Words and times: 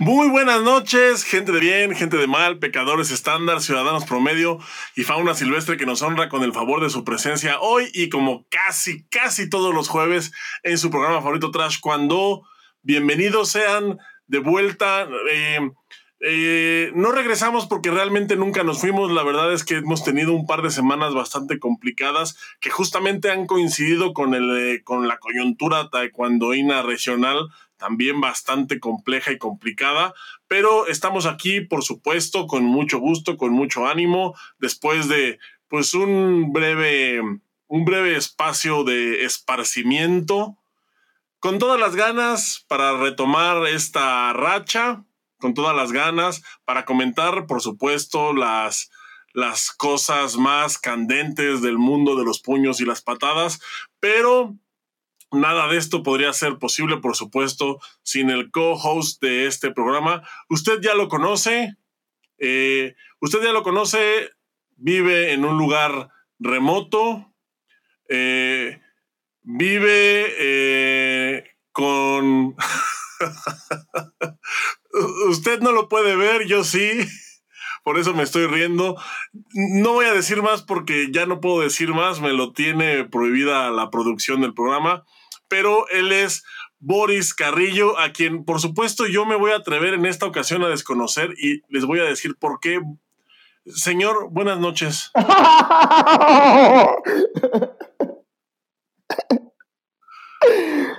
Muy 0.00 0.28
buenas 0.28 0.62
noches, 0.62 1.24
gente 1.24 1.50
de 1.50 1.58
bien, 1.58 1.92
gente 1.92 2.16
de 2.18 2.28
mal, 2.28 2.60
pecadores 2.60 3.10
estándar, 3.10 3.60
ciudadanos 3.60 4.04
promedio 4.04 4.60
y 4.94 5.02
fauna 5.02 5.34
silvestre 5.34 5.76
que 5.76 5.86
nos 5.86 6.02
honra 6.02 6.28
con 6.28 6.44
el 6.44 6.52
favor 6.52 6.80
de 6.80 6.88
su 6.88 7.02
presencia 7.02 7.58
hoy 7.58 7.90
y 7.92 8.08
como 8.08 8.46
casi, 8.48 9.02
casi 9.08 9.50
todos 9.50 9.74
los 9.74 9.88
jueves 9.88 10.30
en 10.62 10.78
su 10.78 10.90
programa 10.90 11.20
favorito 11.20 11.50
Trash 11.50 11.80
Cuando. 11.80 12.42
Bienvenidos 12.82 13.50
sean 13.50 13.98
de 14.28 14.38
vuelta. 14.38 15.08
Eh, 15.32 15.68
eh, 16.20 16.92
no 16.94 17.10
regresamos 17.10 17.66
porque 17.66 17.90
realmente 17.90 18.36
nunca 18.36 18.62
nos 18.62 18.80
fuimos. 18.80 19.10
La 19.10 19.24
verdad 19.24 19.52
es 19.52 19.64
que 19.64 19.78
hemos 19.78 20.04
tenido 20.04 20.32
un 20.32 20.46
par 20.46 20.62
de 20.62 20.70
semanas 20.70 21.12
bastante 21.12 21.58
complicadas 21.58 22.38
que 22.60 22.70
justamente 22.70 23.32
han 23.32 23.46
coincidido 23.46 24.12
con, 24.12 24.34
el, 24.34 24.56
eh, 24.56 24.82
con 24.84 25.08
la 25.08 25.18
coyuntura 25.18 25.90
taekwondoína 25.90 26.82
regional 26.82 27.48
también 27.78 28.20
bastante 28.20 28.80
compleja 28.80 29.32
y 29.32 29.38
complicada, 29.38 30.12
pero 30.46 30.86
estamos 30.86 31.24
aquí, 31.26 31.60
por 31.60 31.82
supuesto, 31.82 32.46
con 32.46 32.64
mucho 32.64 32.98
gusto, 32.98 33.36
con 33.36 33.52
mucho 33.52 33.86
ánimo, 33.86 34.34
después 34.58 35.08
de 35.08 35.38
pues 35.68 35.94
un 35.94 36.52
breve, 36.52 37.20
un 37.66 37.84
breve 37.84 38.16
espacio 38.16 38.84
de 38.84 39.24
esparcimiento, 39.24 40.58
con 41.40 41.58
todas 41.58 41.78
las 41.78 41.94
ganas 41.94 42.64
para 42.68 42.96
retomar 42.96 43.66
esta 43.66 44.32
racha, 44.32 45.04
con 45.38 45.54
todas 45.54 45.76
las 45.76 45.92
ganas 45.92 46.42
para 46.64 46.84
comentar, 46.84 47.46
por 47.46 47.62
supuesto, 47.62 48.32
las, 48.32 48.90
las 49.32 49.70
cosas 49.70 50.36
más 50.36 50.78
candentes 50.78 51.62
del 51.62 51.78
mundo 51.78 52.16
de 52.16 52.24
los 52.24 52.40
puños 52.40 52.80
y 52.80 52.84
las 52.84 53.02
patadas, 53.02 53.60
pero 54.00 54.56
Nada 55.30 55.68
de 55.68 55.76
esto 55.76 56.02
podría 56.02 56.32
ser 56.32 56.58
posible, 56.58 56.96
por 56.98 57.14
supuesto, 57.14 57.80
sin 58.02 58.30
el 58.30 58.50
co-host 58.50 59.22
de 59.22 59.46
este 59.46 59.70
programa. 59.70 60.26
Usted 60.48 60.80
ya 60.80 60.94
lo 60.94 61.08
conoce, 61.08 61.76
eh, 62.38 62.94
usted 63.20 63.42
ya 63.42 63.52
lo 63.52 63.62
conoce, 63.62 64.30
vive 64.76 65.34
en 65.34 65.44
un 65.44 65.58
lugar 65.58 66.08
remoto, 66.38 67.30
eh, 68.08 68.80
vive 69.42 70.34
eh, 70.38 71.44
con... 71.72 72.56
usted 75.28 75.60
no 75.60 75.72
lo 75.72 75.90
puede 75.90 76.16
ver, 76.16 76.46
yo 76.46 76.64
sí 76.64 76.88
por 77.82 77.98
eso 77.98 78.12
me 78.12 78.22
estoy 78.22 78.46
riendo. 78.46 79.00
No 79.54 79.94
voy 79.94 80.04
a 80.04 80.12
decir 80.12 80.42
más 80.42 80.62
porque 80.62 81.08
ya 81.10 81.24
no 81.24 81.40
puedo 81.40 81.60
decir 81.60 81.94
más, 81.94 82.20
me 82.20 82.34
lo 82.34 82.52
tiene 82.52 83.04
prohibida 83.04 83.70
la 83.70 83.90
producción 83.90 84.42
del 84.42 84.52
programa 84.52 85.04
pero 85.48 85.88
él 85.88 86.12
es 86.12 86.44
Boris 86.80 87.34
Carrillo, 87.34 87.98
a 87.98 88.12
quien 88.12 88.44
por 88.44 88.60
supuesto 88.60 89.06
yo 89.06 89.26
me 89.26 89.34
voy 89.36 89.50
a 89.52 89.56
atrever 89.56 89.94
en 89.94 90.06
esta 90.06 90.26
ocasión 90.26 90.62
a 90.62 90.68
desconocer 90.68 91.34
y 91.36 91.62
les 91.68 91.84
voy 91.84 91.98
a 92.00 92.04
decir 92.04 92.36
por 92.38 92.60
qué. 92.60 92.80
Señor, 93.66 94.28
buenas 94.30 94.60
noches. 94.60 95.10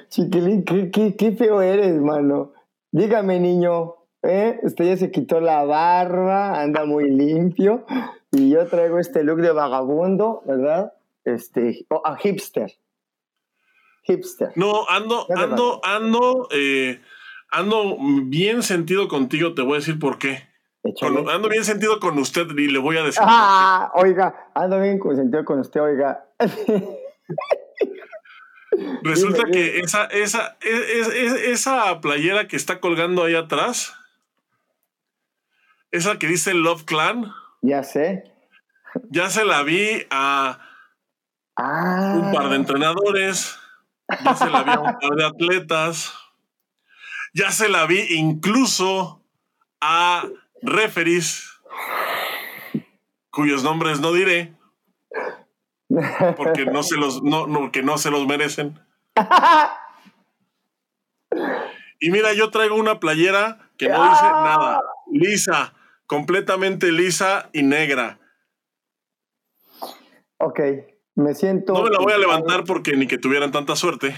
Chiquilín, 0.09 0.65
qué, 0.65 1.35
feo 1.37 1.61
eres, 1.61 2.01
mano. 2.01 2.51
Dígame, 2.91 3.39
niño, 3.39 3.95
¿eh? 4.23 4.59
Usted 4.63 4.85
ya 4.85 4.97
se 4.97 5.11
quitó 5.11 5.39
la 5.39 5.63
barba, 5.63 6.59
anda 6.59 6.83
muy 6.85 7.09
limpio 7.09 7.85
y 8.31 8.49
yo 8.49 8.67
traigo 8.67 8.99
este 8.99 9.23
look 9.23 9.39
de 9.41 9.51
vagabundo, 9.51 10.41
¿verdad? 10.45 10.93
Este, 11.23 11.85
o 11.89 12.01
a 12.05 12.17
hipster 12.17 12.78
hipster. 14.03 14.51
No, 14.55 14.87
ando, 14.89 15.27
ando, 15.35 15.81
ando, 15.83 16.47
eh, 16.51 17.01
ando 17.51 17.97
bien 18.23 18.63
sentido 18.63 19.07
contigo, 19.07 19.53
te 19.53 19.61
voy 19.61 19.73
a 19.73 19.77
decir 19.77 19.99
por 19.99 20.17
qué. 20.17 20.47
ando 21.03 21.49
bien 21.49 21.65
sentido 21.65 21.99
con 21.99 22.17
usted 22.17 22.47
y 22.57 22.67
le 22.67 22.79
voy 22.79 22.97
a 22.97 23.03
decir. 23.03 23.21
Ah, 23.25 23.91
oiga, 23.95 24.51
ando 24.53 24.79
bien 24.79 24.99
sentido 25.15 25.45
con 25.45 25.59
usted, 25.59 25.81
oiga. 25.81 26.25
Resulta 29.03 29.45
que 29.51 29.79
esa, 29.79 30.05
esa, 30.05 30.57
esa 30.61 32.01
playera 32.01 32.47
que 32.47 32.55
está 32.55 32.79
colgando 32.79 33.23
ahí 33.23 33.35
atrás, 33.35 33.95
esa 35.91 36.17
que 36.17 36.27
dice 36.27 36.53
Love 36.53 36.85
Clan. 36.85 37.31
Ya 37.61 37.83
sé. 37.83 38.31
Ya 39.09 39.29
se 39.29 39.43
la 39.43 39.63
vi 39.63 40.05
a 40.09 40.59
un 41.57 42.31
par 42.33 42.49
de 42.49 42.53
ah. 42.53 42.55
entrenadores 42.55 43.59
ya 44.23 44.35
se 44.35 44.49
la 44.49 44.63
vi 44.63 44.71
a 44.71 44.79
un 44.79 44.97
par 44.99 45.15
de 45.15 45.25
atletas, 45.25 46.13
ya 47.33 47.51
se 47.51 47.69
la 47.69 47.85
vi 47.85 48.15
incluso 48.15 49.23
a 49.81 50.25
referees 50.61 51.49
cuyos 53.29 53.63
nombres 53.63 53.99
no 53.99 54.11
diré 54.11 54.53
porque 56.37 56.65
no 56.65 56.83
se 56.83 56.97
los 56.97 57.23
no, 57.23 57.47
no, 57.47 57.71
no 57.83 57.97
se 57.97 58.11
los 58.11 58.27
merecen. 58.27 58.79
Y 61.99 62.11
mira, 62.11 62.33
yo 62.33 62.49
traigo 62.49 62.75
una 62.75 62.99
playera 62.99 63.69
que 63.77 63.89
no 63.89 64.09
dice 64.09 64.23
nada, 64.23 64.81
lisa, 65.11 65.73
completamente 66.05 66.91
lisa 66.91 67.49
y 67.51 67.63
negra. 67.63 68.19
Ok. 70.37 70.59
Me 71.19 71.35
siento. 71.35 71.73
No 71.73 71.83
me 71.83 71.89
la 71.89 71.99
voy 71.99 72.13
a 72.13 72.17
levantar 72.17 72.63
porque 72.63 72.95
ni 72.95 73.05
que 73.05 73.17
tuvieran 73.17 73.51
tanta 73.51 73.75
suerte. 73.75 74.17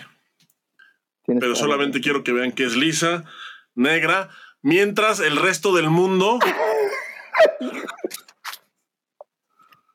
Pero 1.26 1.56
solamente 1.56 2.00
quiero 2.00 2.24
que 2.24 2.32
vean 2.32 2.52
que 2.52 2.64
es 2.64 2.76
lisa, 2.76 3.24
negra, 3.74 4.30
mientras 4.62 5.20
el 5.20 5.38
resto 5.38 5.74
del 5.74 5.90
mundo. 5.90 6.38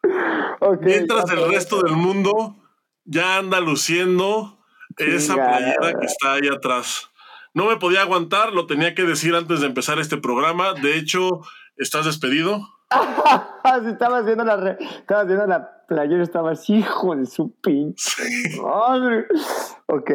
mientras 0.81 1.31
el 1.31 1.49
resto 1.49 1.81
del 1.83 1.95
mundo 1.95 2.57
ya 3.05 3.37
anda 3.37 3.61
luciendo 3.61 4.59
esa 4.97 5.35
playera 5.35 6.01
que 6.01 6.07
está 6.07 6.33
ahí 6.33 6.49
atrás. 6.49 7.09
No 7.55 7.67
me 7.67 7.77
podía 7.77 8.01
aguantar, 8.03 8.53
lo 8.53 8.67
tenía 8.67 8.97
que 8.97 9.05
decir 9.05 9.37
antes 9.37 9.61
de 9.61 9.67
empezar 9.67 10.01
este 10.01 10.17
programa. 10.17 10.75
De 10.75 10.97
hecho, 10.97 11.43
¿estás 11.77 12.07
despedido? 12.07 12.69
si 13.85 13.91
estabas 13.91 14.25
viendo 14.25 14.45
la, 14.45 14.73
estabas 14.73 15.27
viendo 15.29 15.47
la 15.47 15.76
playera, 15.87 16.23
estabas 16.23 16.69
hijo 16.69 17.15
de 17.17 17.27
su 17.27 17.53
pinche 17.61 18.23
madre. 18.61 19.27
Ok, 19.87 20.11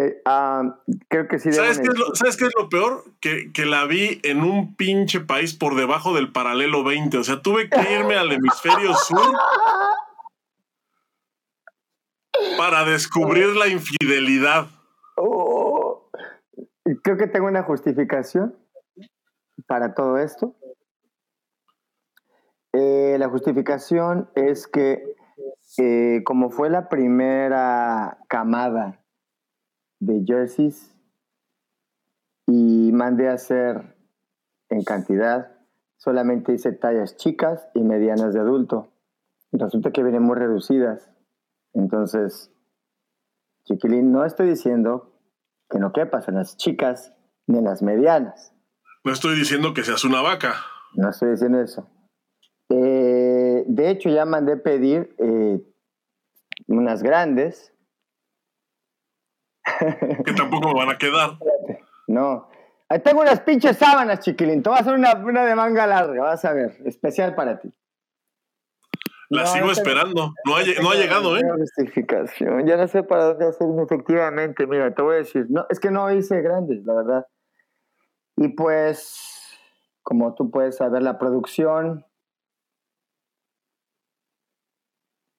creo 1.07 1.27
que 1.27 1.39
sí. 1.39 1.51
¿Sabes 1.53 1.79
qué, 1.79 1.87
es 1.87 1.97
lo, 1.97 2.13
¿Sabes 2.13 2.37
qué, 2.37 2.45
es 2.45 2.51
lo, 2.57 2.69
peor? 2.69 3.03
Que, 3.19 3.51
que, 3.53 3.65
la 3.65 3.85
vi 3.85 4.19
en 4.23 4.43
un 4.43 4.75
pinche 4.75 5.21
país 5.21 5.53
por 5.53 5.75
debajo 5.75 6.13
del 6.13 6.31
paralelo 6.31 6.83
20. 6.83 7.17
O 7.17 7.23
sea, 7.23 7.41
tuve 7.41 7.69
que 7.69 7.93
irme 7.93 8.15
al 8.17 8.31
hemisferio 8.31 8.93
sur 8.95 9.33
para 12.57 12.83
descubrir 12.83 13.55
la 13.55 13.67
infidelidad. 13.67 14.67
Oh, 15.15 16.09
creo 17.03 17.17
que 17.17 17.27
tengo 17.27 17.47
una 17.47 17.63
justificación 17.63 18.55
para 19.67 19.93
todo 19.93 20.17
esto. 20.17 20.55
Eh, 22.73 23.17
la 23.19 23.29
justificación 23.29 24.29
es 24.35 24.67
que 24.67 25.15
eh, 25.77 26.21
como 26.25 26.49
fue 26.49 26.69
la 26.69 26.89
primera 26.89 28.19
camada 28.27 29.03
de 29.99 30.23
jerseys 30.25 30.95
y 32.47 32.91
mandé 32.91 33.29
a 33.29 33.33
hacer 33.33 33.95
en 34.69 34.83
cantidad, 34.83 35.51
solamente 35.97 36.53
hice 36.53 36.71
tallas 36.71 37.15
chicas 37.17 37.67
y 37.73 37.81
medianas 37.81 38.33
de 38.33 38.39
adulto. 38.39 38.91
Resulta 39.51 39.91
que 39.91 40.03
vienen 40.03 40.23
muy 40.23 40.35
reducidas. 40.35 41.11
Entonces, 41.73 42.51
chiquilín, 43.65 44.11
no 44.11 44.25
estoy 44.25 44.49
diciendo 44.49 45.13
que 45.69 45.79
no 45.79 45.93
quepas 45.93 46.27
en 46.27 46.35
las 46.35 46.57
chicas 46.57 47.13
ni 47.47 47.59
en 47.59 47.65
las 47.65 47.81
medianas. 47.81 48.53
No 49.03 49.11
estoy 49.11 49.35
diciendo 49.35 49.73
que 49.73 49.83
seas 49.83 50.03
una 50.03 50.21
vaca. 50.21 50.55
No 50.95 51.09
estoy 51.09 51.31
diciendo 51.31 51.61
eso. 51.61 51.89
Eh, 52.69 53.20
de 53.67 53.89
hecho, 53.89 54.09
ya 54.09 54.25
mandé 54.25 54.57
pedir 54.57 55.15
eh, 55.17 55.59
unas 56.67 57.03
grandes. 57.03 57.73
Que 60.25 60.33
tampoco 60.33 60.69
me 60.69 60.73
van 60.73 60.89
a 60.89 60.97
quedar. 60.97 61.37
No. 62.07 62.49
Ahí 62.89 62.99
tengo 62.99 63.21
unas 63.21 63.39
pinches 63.41 63.77
sábanas, 63.77 64.19
chiquilín. 64.19 64.61
Te 64.61 64.69
voy 64.69 64.77
a 64.77 64.81
hacer 64.81 64.93
una, 64.93 65.13
una 65.13 65.45
de 65.45 65.55
manga 65.55 65.87
larga, 65.87 66.23
vas 66.23 66.43
a 66.43 66.53
ver. 66.53 66.77
Especial 66.85 67.35
para 67.35 67.59
ti. 67.59 67.73
La 69.31 69.45
sigo 69.45 69.71
esperando. 69.71 70.33
No 70.45 70.57
ha, 70.57 70.61
no 70.81 70.91
ha 70.91 70.95
llegado, 70.95 71.37
¿eh? 71.37 71.41
Justificación. 71.57 72.67
Ya 72.67 72.75
no 72.75 72.85
sé 72.89 73.01
para 73.03 73.27
dónde 73.27 73.47
hacerme 73.47 73.83
efectivamente. 73.83 74.67
Mira, 74.67 74.93
te 74.93 75.01
voy 75.01 75.15
a 75.15 75.17
decir. 75.19 75.45
No, 75.49 75.65
es 75.69 75.79
que 75.79 75.89
no 75.89 76.11
hice 76.11 76.41
grandes, 76.41 76.83
la 76.83 76.95
verdad. 76.95 77.25
Y 78.35 78.49
pues, 78.49 79.57
como 80.03 80.35
tú 80.35 80.51
puedes 80.51 80.75
saber, 80.75 81.01
la 81.01 81.17
producción 81.17 82.05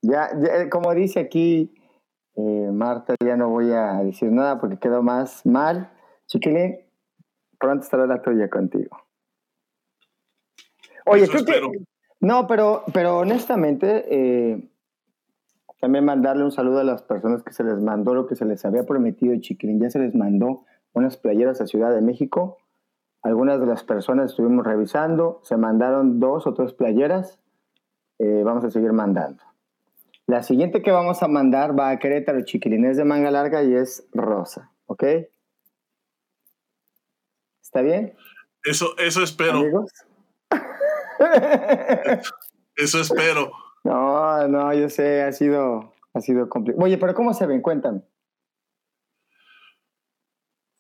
Ya, 0.03 0.27
eh, 0.27 0.69
como 0.69 0.93
dice 0.95 1.21
aquí 1.21 1.73
eh, 2.35 2.71
Marta, 2.73 3.15
ya 3.25 3.37
no 3.37 3.51
voy 3.51 3.71
a 3.73 4.03
decir 4.03 4.31
nada 4.33 4.61
porque 4.61 4.79
quedó 4.79 5.03
más 5.03 5.47
mal. 5.47 5.93
Chiquilín, 6.27 6.79
pronto 7.59 7.85
estará 7.85 8.07
la 8.07 8.23
tuya 8.23 8.49
contigo. 8.49 8.97
Oye, 11.07 11.29
creo 11.29 11.45
que... 11.45 11.85
No, 12.21 12.47
pero, 12.47 12.85
pero 12.93 13.19
honestamente, 13.19 14.05
eh, 14.09 14.71
también 15.81 16.05
mandarle 16.05 16.45
un 16.45 16.53
saludo 16.53 16.79
a 16.79 16.85
las 16.85 17.03
personas 17.03 17.43
que 17.43 17.53
se 17.53 17.65
les 17.65 17.81
mandó 17.81 18.15
lo 18.15 18.27
que 18.27 18.37
se 18.37 18.45
les 18.45 18.65
había 18.65 18.85
prometido, 18.87 19.35
Chiquilín. 19.41 19.81
Ya 19.81 19.91
se 19.91 19.99
les 19.99 20.15
mandó 20.15 20.65
unas 20.93 21.17
playeras 21.17 21.61
a 21.61 21.67
Ciudad 21.67 21.93
de 21.93 22.01
México. 22.01 22.59
Algunas 23.23 23.61
de 23.61 23.67
las 23.67 23.85
personas 23.85 24.31
estuvimos 24.31 24.65
revisando, 24.65 25.41
se 25.43 25.57
mandaron 25.57 26.19
dos 26.19 26.47
o 26.47 26.55
tres 26.55 26.73
playeras. 26.73 27.41
Eh, 28.19 28.43
vamos 28.45 28.65
a 28.65 28.71
seguir 28.71 28.93
mandando. 28.93 29.43
La 30.33 30.43
siguiente 30.43 30.81
que 30.81 30.91
vamos 30.91 31.23
a 31.23 31.29
mandar 31.29 31.79
va 31.79 31.91
a 31.91 31.99
Querétaro, 31.99 32.43
Chiquilín. 32.43 32.87
Es 32.87 32.97
de 32.97 33.05
manga 33.05 33.31
larga 33.31 33.63
y 33.63 33.75
es 33.75 34.09
rosa. 34.15 34.73
¿Ok? 34.87 35.05
¿Está 37.63 37.83
bien? 37.83 38.17
Eso, 38.65 38.97
eso 38.97 39.23
espero. 39.23 39.59
¿Amigos? 39.59 39.93
eso 42.77 43.03
espero. 43.03 43.53
No, 43.85 44.49
no, 44.49 44.73
yo 44.73 44.89
sé, 44.89 45.21
ha 45.21 45.33
sido, 45.33 45.93
ha 46.15 46.21
sido 46.23 46.49
complicado. 46.49 46.83
Oye, 46.83 46.97
pero 46.97 47.13
¿cómo 47.13 47.35
se 47.35 47.47
ven? 47.47 47.61
Cuéntame. 47.61 48.01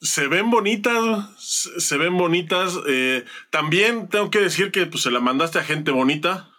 Se 0.00 0.28
ven 0.28 0.50
bonitas, 0.50 1.28
se 1.37 1.99
ven 1.99 2.16
bonitas. 2.16 2.78
Eh, 2.88 3.26
también 3.50 4.08
tengo 4.08 4.31
que 4.31 4.40
decir 4.40 4.72
que 4.72 4.87
pues, 4.87 5.02
se 5.02 5.10
la 5.10 5.20
mandaste 5.20 5.58
a 5.58 5.62
gente 5.62 5.90
bonita. 5.90 6.51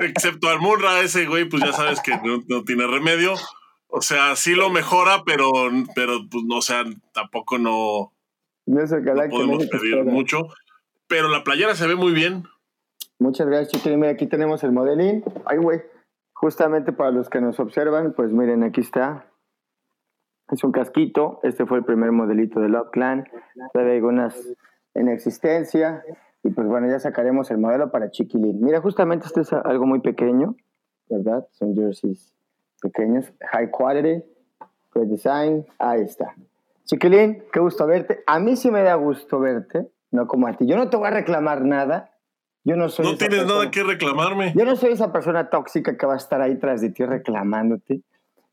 Excepto 0.00 0.48
al 0.48 0.60
Murra, 0.60 1.00
ese 1.00 1.26
güey, 1.26 1.48
pues 1.48 1.62
ya 1.62 1.72
sabes 1.72 2.00
que 2.00 2.12
no, 2.22 2.64
tiene 2.64 2.86
remedio. 2.86 3.34
O 3.88 4.02
sea, 4.02 4.36
sí 4.36 4.54
lo 4.54 4.70
mejora, 4.70 5.22
pero, 5.24 5.50
pero 5.94 6.20
pues, 6.30 6.44
o 6.52 6.62
sea, 6.62 6.84
tampoco 7.12 7.58
no, 7.58 8.12
no, 8.66 8.80
podemos 9.30 9.66
pedir 9.66 10.04
mucho. 10.04 10.48
Pero 11.08 11.28
la 11.28 11.42
playera 11.42 11.74
se 11.74 11.88
ve 11.88 11.96
muy 11.96 12.12
bien. 12.12 12.44
Muchas 13.18 13.46
gracias, 13.46 13.72
Chiquilín. 13.72 14.00
Mira, 14.00 14.12
aquí 14.12 14.26
tenemos 14.26 14.62
el 14.62 14.72
modelín. 14.72 15.24
Ay, 15.44 15.58
güey. 15.58 15.82
Justamente 16.32 16.92
para 16.92 17.10
los 17.10 17.28
que 17.28 17.40
nos 17.40 17.58
observan, 17.60 18.14
pues 18.14 18.32
miren, 18.32 18.62
aquí 18.62 18.80
está. 18.80 19.26
Es 20.50 20.64
un 20.64 20.72
casquito. 20.72 21.40
Este 21.42 21.66
fue 21.66 21.78
el 21.78 21.84
primer 21.84 22.12
modelito 22.12 22.60
de 22.60 22.68
Love 22.68 22.90
Clan. 22.92 23.28
Todavía 23.72 23.92
hay 23.92 23.98
algunas 23.98 24.36
en 24.94 25.08
existencia. 25.08 26.02
Y 26.42 26.50
pues 26.50 26.66
bueno, 26.66 26.88
ya 26.88 26.98
sacaremos 26.98 27.50
el 27.50 27.58
modelo 27.58 27.90
para 27.90 28.10
Chiquilín. 28.10 28.60
Mira, 28.60 28.80
justamente 28.80 29.26
este 29.26 29.42
es 29.42 29.52
algo 29.52 29.86
muy 29.86 30.00
pequeño, 30.00 30.56
¿verdad? 31.08 31.46
Son 31.52 31.74
jerseys 31.74 32.32
pequeños. 32.80 33.32
High 33.52 33.70
quality, 33.70 34.24
good 34.94 35.06
design. 35.06 35.66
Ahí 35.78 36.02
está. 36.02 36.34
Chiquilín, 36.84 37.42
qué 37.52 37.60
gusto 37.60 37.86
verte. 37.86 38.20
A 38.26 38.38
mí 38.38 38.56
sí 38.56 38.70
me 38.70 38.82
da 38.82 38.94
gusto 38.94 39.38
verte, 39.38 39.90
no 40.10 40.26
como 40.26 40.46
a 40.46 40.56
ti. 40.56 40.66
Yo 40.66 40.76
no 40.76 40.88
te 40.88 40.96
voy 40.96 41.08
a 41.08 41.10
reclamar 41.10 41.62
nada 41.62 42.10
yo 42.64 42.76
no 42.76 42.88
soy. 42.88 43.06
No 43.06 43.16
tienes 43.16 43.46
nada 43.46 43.70
que 43.70 43.82
reclamarme. 43.82 44.52
Yo 44.54 44.64
no 44.64 44.76
soy 44.76 44.92
esa 44.92 45.12
persona 45.12 45.48
tóxica 45.48 45.96
que 45.96 46.06
va 46.06 46.14
a 46.14 46.18
estar 46.18 46.40
ahí 46.42 46.58
tras 46.58 46.80
de 46.80 46.90
ti 46.90 47.04
reclamándote. 47.04 48.02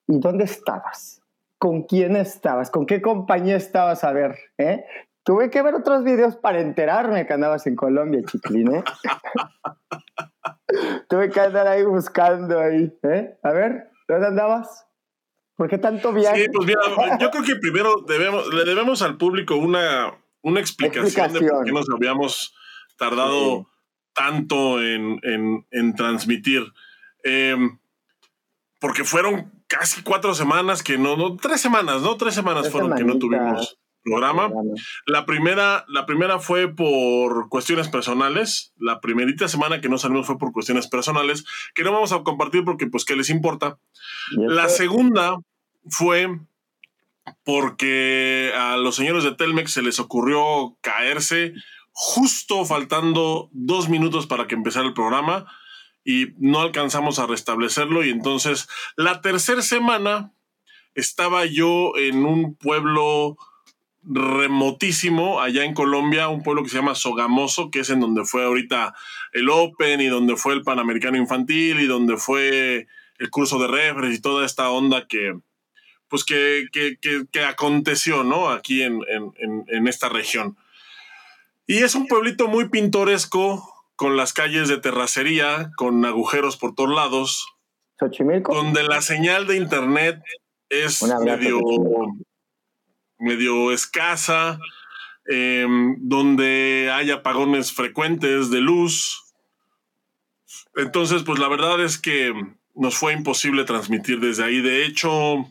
¿Y 0.08 0.20
dónde 0.20 0.46
estabas? 0.46 1.22
¿Con 1.58 1.84
quién 1.84 2.16
estabas? 2.16 2.72
¿Con 2.72 2.86
qué 2.86 3.02
compañía 3.02 3.58
estabas? 3.58 4.04
A 4.04 4.14
ver, 4.14 4.38
¿eh? 4.58 4.86
Tuve 5.28 5.50
que 5.50 5.62
ver 5.62 5.76
otros 5.76 6.06
videos 6.06 6.38
para 6.38 6.62
enterarme 6.62 7.28
que 7.28 7.34
andabas 7.34 7.68
en 7.68 7.76
Colombia, 7.76 8.22
chiquilín, 8.26 8.76
¿eh? 8.76 8.84
Tuve 11.10 11.30
que 11.30 11.42
andar 11.42 11.68
ahí 11.68 11.84
buscando 11.84 12.58
ahí, 12.58 12.98
¿eh? 13.04 13.38
A 13.44 13.52
ver, 13.52 13.90
¿dónde 14.08 14.28
andabas? 14.28 14.88
¿Por 15.58 15.68
qué 15.68 15.80
tanto 15.80 16.14
viaje? 16.14 16.44
Sí, 16.44 16.50
pues 16.50 16.66
mira, 16.66 16.80
yo 17.20 17.30
creo 17.30 17.44
que 17.44 17.58
primero 17.58 18.06
debemos, 18.08 18.48
le 18.54 18.64
debemos 18.64 19.02
al 19.02 19.18
público 19.18 19.58
una, 19.58 20.14
una 20.44 20.62
explicación, 20.62 21.34
de 21.34 21.42
por 21.42 21.66
qué 21.66 21.74
nos 21.74 21.90
habíamos 21.94 22.56
tardado 22.98 23.68
tanto 24.14 24.82
en, 24.82 25.94
transmitir. 25.98 26.64
Em, 27.26 27.78
porque 28.80 29.04
fueron 29.04 29.52
casi 29.68 30.04
cuatro 30.04 30.34
semanas 30.34 30.84
que 30.84 30.98
no, 30.98 31.18
no 31.18 31.36
tres 31.36 31.60
semanas, 31.60 32.02
¿no? 32.02 32.16
Tres 32.16 32.34
semanas 32.34 32.70
fueron 32.70 32.96
que 32.96 33.04
no 33.04 33.20
tuvimos 33.20 33.78
programa. 34.04 34.50
La 35.06 35.26
primera, 35.26 35.86
la 35.88 36.06
primera 36.06 36.40
fue 36.40 36.74
por 36.74 37.50
cuestiones 37.50 37.88
personales. 37.90 38.74
La 38.78 39.02
primerita 39.02 39.48
semana 39.48 39.82
que 39.82 39.90
no 39.90 39.98
salimos 39.98 40.26
fue 40.26 40.38
por 40.38 40.52
cuestiones 40.52 40.88
personales, 40.88 41.46
que 41.76 41.84
no 41.84 41.92
vamos 41.92 42.12
a 42.12 42.24
compartir 42.24 42.64
porque, 42.64 42.88
pues, 42.88 43.06
¿qué 43.06 43.16
les 43.16 43.30
importa? 43.30 43.78
La 44.32 44.70
segunda 44.70 45.38
fue 45.90 46.30
porque 47.44 48.54
a 48.56 48.78
los 48.78 48.96
señores 48.96 49.24
de 49.24 49.34
Telmex 49.36 49.72
se 49.72 49.82
les 49.82 50.00
ocurrió 50.00 50.78
caerse 50.82 51.54
justo 51.92 52.64
faltando 52.64 53.50
dos 53.52 53.90
minutos 53.90 54.28
para 54.28 54.48
que 54.48 54.56
empezara 54.56 54.86
el 54.86 54.94
programa 54.94 55.48
y 56.06 56.28
no 56.38 56.62
alcanzamos 56.62 57.20
a 57.20 57.26
restablecerlo 57.26 58.06
y 58.06 58.12
entonces 58.12 58.70
la 58.96 59.20
tercera 59.22 59.62
semana 59.62 60.32
estaba 60.96 61.46
yo 61.46 61.98
en 61.98 62.24
un 62.24 62.56
pueblo 62.56 63.38
remotísimo 64.10 65.42
allá 65.42 65.64
en 65.64 65.74
Colombia, 65.74 66.30
un 66.30 66.44
pueblo 66.44 66.64
que 66.64 66.70
se 66.70 66.78
llama 66.78 66.96
Sogamoso, 66.96 67.70
que 67.72 67.82
es 67.82 67.90
en 67.90 68.00
donde 68.00 68.26
fue 68.26 68.46
ahorita 68.46 68.96
el 69.34 69.50
Open 69.50 70.02
y 70.02 70.08
donde 70.08 70.36
fue 70.38 70.54
el 70.54 70.64
Panamericano 70.64 71.18
Infantil 71.18 71.80
y 71.80 71.88
donde 71.88 72.18
fue 72.18 72.88
el 73.20 73.30
curso 73.30 73.60
de 73.60 73.68
refres 73.68 74.16
y 74.16 74.22
toda 74.22 74.46
esta 74.46 74.70
onda 74.70 75.08
que, 75.08 75.38
pues 76.08 76.24
que, 76.24 76.68
que, 76.72 77.44
aconteció, 77.44 78.24
¿no? 78.24 78.50
Aquí 78.50 78.84
en, 78.84 79.02
en 79.08 79.88
esta 79.88 80.10
región. 80.10 80.58
Y 81.66 81.80
es 81.80 81.96
un 81.96 82.08
pueblito 82.08 82.48
muy 82.48 82.70
pintoresco, 82.70 83.78
con 83.98 84.16
las 84.16 84.32
calles 84.32 84.70
de 84.70 84.78
terracería, 84.78 85.72
con 85.76 86.06
agujeros 86.06 86.56
por 86.56 86.76
todos 86.76 86.96
lados. 86.96 87.58
¿Xochimilco? 88.00 88.54
Donde 88.54 88.84
la 88.84 89.02
señal 89.02 89.48
de 89.48 89.58
internet 89.58 90.22
es 90.70 91.02
medio, 91.02 91.60
medio 93.20 93.72
escasa, 93.72 94.60
em, 95.26 95.96
donde 96.00 96.90
hay 96.94 97.12
apagones 97.12 97.74
frecuentes 97.74 98.50
de 98.50 98.62
luz. 98.62 99.24
Entonces, 100.76 101.24
pues 101.24 101.40
la 101.40 101.48
verdad 101.48 101.84
es 101.84 101.98
que 101.98 102.34
nos 102.76 102.98
fue 102.98 103.14
imposible 103.14 103.64
transmitir 103.64 104.20
desde 104.20 104.44
ahí. 104.44 104.62
De 104.62 104.86
hecho, 104.86 105.46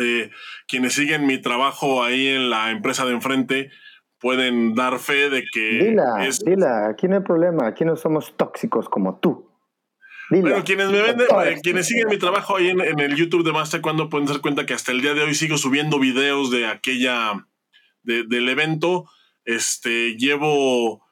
eh, 0.00 0.30
quienes 0.66 0.94
siguen 0.94 1.26
mi 1.26 1.38
trabajo 1.38 2.02
ahí 2.02 2.28
en 2.28 2.50
la 2.50 2.70
empresa 2.70 3.04
de 3.04 3.12
enfrente, 3.12 3.70
pueden 4.18 4.74
dar 4.74 4.98
fe 4.98 5.28
de 5.28 5.44
que. 5.52 5.84
Dila, 5.84 6.28
dila, 6.44 6.88
aquí 6.88 7.08
no 7.08 7.16
hay 7.16 7.22
problema, 7.22 7.66
aquí 7.66 7.84
no 7.84 7.96
somos 7.96 8.36
tóxicos 8.36 8.88
como 8.88 9.18
tú. 9.18 9.51
Bueno, 10.30 10.64
quienes 10.64 10.90
me 10.90 11.02
ven, 11.02 11.20
eh, 11.20 11.60
quienes 11.62 11.86
siguen 11.86 12.08
mi 12.08 12.18
trabajo 12.18 12.56
ahí 12.56 12.68
en, 12.68 13.00
el 13.00 13.16
YouTube 13.16 13.44
de 13.44 13.52
Master 13.52 13.80
cuando 13.80 14.08
pueden 14.08 14.26
dar 14.26 14.40
cuenta 14.40 14.66
que 14.66 14.74
hasta 14.74 14.92
el 14.92 15.00
día 15.00 15.14
de 15.14 15.22
hoy 15.22 15.34
sigo 15.34 15.58
subiendo 15.58 15.98
videos 15.98 16.50
de 16.50 16.66
aquella, 16.66 17.46
del 18.02 18.48
evento. 18.48 19.06
Este, 19.44 20.16
llevo 20.16 21.04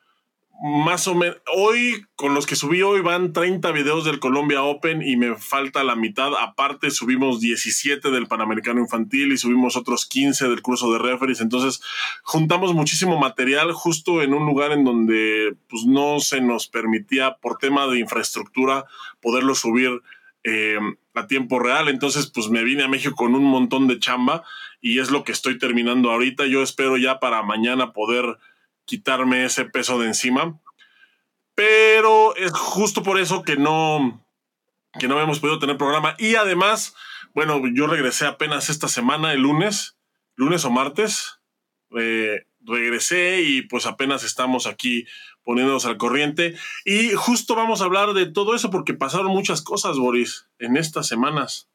más 0.63 1.09
o 1.09 1.15
menos, 1.15 1.39
hoy 1.57 2.05
con 2.17 2.35
los 2.35 2.45
que 2.45 2.55
subí 2.55 2.83
hoy 2.83 3.01
van 3.01 3.33
30 3.33 3.73
videos 3.73 4.05
del 4.05 4.21
Colombia 4.21 4.63
Open 4.63 5.01
y 5.01 5.17
me 5.17 5.35
falta 5.37 5.83
la 5.85 5.97
mitad. 5.97 6.33
Aparte 6.39 6.91
subimos 6.91 7.41
17 7.41 8.11
del 8.11 8.27
Panamericano 8.27 8.81
Infantil 8.81 9.33
y 9.33 9.39
subimos 9.39 9.77
otros 9.77 10.05
15 10.05 10.49
del 10.49 10.61
curso 10.61 10.93
de 10.93 10.99
referees. 10.99 11.41
Entonces 11.41 11.81
juntamos 12.23 12.75
muchísimo 12.75 13.19
material 13.19 13.73
justo 13.73 14.21
en 14.21 14.35
un 14.35 14.45
lugar 14.45 14.73
en 14.73 14.85
donde 14.85 15.57
pues 15.67 15.85
no 15.87 16.21
se 16.21 16.43
nos 16.43 16.69
permitía 16.69 17.37
por 17.37 17.57
tema 17.57 17.87
de 17.87 17.99
infraestructura 17.99 18.85
poderlo 19.23 19.55
subir 19.55 20.03
eh, 20.45 20.79
a 21.15 21.27
tiempo 21.27 21.59
real. 21.59 21.89
Entonces 21.89 22.27
pues 22.27 22.51
me 22.51 22.65
vine 22.65 22.83
a 22.83 22.89
México 22.89 23.15
con 23.17 23.35
un 23.35 23.45
montón 23.45 23.89
de 23.89 23.99
chamba 23.99 24.43
y 24.83 24.99
es 24.99 25.11
lo 25.11 25.25
que 25.25 25.33
estoy 25.33 25.59
terminando 25.59 26.11
ahorita. 26.11 26.45
Yo 26.47 26.63
espero 26.63 26.99
ya 26.99 27.19
para 27.19 27.43
mañana 27.43 27.95
poder 27.95 28.37
quitarme 28.91 29.45
ese 29.45 29.67
peso 29.67 30.01
de 30.01 30.09
encima. 30.09 30.61
Pero 31.55 32.35
es 32.35 32.51
justo 32.53 33.05
por 33.05 33.21
eso 33.21 33.45
que 33.45 33.57
no, 33.57 34.27
que 34.99 35.07
no 35.07 35.21
hemos 35.21 35.39
podido 35.39 35.61
tener 35.61 35.77
programa. 35.77 36.17
Y 36.19 36.35
además, 36.35 36.97
bueno, 37.33 37.63
yo 37.73 37.87
regresé 37.87 38.27
apenas 38.27 38.69
esta 38.69 38.89
semana, 38.89 39.33
el 39.33 39.43
lunes, 39.43 39.97
lunes 40.35 40.65
o 40.65 40.71
martes. 40.71 41.41
Eh, 41.97 42.47
regresé 42.63 43.43
y 43.43 43.63
pues 43.63 43.87
apenas 43.87 44.25
estamos 44.25 44.67
aquí 44.67 45.07
poniéndonos 45.45 45.87
al 45.87 45.97
corriente. 45.97 46.57
Y 46.85 47.11
justo 47.11 47.55
vamos 47.55 47.83
a 47.83 47.85
hablar 47.85 48.13
de 48.13 48.27
todo 48.27 48.57
eso 48.57 48.71
porque 48.71 48.95
pasaron 48.95 49.29
muchas 49.29 49.63
cosas, 49.63 49.99
Boris, 49.99 50.49
en 50.59 50.77
estas 50.77 51.07
semanas. 51.07 51.69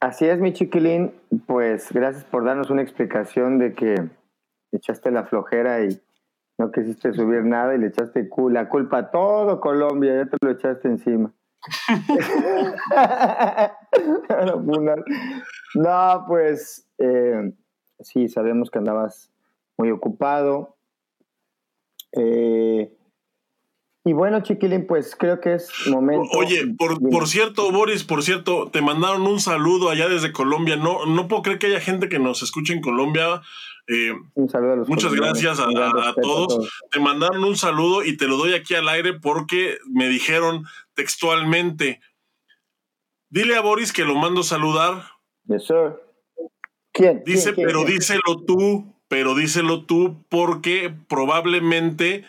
Así 0.00 0.26
es, 0.26 0.38
mi 0.38 0.52
chiquilín. 0.52 1.14
Pues 1.46 1.90
gracias 1.92 2.24
por 2.24 2.44
darnos 2.44 2.68
una 2.68 2.82
explicación 2.82 3.58
de 3.58 3.72
que 3.72 3.94
echaste 4.72 5.10
la 5.10 5.24
flojera 5.24 5.82
y 5.84 6.00
no 6.60 6.70
quisiste 6.70 7.14
subir 7.14 7.42
nada 7.42 7.74
y 7.74 7.78
le 7.78 7.86
echaste 7.86 8.28
la 8.50 8.68
culpa 8.68 8.98
a 8.98 9.10
todo 9.10 9.60
Colombia, 9.60 10.14
ya 10.14 10.26
te 10.26 10.36
lo 10.42 10.50
echaste 10.50 10.88
encima. 10.88 11.32
no, 15.74 16.24
pues 16.28 16.86
eh, 16.98 17.54
sí, 18.00 18.28
sabemos 18.28 18.70
que 18.70 18.78
andabas 18.78 19.32
muy 19.78 19.90
ocupado. 19.90 20.76
Eh, 22.12 22.94
y 24.02 24.14
bueno, 24.14 24.42
Chiquilín, 24.42 24.86
pues 24.86 25.14
creo 25.14 25.40
que 25.40 25.54
es 25.54 25.70
momento. 25.86 26.26
Oye, 26.38 26.66
por, 26.78 26.98
por, 27.10 27.28
cierto, 27.28 27.70
Boris, 27.70 28.02
por 28.02 28.22
cierto, 28.22 28.70
te 28.70 28.80
mandaron 28.80 29.26
un 29.26 29.40
saludo 29.40 29.90
allá 29.90 30.08
desde 30.08 30.32
Colombia. 30.32 30.76
No, 30.76 31.04
no 31.04 31.28
puedo 31.28 31.42
creer 31.42 31.58
que 31.58 31.66
haya 31.66 31.80
gente 31.80 32.08
que 32.08 32.18
nos 32.18 32.42
escuche 32.42 32.72
en 32.72 32.80
Colombia. 32.80 33.42
Eh, 33.88 34.14
un 34.34 34.48
saludo 34.48 34.72
a 34.72 34.76
los 34.76 34.88
Muchas 34.88 35.12
gracias 35.12 35.60
a, 35.60 35.64
a, 35.64 36.14
todos. 36.14 36.66
Te 36.90 36.98
mandaron 36.98 37.44
un 37.44 37.56
saludo 37.56 38.02
y 38.02 38.16
te 38.16 38.26
lo 38.26 38.38
doy 38.38 38.54
aquí 38.54 38.74
al 38.74 38.88
aire 38.88 39.12
porque 39.12 39.76
me 39.86 40.08
dijeron 40.08 40.64
textualmente: 40.94 42.00
Dile 43.28 43.56
a 43.56 43.60
Boris 43.60 43.92
que 43.92 44.04
lo 44.04 44.14
mando 44.14 44.42
saludar. 44.42 45.02
Yes, 45.46 45.66
sir. 45.66 46.00
¿Quién? 46.92 47.22
Dice, 47.26 47.52
pero 47.52 47.84
díselo 47.84 48.44
tú, 48.46 48.94
pero 49.08 49.34
díselo 49.34 49.84
tú 49.84 50.24
porque 50.30 50.94
probablemente 51.06 52.24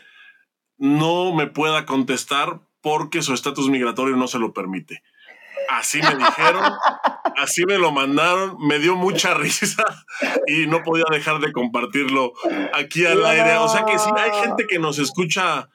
no 0.81 1.31
me 1.31 1.45
pueda 1.45 1.85
contestar 1.85 2.59
porque 2.81 3.21
su 3.21 3.35
estatus 3.35 3.69
migratorio 3.69 4.15
no 4.15 4.27
se 4.27 4.39
lo 4.39 4.51
permite. 4.51 5.03
Así 5.69 6.01
me 6.01 6.15
dijeron, 6.15 6.73
así 7.37 7.65
me 7.67 7.77
lo 7.77 7.91
mandaron, 7.91 8.57
me 8.59 8.79
dio 8.79 8.95
mucha 8.95 9.35
risa 9.35 9.85
y 10.47 10.65
no 10.65 10.81
podía 10.81 11.05
dejar 11.11 11.39
de 11.39 11.51
compartirlo 11.51 12.33
aquí 12.73 13.05
al 13.05 13.23
aire. 13.23 13.57
O 13.57 13.69
sea 13.69 13.85
que 13.85 13.99
sí, 13.99 14.09
hay 14.17 14.31
gente 14.43 14.65
que 14.67 14.79
nos 14.79 14.97
escucha, 14.97 15.69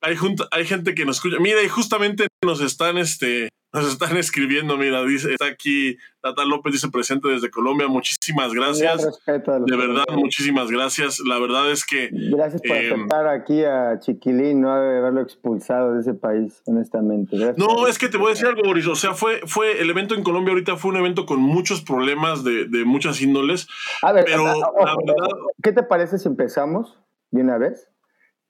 hay, 0.00 0.16
hay 0.50 0.64
gente 0.66 0.94
que 0.94 1.04
nos 1.04 1.16
escucha. 1.16 1.36
Mira, 1.40 1.62
y 1.62 1.68
justamente 1.68 2.28
nos 2.44 2.60
están 2.60 2.98
este, 2.98 3.50
nos 3.72 3.86
están 3.86 4.16
escribiendo, 4.16 4.76
mira, 4.76 5.04
dice, 5.04 5.32
está 5.32 5.46
aquí 5.46 5.96
Natal 6.24 6.48
López, 6.48 6.72
dice 6.72 6.88
presente 6.88 7.28
desde 7.28 7.50
Colombia, 7.50 7.86
muchísimas 7.86 8.52
gracias. 8.52 9.20
De 9.26 9.76
verdad, 9.76 10.04
muchísimas 10.12 10.70
gracias. 10.70 11.20
La 11.20 11.38
verdad 11.38 11.70
es 11.70 11.86
que... 11.86 12.10
Gracias 12.10 12.62
por 12.62 12.76
eh, 12.76 12.92
aceptar 12.92 13.28
aquí 13.28 13.64
a 13.64 13.98
Chiquilín, 14.00 14.60
no 14.60 14.72
haberlo 14.72 15.20
expulsado 15.20 15.94
de 15.94 16.00
ese 16.00 16.14
país, 16.14 16.62
honestamente. 16.66 17.36
no, 17.56 17.86
es 17.86 17.98
que 17.98 18.08
te 18.08 18.16
voy 18.16 18.28
a 18.28 18.30
decir 18.30 18.46
algo, 18.46 18.62
Boris, 18.64 18.86
o 18.88 18.96
sea, 18.96 19.14
fue, 19.14 19.40
fue 19.46 19.80
el 19.80 19.88
evento 19.88 20.14
en 20.14 20.24
Colombia 20.24 20.52
ahorita 20.52 20.76
fue 20.76 20.90
un 20.90 20.96
evento 20.96 21.24
con 21.24 21.40
muchos 21.40 21.82
problemas 21.82 22.42
de, 22.42 22.66
muchas 22.84 23.20
índoles. 23.20 23.68
A 24.02 24.12
ver, 24.12 24.24
pero 24.24 24.46
la 24.46 24.96
verdad... 24.96 25.28
¿Qué 25.62 25.72
te 25.72 25.84
parece 25.84 26.18
si 26.18 26.26
empezamos 26.26 26.98
de 27.30 27.42
una 27.42 27.56
vez? 27.58 27.88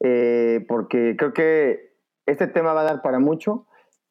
Eh, 0.02 0.64
porque 0.66 1.14
creo 1.18 1.32
que 1.32 1.94
este 2.26 2.46
tema 2.46 2.72
va 2.72 2.80
a 2.80 2.84
dar 2.84 3.02
para 3.02 3.18
mucho 3.18 3.66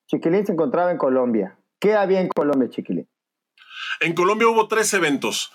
Chiquilín 0.10 0.46
se 0.46 0.54
encontraba 0.54 0.92
en 0.92 0.98
Colombia. 0.98 1.58
¿Qué 1.80 1.94
había 1.94 2.20
en 2.20 2.30
Colombia, 2.30 2.70
Chiquilín? 2.70 3.08
En 4.00 4.14
Colombia 4.14 4.48
hubo 4.48 4.68
tres 4.68 4.94
eventos. 4.94 5.52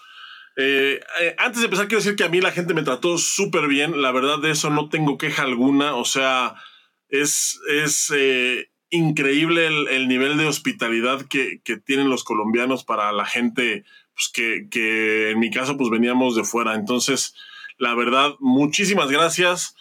Eh, 0.57 1.01
eh, 1.21 1.35
antes 1.39 1.61
de 1.61 1.65
empezar, 1.65 1.89
quiero 1.89 2.03
decir 2.03 2.15
que 2.15 2.23
a 2.23 2.29
mí 2.29 2.41
la 2.41 2.53
gente 2.53 2.73
me 2.73 2.85
trató 2.85 3.19
súper 3.19 3.67
bien. 3.67 4.01
La 4.01 4.13
verdad, 4.13 4.39
de 4.39 4.53
eso 4.53 4.71
no 4.71 4.89
tengo 4.89 5.19
queja 5.19 5.43
alguna. 5.43 5.97
O 5.97 6.05
sea, 6.05 6.55
es, 7.09 7.61
es 7.69 8.13
eh, 8.15 8.71
increíble 8.91 9.67
el, 9.67 10.07
nivel 10.07 10.39
de 10.39 10.47
hospitalidad 10.47 11.23
que, 11.23 11.61
tienen 11.85 12.09
los 12.09 12.23
colombianos 12.23 12.85
para 12.85 13.11
la 13.11 13.25
gente 13.25 13.85
pues, 14.15 14.31
que, 14.33 14.69
que, 14.71 15.31
en 15.31 15.41
mi 15.41 15.51
caso, 15.51 15.77
pues 15.77 15.91
veníamos 15.91 16.37
de 16.37 16.45
fuera. 16.45 16.75
Entonces, 16.75 17.35
la 17.77 17.95
verdad, 17.97 18.35
muchísimas 18.39 19.11
gracias 19.11 19.75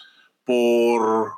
por, 0.45 1.33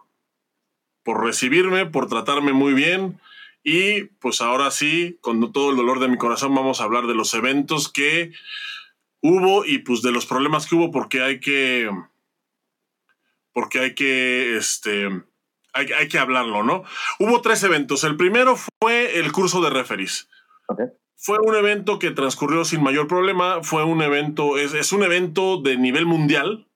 por 1.03 1.23
recibirme, 1.23 1.85
por 1.85 2.07
tratarme 2.07 2.53
muy 2.53 2.73
bien. 2.73 3.19
Y 3.63 4.03
pues 4.19 4.41
ahora 4.41 4.69
sí, 4.71 5.17
con 5.21 5.51
todo 5.51 5.71
el 5.71 5.77
dolor 5.77 5.99
de 5.99 6.07
mi 6.07 6.17
corazón, 6.17 6.53
vamos 6.53 6.79
a 6.79 6.83
hablar 6.83 7.07
de 7.07 7.15
los 7.15 7.33
eventos 7.33 7.91
que 7.91 8.31
hubo 9.21 9.65
y 9.65 9.79
pues 9.79 10.01
de 10.03 10.11
los 10.11 10.27
problemas 10.27 10.67
que 10.67 10.75
hubo 10.75 10.91
porque 10.91 11.23
hay 11.23 11.39
que, 11.39 11.89
porque 13.53 13.79
hay 13.79 13.95
que, 13.95 14.55
este, 14.55 15.09
hay, 15.73 16.07
que 16.07 16.19
hablarlo, 16.19 16.63
¿no? 16.63 16.83
Hubo 17.19 17.41
tres 17.41 17.63
eventos. 17.63 18.03
El 18.03 18.17
primero 18.17 18.55
fue 18.81 19.19
el 19.19 19.31
curso 19.31 19.61
de 19.61 19.71
referees. 19.71 20.29
Fue 21.15 21.39
un 21.39 21.55
evento 21.55 21.97
que 21.97 22.11
transcurrió 22.11 22.65
sin 22.65 22.83
mayor 22.83 23.07
problema. 23.07 23.63
Fue 23.63 23.83
un 23.83 24.01
evento, 24.01 24.57
es, 24.57 24.73
es 24.73 24.91
un 24.91 25.03
evento 25.03 25.61
de 25.61 25.77
nivel 25.77 26.05
mundial 26.05 26.67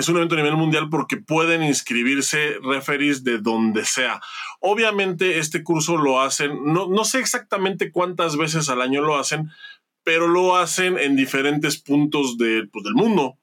es 0.00 0.08
un 0.08 0.16
evento 0.16 0.34
a 0.34 0.38
nivel 0.38 0.56
mundial 0.56 0.88
porque 0.90 1.16
pueden 1.16 1.62
inscribirse 1.62 2.58
referees 2.62 3.24
de 3.24 3.38
donde 3.38 3.84
sea. 3.84 4.20
Obviamente 4.60 5.38
este 5.38 5.62
curso 5.62 5.96
lo 5.96 6.20
hacen, 6.20 6.64
no, 6.64 6.88
no 6.88 7.04
sé 7.04 7.20
exactamente 7.20 7.92
cuántas 7.92 8.36
veces 8.36 8.68
al 8.68 8.82
año 8.82 9.02
lo 9.02 9.16
hacen, 9.18 9.50
pero 10.02 10.28
lo 10.28 10.56
hacen 10.56 10.98
en 10.98 11.16
diferentes 11.16 11.78
puntos 11.78 12.38
de, 12.38 12.66
pues, 12.72 12.84
del 12.84 12.94
mundo 12.94 13.38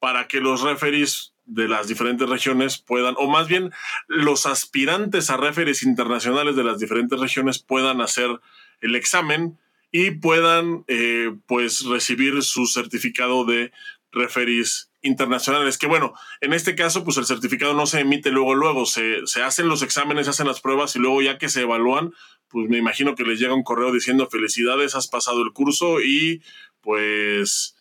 para 0.00 0.28
que 0.28 0.40
los 0.40 0.62
referees 0.62 1.34
de 1.44 1.68
las 1.68 1.88
diferentes 1.88 2.28
regiones 2.28 2.78
puedan, 2.78 3.14
o 3.18 3.28
más 3.28 3.48
bien 3.48 3.72
los 4.06 4.46
aspirantes 4.46 5.30
a 5.30 5.36
referees 5.36 5.82
internacionales 5.82 6.56
de 6.56 6.64
las 6.64 6.78
diferentes 6.78 7.18
regiones 7.18 7.58
puedan 7.58 8.00
hacer 8.00 8.40
el 8.80 8.94
examen 8.94 9.58
y 9.90 10.12
puedan 10.12 10.84
eh, 10.86 11.34
pues 11.46 11.84
recibir 11.84 12.42
su 12.42 12.66
certificado 12.66 13.44
de 13.44 13.72
referees 14.12 14.89
internacionales, 15.02 15.78
que 15.78 15.86
bueno, 15.86 16.12
en 16.40 16.52
este 16.52 16.74
caso, 16.74 17.04
pues 17.04 17.16
el 17.16 17.26
certificado 17.26 17.74
no 17.74 17.86
se 17.86 18.00
emite 18.00 18.30
luego, 18.30 18.54
luego, 18.54 18.86
se, 18.86 19.22
hacen 19.44 19.68
los 19.68 19.82
exámenes, 19.82 20.26
se 20.26 20.30
hacen 20.30 20.46
las 20.46 20.60
pruebas 20.60 20.94
y 20.96 20.98
luego 20.98 21.22
ya 21.22 21.38
que 21.38 21.48
se 21.48 21.62
evalúan, 21.62 22.12
pues 22.48 22.68
me 22.68 22.78
imagino 22.78 23.14
que 23.14 23.24
les 23.24 23.38
llega 23.38 23.54
un 23.54 23.62
correo 23.62 23.92
diciendo 23.92 24.26
felicidades, 24.26 24.94
has 24.94 25.08
pasado 25.08 25.42
el 25.42 25.52
curso 25.52 26.00
y 26.00 26.42
pues 26.80 27.76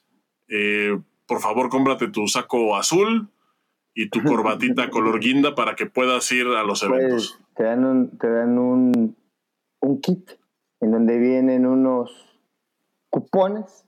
eh, 0.47 0.97
por 1.25 1.41
favor 1.41 1.69
cómprate 1.69 2.09
tu 2.09 2.27
saco 2.27 2.75
azul 2.75 3.29
y 3.93 4.09
tu 4.09 4.23
corbatita 4.23 4.89
color 4.89 5.19
guinda 5.19 5.55
para 5.55 5.75
que 5.75 5.85
puedas 5.85 6.31
ir 6.31 6.47
a 6.47 6.63
los 6.63 6.81
pues, 6.81 7.01
eventos. 7.01 7.39
te 7.55 7.63
dan, 7.63 7.85
un, 7.85 8.17
te 8.17 8.29
dan 8.29 8.57
un, 8.57 9.17
un 9.81 10.01
kit 10.01 10.31
en 10.79 10.91
donde 10.91 11.17
vienen 11.17 11.65
unos 11.65 12.11
cupones 13.09 13.85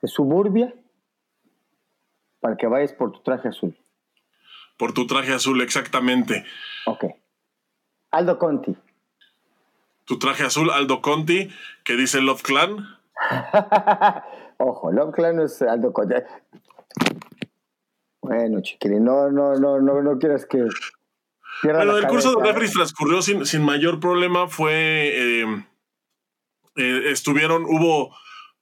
de 0.00 0.08
suburbia 0.08 0.74
para 2.40 2.56
que 2.56 2.66
vayas 2.66 2.92
por 2.92 3.12
tu 3.12 3.20
traje 3.20 3.48
azul. 3.48 3.76
Por 4.76 4.92
tu 4.92 5.06
traje 5.06 5.32
azul, 5.32 5.60
exactamente. 5.60 6.44
Ok. 6.86 7.04
Aldo 8.10 8.38
Conti. 8.38 8.76
Tu 10.04 10.18
traje 10.18 10.44
azul, 10.44 10.70
Aldo 10.70 11.02
Conti, 11.02 11.50
que 11.84 11.94
dice 11.94 12.20
Love 12.20 12.42
Clan. 12.42 12.98
Ojo, 14.58 14.92
Love 14.92 15.14
Clan 15.14 15.36
no 15.36 15.44
es 15.44 15.60
Aldo 15.62 15.92
Conti. 15.92 16.14
Bueno, 18.22 18.60
chiquilín, 18.62 19.04
no, 19.04 19.30
no, 19.30 19.54
no, 19.54 19.80
no, 19.80 20.02
no 20.02 20.18
quieras 20.18 20.46
que. 20.46 20.64
Bueno, 21.62 21.96
el 21.96 22.06
curso 22.06 22.36
de 22.36 22.46
referees 22.46 22.72
transcurrió 22.72 23.20
sin, 23.20 23.44
sin 23.46 23.64
mayor 23.64 24.00
problema. 24.00 24.48
Fue. 24.48 25.42
Eh, 25.42 25.64
eh, 26.76 27.02
estuvieron, 27.06 27.64
hubo 27.64 28.14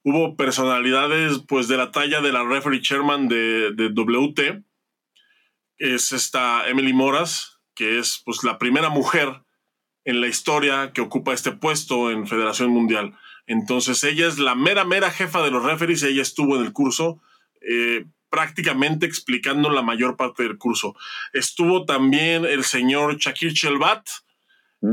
hubo 0.07 0.37
personalidades 0.37 1.39
pues 1.49 1.67
de 1.67 1.75
la 1.75 1.91
talla 1.91 2.21
de 2.21 2.31
la 2.31 2.45
referee 2.45 2.79
chairman 2.79 3.27
de, 3.27 3.73
WT, 3.93 4.63
es 5.79 6.13
esta 6.13 6.69
Emily 6.69 6.93
Moras, 6.93 7.59
que 7.75 7.99
es 7.99 8.21
pues 8.23 8.41
la 8.45 8.57
primera 8.57 8.87
mujer 8.87 9.43
en 10.05 10.21
la 10.21 10.27
historia 10.27 10.93
que 10.93 11.01
ocupa 11.01 11.33
este 11.33 11.51
puesto 11.51 12.09
en 12.09 12.25
Federación 12.25 12.69
Mundial. 12.69 13.17
Entonces 13.47 14.01
ella 14.05 14.27
es 14.27 14.39
la 14.39 14.55
mera, 14.55 14.85
mera 14.85 15.11
jefa 15.11 15.43
de 15.43 15.51
los 15.51 15.63
referees, 15.63 16.03
ella 16.03 16.21
estuvo 16.21 16.55
en 16.55 16.63
el 16.63 16.71
curso 16.71 17.21
eh, 17.59 18.05
prácticamente 18.29 19.05
explicando 19.05 19.69
la 19.69 19.81
mayor 19.81 20.15
parte 20.15 20.43
del 20.43 20.57
curso. 20.57 20.95
Estuvo 21.33 21.83
también 21.83 22.45
el 22.45 22.63
señor 22.63 23.17
Shakir 23.17 23.53
Chelbat, 23.53 24.07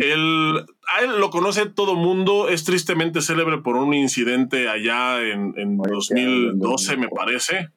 él, 0.01 0.67
a 0.89 1.01
él 1.01 1.19
lo 1.19 1.31
conoce 1.31 1.67
todo 1.67 1.95
mundo, 1.95 2.49
es 2.49 2.65
tristemente 2.65 3.21
célebre 3.21 3.59
por 3.59 3.77
un 3.77 3.95
incidente 3.95 4.69
allá 4.69 5.21
en, 5.23 5.55
en 5.57 5.77
2012, 5.77 6.97
me 6.97 7.09
parece. 7.09 7.71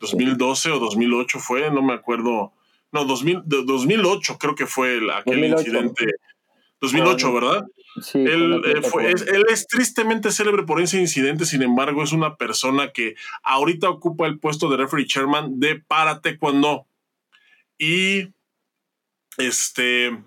2012 0.00 0.70
o 0.72 0.78
2008 0.78 1.38
fue, 1.38 1.70
no 1.70 1.82
me 1.82 1.94
acuerdo. 1.94 2.52
No, 2.90 3.04
2000, 3.04 3.42
2008 3.46 4.38
creo 4.38 4.54
que 4.54 4.66
fue 4.66 5.00
aquel 5.14 5.44
incidente. 5.44 6.06
2008, 6.80 7.32
¿verdad? 7.32 7.66
Sí, 8.00 8.18
él, 8.18 8.62
eh, 8.64 8.82
fue, 8.82 9.12
es, 9.12 9.22
él 9.22 9.44
es 9.48 9.66
tristemente 9.66 10.32
célebre 10.32 10.64
por 10.64 10.80
ese 10.80 10.98
incidente, 10.98 11.44
sin 11.44 11.62
embargo, 11.62 12.02
es 12.02 12.12
una 12.12 12.36
persona 12.36 12.90
que 12.90 13.14
ahorita 13.42 13.88
ocupa 13.88 14.26
el 14.26 14.38
puesto 14.38 14.68
de 14.68 14.78
referee 14.78 15.06
chairman 15.06 15.60
de 15.60 15.76
para 15.76 16.20
taekwondo. 16.20 16.86
Y 17.78 18.28
este 19.38 20.18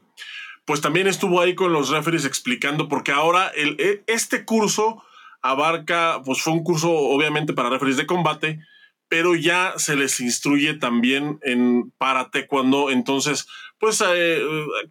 pues 0.65 0.81
también 0.81 1.07
estuvo 1.07 1.41
ahí 1.41 1.55
con 1.55 1.73
los 1.73 1.89
referees 1.89 2.25
explicando, 2.25 2.87
porque 2.87 3.11
ahora 3.11 3.51
e, 3.55 4.03
este 4.07 4.45
curso 4.45 5.03
abarca, 5.41 6.21
pues 6.25 6.41
fue 6.41 6.53
un 6.53 6.63
curso 6.63 6.91
obviamente 6.91 7.53
para 7.53 7.69
referees 7.69 7.97
de 7.97 8.07
combate, 8.07 8.59
pero 9.07 9.35
ya 9.35 9.73
se 9.77 9.95
les 9.95 10.19
instruye 10.19 10.73
también 10.73 11.39
en 11.43 11.91
para 11.97 12.31
taekwondo, 12.31 12.89
entonces 12.89 13.47
pues 13.77 14.03
eh, 14.07 14.41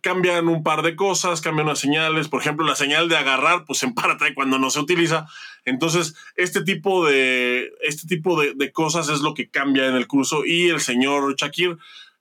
cambian 0.03 0.47
un 0.47 0.63
par 0.63 0.83
de 0.83 0.95
cosas, 0.95 1.41
cambian 1.41 1.67
unas 1.67 1.81
señales, 1.81 2.29
por 2.29 2.41
ejemplo 2.41 2.65
la 2.65 2.77
señal 2.77 3.09
de 3.09 3.17
agarrar, 3.17 3.65
pues 3.65 3.83
en 3.83 3.95
para 3.95 4.17
taekwondo 4.17 4.59
no 4.59 4.71
se 4.71 4.79
utiliza, 4.79 5.27
entonces 5.65 6.15
este 6.37 6.63
tipo 6.63 7.05
de 7.05 7.73
este 7.81 8.07
tipo 8.07 8.41
de 8.41 8.73
cosas 8.73 9.09
es 9.09 9.21
lo 9.21 9.35
que 9.35 9.51
cambia 9.51 9.89
en 9.89 9.97
el 9.97 10.07
curso. 10.07 10.45
Y 10.45 10.69
el 10.69 10.81
señor 10.81 11.35
Shakir 11.37 11.79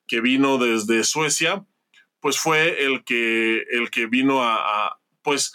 que 0.07 0.21
vino 0.21 0.57
desde 0.57 1.03
Suecia, 1.03 1.65
pues 2.23 2.39
fue 2.39 2.85
el 2.85 3.03
que, 3.03 3.65
el 3.69 3.91
que 3.91 4.05
vino 4.05 4.43
a, 4.43 4.97
pues, 5.23 5.53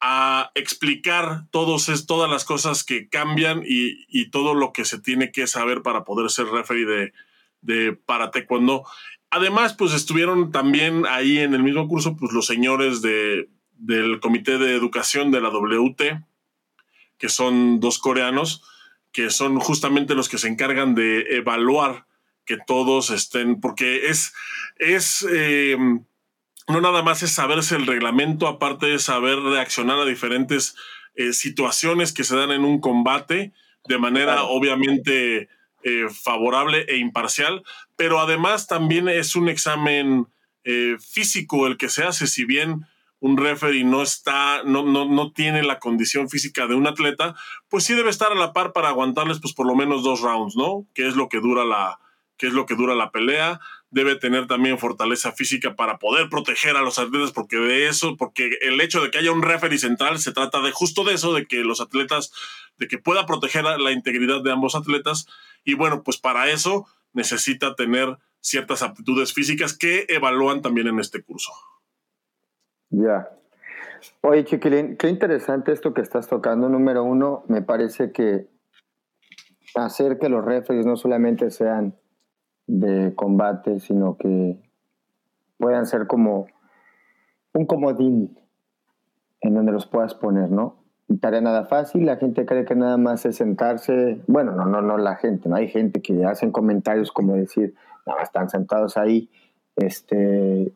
a 0.00 0.50
explicar 0.56 1.44
todos 1.52 1.88
todas 2.08 2.28
las 2.28 2.44
cosas 2.44 2.82
que 2.82 3.08
cambian 3.08 3.62
y, 3.64 4.28
todo 4.30 4.54
lo 4.54 4.72
que 4.72 4.84
se 4.84 4.98
tiene 4.98 5.30
que 5.30 5.46
saber 5.46 5.82
para 5.82 6.02
poder 6.02 6.28
ser 6.28 6.46
referee 6.46 6.86
de, 6.86 7.12
de 7.60 7.92
para 7.92 8.32
taekwondo. 8.32 8.84
Además, 9.30 9.74
pues 9.74 9.94
estuvieron 9.94 10.50
también 10.50 11.06
ahí 11.06 11.38
en 11.38 11.54
el 11.54 11.62
mismo 11.62 11.86
curso, 11.86 12.16
pues 12.16 12.32
los 12.32 12.46
señores 12.46 13.00
de, 13.00 13.48
del 13.74 14.18
Comité 14.18 14.58
de 14.58 14.74
Educación 14.74 15.30
de 15.30 15.40
la 15.40 15.50
WT, 15.50 16.02
que 17.16 17.28
son 17.28 17.78
dos 17.78 18.00
coreanos, 18.00 18.64
que 19.12 19.30
son 19.30 19.60
justamente 19.60 20.16
los 20.16 20.28
que 20.28 20.38
se 20.38 20.48
encargan 20.48 20.96
de 20.96 21.36
evaluar 21.36 22.06
que 22.44 22.58
todos 22.66 23.10
estén, 23.10 23.60
porque 23.60 24.08
es, 24.08 24.32
es 24.76 25.26
eh, 25.30 25.76
no 26.68 26.80
nada 26.80 27.02
más 27.02 27.22
es 27.22 27.32
saberse 27.32 27.76
el 27.76 27.86
reglamento, 27.86 28.46
aparte 28.46 28.86
de 28.86 28.98
saber 28.98 29.38
reaccionar 29.38 29.98
a 29.98 30.04
diferentes 30.04 30.74
eh, 31.14 31.32
situaciones 31.32 32.12
que 32.12 32.24
se 32.24 32.36
dan 32.36 32.50
en 32.50 32.64
un 32.64 32.80
combate 32.80 33.52
de 33.86 33.98
manera 33.98 34.44
obviamente 34.44 35.48
eh, 35.82 36.06
favorable 36.10 36.84
e 36.88 36.96
imparcial, 36.96 37.64
pero 37.96 38.20
además 38.20 38.66
también 38.66 39.08
es 39.08 39.36
un 39.36 39.48
examen 39.48 40.26
físico 41.00 41.66
el 41.66 41.76
que 41.76 41.88
se 41.88 42.04
hace, 42.04 42.28
si 42.28 42.44
bien 42.44 42.86
un 43.18 43.36
referee 43.36 43.82
no 43.82 44.00
está, 44.00 44.62
no, 44.62 44.84
no, 44.84 45.06
no 45.06 45.32
tiene 45.32 45.64
la 45.64 45.80
condición 45.80 46.28
física 46.28 46.68
de 46.68 46.76
un 46.76 46.86
atleta, 46.86 47.34
pues 47.68 47.82
sí 47.82 47.94
debe 47.94 48.10
estar 48.10 48.30
a 48.30 48.36
la 48.36 48.52
par 48.52 48.72
para 48.72 48.90
aguantarles 48.90 49.40
pues 49.40 49.54
por 49.54 49.66
lo 49.66 49.74
menos 49.74 50.04
dos 50.04 50.20
rounds, 50.20 50.54
¿no? 50.54 50.86
Que 50.94 51.08
es 51.08 51.16
lo 51.16 51.28
que 51.28 51.40
dura 51.40 51.64
la, 51.64 51.98
que 52.42 52.48
es 52.48 52.54
lo 52.54 52.66
que 52.66 52.74
dura 52.74 52.96
la 52.96 53.12
pelea. 53.12 53.60
Debe 53.92 54.16
tener 54.16 54.48
también 54.48 54.76
fortaleza 54.76 55.30
física 55.30 55.76
para 55.76 56.00
poder 56.00 56.28
proteger 56.28 56.76
a 56.76 56.82
los 56.82 56.98
atletas, 56.98 57.30
porque 57.30 57.56
de 57.56 57.86
eso, 57.86 58.16
porque 58.16 58.58
el 58.62 58.80
hecho 58.80 59.00
de 59.00 59.12
que 59.12 59.18
haya 59.18 59.30
un 59.30 59.42
referee 59.42 59.78
central 59.78 60.18
se 60.18 60.32
trata 60.32 60.60
de 60.60 60.72
justo 60.72 61.04
de 61.04 61.14
eso, 61.14 61.34
de 61.34 61.46
que 61.46 61.58
los 61.58 61.80
atletas, 61.80 62.32
de 62.78 62.88
que 62.88 62.98
pueda 62.98 63.26
proteger 63.26 63.62
la 63.62 63.92
integridad 63.92 64.42
de 64.42 64.50
ambos 64.50 64.74
atletas. 64.74 65.28
Y 65.62 65.74
bueno, 65.74 66.02
pues 66.02 66.18
para 66.18 66.50
eso 66.50 66.84
necesita 67.12 67.76
tener 67.76 68.18
ciertas 68.40 68.82
aptitudes 68.82 69.32
físicas 69.32 69.78
que 69.78 70.06
evalúan 70.08 70.62
también 70.62 70.88
en 70.88 70.98
este 70.98 71.22
curso. 71.22 71.52
Ya. 72.90 73.28
Oye, 74.22 74.44
Chiquilín, 74.44 74.96
qué 74.96 75.08
interesante 75.08 75.70
esto 75.70 75.94
que 75.94 76.00
estás 76.00 76.26
tocando. 76.26 76.68
Número 76.68 77.04
uno, 77.04 77.44
me 77.46 77.62
parece 77.62 78.10
que 78.10 78.48
hacer 79.76 80.18
que 80.18 80.28
los 80.28 80.44
referees 80.44 80.86
no 80.86 80.96
solamente 80.96 81.52
sean 81.52 82.01
de 82.66 83.14
combate, 83.14 83.80
sino 83.80 84.16
que 84.16 84.58
puedan 85.58 85.86
ser 85.86 86.06
como 86.06 86.46
un 87.52 87.66
comodín 87.66 88.38
en 89.40 89.54
donde 89.54 89.72
los 89.72 89.86
puedas 89.86 90.14
poner, 90.14 90.50
¿no? 90.50 90.76
Tarea 91.20 91.40
nada 91.40 91.64
fácil, 91.66 92.06
la 92.06 92.16
gente 92.16 92.46
cree 92.46 92.64
que 92.64 92.74
nada 92.74 92.96
más 92.96 93.26
es 93.26 93.36
sentarse, 93.36 94.22
bueno, 94.26 94.52
no, 94.52 94.64
no, 94.64 94.80
no 94.80 94.96
la 94.96 95.16
gente, 95.16 95.48
no 95.48 95.56
hay 95.56 95.68
gente 95.68 96.00
que 96.00 96.24
hacen 96.24 96.52
comentarios 96.52 97.12
como 97.12 97.34
decir, 97.34 97.74
no, 98.06 98.18
están 98.20 98.48
sentados 98.48 98.96
ahí, 98.96 99.28
este, 99.76 100.72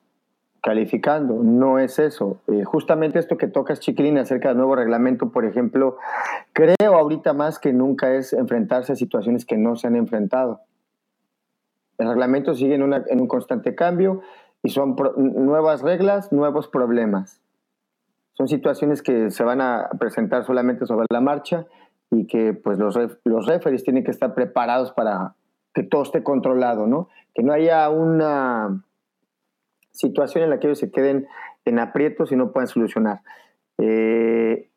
calificando. 0.66 1.42
No 1.44 1.78
es 1.78 2.00
eso. 2.00 2.40
Eh, 2.48 2.64
justamente 2.64 3.20
esto 3.20 3.36
que 3.36 3.46
tocas, 3.46 3.78
Chiquilín, 3.78 4.18
acerca 4.18 4.48
del 4.48 4.58
nuevo 4.58 4.74
reglamento, 4.74 5.30
por 5.30 5.44
ejemplo, 5.44 5.96
creo 6.52 6.96
ahorita 6.96 7.32
más 7.32 7.60
que 7.60 7.72
nunca 7.72 8.12
es 8.14 8.32
enfrentarse 8.32 8.92
a 8.92 8.96
situaciones 8.96 9.46
que 9.46 9.56
no 9.56 9.76
se 9.76 9.86
han 9.86 9.94
enfrentado. 9.94 10.60
El 11.98 12.08
reglamento 12.08 12.54
sigue 12.54 12.74
en, 12.74 12.82
un 12.82 13.28
constante 13.28 13.74
cambio 13.74 14.20
y 14.62 14.70
son 14.70 14.96
nuevas 15.16 15.82
reglas, 15.82 16.32
nuevos 16.32 16.68
problemas. 16.68 17.40
Son 18.34 18.48
situaciones 18.48 19.02
que 19.02 19.30
se 19.30 19.44
van 19.44 19.60
a 19.60 19.88
presentar 19.98 20.44
solamente 20.44 20.84
sobre 20.86 21.06
la 21.10 21.20
marcha 21.20 21.66
y 22.10 22.26
que 22.26 22.52
pues 22.52 22.78
los, 22.78 22.98
los 23.24 23.46
referees 23.46 23.82
tienen 23.82 24.04
que 24.04 24.10
estar 24.10 24.34
preparados 24.34 24.92
para 24.92 25.34
que 25.74 25.82
todo 25.82 26.02
esté 26.02 26.22
controlado, 26.22 26.86
¿no? 26.86 27.08
Que 27.34 27.42
no 27.42 27.52
haya 27.52 27.88
una 27.90 28.82
situación 29.90 30.44
en 30.44 30.50
la 30.50 30.60
que 30.60 30.66
ellos 30.68 30.78
se 30.78 30.90
queden 30.90 31.26
en 31.64 31.78
aprietos 31.78 32.30
y 32.32 32.36
no 32.36 32.52
puedan 32.52 32.68
solucionar. 32.68 33.22
Eh, 33.78 34.70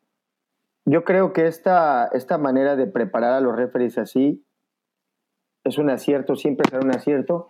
yo 0.84 1.04
creo 1.04 1.32
que 1.32 1.46
esta, 1.46 2.06
esta 2.12 2.38
manera 2.38 2.76
de 2.76 2.86
preparar 2.86 3.32
a 3.32 3.40
los 3.40 3.54
referees 3.54 3.98
así 3.98 4.44
es 5.64 5.78
un 5.78 5.90
acierto, 5.90 6.36
siempre 6.36 6.68
será 6.68 6.82
un 6.82 6.94
acierto. 6.94 7.48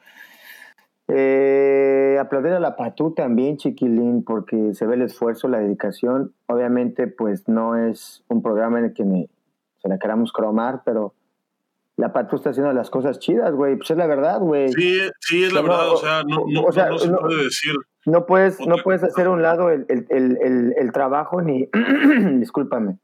Eh, 1.09 2.18
aplaudir 2.20 2.53
a 2.53 2.61
la 2.61 2.77
Patú 2.77 3.12
también, 3.14 3.57
chiquilín, 3.57 4.23
porque 4.25 4.75
se 4.75 4.87
ve 4.87 4.94
el 4.94 5.03
esfuerzo, 5.03 5.49
la 5.49 5.59
dedicación. 5.59 6.35
Obviamente, 6.46 7.09
pues 7.09 7.49
no 7.49 7.77
es 7.77 8.25
un 8.29 8.42
programa 8.42 8.79
en 8.79 8.85
el 8.87 8.92
que 8.94 9.05
se 9.79 9.88
la 9.88 9.99
queramos 9.99 10.33
cromar, 10.33 10.83
pero 10.85 11.14
la 12.01 12.12
Patu 12.12 12.37
está 12.37 12.51
haciendo 12.51 12.73
las 12.73 12.90
cosas 12.90 13.18
chidas, 13.18 13.53
güey. 13.55 13.77
Pues 13.77 13.90
es 13.90 13.96
la 13.96 14.07
verdad, 14.07 14.40
güey. 14.40 14.73
Sí, 14.73 14.99
sí, 15.20 15.44
es 15.44 15.53
la 15.53 15.62
verdad. 15.62 15.90
O 15.90 15.96
sea, 15.96 16.23
no, 16.23 16.44
no, 16.46 16.73
se 16.73 17.11
puede 17.11 17.44
decir. 17.44 17.75
No 18.07 18.25
puedes, 18.25 18.59
no 18.66 18.77
puedes 18.83 19.03
hacer 19.03 19.27
a 19.27 19.31
un 19.31 19.42
lado 19.42 19.70
el, 19.70 19.85
el, 19.88 20.75
el, 20.75 20.92
trabajo 20.92 21.42
ni, 21.42 21.68
discúlpame, 22.38 22.99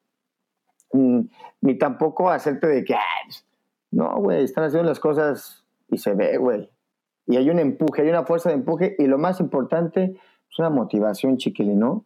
ni, 0.92 1.78
tampoco 1.78 2.30
hacerte 2.30 2.66
de 2.66 2.82
que, 2.82 2.94
no, 3.90 4.16
güey, 4.20 4.44
están 4.44 4.64
haciendo 4.64 4.88
las 4.88 5.00
cosas 5.00 5.64
y 5.88 5.98
se 5.98 6.14
ve, 6.14 6.38
güey. 6.38 6.70
Y 7.26 7.36
hay 7.36 7.50
un 7.50 7.58
empuje, 7.58 8.02
hay 8.02 8.08
una 8.08 8.24
fuerza 8.24 8.50
de 8.50 8.56
empuje 8.56 8.94
y 8.98 9.06
lo 9.06 9.18
más 9.18 9.40
importante 9.40 10.16
es 10.50 10.58
una 10.58 10.70
motivación, 10.70 11.38
chiquili, 11.38 11.74
¿no? 11.74 11.90
O 11.90 12.04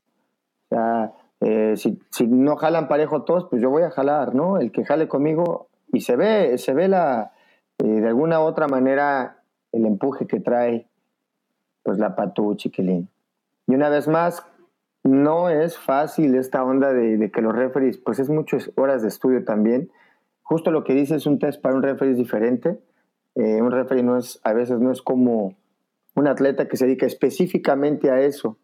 sea, 0.69 1.13
eh, 1.41 1.75
si, 1.77 1.99
no 2.27 2.57
jalan 2.57 2.89
parejo 2.89 3.23
todos, 3.23 3.47
pues 3.51 3.61
yo 3.63 3.71
voy 3.71 3.83
a 3.83 3.91
jalar, 3.91 4.35
¿no? 4.35 4.59
El 4.59 4.73
que 4.73 4.85
jale 4.85 5.09
conmigo, 5.09 5.69
y 5.93 6.01
se 6.01 6.17
ve, 6.17 6.57
se 6.59 6.75
ve 6.75 6.89
la, 6.89 7.33
eh, 7.79 7.85
de 7.85 8.09
alguna 8.09 8.41
u 8.41 8.45
otra 8.45 8.69
manera 8.69 9.43
el 9.73 9.87
empuje 9.87 10.27
que 10.27 10.41
trae 10.41 10.89
pues 11.83 11.99
la 11.99 12.15
Patú 12.15 12.55
Chiquilín. 12.55 13.09
Y 13.67 13.75
una 13.75 13.89
vez 13.89 14.07
más, 14.07 14.45
no 15.03 15.49
es 15.49 15.79
fácil 15.79 16.35
esta 16.35 16.63
onda 16.63 16.93
de, 16.93 17.31
que 17.31 17.41
los 17.41 17.55
referees, 17.55 17.99
pues 17.99 18.19
es 18.19 18.29
muchas 18.29 18.71
horas 18.77 19.03
de 19.03 19.09
estudio 19.09 19.45
también. 19.45 19.91
Justo 20.51 20.73
lo 20.73 20.83
que 20.83 20.95
dice 20.95 21.15
es 21.15 21.27
un 21.27 21.39
test 21.39 21.63
para 21.63 21.77
un 21.77 21.83
referee 21.85 22.11
es 22.11 22.19
diferente. 22.19 22.77
Eh, 23.37 23.63
un 23.63 23.71
referee 23.71 24.03
no 24.03 24.17
es, 24.17 24.41
a 24.43 24.53
veces 24.53 24.81
no 24.81 24.91
es 24.91 25.01
como 25.01 25.55
un 26.17 26.27
atleta 26.27 26.67
que 26.67 26.77
se 26.77 26.87
dedica 26.87 27.07
específicamente 27.07 28.11
a 28.11 28.21
eso. 28.21 28.59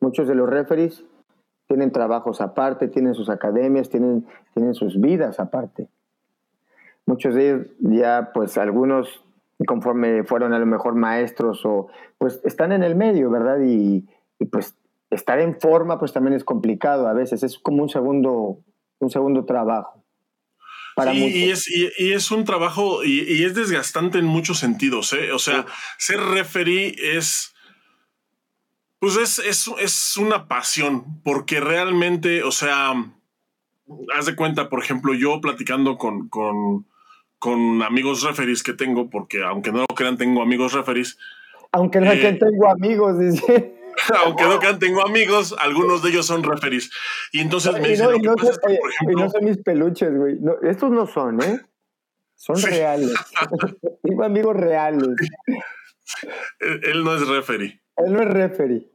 Muchos 0.00 0.26
de 0.26 0.34
los 0.34 0.50
referees 0.50 1.04
tienen 1.68 1.92
trabajos 1.92 2.40
aparte, 2.40 2.88
tienen 2.88 3.14
sus 3.14 3.28
academias, 3.28 3.88
tienen, 3.88 4.26
tienen 4.52 4.74
sus 4.74 5.00
vidas 5.00 5.38
aparte. 5.38 5.86
Muchos 7.06 7.36
de 7.36 7.50
ellos 7.50 7.66
ya, 7.78 8.32
pues 8.34 8.58
algunos 8.58 9.24
conforme 9.64 10.24
fueron 10.24 10.54
a 10.54 10.58
lo 10.58 10.66
mejor 10.66 10.96
maestros 10.96 11.64
o 11.64 11.86
pues 12.18 12.40
están 12.42 12.72
en 12.72 12.82
el 12.82 12.96
medio, 12.96 13.30
¿verdad? 13.30 13.60
Y, 13.64 14.08
pues 14.50 14.76
estar 15.10 15.38
en 15.38 15.60
forma 15.60 16.00
pues 16.00 16.12
también 16.12 16.34
es 16.34 16.42
complicado 16.42 17.06
a 17.06 17.12
veces, 17.12 17.44
es 17.44 17.60
como 17.60 17.84
un 17.84 17.88
segundo, 17.88 18.58
un 19.02 19.10
segundo 19.10 19.44
trabajo. 19.44 20.04
Para 20.94 21.12
sí, 21.12 21.24
y 21.24 21.50
es, 21.50 21.68
y, 21.70 22.12
es, 22.12 22.30
un 22.30 22.44
trabajo 22.44 23.02
y, 23.02 23.44
es 23.44 23.54
desgastante 23.54 24.18
en 24.18 24.26
muchos 24.26 24.58
sentidos, 24.58 25.12
¿eh? 25.14 25.32
O 25.32 25.38
sea, 25.38 25.64
ser 25.96 26.20
referee 26.20 26.94
es 27.16 27.52
pues 29.02 29.16
es, 29.16 29.68
es, 29.80 30.16
una 30.16 30.46
pasión, 30.46 31.20
porque 31.24 31.58
realmente, 31.58 32.44
o 32.44 32.52
sea, 32.52 32.92
haz 34.14 34.26
de 34.26 34.36
cuenta, 34.36 34.68
por 34.68 34.80
ejemplo, 34.80 35.12
yo 35.12 35.40
platicando 35.40 35.98
con, 35.98 36.28
con, 36.28 37.82
amigos 37.82 38.22
referees 38.22 38.62
que 38.62 38.74
tengo, 38.74 39.10
porque 39.10 39.42
aunque 39.42 39.72
no 39.72 39.78
lo 39.80 39.86
crean, 39.96 40.18
tengo 40.18 40.40
amigos 40.40 40.72
referees. 40.72 41.18
Aunque 41.72 41.98
no 41.98 42.12
crean, 42.12 42.36
eh, 42.36 42.38
tengo 42.38 42.70
amigos, 42.70 43.18
dice. 43.18 43.74
aunque 44.24 44.44
no 44.44 44.58
crean, 44.58 44.78
tengo 44.78 45.06
amigos, 45.06 45.54
algunos 45.58 46.02
de 46.02 46.10
ellos 46.10 46.26
son 46.26 46.42
referees. 46.42 46.90
Y 47.32 47.40
entonces 47.40 47.72
me 47.80 47.88
dicen, 47.88 48.08
y 48.16 49.14
no, 49.14 49.30
son 49.30 49.44
mis 49.44 49.58
peluches, 49.58 50.16
güey. 50.16 50.38
estos 50.62 50.90
no 50.90 51.06
son, 51.06 51.42
¿eh? 51.42 51.60
Son 52.34 52.60
reales. 52.60 53.12
tengo 54.02 54.24
amigos 54.24 54.56
reales. 54.56 55.08
él 56.60 57.04
no 57.04 57.14
es 57.14 57.26
referee. 57.28 57.80
Él 57.96 58.12
no 58.12 58.22
es 58.22 58.28
referee 58.28 58.92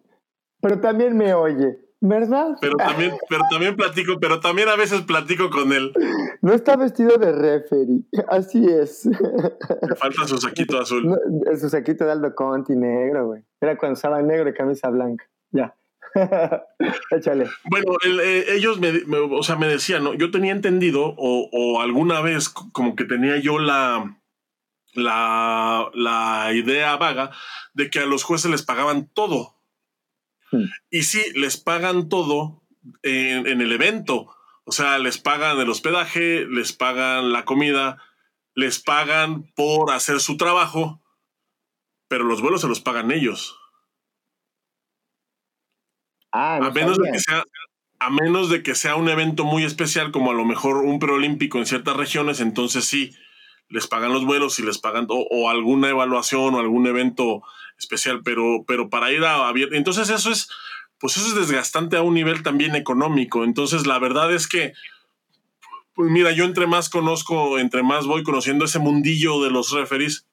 pero 0.62 0.80
también 0.80 1.16
me 1.18 1.34
oye, 1.34 1.80
¿verdad? 2.02 2.56
Pero 2.62 2.78
también, 2.78 3.14
pero 3.30 3.44
también 3.50 3.76
platico, 3.76 4.20
pero 4.20 4.40
también 4.40 4.70
a 4.70 4.76
veces 4.76 5.02
platico 5.02 5.50
con 5.50 5.72
él. 5.74 5.92
No 6.42 6.54
está 6.54 6.76
vestido 6.76 7.18
de 7.18 7.32
referee, 7.32 8.04
así 8.30 8.66
es. 8.66 9.06
Me 9.06 9.96
falta 9.96 10.28
su 10.28 10.38
saquito 10.38 10.80
azul. 10.80 11.18
su 11.60 11.70
saquito 11.70 12.06
de 12.06 12.12
Aldo 12.12 12.36
Conti 12.36 12.76
negro, 12.76 13.28
güey. 13.28 13.44
Era 13.62 13.78
cuando 13.78 13.96
estaba 13.96 14.22
negro 14.22 14.50
y 14.50 14.54
camisa 14.54 14.90
blanca. 14.90 15.26
Ya. 15.52 15.76
Échale. 17.12 17.50
Bueno, 17.70 17.94
eh, 18.06 18.46
ellos 18.50 18.80
me, 18.80 18.92
o 19.18 19.44
sea, 19.44 19.56
me 19.56 19.68
decían, 19.68 20.04
¿no? 20.04 20.14
yo 20.14 20.32
tenía 20.32 20.52
entendido, 20.52 21.14
o, 21.18 21.50
o 21.52 21.82
alguna 21.82 22.22
vez 22.22 22.50
como 22.50 22.96
que 22.96 23.04
tenía 23.04 23.38
yo 23.38 23.60
la, 23.60 24.18
la, 24.94 25.90
la 25.94 26.54
idea 26.54 26.96
vaga 26.98 27.32
de 27.74 27.90
que 27.90 28.00
a 28.00 28.06
los 28.06 28.24
jueces 28.24 28.52
les 28.52 28.64
pagaban 28.64 29.10
todo. 29.14 29.57
Hmm. 30.52 30.66
Y 30.90 31.04
sí, 31.04 31.22
les 31.36 31.58
pagan 31.58 32.10
todo 32.10 32.64
en, 33.04 33.48
en 33.48 33.62
el 33.62 33.72
evento. 33.72 34.34
O 34.64 34.72
sea, 34.72 35.00
les 35.00 35.18
pagan 35.18 35.60
el 35.60 35.70
hospedaje, 35.70 36.46
les 36.46 36.74
pagan 36.74 37.32
la 37.32 37.46
comida, 37.46 38.04
les 38.54 38.80
pagan 38.80 39.44
por 39.56 39.92
hacer 39.92 40.20
su 40.20 40.36
trabajo, 40.36 41.02
pero 42.08 42.24
los 42.24 42.42
vuelos 42.42 42.62
se 42.62 42.68
los 42.68 42.82
pagan 42.82 43.12
ellos. 43.12 43.58
Ah, 46.32 46.58
no 46.60 46.68
A 46.68 46.72
menos, 46.72 46.98
de 46.98 47.12
que 47.12 47.20
sea, 47.20 47.44
a 48.00 48.10
menos 48.10 48.50
de 48.50 48.64
que 48.64 48.76
sea 48.76 48.96
un 48.96 49.10
evento 49.10 49.44
muy 49.44 49.64
especial, 49.64 50.12
como 50.12 50.32
a 50.32 50.34
lo 50.34 50.44
mejor 50.44 50.78
un 50.78 51.00
preolímpico 51.00 51.60
en 51.60 51.66
ciertas 51.66 51.96
regiones, 51.96 52.40
entonces 52.40 52.86
sí, 52.86 53.16
les 53.70 53.88
pagan 53.88 54.14
los 54.14 54.26
vuelos 54.26 54.60
y 54.60 54.64
les 54.64 54.78
pagan, 54.78 55.08
o, 55.10 55.28
o 55.30 55.50
alguna 55.50 55.90
evaluación 55.90 56.56
o 56.56 56.60
algún 56.60 56.88
evento 56.88 57.44
especial, 57.78 58.22
pero, 58.24 58.64
pero 58.68 58.90
para 58.90 59.12
ir 59.12 59.24
a 59.24 59.48
abierto. 59.48 59.76
Entonces 59.76 60.10
eso 60.10 60.32
es, 60.32 60.50
pues 61.00 61.18
eso 61.18 61.28
es 61.28 61.36
desgastante 61.36 61.98
a 61.98 62.02
un 62.02 62.14
nivel 62.14 62.44
también 62.44 62.76
económico. 62.76 63.44
Entonces 63.44 63.86
la 63.86 64.00
verdad 64.00 64.34
es 64.34 64.48
que, 64.48 64.74
pues 65.94 66.12
mira, 66.12 66.32
yo 66.32 66.46
entre 66.46 66.68
más 66.68 66.90
conozco, 66.90 67.60
entre 67.60 67.84
más 67.84 68.06
voy 68.06 68.24
conociendo 68.24 68.66
ese 68.66 68.80
mundillo 68.80 69.44
de 69.44 69.52
los 69.52 69.72
referees, 69.72 70.28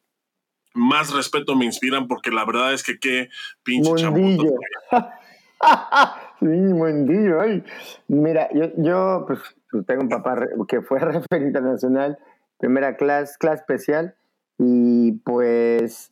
más 0.75 1.13
respeto 1.13 1.55
me 1.55 1.65
inspiran 1.65 2.09
porque 2.09 2.31
la 2.31 2.45
verdad 2.45 2.73
es 2.73 2.83
que 2.83 2.99
qué 2.99 3.29
pinche 3.63 4.11
Mundillo. 4.11 4.55
sí, 6.41 6.47
mundillo. 6.47 7.41
ay. 7.41 7.65
Mira, 8.09 8.49
yo, 8.53 8.65
yo 8.77 9.25
pues, 9.27 9.41
tengo 9.87 10.03
un 10.03 10.09
papá 10.09 10.37
que 10.69 10.83
fue 10.83 10.99
referee 11.01 11.47
internacional, 11.47 12.19
primera 12.65 12.97
clase, 12.97 13.35
clase 13.39 13.61
especial, 13.61 14.15
y 14.59 15.13
pues 15.19 16.11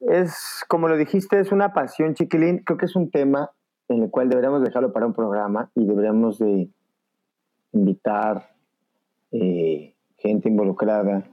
es, 0.00 0.64
como 0.68 0.86
lo 0.86 0.96
dijiste, 0.96 1.40
es 1.40 1.50
una 1.50 1.72
pasión, 1.72 2.14
chiquilín. 2.14 2.62
Creo 2.64 2.78
que 2.78 2.86
es 2.86 2.94
un 2.94 3.10
tema 3.10 3.50
en 3.88 4.04
el 4.04 4.10
cual 4.10 4.28
deberíamos 4.28 4.62
dejarlo 4.62 4.92
para 4.92 5.06
un 5.06 5.14
programa 5.14 5.68
y 5.74 5.84
deberíamos 5.84 6.38
de 6.38 6.68
invitar 7.72 8.50
eh, 9.32 9.96
gente 10.18 10.48
involucrada. 10.48 11.24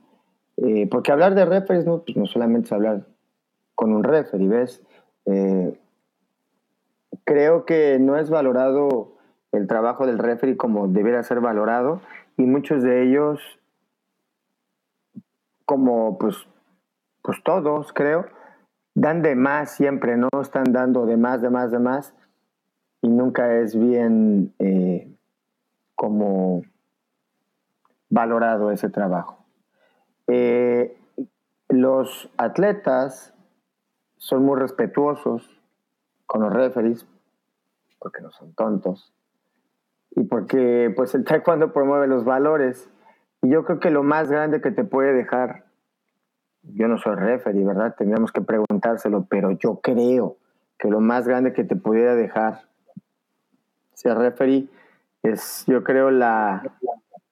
Eh, 0.58 0.88
porque 0.90 1.12
hablar 1.12 1.36
de 1.36 1.46
referees 1.46 1.86
no, 1.86 2.04
pues 2.04 2.18
no 2.18 2.26
solamente 2.26 2.66
es 2.66 2.72
hablar 2.72 3.06
con 3.76 3.94
un 3.94 4.04
referee, 4.04 4.48
¿ves? 4.48 4.84
Eh, 5.26 5.80
creo 7.26 7.64
que 7.66 8.00
no 8.00 8.18
es 8.18 8.32
valorado 8.32 9.18
el 9.52 9.68
trabajo 9.68 10.08
del 10.08 10.18
referee 10.18 10.58
como 10.58 10.88
debiera 10.88 11.22
ser 11.22 11.42
valorado 11.42 12.02
y 12.38 12.44
muchos 12.44 12.82
de 12.82 13.04
ellos, 13.04 13.59
como 15.70 16.18
pues, 16.18 16.48
pues 17.22 17.44
todos 17.44 17.94
creo, 17.94 18.26
dan 18.96 19.22
de 19.22 19.36
más 19.36 19.70
siempre, 19.70 20.18
¿no? 20.18 20.28
Están 20.42 20.64
dando 20.72 21.06
de 21.06 21.16
más, 21.16 21.44
de 21.44 21.52
más, 21.52 21.70
de 21.70 21.78
más 21.78 22.16
y 23.04 23.08
nunca 23.08 23.56
es 23.58 23.78
bien 23.78 24.52
eh, 24.58 25.16
como 25.94 26.64
valorado 28.10 28.72
ese 28.72 28.90
trabajo. 28.90 29.46
Eh, 30.26 30.98
los 31.68 32.32
atletas 32.36 33.36
son 34.18 34.46
muy 34.46 34.60
respetuosos 34.60 35.62
con 36.26 36.42
los 36.42 36.52
referees 36.52 37.06
porque 38.00 38.22
no 38.24 38.32
son 38.32 38.56
tontos 38.56 39.14
y 40.16 40.24
porque 40.24 40.92
pues 40.96 41.14
el 41.14 41.26
taekwondo 41.26 41.74
promueve 41.74 42.08
los 42.08 42.26
valores 42.26 42.90
y 43.42 43.50
yo 43.50 43.64
creo 43.66 43.80
que 43.80 43.90
lo 43.90 44.04
más 44.04 44.30
grande 44.30 44.62
que 44.62 44.72
te 44.72 44.84
puede 44.84 45.14
dejar 45.14 45.70
yo 46.64 46.88
no 46.88 46.98
soy 46.98 47.16
referee, 47.16 47.64
¿verdad? 47.64 47.96
Tendríamos 47.98 48.32
que 48.32 48.42
preguntárselo, 48.42 49.26
pero 49.30 49.52
yo 49.52 49.80
creo 49.82 50.38
que 50.78 50.90
lo 50.90 51.00
más 51.00 51.28
grande 51.28 51.54
que 51.54 51.64
te 51.64 51.76
pudiera 51.76 52.16
dejar 52.16 52.62
ser 53.94 54.18
referee 54.18 54.68
es, 55.24 55.66
yo 55.68 55.84
creo, 55.84 56.12
la, 56.12 56.64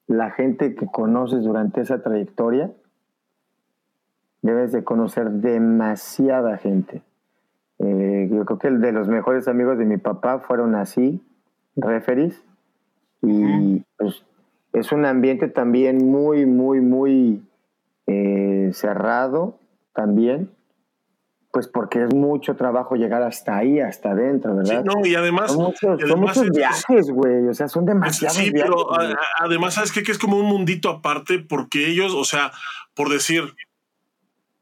la 0.08 0.32
gente 0.32 0.76
que 0.76 0.88
conoces 0.88 1.44
durante 1.44 1.82
esa 1.82 2.02
trayectoria. 2.02 2.72
Debes 4.42 4.72
de 4.72 4.84
conocer 4.84 5.30
demasiada 5.30 6.58
gente. 6.58 7.02
Eh, 7.80 8.30
yo 8.32 8.46
creo 8.46 8.60
que 8.60 8.68
el 8.68 8.82
de 8.82 8.92
los 8.92 9.08
mejores 9.08 9.48
amigos 9.48 9.78
de 9.78 9.86
mi 9.86 9.98
papá 9.98 10.40
fueron 10.40 10.76
así, 10.76 11.22
referees. 11.76 12.44
Y 13.22 13.84
pues, 13.98 14.26
es 14.80 14.92
un 14.92 15.06
ambiente 15.06 15.48
también 15.48 15.98
muy, 16.10 16.46
muy, 16.46 16.80
muy 16.82 17.44
eh, 18.08 18.72
cerrado 18.74 19.60
también, 19.94 20.52
pues 21.52 21.68
porque 21.68 22.04
es 22.04 22.14
mucho 22.14 22.56
trabajo 22.56 22.96
llegar 22.96 23.24
hasta 23.24 23.58
ahí, 23.58 23.80
hasta 23.80 24.12
adentro, 24.12 24.52
Sí, 24.64 24.70
¿verdad? 24.76 24.84
no, 24.86 25.06
y 25.06 25.16
además, 25.16 25.52
son 25.52 25.64
muchos, 25.66 26.00
son 26.08 26.24
es- 26.30 26.52
viajes, 26.52 27.10
güey, 27.10 27.48
o 27.48 27.54
sea, 27.54 27.68
son 27.68 27.84
es- 27.84 27.88
demasiados 27.88 28.38
sí, 28.38 28.52
viajes. 28.52 28.72
pero 28.72 28.94
a- 28.94 29.18
además, 29.40 29.74
¿sabes 29.74 29.92
qué? 29.92 30.04
Que 30.04 30.12
es 30.12 30.20
como 30.20 30.38
un 30.38 30.46
mundito 30.46 30.90
aparte, 30.90 31.40
porque 31.40 31.88
ellos, 31.88 32.14
o 32.14 32.24
sea, 32.24 32.52
por 32.94 33.10
decir, 33.10 33.44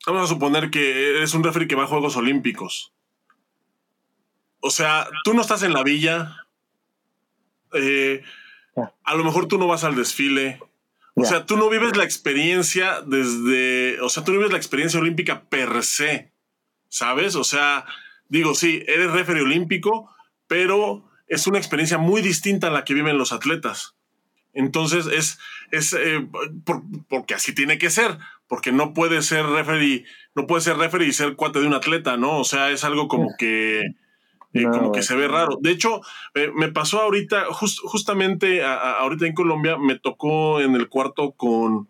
vamos 0.07 0.23
a 0.23 0.33
suponer 0.33 0.69
que 0.69 1.17
eres 1.17 1.33
un 1.33 1.43
referee 1.43 1.67
que 1.67 1.75
va 1.75 1.83
a 1.83 1.87
Juegos 1.87 2.15
Olímpicos. 2.15 2.93
O 4.61 4.69
sea, 4.69 5.05
tú 5.23 5.33
no 5.33 5.41
estás 5.41 5.63
en 5.63 5.73
la 5.73 5.83
villa, 5.83 6.35
eh. 7.73 8.21
A 9.03 9.15
lo 9.15 9.23
mejor 9.23 9.47
tú 9.47 9.57
no 9.57 9.67
vas 9.67 9.83
al 9.83 9.95
desfile. 9.95 10.59
O 11.17 11.23
Ya. 11.23 11.29
sea, 11.29 11.45
tú 11.45 11.55
no 11.55 11.69
vives 11.69 11.95
la 11.95 12.03
experiencia 12.03 13.01
desde, 13.01 14.01
o 14.01 14.09
sea, 14.09 14.23
tú 14.25 14.31
no 14.33 14.39
vives 14.39 14.51
la 14.51 14.57
experiencia 14.57 14.99
olímpica 14.99 15.43
per 15.43 15.81
se, 15.83 16.31
¿sabes? 16.89 17.35
O 17.35 17.43
sea, 17.45 17.85
digo, 18.27 18.53
sí, 18.53 18.83
eres 18.87 19.11
referee 19.11 19.43
olímpico, 19.43 20.09
pero 20.47 21.09
es 21.27 21.47
una 21.47 21.57
experiencia 21.57 21.97
muy 21.97 22.21
distinta 22.21 22.67
a 22.67 22.71
la 22.71 22.83
que 22.83 22.93
viven 22.93 23.17
los 23.17 23.31
atletas. 23.31 23.95
Entonces 24.53 25.05
es, 25.07 25.39
es 25.71 25.93
eh, 25.93 26.25
por- 26.65 26.83
porque 27.09 27.33
así 27.33 27.53
tiene 27.55 27.77
que 27.77 27.89
ser, 27.89 28.17
porque 28.47 28.71
no 28.73 28.93
puede 28.93 29.21
ser 29.21 29.45
referee, 29.45 30.05
no 30.35 30.47
puede 30.47 30.61
ser 30.61 30.77
referee 30.77 31.07
y 31.07 31.13
ser 31.13 31.35
cuate 31.35 31.59
de 31.59 31.67
un 31.67 31.73
atleta, 31.73 32.17
¿no? 32.17 32.39
O 32.39 32.43
sea, 32.43 32.71
es 32.71 32.83
algo 32.83 33.07
como 33.07 33.35
que, 33.37 33.81
eh, 34.55 34.61
No, 34.63 34.71
como 34.71 34.91
que 34.91 35.03
se 35.03 35.15
ve 35.15 35.27
raro. 35.27 35.57
De 35.61 35.69
hecho, 35.71 36.01
eh, 36.33 36.49
me 36.55 36.71
pasó 36.71 37.01
ahorita, 37.01 37.45
jus- 37.51 37.79
justamente 37.83 38.63
a- 38.63 38.73
a- 38.75 38.99
ahorita 39.01 39.27
en 39.27 39.33
Colombia, 39.33 39.77
me 39.77 39.99
tocó 39.99 40.59
en 40.61 40.75
el 40.75 40.89
cuarto 40.89 41.31
con, 41.33 41.87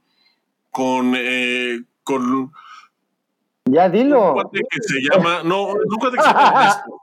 con, 0.72 1.14
eh, 1.16 1.82
con 2.04 2.52
Ya 3.66 3.86
un 3.86 3.92
dilo. 3.92 4.34
cuate 4.34 4.60
que 4.70 4.82
se 4.82 5.00
llama, 5.02 5.42
no, 5.44 5.68
un 5.68 5.98
cuate 6.00 6.18
que 6.18 6.24
se 6.24 6.30
llama 6.30 6.52
Ernesto. 6.52 7.02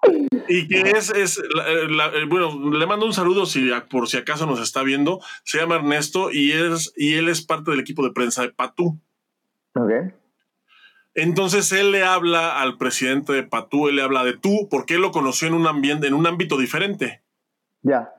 Y 0.49 0.69
que 0.69 0.81
es, 0.91 1.11
es 1.11 1.43
la- 1.55 1.69
la- 2.09 2.19
eh, 2.19 2.25
bueno, 2.29 2.71
le 2.73 2.87
mando 2.87 3.07
un 3.07 3.13
saludo 3.15 3.47
si, 3.47 3.71
por 3.91 4.09
si 4.09 4.17
acaso 4.17 4.45
nos 4.47 4.61
está 4.61 4.83
viendo. 4.83 5.21
Se 5.45 5.59
llama 5.59 5.77
Ernesto 5.77 6.31
y, 6.33 6.53
es, 6.53 6.93
y 6.97 7.15
él 7.15 7.29
es 7.29 7.43
parte 7.47 7.71
del 7.71 7.81
equipo 7.81 8.03
de 8.05 8.11
prensa 8.13 8.43
de 8.43 8.51
Patú. 8.51 8.99
Ok. 9.75 9.91
Entonces 11.15 11.71
él 11.73 11.93
le 11.93 12.05
habla 12.05 12.61
al 12.61 12.79
presidente 12.79 13.33
de 13.33 13.43
Patú, 13.43 13.89
él 13.89 13.97
le 13.97 14.03
habla 14.03 14.25
de 14.25 14.37
tú, 14.37 14.69
porque 14.71 14.95
él 14.95 15.03
lo 15.03 15.13
conoció 15.13 15.47
en 15.49 15.55
un 15.55 15.67
ambiente, 15.67 16.07
en 16.07 16.15
un 16.15 16.27
ámbito 16.27 16.57
diferente. 16.57 17.23
Ya. 17.83 18.11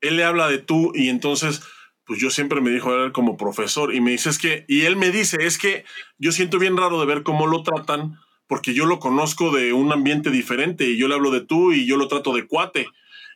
Él 0.00 0.16
le 0.16 0.24
habla 0.24 0.48
de 0.48 0.58
tú 0.58 0.92
y 0.94 1.08
entonces, 1.08 1.62
pues 2.04 2.20
yo 2.20 2.30
siempre 2.30 2.60
me 2.60 2.70
dijo 2.70 2.94
él 2.94 3.12
como 3.12 3.36
profesor 3.36 3.94
y 3.94 4.00
me 4.00 4.10
dice 4.10 4.30
es 4.30 4.38
que, 4.38 4.64
y 4.68 4.82
él 4.82 4.96
me 4.96 5.10
dice, 5.10 5.38
es 5.46 5.58
que 5.58 5.84
yo 6.18 6.32
siento 6.32 6.58
bien 6.58 6.76
raro 6.76 7.00
de 7.00 7.06
ver 7.06 7.22
cómo 7.22 7.46
lo 7.46 7.62
tratan, 7.62 8.18
porque 8.46 8.74
yo 8.74 8.84
lo 8.84 8.98
conozco 8.98 9.52
de 9.52 9.72
un 9.72 9.92
ambiente 9.92 10.30
diferente 10.30 10.84
y 10.84 10.98
yo 10.98 11.08
le 11.08 11.14
hablo 11.14 11.30
de 11.30 11.40
tú 11.40 11.72
y 11.72 11.86
yo 11.86 11.96
lo 11.96 12.08
trato 12.08 12.34
de 12.34 12.46
cuate. 12.46 12.88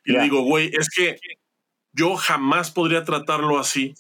Y 0.05 0.13
le 0.13 0.21
digo, 0.21 0.43
güey, 0.43 0.71
es 0.75 0.91
que 0.91 1.19
yo 1.93 2.17
jamás 2.17 2.71
podría 2.71 3.05
tratarlo 3.05 3.59
así. 3.59 3.95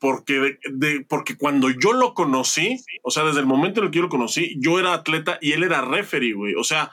Porque, 0.00 0.34
de- 0.34 0.58
de- 0.72 1.04
porque 1.08 1.36
cuando 1.36 1.70
yo 1.70 1.92
lo 1.92 2.14
conocí, 2.14 2.76
o 3.02 3.10
sea, 3.10 3.24
desde 3.24 3.40
el 3.40 3.46
momento 3.46 3.80
en 3.80 3.86
el 3.86 3.90
que 3.90 3.96
yo 3.98 4.02
lo 4.04 4.08
conocí, 4.08 4.56
yo 4.60 4.78
era 4.78 4.92
atleta 4.94 5.38
y 5.40 5.52
él 5.52 5.64
era 5.64 5.80
referee, 5.82 6.34
güey. 6.34 6.54
O 6.54 6.62
sea, 6.64 6.90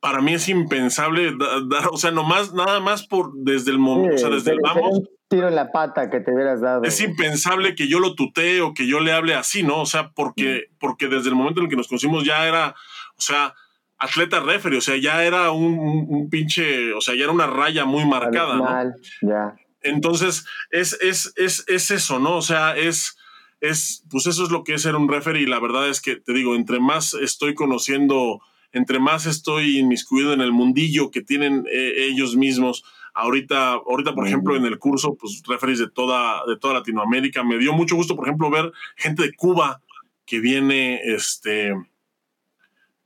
para 0.00 0.20
mí 0.20 0.34
es 0.34 0.48
impensable 0.50 1.32
da- 1.38 1.62
dar, 1.66 1.88
o 1.90 1.96
sea, 1.96 2.10
nomás, 2.10 2.52
nada 2.52 2.80
más 2.80 3.06
por 3.06 3.32
desde 3.34 3.70
el 3.70 3.78
momento, 3.78 4.16
o 4.16 4.18
sea, 4.18 4.28
desde 4.28 4.50
el 4.52 4.60
vamos, 4.60 4.98
un 4.98 5.08
tiro 5.28 5.48
en 5.48 5.54
la 5.54 5.72
pata 5.72 6.10
que 6.10 6.20
te 6.20 6.34
hubieras 6.34 6.60
dado. 6.60 6.82
es 6.84 7.00
impensable 7.00 7.74
que 7.74 7.88
yo 7.88 7.98
lo 8.00 8.14
tutee 8.14 8.60
o 8.60 8.74
que 8.74 8.86
yo 8.86 9.00
le 9.00 9.12
hable 9.12 9.34
así, 9.34 9.62
¿no? 9.62 9.80
O 9.80 9.86
sea, 9.86 10.10
porque, 10.10 10.64
porque 10.78 11.08
desde 11.08 11.30
el 11.30 11.34
momento 11.34 11.60
en 11.60 11.64
el 11.64 11.70
que 11.70 11.76
nos 11.76 11.88
conocimos 11.88 12.24
ya 12.24 12.46
era, 12.46 12.74
o 13.16 13.20
sea, 13.22 13.54
atleta 13.96 14.40
referee, 14.40 14.76
o 14.76 14.82
sea, 14.82 14.96
ya 14.98 15.24
era 15.24 15.50
un, 15.50 15.78
un- 15.78 16.06
un 16.10 16.28
pinche, 16.28 16.92
o 16.92 17.00
sea, 17.00 17.14
ya 17.14 17.22
era 17.24 17.32
una 17.32 17.46
raya 17.46 17.86
muy 17.86 18.04
marcada, 18.04 18.56
¿no? 18.56 18.64
Mal, 18.64 18.94
ya. 19.22 19.54
Entonces, 19.84 20.44
es, 20.70 20.98
es, 21.00 21.32
es, 21.36 21.64
es 21.68 21.90
eso, 21.90 22.18
¿no? 22.18 22.36
O 22.36 22.42
sea, 22.42 22.76
es, 22.76 23.16
es, 23.60 24.04
pues 24.10 24.26
eso 24.26 24.44
es 24.44 24.50
lo 24.50 24.64
que 24.64 24.74
es 24.74 24.82
ser 24.82 24.96
un 24.96 25.08
referee 25.08 25.42
y 25.42 25.46
la 25.46 25.60
verdad 25.60 25.88
es 25.88 26.00
que, 26.00 26.16
te 26.16 26.32
digo, 26.32 26.56
entre 26.56 26.80
más 26.80 27.14
estoy 27.14 27.54
conociendo, 27.54 28.40
entre 28.72 28.98
más 28.98 29.26
estoy 29.26 29.78
inmiscuido 29.78 30.32
en 30.32 30.40
el 30.40 30.52
mundillo 30.52 31.10
que 31.10 31.22
tienen 31.22 31.64
eh, 31.70 32.08
ellos 32.10 32.36
mismos, 32.36 32.84
ahorita, 33.12 33.74
ahorita, 33.74 34.14
por 34.14 34.26
ejemplo, 34.26 34.56
en 34.56 34.64
el 34.64 34.78
curso, 34.78 35.16
pues 35.16 35.42
referees 35.46 35.78
de 35.78 35.88
toda, 35.88 36.42
de 36.46 36.56
toda 36.56 36.74
Latinoamérica, 36.74 37.44
me 37.44 37.58
dio 37.58 37.72
mucho 37.72 37.94
gusto, 37.94 38.16
por 38.16 38.26
ejemplo, 38.26 38.50
ver 38.50 38.72
gente 38.96 39.22
de 39.22 39.34
Cuba 39.34 39.82
que 40.26 40.40
viene, 40.40 41.00
este, 41.04 41.74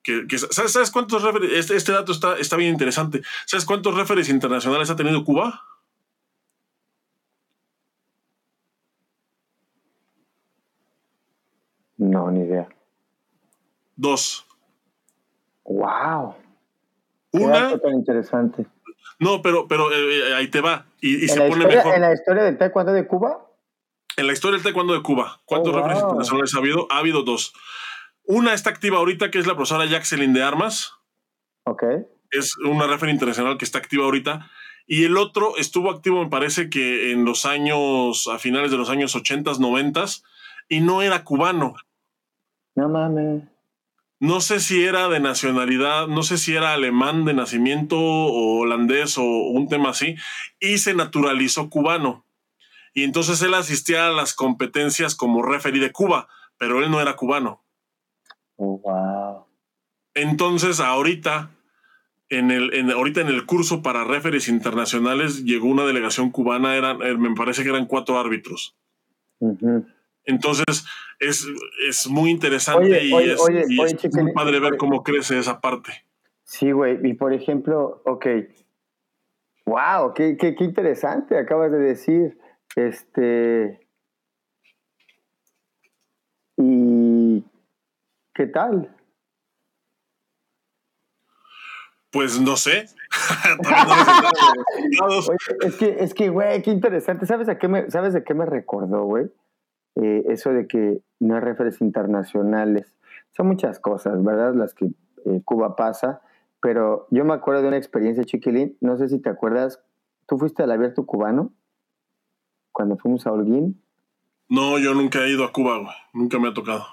que, 0.03 0.39
¿sabes, 0.39 0.91
cuántos 0.91 1.23
referees? 1.23 1.53
Este, 1.53 1.77
este, 1.77 1.93
dato 1.93 2.13
está, 2.13 2.39
está 2.39 2.57
bien 2.57 2.73
interesante. 2.73 3.23
¿Sabes 3.47 3.65
cuántos 3.65 3.95
referees 3.95 4.29
internacionales 4.29 4.91
ha 4.91 4.97
tenido 4.97 5.25
Cuba? 5.25 5.65
No, 12.09 12.31
ni 12.31 12.41
idea. 12.41 12.67
Dos. 13.95 14.47
Wow. 15.65 16.35
Una. 17.33 17.79
Tan 17.79 17.93
interesante. 17.93 18.67
No, 19.19 19.43
pero, 19.43 19.69
pero 19.69 19.93
eh, 19.93 20.31
eh, 20.31 20.35
ahí 20.35 20.49
te 20.49 20.63
va. 20.63 20.87
Y, 21.01 21.29
se 21.29 21.39
pone 21.41 21.67
mejor. 21.67 21.95
¿En 21.95 22.01
la 22.01 22.15
historia 22.15 22.45
del 22.45 22.57
taekwondo 22.57 22.93
de 22.93 23.07
Cuba? 23.07 23.47
En 24.17 24.27
la 24.27 24.33
historia 24.33 24.57
del 24.57 24.63
taekwondo 24.63 24.95
de 24.95 25.03
Cuba. 25.03 25.41
¿Cuántos 25.45 25.75
oh, 25.75 25.79
internacionales 25.79 26.55
ha 26.55 26.59
habido? 26.59 26.87
Ha 26.91 26.99
habido 26.99 27.23
dos. 27.25 27.53
Una 28.25 28.55
está 28.55 28.71
activa 28.71 28.99
ahorita, 28.99 29.31
que 29.31 29.39
es 29.39 29.47
la 29.47 29.55
profesora 29.55 29.85
Jacqueline 29.85 30.33
de 30.33 30.43
Armas. 30.43 30.95
Ok. 31.65 31.83
Es 32.31 32.57
una 32.65 32.87
referee 32.87 33.13
internacional 33.13 33.59
que 33.59 33.67
está 33.67 33.79
activa 33.79 34.05
ahorita. 34.05 34.51
Y 34.87 35.05
el 35.05 35.19
otro 35.19 35.59
estuvo 35.59 35.91
activo, 35.91 36.25
me 36.25 36.31
parece 36.31 36.71
que 36.71 37.13
en 37.13 37.27
los 37.27 37.45
años, 37.45 38.27
a 38.33 38.39
finales 38.39 38.71
de 38.71 38.79
los 38.79 38.89
años 38.89 39.15
80, 39.15 39.53
90, 39.59 40.05
y 40.69 40.81
no 40.81 41.03
era 41.03 41.25
cubano. 41.25 41.75
No 42.79 42.89
mames. 42.89 43.43
No 44.21 44.41
sé 44.41 44.61
si 44.61 44.85
era 44.85 45.09
de 45.09 45.19
nacionalidad, 45.19 46.07
no 46.07 46.23
sé 46.23 46.39
si 46.39 46.55
era 46.55 46.75
alemán 46.75 47.25
de 47.25 47.35
nacimiento 47.35 47.99
o 47.99 48.61
holandés 48.61 49.19
o 49.19 49.25
un 49.25 49.69
tema 49.69 49.91
así, 49.91 50.15
y 50.61 50.79
se 50.79 50.95
naturalizó 50.95 51.71
cubano. 51.71 52.25
Y 52.95 53.03
entonces 53.03 53.43
él 53.43 53.55
asistía 53.55 54.07
a 54.07 54.13
las 54.13 54.33
competencias 54.33 55.17
como 55.17 55.43
referee 55.43 55.81
de 55.81 55.91
Cuba, 55.91 56.29
pero 56.57 56.79
él 56.79 56.89
no 56.89 57.01
era 57.01 57.17
cubano. 57.17 57.65
Oh, 58.55 58.79
wow. 58.79 59.47
Entonces, 60.15 60.79
ahorita, 60.79 61.51
en 62.29 62.53
el, 62.53 62.73
en, 62.75 62.93
ahorita 62.93 63.23
en 63.23 63.29
el 63.29 63.45
curso 63.45 63.83
para 63.83 64.05
referees 64.05 64.47
internacionales, 64.47 65.45
llegó 65.45 65.67
una 65.67 65.85
delegación 65.85 66.31
cubana, 66.31 66.77
eran, 66.77 67.03
eh, 67.03 67.17
me 67.17 67.35
parece 67.35 67.65
que 67.65 67.71
eran 67.71 67.87
cuatro 67.87 68.21
árbitros. 68.21 68.77
Entonces, 70.29 70.85
es, 71.19 71.47
es 71.89 72.07
muy 72.07 72.31
interesante 72.31 73.03
y, 73.03 73.15
es, 73.15 73.41
muy 74.13 74.33
padre 74.35 74.61
ver 74.61 74.77
cómo 74.77 75.03
crece 75.03 75.39
esa 75.39 75.59
parte. 75.59 76.05
Sí, 76.45 76.71
güey. 76.71 76.99
Y 77.03 77.15
por 77.15 77.33
ejemplo, 77.33 78.03
ok. 78.05 78.27
Wow, 79.65 80.13
qué, 80.15 80.37
qué, 80.37 80.55
qué 80.55 80.65
interesante 80.65 81.39
acabas 81.39 81.73
de 81.73 81.79
decir. 81.79 82.39
Este. 82.77 83.81
¿Y 86.59 87.43
qué 88.35 88.47
tal? 88.49 88.95
Pues 92.11 92.39
no 92.39 92.59
sé. 92.59 92.85
es 95.63 95.77
que, 95.77 95.97
es 96.01 96.13
que, 96.13 96.29
güey, 96.29 96.61
qué 96.61 96.71
interesante. 96.71 97.25
¿Sabes, 97.25 97.49
a 97.49 97.57
qué 97.57 97.67
me, 97.67 97.91
¿Sabes 97.91 98.13
de 98.13 98.25
qué 98.25 98.35
me 98.35 98.45
recordó, 98.45 99.05
güey? 99.05 99.31
Eh, 100.01 100.25
eso 100.29 100.53
de 100.53 100.69
que 100.69 101.03
no 101.19 101.35
hay 101.35 101.41
referees 101.41 101.81
internacionales. 101.81 102.95
Son 103.37 103.49
muchas 103.49 103.81
cosas, 103.81 104.23
¿verdad? 104.23 104.55
Las 104.55 104.73
que 104.75 104.87
eh, 104.87 105.43
Cuba 105.45 105.75
pasa. 105.77 106.23
Pero 106.61 107.07
yo 107.11 107.25
me 107.25 107.35
acuerdo 107.35 107.63
de 107.63 107.69
una 107.69 107.77
experiencia, 107.77 108.25
Chiquilín. 108.25 108.77
No 108.81 108.97
sé 108.97 109.09
si 109.09 109.19
te 109.19 109.29
acuerdas. 109.29 109.83
¿Tú 110.27 110.39
fuiste 110.39 110.63
al 110.63 110.71
abierto 110.71 111.05
cubano? 111.05 111.53
Cuando 112.71 112.97
fuimos 112.97 113.27
a 113.27 113.33
Holguín. 113.33 113.83
No, 114.49 114.79
yo 114.79 114.95
nunca 114.95 115.25
he 115.25 115.31
ido 115.31 115.45
a 115.45 115.53
Cuba, 115.53 115.79
güey. 115.79 115.95
Nunca 116.13 116.39
me 116.39 116.49
ha 116.49 116.55
tocado. 116.55 116.85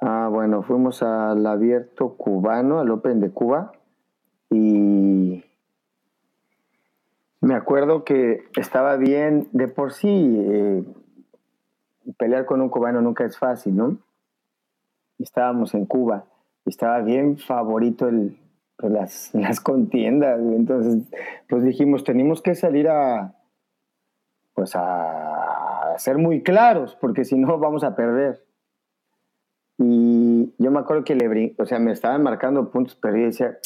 Ah, 0.00 0.28
bueno, 0.30 0.62
fuimos 0.62 1.02
al 1.02 1.44
abierto 1.46 2.16
cubano, 2.16 2.78
al 2.78 2.90
Open 2.90 3.20
de 3.20 3.30
Cuba. 3.30 3.72
Y 4.50 5.44
me 7.40 7.54
acuerdo 7.54 8.04
que 8.04 8.44
estaba 8.56 8.96
bien, 8.96 9.48
de 9.52 9.68
por 9.68 9.92
sí, 9.92 10.08
eh, 10.08 10.84
pelear 12.16 12.46
con 12.46 12.60
un 12.60 12.68
cubano 12.68 13.00
nunca 13.00 13.24
es 13.24 13.38
fácil, 13.38 13.76
¿no? 13.76 13.98
Estábamos 15.18 15.74
en 15.74 15.84
Cuba, 15.84 16.26
estaba 16.64 17.00
bien 17.00 17.38
favorito 17.38 18.08
el, 18.08 18.38
pues, 18.76 18.92
las, 18.92 19.30
las 19.34 19.60
contiendas, 19.60 20.40
entonces 20.40 21.02
pues 21.48 21.64
dijimos, 21.64 22.04
tenemos 22.04 22.40
que 22.42 22.54
salir 22.54 22.88
a, 22.88 23.34
pues 24.54 24.72
a, 24.74 25.94
ser 25.98 26.18
muy 26.18 26.42
claros, 26.42 26.96
porque 27.00 27.24
si 27.24 27.36
no 27.36 27.58
vamos 27.58 27.84
a 27.84 27.96
perder. 27.96 28.44
Y 29.80 30.52
yo 30.58 30.72
me 30.72 30.80
acuerdo 30.80 31.04
que 31.04 31.14
le 31.14 31.54
o 31.56 31.66
sea, 31.66 31.78
me 31.78 31.92
estaban 31.92 32.22
marcando 32.22 32.70
puntos, 32.70 32.96
pero 33.00 33.16
yo 33.16 33.26
decía, 33.26 33.58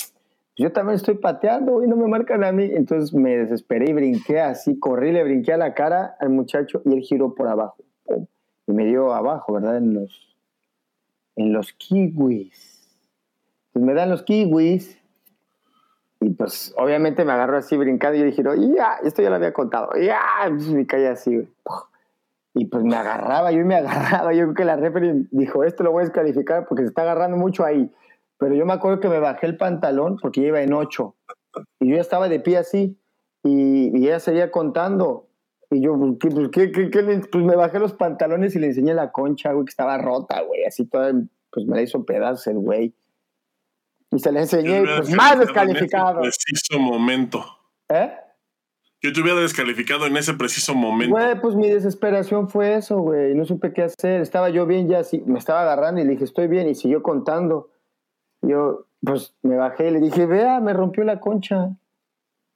yo 0.56 0.70
también 0.70 0.96
estoy 0.96 1.14
pateando 1.14 1.82
y 1.82 1.86
no 1.86 1.96
me 1.96 2.06
marcan 2.06 2.44
a 2.44 2.52
mí. 2.52 2.64
Entonces 2.70 3.14
me 3.14 3.34
desesperé 3.34 3.88
y 3.88 3.92
brinqué 3.94 4.38
así, 4.38 4.78
corrí, 4.78 5.10
le 5.10 5.24
brinqué 5.24 5.54
a 5.54 5.56
la 5.56 5.72
cara 5.72 6.14
al 6.20 6.28
muchacho 6.28 6.82
y 6.84 6.92
él 6.92 7.00
giró 7.00 7.34
por 7.34 7.48
abajo 7.48 7.82
y 8.66 8.72
me 8.72 8.84
dio 8.84 9.12
abajo, 9.12 9.54
¿verdad? 9.54 9.76
En 9.76 9.94
los, 9.94 10.36
en 11.36 11.52
los 11.52 11.72
kiwis. 11.72 12.88
Pues 13.72 13.84
me 13.84 13.94
dan 13.94 14.10
los 14.10 14.22
kiwis 14.22 15.02
y 16.22 16.30
pues 16.30 16.72
obviamente 16.76 17.24
me 17.24 17.32
agarró 17.32 17.56
así 17.56 17.76
brincando 17.76 18.16
y 18.16 18.20
yo 18.20 18.26
dije, 18.26 18.42
ya, 18.76 18.98
esto 19.02 19.22
ya 19.22 19.30
lo 19.30 19.36
había 19.36 19.52
contado, 19.52 19.90
ya, 20.00 20.20
pues, 20.48 20.68
me 20.68 20.86
caí 20.86 21.04
así, 21.06 21.48
Y 22.54 22.66
pues 22.66 22.84
me 22.84 22.94
agarraba, 22.94 23.50
yo 23.50 23.64
me 23.64 23.74
agarraba, 23.76 24.32
yo 24.32 24.44
creo 24.44 24.54
que 24.54 24.64
la 24.64 24.76
referee 24.76 25.26
dijo, 25.32 25.64
esto 25.64 25.82
lo 25.82 25.90
voy 25.90 26.02
a 26.02 26.04
descalificar 26.04 26.66
porque 26.66 26.84
se 26.84 26.88
está 26.88 27.02
agarrando 27.02 27.36
mucho 27.36 27.64
ahí. 27.64 27.90
Pero 28.38 28.54
yo 28.54 28.66
me 28.66 28.72
acuerdo 28.72 29.00
que 29.00 29.08
me 29.08 29.18
bajé 29.18 29.46
el 29.46 29.56
pantalón 29.56 30.16
porque 30.20 30.40
iba 30.40 30.62
en 30.62 30.72
ocho. 30.72 31.16
Y 31.80 31.88
yo 31.88 31.96
ya 31.96 32.00
estaba 32.00 32.28
de 32.28 32.40
pie 32.40 32.58
así. 32.58 32.98
Y, 33.44 33.96
y 33.96 34.06
ella 34.06 34.20
seguía 34.20 34.50
contando. 34.50 35.28
Y 35.72 35.80
yo, 35.80 35.96
pues, 36.20 36.34
pues, 36.34 36.48
¿qué, 36.50 36.70
qué, 36.70 36.90
qué, 36.90 37.20
pues 37.30 37.44
me 37.44 37.56
bajé 37.56 37.78
los 37.78 37.94
pantalones 37.94 38.54
y 38.54 38.58
le 38.58 38.68
enseñé 38.68 38.94
la 38.94 39.10
concha, 39.10 39.52
güey, 39.52 39.64
que 39.64 39.70
estaba 39.70 39.96
rota, 39.98 40.42
güey. 40.42 40.64
Así 40.64 40.84
toda, 40.84 41.12
pues 41.50 41.66
me 41.66 41.76
la 41.76 41.82
hizo 41.82 42.04
pedazos 42.04 42.46
el 42.48 42.58
güey. 42.58 42.94
Y 44.10 44.18
se 44.18 44.30
le 44.30 44.40
enseñé, 44.40 44.84
pues 44.84 45.10
más 45.14 45.38
descalificado. 45.38 46.20
En 46.20 46.28
ese 46.28 46.38
preciso 46.46 46.78
momento. 46.78 47.44
¿Eh? 47.88 48.12
Yo 49.00 49.12
te 49.12 49.20
hubiera 49.20 49.40
descalificado 49.40 50.06
en 50.06 50.16
ese 50.16 50.34
preciso 50.34 50.74
momento. 50.74 51.16
Güey, 51.16 51.40
pues 51.40 51.56
mi 51.56 51.68
desesperación 51.68 52.48
fue 52.48 52.76
eso, 52.76 52.98
güey. 52.98 53.34
No 53.34 53.44
supe 53.44 53.72
qué 53.72 53.82
hacer. 53.82 54.20
Estaba 54.20 54.50
yo 54.50 54.66
bien 54.66 54.88
ya, 54.88 55.00
así, 55.00 55.22
me 55.26 55.38
estaba 55.38 55.62
agarrando 55.62 56.00
y 56.00 56.04
le 56.04 56.10
dije, 56.10 56.24
estoy 56.24 56.46
bien. 56.46 56.68
Y 56.68 56.74
siguió 56.74 57.02
contando. 57.02 57.70
Yo, 58.42 58.86
pues 59.00 59.34
me 59.42 59.56
bajé 59.56 59.88
y 59.88 59.92
le 59.92 60.00
dije, 60.00 60.26
vea, 60.26 60.60
me 60.60 60.72
rompió 60.72 61.02
la 61.04 61.18
concha. 61.18 61.70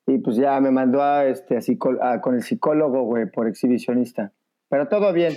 Y 0.07 0.19
pues 0.19 0.37
ya 0.37 0.61
me 0.61 0.71
mandó 0.71 1.03
a, 1.03 1.27
este, 1.27 1.57
así, 1.57 1.77
con 1.77 2.35
el 2.35 2.43
psicólogo, 2.43 3.03
güey, 3.03 3.27
por 3.27 3.49
exhibicionista. 3.49 4.33
Pero 4.69 4.89
todo 4.89 5.13
bien. 5.13 5.37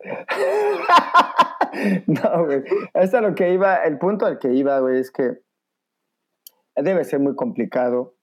no, 2.06 2.44
güey. 2.44 2.62
Es 2.94 3.12
lo 3.12 3.34
que 3.34 3.52
iba, 3.52 3.76
el 3.84 3.98
punto 3.98 4.26
al 4.26 4.38
que 4.38 4.52
iba, 4.52 4.78
güey, 4.80 4.98
es 4.98 5.10
que 5.10 5.38
debe 6.76 7.04
ser 7.04 7.20
muy 7.20 7.34
complicado. 7.34 8.14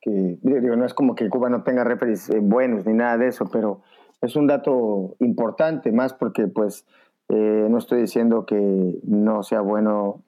Que, 0.00 0.38
digo, 0.42 0.76
no 0.76 0.84
es 0.84 0.94
como 0.94 1.14
que 1.14 1.28
Cuba 1.28 1.48
no 1.48 1.64
tenga 1.64 1.84
referees 1.84 2.30
eh, 2.30 2.38
buenos 2.40 2.86
ni 2.86 2.94
nada 2.94 3.18
de 3.18 3.28
eso, 3.28 3.48
pero 3.50 3.82
es 4.20 4.36
un 4.36 4.46
dato 4.46 5.16
importante, 5.20 5.92
más 5.92 6.14
porque, 6.14 6.46
pues, 6.46 6.86
eh, 7.28 7.66
no 7.68 7.78
estoy 7.78 8.02
diciendo 8.02 8.46
que 8.46 8.98
no 9.02 9.42
sea 9.42 9.60
bueno, 9.60 10.22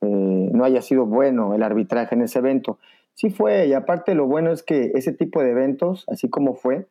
eh, 0.00 0.50
no 0.52 0.64
haya 0.64 0.82
sido 0.82 1.06
bueno 1.06 1.54
el 1.54 1.62
arbitraje 1.62 2.14
en 2.14 2.22
ese 2.22 2.40
evento, 2.40 2.78
Sí 3.16 3.30
fue, 3.30 3.66
y 3.66 3.72
aparte 3.72 4.14
lo 4.14 4.26
bueno 4.26 4.52
es 4.52 4.62
que 4.62 4.92
ese 4.94 5.10
tipo 5.10 5.42
de 5.42 5.50
eventos, 5.50 6.04
así 6.06 6.28
como 6.28 6.54
fue, 6.54 6.86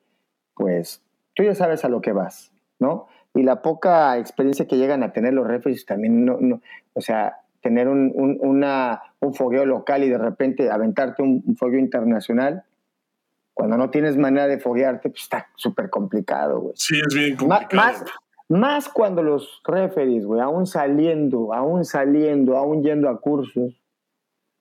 pues 0.55 1.03
tú 1.35 1.43
ya 1.43 1.53
sabes 1.53 1.85
a 1.85 1.89
lo 1.89 2.01
que 2.01 2.13
vas, 2.13 2.51
¿no? 2.79 3.05
Y 3.35 3.43
la 3.43 3.61
poca 3.61 4.17
experiencia 4.17 4.67
que 4.67 4.77
llegan 4.77 5.03
a 5.03 5.13
tener 5.13 5.33
los 5.33 5.45
referees 5.45 5.85
también, 5.85 6.25
no, 6.25 6.37
no, 6.39 6.61
o 6.93 7.01
sea, 7.01 7.41
tener 7.61 7.87
un, 7.87 8.11
un, 8.15 8.39
una, 8.41 9.03
un 9.19 9.35
fogueo 9.35 9.67
local 9.67 10.03
y 10.03 10.09
de 10.09 10.17
repente 10.17 10.71
aventarte 10.71 11.21
un, 11.21 11.55
fogueo 11.59 11.79
internacional, 11.79 12.63
cuando 13.53 13.77
no 13.77 13.91
tienes 13.91 14.17
manera 14.17 14.47
de 14.47 14.57
foguearte, 14.57 15.09
pues 15.09 15.21
está 15.21 15.49
súper 15.55 15.91
complicado, 15.91 16.59
güey. 16.59 16.73
Sí, 16.75 16.99
es 17.07 17.13
bien 17.13 17.35
complicado. 17.35 17.75
Más, 17.75 18.03
más 18.49 18.89
cuando 18.89 19.21
los 19.21 19.61
referees, 19.63 20.25
güey, 20.25 20.41
aún 20.41 20.65
saliendo, 20.65 21.53
aún 21.53 21.85
saliendo, 21.85 22.57
aún 22.57 22.81
yendo 22.81 23.09
a 23.09 23.21
cursos, 23.21 23.79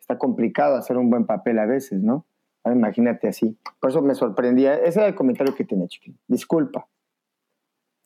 está 0.04 0.18
complicado 0.18 0.76
hacer 0.76 0.98
un 0.98 1.08
buen 1.08 1.24
papel 1.24 1.58
a 1.58 1.66
veces, 1.66 2.02
¿no? 2.02 2.26
imagínate 2.66 3.28
así. 3.28 3.58
Por 3.78 3.90
eso 3.90 4.00
me 4.00 4.14
sorprendía. 4.14 4.74
Ese 4.76 5.00
era 5.00 5.08
el 5.08 5.14
comentario 5.14 5.54
que 5.54 5.64
tenía, 5.64 5.86
chiquín. 5.86 6.18
Disculpa. 6.26 6.86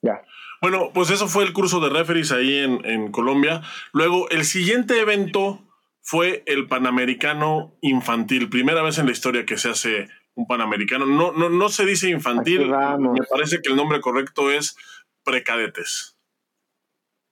Ya. 0.03 0.23
Bueno, 0.61 0.91
pues 0.93 1.11
eso 1.11 1.29
fue 1.29 1.45
el 1.45 1.53
curso 1.53 1.79
de 1.79 1.91
referees 1.91 2.33
ahí 2.33 2.59
en, 2.59 2.85
en 2.85 3.13
Colombia. 3.13 3.63
Luego, 3.93 4.29
el 4.31 4.45
siguiente 4.45 5.01
evento 5.01 5.61
fue 6.03 6.43
el 6.47 6.67
Panamericano 6.67 7.77
Infantil. 7.83 8.49
Primera 8.51 8.83
vez 8.83 8.99
en 8.99 9.07
la 9.07 9.13
historia 9.13 9.47
que 9.47 9.59
se 9.59 9.71
hace 9.71 10.09
un 10.35 10.47
Panamericano. 10.49 11.07
No, 11.07 11.33
no, 11.33 11.51
no 11.51 11.69
se 11.69 11.85
dice 11.85 12.09
infantil. 12.09 12.69
Me 12.69 13.23
parece 13.31 13.61
que 13.63 13.71
el 13.71 13.77
nombre 13.77 14.01
correcto 14.01 14.51
es 14.51 14.77
precadetes. 15.25 16.17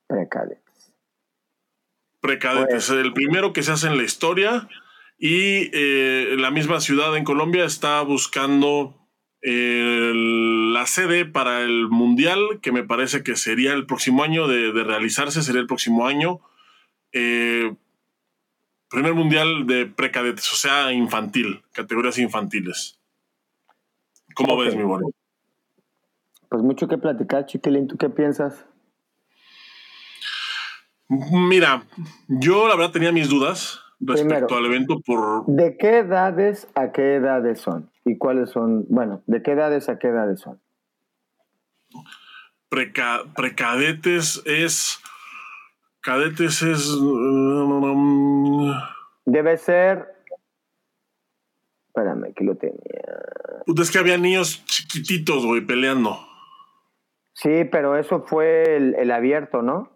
Precadetes. 0.07 0.66
Precadetes, 2.27 2.91
el 2.91 3.13
primero 3.13 3.53
que 3.53 3.63
se 3.63 3.71
hace 3.71 3.87
en 3.87 3.97
la 3.97 4.03
historia 4.03 4.69
y 5.17 5.71
eh, 5.73 6.35
la 6.37 6.51
misma 6.51 6.81
ciudad 6.81 7.17
en 7.17 7.23
Colombia 7.23 7.65
está 7.65 8.03
buscando 8.03 8.97
eh, 9.43 10.13
la 10.73 10.87
sede 10.87 11.25
para 11.25 11.61
el 11.61 11.89
Mundial, 11.89 12.41
que 12.63 12.73
me 12.73 12.83
parece 12.83 13.23
que 13.23 13.37
sería 13.37 13.75
el 13.75 13.87
próximo 13.87 14.25
año 14.25 14.49
de, 14.49 14.73
realizarse, 14.83 15.41
sería 15.41 15.61
el 15.61 15.69
próximo 15.69 16.09
año. 16.09 16.41
Eh, 17.13 17.77
primer 18.91 19.15
Mundial 19.15 19.69
de 19.69 19.87
precadetes, 19.87 20.53
o 20.53 20.57
sea, 20.57 20.93
infantil, 20.93 21.63
categorías 21.71 22.19
infantiles. 22.19 22.99
¿Cómo 24.35 24.57
ves, 24.59 24.75
mi 24.75 24.83
bueno? 24.83 25.11
Pues 26.49 26.63
mucho 26.63 26.89
que 26.89 26.99
platicar, 26.99 27.47
Chiquilín, 27.47 27.87
¿tú 27.87 27.97
qué 27.97 28.09
piensas? 28.09 28.67
Mira, 31.09 31.85
yo 32.29 32.69
la 32.69 32.77
verdad 32.77 32.93
tenía 32.93 33.13
mis 33.13 33.29
dudas 33.29 33.81
respecto 34.01 34.57
al 34.57 34.67
evento 34.67 35.01
por... 35.01 35.47
¿De 35.47 35.77
qué 35.77 35.99
edades 35.99 36.69
a 36.75 36.93
qué 36.93 37.17
edades 37.17 37.61
son? 37.61 37.91
¿Y 38.05 38.19
cuáles 38.19 38.51
son? 38.51 38.87
Bueno, 38.89 39.23
¿de 39.27 39.43
qué 39.43 39.53
edades 39.53 39.89
a 39.89 39.99
qué 39.99 40.09
edades 40.09 40.41
son? 40.41 40.61
precadetes 42.69 44.43
es... 44.45 45.01
Cadetes 46.01 46.63
es... 46.63 46.93
Debe 49.25 49.57
ser... 49.57 50.15
Espérame, 51.89 52.35
que 52.35 52.45
lo 52.45 52.57
tenía. 52.57 52.77
Es 53.67 53.91
que 53.91 53.99
había 53.99 54.19
niños 54.19 54.65
chiquititos, 54.67 55.47
güey, 55.47 55.63
peleando. 55.63 56.19
Sí, 57.33 57.65
pero 57.71 57.97
eso 57.97 58.25
fue 58.27 58.77
el, 58.77 58.95
el 58.97 59.11
abierto, 59.11 59.63
¿no? 59.63 59.96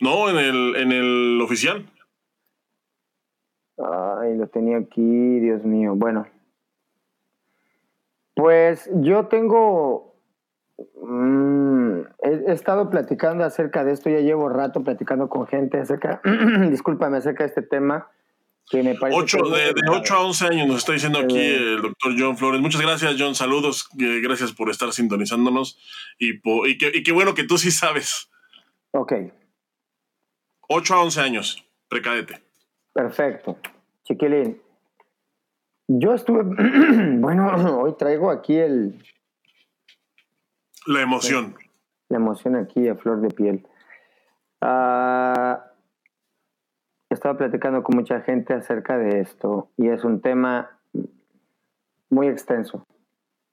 No, 0.00 0.30
en 0.30 0.38
el, 0.38 0.76
en 0.76 0.92
el 0.92 1.40
oficial. 1.42 1.86
Ay, 3.78 4.36
lo 4.36 4.46
tenía 4.48 4.78
aquí, 4.78 5.40
Dios 5.40 5.62
mío. 5.64 5.94
Bueno. 5.94 6.26
Pues 8.34 8.90
yo 8.94 9.26
tengo... 9.26 10.14
Mm, 11.02 12.00
he, 12.22 12.52
estado 12.52 12.88
platicando 12.88 13.44
acerca 13.44 13.84
de 13.84 13.92
esto, 13.92 14.08
ya 14.08 14.20
llevo 14.20 14.48
rato 14.48 14.82
platicando 14.82 15.28
con 15.28 15.46
gente 15.46 15.78
acerca, 15.78 16.22
discúlpame, 16.70 17.18
acerca 17.18 17.44
de 17.44 17.48
este 17.48 17.62
tema. 17.62 18.08
Que 18.70 18.82
me 18.82 18.94
parece 18.94 19.20
Ocho, 19.20 19.38
de, 19.50 19.72
de, 19.74 19.82
8 19.90 20.14
a 20.14 20.26
11 20.26 20.46
años 20.46 20.68
nos 20.68 20.76
está 20.78 20.92
diciendo 20.92 21.18
aquí 21.18 21.38
eh, 21.38 21.74
el 21.74 21.82
doctor 21.82 22.14
John 22.16 22.38
Flores. 22.38 22.60
Muchas 22.60 22.80
gracias, 22.80 23.16
John. 23.18 23.34
Saludos. 23.34 23.88
gracias 24.22 24.52
por 24.52 24.70
estar 24.70 24.92
sintonizándonos. 24.92 25.78
Y, 26.18 26.34
y, 26.34 26.78
y 26.94 27.02
qué 27.02 27.12
bueno 27.12 27.34
que 27.34 27.44
tú 27.44 27.58
sí 27.58 27.72
sabes. 27.72 28.30
Ok. 28.92 29.12
8 30.72 30.94
a 30.94 31.02
11 31.02 31.20
años, 31.20 31.68
precadete. 31.88 32.40
Perfecto. 32.92 33.58
Chiquilín, 34.04 34.62
yo 35.88 36.14
estuve, 36.14 36.44
bueno, 37.18 37.80
hoy 37.80 37.96
traigo 37.96 38.30
aquí 38.30 38.56
el... 38.56 39.02
La 40.86 41.02
emoción. 41.02 41.56
La 42.08 42.18
emoción 42.18 42.54
aquí 42.54 42.86
a 42.86 42.94
flor 42.94 43.20
de 43.20 43.30
piel. 43.30 43.66
Ah, 44.60 45.72
estaba 47.08 47.36
platicando 47.36 47.82
con 47.82 47.96
mucha 47.96 48.20
gente 48.20 48.54
acerca 48.54 48.96
de 48.96 49.20
esto 49.20 49.70
y 49.76 49.88
es 49.88 50.04
un 50.04 50.20
tema 50.20 50.78
muy 52.10 52.28
extenso, 52.28 52.86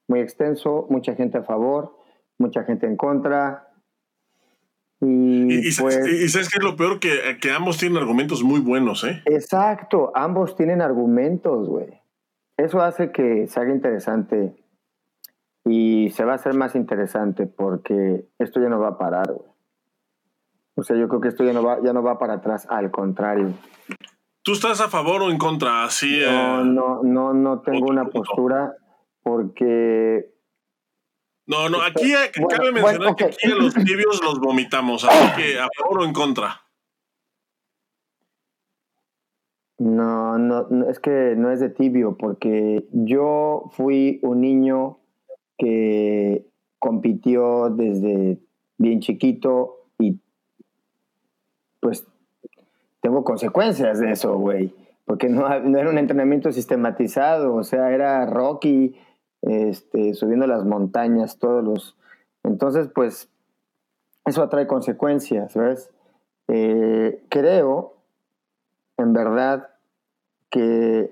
muy 0.06 0.20
extenso, 0.20 0.86
mucha 0.88 1.16
gente 1.16 1.38
a 1.38 1.42
favor, 1.42 1.96
mucha 2.38 2.62
gente 2.62 2.86
en 2.86 2.96
contra, 2.96 3.68
y, 5.00 5.37
pues 5.80 6.32
sabes 6.32 6.48
que 6.48 6.58
es 6.58 6.64
lo 6.64 6.76
peor 6.76 7.00
que, 7.00 7.38
que, 7.40 7.50
ambos 7.50 7.78
tienen 7.78 7.98
argumentos 7.98 8.42
muy 8.42 8.60
buenos, 8.60 9.04
¿eh? 9.04 9.22
Exacto, 9.26 10.12
ambos 10.14 10.56
tienen 10.56 10.82
argumentos, 10.82 11.68
güey. 11.68 12.00
Eso 12.56 12.82
hace 12.82 13.12
que 13.12 13.46
se 13.46 13.60
haga 13.60 13.72
interesante 13.72 14.56
y 15.64 16.10
se 16.10 16.24
va 16.24 16.32
a 16.32 16.36
hacer 16.36 16.54
más 16.54 16.74
interesante 16.74 17.46
porque 17.46 18.26
esto 18.38 18.60
ya 18.60 18.68
no 18.68 18.80
va 18.80 18.88
a 18.88 18.98
parar, 18.98 19.32
güey. 19.32 19.48
O 20.74 20.82
sea, 20.82 20.96
yo 20.96 21.08
creo 21.08 21.20
que 21.20 21.28
esto 21.28 21.44
ya 21.44 21.52
no 21.52 21.62
va, 21.62 21.82
ya 21.82 21.92
no 21.92 22.02
va 22.02 22.18
para 22.18 22.34
atrás, 22.34 22.66
al 22.70 22.90
contrario. 22.90 23.52
¿Tú 24.42 24.52
estás 24.52 24.80
a 24.80 24.88
favor 24.88 25.22
o 25.22 25.30
en 25.30 25.38
contra? 25.38 25.84
Así, 25.84 26.20
no, 26.24 26.62
eh, 26.62 26.64
no, 26.64 27.02
no, 27.02 27.34
no 27.34 27.60
tengo 27.60 27.86
una 27.88 28.06
postura 28.06 28.76
porque 29.22 30.30
no, 31.48 31.70
no, 31.70 31.82
aquí 31.82 32.12
cabe 32.50 32.72
mencionar 32.72 33.16
que 33.16 33.24
aquí 33.24 33.50
a 33.50 33.54
los 33.54 33.72
tibios 33.72 34.22
los 34.22 34.38
vomitamos, 34.38 35.04
así 35.04 35.42
que 35.42 35.58
a 35.58 35.66
favor 35.76 36.02
o 36.02 36.04
en 36.04 36.12
contra. 36.12 36.60
No, 39.78 40.36
no, 40.38 40.88
es 40.90 40.98
que 40.98 41.34
no 41.36 41.50
es 41.50 41.60
de 41.60 41.70
tibio, 41.70 42.18
porque 42.18 42.86
yo 42.92 43.70
fui 43.72 44.20
un 44.22 44.42
niño 44.42 44.98
que 45.56 46.44
compitió 46.78 47.70
desde 47.70 48.38
bien 48.76 49.00
chiquito 49.00 49.86
y 49.98 50.20
pues 51.80 52.06
tengo 53.00 53.24
consecuencias 53.24 54.00
de 54.00 54.10
eso, 54.10 54.36
güey, 54.36 54.74
porque 55.06 55.30
no, 55.30 55.48
no 55.60 55.78
era 55.78 55.88
un 55.88 55.96
entrenamiento 55.96 56.52
sistematizado, 56.52 57.54
o 57.54 57.62
sea, 57.62 57.90
era 57.92 58.26
Rocky 58.26 58.96
este, 59.48 60.14
subiendo 60.14 60.46
las 60.46 60.64
montañas, 60.64 61.38
todos 61.38 61.64
los... 61.64 61.96
Entonces, 62.44 62.88
pues, 62.94 63.28
eso 64.24 64.42
atrae 64.42 64.66
consecuencias, 64.66 65.54
¿ves? 65.54 65.90
Eh, 66.48 67.22
creo, 67.28 67.96
en 68.96 69.12
verdad, 69.12 69.70
que 70.50 71.10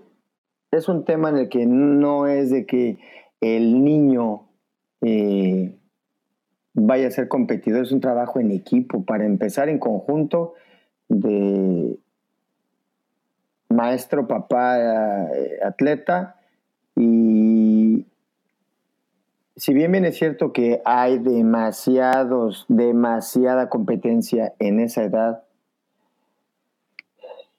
es 0.70 0.88
un 0.88 1.04
tema 1.04 1.30
en 1.30 1.38
el 1.38 1.48
que 1.48 1.66
no 1.66 2.26
es 2.26 2.50
de 2.50 2.66
que 2.66 2.98
el 3.40 3.82
niño 3.82 4.42
eh, 5.00 5.74
vaya 6.74 7.08
a 7.08 7.10
ser 7.10 7.28
competidor, 7.28 7.84
es 7.84 7.92
un 7.92 8.00
trabajo 8.00 8.38
en 8.38 8.50
equipo, 8.50 9.04
para 9.04 9.24
empezar 9.24 9.68
en 9.68 9.78
conjunto 9.78 10.54
de 11.08 11.98
maestro, 13.68 14.26
papá, 14.26 14.78
eh, 14.78 15.58
atleta 15.64 16.36
y 16.94 17.45
si 19.56 19.72
bien 19.72 19.90
bien 19.92 20.04
es 20.04 20.18
cierto 20.18 20.52
que 20.52 20.82
hay 20.84 21.18
demasiados, 21.18 22.66
demasiada 22.68 23.70
competencia 23.70 24.54
en 24.58 24.80
esa 24.80 25.02
edad, 25.02 25.44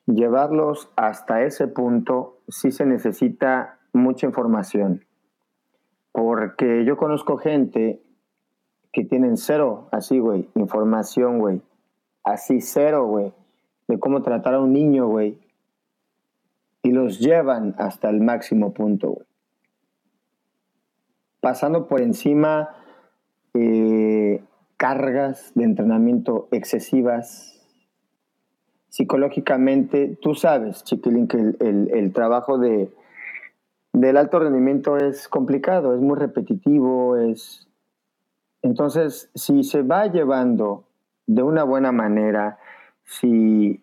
llevarlos 0.05 0.91
hasta 0.95 1.43
ese 1.43 1.67
punto 1.67 2.37
sí 2.47 2.71
se 2.71 2.85
necesita 2.85 3.79
mucha 3.93 4.27
información. 4.27 5.05
Porque 6.11 6.85
yo 6.85 6.97
conozco 6.97 7.37
gente 7.37 8.01
que 8.93 9.03
tienen 9.03 9.35
cero, 9.35 9.89
así, 9.91 10.19
güey, 10.19 10.49
información, 10.55 11.39
güey. 11.39 11.61
Así, 12.23 12.61
cero, 12.61 13.07
güey, 13.07 13.33
de 13.87 13.99
cómo 13.99 14.21
tratar 14.21 14.53
a 14.53 14.59
un 14.59 14.71
niño, 14.71 15.07
güey. 15.07 15.39
Y 16.83 16.91
los 16.91 17.19
llevan 17.19 17.75
hasta 17.79 18.09
el 18.09 18.21
máximo 18.21 18.73
punto, 18.73 19.09
güey 19.09 19.26
pasando 21.47 21.87
por 21.87 22.01
encima 22.01 22.75
eh, 23.53 24.43
cargas 24.75 25.53
de 25.55 25.63
entrenamiento 25.63 26.49
excesivas. 26.51 27.65
Psicológicamente, 28.89 30.17
tú 30.21 30.35
sabes, 30.35 30.83
Chiquilín, 30.83 31.29
que 31.29 31.37
el, 31.37 32.11
trabajo 32.11 32.57
de, 32.57 32.91
del 33.93 34.17
alto 34.17 34.39
rendimiento 34.39 34.97
es 34.97 35.29
complicado, 35.29 35.95
es 35.95 36.01
muy 36.01 36.17
repetitivo, 36.17 37.15
es... 37.15 37.69
Entonces, 38.61 39.31
si 39.33 39.63
se 39.63 39.83
va 39.83 40.07
llevando 40.07 40.83
de 41.27 41.43
una 41.43 41.63
buena 41.63 41.93
manera, 41.93 42.59
si 43.05 43.81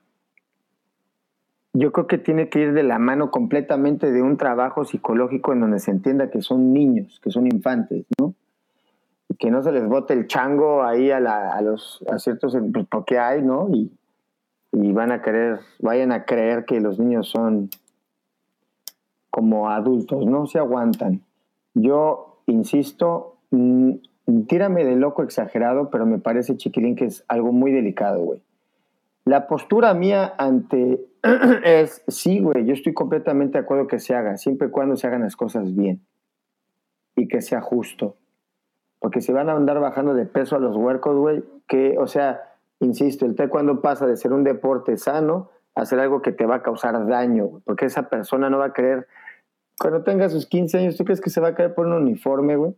yo 1.75 1.93
creo 1.93 2.07
que 2.07 2.19
tiene 2.19 2.49
que 2.49 2.61
ir 2.61 2.73
de 2.73 2.85
la 2.85 2.99
mano 2.99 3.31
completamente 3.31 4.11
de 4.11 4.23
un 4.23 4.37
trabajo 4.39 4.85
psicológico 4.85 5.53
en 5.53 5.61
donde 5.61 5.81
se 5.81 5.91
entienda 5.91 6.31
que 6.31 6.41
son 6.41 6.73
niños, 6.73 7.21
que 7.21 7.31
son 7.31 7.47
infantes, 7.47 8.07
¿no? 8.19 8.35
que 9.39 9.51
no 9.51 9.63
se 9.63 9.73
les 9.73 9.87
bote 9.87 10.15
el 10.15 10.27
chango 10.27 10.85
ahí 10.85 11.11
a, 11.11 11.21
los 11.61 12.05
a 12.11 12.19
ciertos 12.19 12.57
pues, 12.73 12.87
porque 12.89 13.19
hay, 13.19 13.43
¿no? 13.43 13.69
Y, 13.73 13.91
van 14.93 15.13
a 15.13 15.23
querer, 15.23 15.61
vayan 15.81 16.13
a 16.13 16.25
creer 16.25 16.65
que 16.65 16.81
los 16.81 16.99
niños 16.99 17.29
son 17.29 17.71
como 19.31 19.71
adultos, 19.71 20.27
no 20.27 20.47
se 20.47 20.59
aguantan. 20.59 21.23
Yo 21.75 22.41
insisto, 22.47 23.37
mm, 23.51 23.93
tírame 24.49 24.85
de 24.85 24.97
loco 24.97 25.23
exagerado, 25.23 25.91
pero 25.91 26.07
me 26.07 26.19
parece, 26.19 26.57
chiquilín, 26.57 26.97
que 26.97 27.07
es 27.07 27.25
algo 27.29 27.53
muy 27.53 27.71
delicado, 27.71 28.21
güey. 28.21 28.43
La 29.25 29.47
postura 29.47 29.95
mía 29.95 30.35
ante 30.37 31.01
es, 31.65 32.03
sí, 32.09 32.41
güey, 32.41 32.67
yo 32.67 32.75
estoy 32.75 32.93
completamente 32.93 33.59
de 33.59 33.65
acuerdo 33.65 33.87
que 33.87 33.99
se 33.99 34.15
haga, 34.15 34.37
siempre 34.37 34.69
y 34.69 34.71
cuando 34.71 34.97
se 34.97 35.07
hagan 35.07 35.23
las 35.23 35.37
cosas 35.37 35.75
bien 35.75 36.05
y 37.17 37.29
que 37.29 37.41
sea 37.41 37.61
justo. 37.61 38.17
Porque 38.99 39.21
si 39.21 39.33
van 39.33 39.49
a 39.49 39.53
andar 39.53 39.81
bajando 39.81 40.15
de 40.15 40.27
peso 40.27 40.57
a 40.57 40.59
los 40.59 40.77
huercos, 40.77 41.17
güey, 41.17 41.45
que, 41.69 41.97
o 41.99 42.07
sea, 42.07 42.55
insisto, 42.81 43.27
el 43.27 43.35
taekwondo 43.35 43.81
pasa 43.81 44.07
de 44.07 44.17
ser 44.17 44.33
un 44.33 44.45
deporte 44.45 44.97
sano 44.97 45.51
a 45.75 45.85
ser 45.87 46.01
algo 46.01 46.23
que 46.23 46.33
te 46.33 46.47
va 46.47 46.57
a 46.57 46.63
causar 46.63 47.07
daño, 47.07 47.63
porque 47.65 47.87
esa 47.87 48.09
persona 48.09 48.49
no 48.51 48.59
va 48.59 48.67
a 48.67 48.73
querer, 48.73 49.07
cuando 49.79 50.03
tenga 50.03 50.29
sus 50.29 50.47
15 50.47 50.79
años, 50.79 50.97
¿tú 50.97 51.05
crees 51.05 51.21
que 51.21 51.31
se 51.31 51.41
va 51.41 51.49
a 51.49 51.55
caer 51.55 51.75
por 51.75 51.87
un 51.87 51.95
uniforme, 51.95 52.57
güey? 52.57 52.75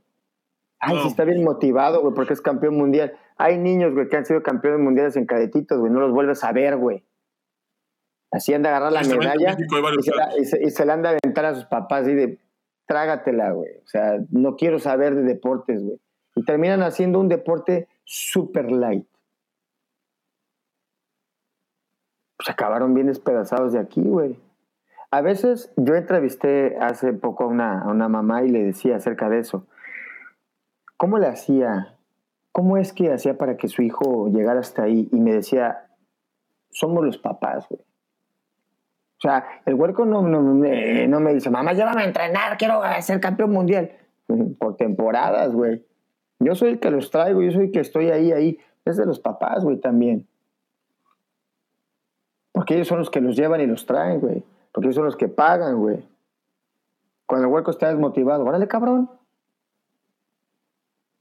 Ay, 0.78 0.98
si 1.00 1.08
está 1.08 1.24
bien 1.24 1.42
motivado, 1.42 2.02
güey, 2.02 2.14
porque 2.14 2.34
es 2.34 2.40
campeón 2.40 2.76
mundial. 2.76 3.16
Hay 3.36 3.58
niños, 3.58 3.94
güey, 3.94 4.08
que 4.08 4.16
han 4.16 4.26
sido 4.26 4.42
campeones 4.42 4.80
mundiales 4.80 5.16
en 5.16 5.26
cadetitos, 5.26 5.78
güey, 5.78 5.90
no 5.90 6.00
los 6.00 6.12
vuelves 6.12 6.44
a 6.44 6.52
ver, 6.52 6.76
güey. 6.76 7.04
Así 8.30 8.52
anda 8.52 8.70
a 8.70 8.76
agarrar 8.76 8.92
la 8.92 9.02
medalla 9.02 9.56
y 9.58 10.02
se, 10.02 10.14
la, 10.14 10.38
y, 10.38 10.70
se, 10.70 10.84
la, 10.84 10.94
anda 10.94 11.10
a 11.10 11.16
aventar 11.22 11.44
a 11.44 11.54
sus 11.54 11.64
papás 11.66 12.06
y 12.08 12.14
de, 12.14 12.38
trágatela, 12.86 13.52
güey. 13.52 13.70
O 13.84 13.86
sea, 13.86 14.18
no 14.30 14.56
quiero 14.56 14.78
saber 14.78 15.14
de 15.14 15.22
deportes, 15.22 15.82
güey. 15.82 16.00
Y 16.34 16.44
terminan 16.44 16.82
haciendo 16.82 17.18
un 17.18 17.28
deporte 17.28 17.88
super 18.04 18.70
light. 18.70 19.06
Pues 22.36 22.50
acabaron 22.50 22.94
bien 22.94 23.06
despedazados 23.06 23.72
de 23.72 23.78
aquí, 23.78 24.02
güey. 24.02 24.38
A 25.10 25.22
veces 25.22 25.72
yo 25.76 25.94
entrevisté 25.94 26.76
hace 26.78 27.12
poco 27.12 27.44
a 27.44 27.46
una, 27.46 27.80
a 27.80 27.88
una 27.88 28.08
mamá 28.08 28.42
y 28.42 28.48
le 28.48 28.62
decía 28.62 28.96
acerca 28.96 29.28
de 29.28 29.38
eso. 29.38 29.66
¿Cómo 30.96 31.18
le 31.18 31.26
hacía? 31.26 31.94
¿Cómo 32.52 32.76
es 32.76 32.92
que 32.92 33.12
hacía 33.12 33.36
para 33.36 33.56
que 33.56 33.68
su 33.68 33.82
hijo 33.82 34.28
llegara 34.28 34.60
hasta 34.60 34.84
ahí? 34.84 35.08
Y 35.12 35.20
me 35.20 35.32
decía, 35.32 35.86
somos 36.70 37.04
los 37.04 37.18
papás, 37.18 37.68
güey. 37.68 37.80
O 39.18 39.20
sea, 39.20 39.46
el 39.64 39.74
huerco 39.74 40.04
no, 40.04 40.22
no, 40.22 40.42
no 40.42 41.20
me 41.20 41.34
dice, 41.34 41.50
mamá, 41.50 41.72
llévame 41.72 42.02
a 42.02 42.06
entrenar, 42.06 42.56
quiero 42.58 42.82
ser 43.00 43.20
campeón 43.20 43.50
mundial. 43.50 43.92
Por 44.58 44.76
temporadas, 44.76 45.52
güey. 45.52 45.84
Yo 46.38 46.54
soy 46.54 46.70
el 46.70 46.80
que 46.80 46.90
los 46.90 47.10
traigo, 47.10 47.40
yo 47.42 47.50
soy 47.50 47.66
el 47.66 47.72
que 47.72 47.80
estoy 47.80 48.10
ahí, 48.10 48.32
ahí. 48.32 48.58
Es 48.84 48.96
de 48.96 49.06
los 49.06 49.20
papás, 49.20 49.64
güey, 49.64 49.78
también. 49.78 50.26
Porque 52.52 52.74
ellos 52.74 52.88
son 52.88 52.98
los 52.98 53.10
que 53.10 53.20
los 53.20 53.36
llevan 53.36 53.60
y 53.60 53.66
los 53.66 53.86
traen, 53.86 54.20
güey. 54.20 54.44
Porque 54.72 54.88
ellos 54.88 54.96
son 54.96 55.04
los 55.06 55.16
que 55.16 55.28
pagan, 55.28 55.78
güey. 55.78 56.06
Cuando 57.26 57.48
el 57.48 57.52
huerco 57.52 57.70
está 57.70 57.88
desmotivado, 57.88 58.44
órale, 58.44 58.68
cabrón. 58.68 59.10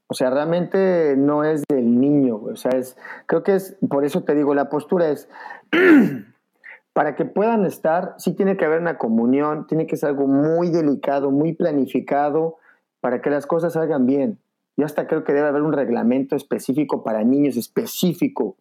O 0.08 0.14
sea, 0.14 0.30
realmente 0.30 1.14
no 1.16 1.44
es 1.44 1.64
del 1.68 1.98
niño. 2.00 2.36
O 2.36 2.56
sea, 2.56 2.72
es, 2.72 2.96
creo 3.26 3.42
que 3.42 3.54
es, 3.54 3.76
por 3.88 4.04
eso 4.04 4.22
te 4.22 4.34
digo, 4.34 4.54
la 4.54 4.68
postura 4.68 5.08
es, 5.08 5.28
para 6.92 7.14
que 7.14 7.24
puedan 7.24 7.64
estar, 7.64 8.14
sí 8.18 8.34
tiene 8.34 8.56
que 8.56 8.64
haber 8.64 8.80
una 8.80 8.98
comunión, 8.98 9.66
tiene 9.66 9.86
que 9.86 9.96
ser 9.96 10.10
algo 10.10 10.26
muy 10.26 10.70
delicado, 10.70 11.30
muy 11.30 11.52
planificado, 11.52 12.56
para 13.00 13.20
que 13.20 13.30
las 13.30 13.46
cosas 13.46 13.74
salgan 13.74 14.06
bien. 14.06 14.38
Yo 14.76 14.84
hasta 14.84 15.06
creo 15.06 15.24
que 15.24 15.32
debe 15.32 15.48
haber 15.48 15.62
un 15.62 15.72
reglamento 15.72 16.36
específico 16.36 17.02
para 17.02 17.24
niños, 17.24 17.56
específico. 17.56 18.56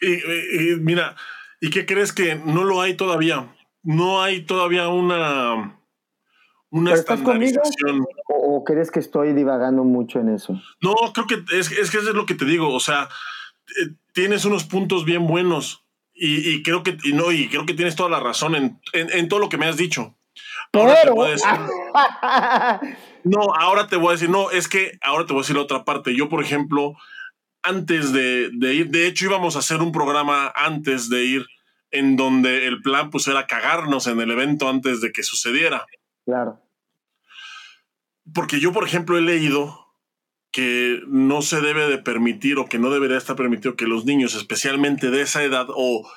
Y, 0.00 0.76
mira, 0.80 1.14
¿y 1.60 1.70
qué 1.70 1.86
crees 1.86 2.12
que 2.12 2.34
no 2.34 2.64
lo 2.64 2.80
hay 2.80 2.94
todavía? 2.94 3.54
No 3.82 4.22
hay 4.22 4.42
todavía 4.42 4.88
una, 4.88 5.78
una 6.70 6.94
estandarización. 6.94 8.04
O, 8.28 8.33
o, 8.56 8.64
crees 8.64 8.90
que 8.90 9.00
estoy 9.00 9.32
divagando 9.32 9.84
mucho 9.84 10.20
en 10.20 10.28
eso? 10.28 10.60
No, 10.80 10.94
creo 11.12 11.26
que 11.26 11.42
es, 11.56 11.70
es 11.72 11.90
que 11.90 11.98
eso 11.98 12.08
es 12.08 12.14
lo 12.14 12.26
que 12.26 12.34
te 12.34 12.44
digo. 12.44 12.72
O 12.72 12.80
sea, 12.80 13.08
eh, 13.80 13.94
tienes 14.12 14.44
unos 14.44 14.64
puntos 14.64 15.04
bien 15.04 15.26
buenos 15.26 15.84
y, 16.14 16.62
creo 16.62 16.82
que 16.82 16.96
y 17.02 17.12
no, 17.12 17.32
y 17.32 17.48
creo 17.48 17.66
que 17.66 17.74
tienes 17.74 17.96
toda 17.96 18.08
la 18.08 18.20
razón 18.20 18.54
en, 18.54 18.80
en, 18.92 19.28
todo 19.28 19.40
lo 19.40 19.48
que 19.48 19.58
me 19.58 19.66
has 19.66 19.76
dicho. 19.76 20.16
Ahora 20.72 21.02
te 21.02 21.10
voy 21.10 21.28
a 21.28 21.30
decir, 21.32 21.48
no, 23.24 23.40
ahora 23.58 23.88
te 23.88 23.96
voy 23.96 24.08
a 24.08 24.12
decir, 24.12 24.30
no, 24.30 24.50
es 24.50 24.68
que 24.68 24.98
ahora 25.02 25.26
te 25.26 25.32
voy 25.32 25.40
a 25.40 25.42
decir 25.42 25.56
la 25.56 25.62
otra 25.62 25.84
parte. 25.84 26.14
Yo, 26.14 26.28
por 26.28 26.42
ejemplo, 26.42 26.94
antes 27.62 28.12
de, 28.12 28.50
de, 28.52 28.74
ir, 28.74 28.90
de 28.90 29.06
hecho 29.06 29.26
íbamos 29.26 29.56
a 29.56 29.60
hacer 29.60 29.82
un 29.82 29.90
programa 29.90 30.52
antes 30.54 31.08
de 31.08 31.24
ir 31.24 31.46
en 31.90 32.16
donde 32.16 32.66
el 32.66 32.82
plan 32.82 33.10
pues 33.10 33.26
era 33.28 33.46
cagarnos 33.46 34.06
en 34.06 34.20
el 34.20 34.30
evento 34.30 34.68
antes 34.68 35.00
de 35.00 35.12
que 35.12 35.22
sucediera. 35.22 35.84
Claro. 36.24 36.63
Porque 38.32 38.60
yo, 38.60 38.72
por 38.72 38.84
ejemplo, 38.84 39.18
he 39.18 39.22
leído 39.22 39.84
que 40.50 41.00
no 41.08 41.42
se 41.42 41.60
debe 41.60 41.88
de 41.88 41.98
permitir 41.98 42.58
o 42.58 42.66
que 42.66 42.78
no 42.78 42.90
debería 42.90 43.18
estar 43.18 43.34
permitido 43.34 43.74
que 43.74 43.86
los 43.86 44.04
niños, 44.04 44.34
especialmente 44.34 45.10
de 45.10 45.22
esa 45.22 45.42
edad 45.42 45.66
o 45.68 46.08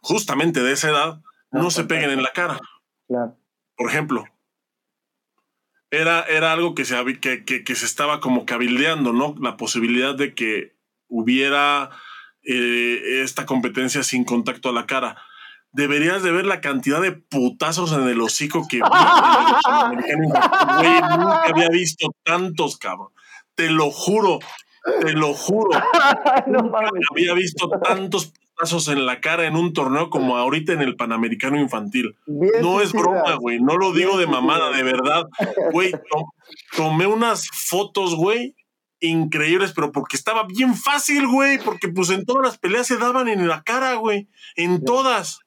justamente 0.00 0.62
de 0.62 0.72
esa 0.72 0.88
edad, 0.88 1.20
no, 1.50 1.70
se 1.70 1.84
peguen 1.84 2.10
en 2.10 2.22
la 2.22 2.32
cara. 2.32 2.58
Por 3.76 3.88
ejemplo, 3.88 4.24
era, 5.90 6.22
era 6.22 6.52
algo 6.52 6.74
que 6.74 6.84
se, 6.84 7.20
que, 7.20 7.44
que, 7.44 7.74
se 7.74 7.84
estaba 7.84 8.20
como 8.20 8.46
cabildeando, 8.46 9.12
¿no? 9.12 9.34
La 9.40 9.56
posibilidad 9.56 10.14
de 10.14 10.34
que 10.34 10.76
hubiera 11.06 11.90
eh, 12.42 13.20
esta 13.22 13.46
competencia 13.46 14.02
sin 14.02 14.24
contacto 14.24 14.70
a 14.70 14.72
la 14.72 14.86
cara. 14.86 15.22
Deberías 15.72 16.22
de 16.22 16.32
ver 16.32 16.46
la 16.46 16.60
cantidad 16.60 17.00
de 17.00 17.12
putazos 17.12 17.92
en 17.92 18.08
el 18.08 18.20
hocico 18.20 18.66
que 18.68 18.76
vi 18.78 18.82
nunca 20.16 21.44
había 21.44 21.68
visto 21.68 22.08
tantos, 22.24 22.78
cabrón 22.78 23.10
te 23.58 23.68
lo 23.70 23.90
juro, 23.90 24.38
te 25.00 25.14
lo 25.14 25.34
juro. 25.34 25.70
no 26.46 26.70
había 27.10 27.34
visto 27.34 27.68
tantos 27.82 28.32
pasos 28.56 28.86
en 28.86 29.04
la 29.04 29.20
cara 29.20 29.46
en 29.46 29.56
un 29.56 29.72
torneo 29.72 30.10
como 30.10 30.36
ahorita 30.36 30.72
en 30.72 30.80
el 30.80 30.94
Panamericano 30.94 31.58
Infantil. 31.60 32.14
no 32.26 32.80
es 32.80 32.92
broma, 32.92 33.34
güey. 33.34 33.60
No 33.60 33.76
lo 33.76 33.92
digo 33.92 34.16
de 34.16 34.28
mamada, 34.28 34.70
de 34.70 34.84
verdad. 34.84 35.24
Güey, 35.72 35.90
tomé 36.76 37.08
unas 37.08 37.48
fotos, 37.48 38.14
güey, 38.14 38.54
increíbles, 39.00 39.72
pero 39.74 39.90
porque 39.90 40.16
estaba 40.16 40.44
bien 40.44 40.76
fácil, 40.76 41.26
güey. 41.26 41.58
Porque 41.58 41.88
pues 41.88 42.10
en 42.10 42.24
todas 42.24 42.44
las 42.44 42.58
peleas 42.58 42.86
se 42.86 42.96
daban 42.96 43.26
en 43.26 43.48
la 43.48 43.64
cara, 43.64 43.94
güey. 43.94 44.28
En 44.54 44.84
todas 44.84 45.40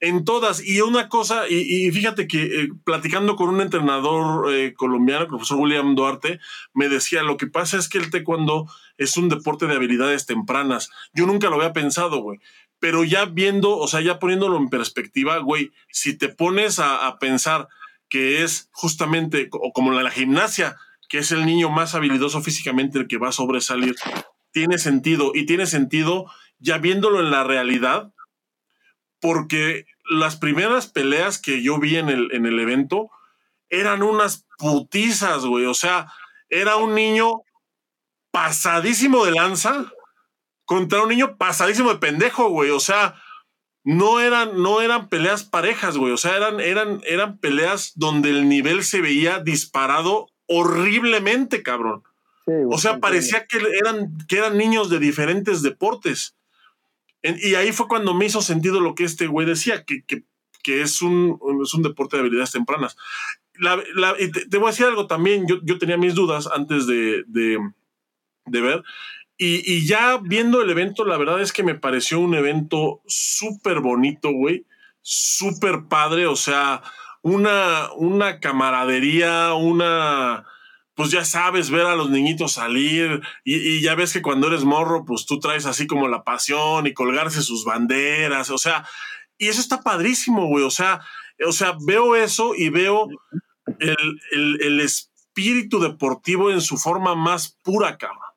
en 0.00 0.24
todas. 0.24 0.64
Y 0.64 0.80
una 0.80 1.08
cosa, 1.08 1.48
y, 1.48 1.90
fíjate 1.92 2.26
que 2.26 2.42
eh, 2.42 2.68
platicando 2.84 3.36
con 3.36 3.50
un 3.50 3.60
entrenador 3.60 4.52
eh, 4.52 4.74
colombiano, 4.74 5.22
el 5.22 5.28
profesor 5.28 5.58
William 5.58 5.94
Duarte, 5.94 6.40
me 6.74 6.88
decía, 6.88 7.22
lo 7.22 7.36
que 7.36 7.46
pasa 7.46 7.76
es 7.76 7.88
que 7.88 7.98
el 7.98 8.10
taekwondo 8.10 8.66
es 8.96 9.16
un 9.16 9.28
deporte 9.28 9.66
de 9.66 9.74
habilidades 9.74 10.26
tempranas. 10.26 10.90
Yo 11.12 11.26
nunca 11.26 11.48
lo 11.50 11.56
había 11.56 11.72
pensado, 11.72 12.22
güey. 12.22 12.38
Pero 12.78 13.04
ya 13.04 13.26
viendo, 13.26 13.76
o 13.76 13.86
sea, 13.88 14.00
ya 14.00 14.18
poniéndolo 14.18 14.56
en 14.56 14.70
perspectiva, 14.70 15.36
güey, 15.38 15.70
si 15.90 16.16
te 16.16 16.30
pones 16.30 16.78
a, 16.78 17.18
pensar 17.20 17.68
que 18.08 18.42
es 18.42 18.70
justamente 18.72 19.48
o 19.52 19.72
como 19.72 19.92
la, 19.92 20.02
la 20.02 20.10
gimnasia, 20.10 20.76
que 21.10 21.18
es 21.18 21.30
el 21.30 21.44
niño 21.44 21.68
más 21.68 21.94
habilidoso 21.94 22.40
físicamente 22.40 22.98
el 22.98 23.06
que 23.06 23.18
va 23.18 23.28
a 23.28 23.32
sobresalir, 23.32 23.96
tiene 24.50 24.78
sentido. 24.78 25.32
Y 25.34 25.44
tiene 25.44 25.66
sentido 25.66 26.24
ya 26.58 26.78
viéndolo 26.78 27.20
en 27.20 27.30
la 27.30 27.44
realidad, 27.44 28.12
porque 29.20 29.86
las 30.10 30.36
primeras 30.36 30.88
peleas 30.88 31.38
que 31.38 31.62
yo 31.62 31.78
vi 31.78 31.96
en 31.96 32.08
el, 32.08 32.32
en 32.32 32.46
el 32.46 32.58
evento 32.58 33.10
eran 33.68 34.02
unas 34.02 34.46
putizas, 34.58 35.44
güey. 35.44 35.66
O 35.66 35.74
sea, 35.74 36.12
era 36.48 36.76
un 36.76 36.94
niño 36.94 37.42
pasadísimo 38.32 39.24
de 39.24 39.32
lanza 39.32 39.92
contra 40.64 41.02
un 41.02 41.08
niño 41.08 41.36
pasadísimo 41.36 41.90
de 41.90 41.98
pendejo, 41.98 42.48
güey. 42.50 42.70
O 42.70 42.80
sea, 42.80 43.14
no 43.84 44.20
eran, 44.20 44.60
no 44.62 44.80
eran 44.80 45.08
peleas 45.08 45.44
parejas, 45.44 45.96
güey. 45.96 46.12
O 46.12 46.16
sea, 46.16 46.36
eran, 46.36 46.60
eran, 46.60 47.00
eran 47.06 47.38
peleas 47.38 47.92
donde 47.94 48.30
el 48.30 48.48
nivel 48.48 48.84
se 48.84 49.00
veía 49.00 49.38
disparado 49.38 50.28
horriblemente, 50.46 51.62
cabrón. 51.62 52.02
o 52.68 52.78
sea, 52.78 52.98
parecía 52.98 53.46
que 53.46 53.58
eran, 53.80 54.18
que 54.26 54.38
eran 54.38 54.58
niños 54.58 54.90
de 54.90 54.98
diferentes 54.98 55.62
deportes 55.62 56.34
y 57.22 57.54
ahí 57.54 57.72
fue 57.72 57.88
cuando 57.88 58.14
me 58.14 58.26
hizo 58.26 58.42
sentido 58.42 58.80
lo 58.80 58.94
que 58.94 59.04
este 59.04 59.26
güey 59.26 59.46
decía, 59.46 59.84
que, 59.84 60.04
que, 60.04 60.82
es, 60.82 61.02
un, 61.02 61.38
es 61.62 61.74
un 61.74 61.82
deporte 61.82 62.16
de 62.16 62.20
habilidades 62.20 62.52
tempranas. 62.52 62.96
y 64.18 64.30
te, 64.30 64.58
voy 64.58 64.68
a 64.68 64.70
decir 64.70 64.86
algo 64.86 65.06
también, 65.06 65.46
yo, 65.46 65.58
yo 65.62 65.78
tenía 65.78 65.96
mis 65.96 66.14
dudas 66.14 66.48
antes 66.52 66.86
de, 66.86 67.24
de, 67.26 68.60
ver, 68.60 68.82
y, 69.36 69.62
y, 69.70 69.86
ya 69.86 70.18
viendo 70.22 70.60
el 70.60 70.70
evento, 70.70 71.04
la 71.04 71.16
verdad 71.16 71.40
es 71.40 71.52
que 71.52 71.62
me 71.62 71.74
pareció 71.74 72.20
un 72.20 72.34
evento 72.34 73.00
súper 73.06 73.80
bonito, 73.80 74.30
güey, 74.32 74.66
súper 75.02 75.88
padre, 75.88 76.26
o 76.26 76.36
sea, 76.36 76.82
una, 77.22 77.92
una 77.94 78.40
camaradería, 78.40 79.54
una 79.54 80.46
pues 81.00 81.12
ya 81.12 81.24
sabes, 81.24 81.70
ver 81.70 81.86
a 81.86 81.96
los 81.96 82.10
niñitos 82.10 82.52
salir 82.52 83.22
y, 83.42 83.80
ya 83.80 83.94
ves 83.94 84.12
que 84.12 84.20
cuando 84.20 84.48
eres 84.48 84.64
morro, 84.64 85.06
pues 85.06 85.24
tú 85.24 85.40
traes 85.40 85.64
así 85.64 85.86
como 85.86 86.08
la 86.08 86.24
pasión 86.24 86.86
y 86.86 86.92
colgarse 86.92 87.40
sus 87.40 87.64
banderas, 87.64 88.50
o 88.50 88.58
sea, 88.58 88.86
y 89.38 89.48
eso 89.48 89.62
está 89.62 89.80
padrísimo, 89.80 90.46
güey, 90.48 90.62
o 90.62 90.70
sea, 90.70 91.00
o 91.48 91.52
sea, 91.52 91.74
veo 91.86 92.16
eso 92.16 92.54
y 92.54 92.68
veo 92.68 93.08
el, 93.78 94.80
espíritu 94.80 95.80
deportivo 95.80 96.50
en 96.50 96.60
su 96.60 96.76
forma 96.76 97.14
más 97.14 97.56
pura, 97.62 97.96
cama. 97.96 98.34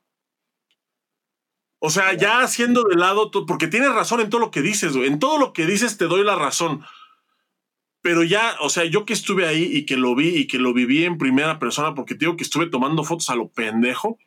O 1.80 1.90
sea, 1.90 2.14
ya 2.14 2.44
haciendo 2.44 2.84
de 2.84 2.96
lado, 2.96 3.30
porque 3.46 3.68
tienes 3.68 3.94
razón 3.94 4.22
en 4.22 4.30
todo 4.30 4.40
lo 4.40 4.52
que 4.52 4.62
dices, 4.62 4.96
güey. 4.96 5.10
En 5.10 5.20
todo 5.20 5.38
lo 5.38 5.52
que 5.52 5.66
dices 5.66 5.98
te 5.98 6.06
doy 6.06 6.24
la 6.24 6.38
razón. 6.38 6.86
Pero 8.04 8.24
ya, 8.24 8.56
o 8.60 8.70
sea, 8.70 8.84
yo 8.84 9.06
que 9.06 9.14
estuve 9.14 9.48
ahí 9.48 9.64
y 9.64 9.86
que 9.86 9.98
lo 9.98 10.14
vi 10.14 10.36
y 10.36 10.46
que 10.46 10.60
lo 10.60 10.74
viví 10.74 11.06
en 11.06 11.18
primera 11.18 11.58
persona, 11.58 11.96
porque 11.96 12.14
te 12.14 12.26
digo 12.26 12.38
que 12.38 12.44
estuve 12.44 12.68
tomando 12.68 13.04
fotos 13.04 13.30
a 13.30 13.36
lo 13.36 13.48
pendejo, 13.48 14.20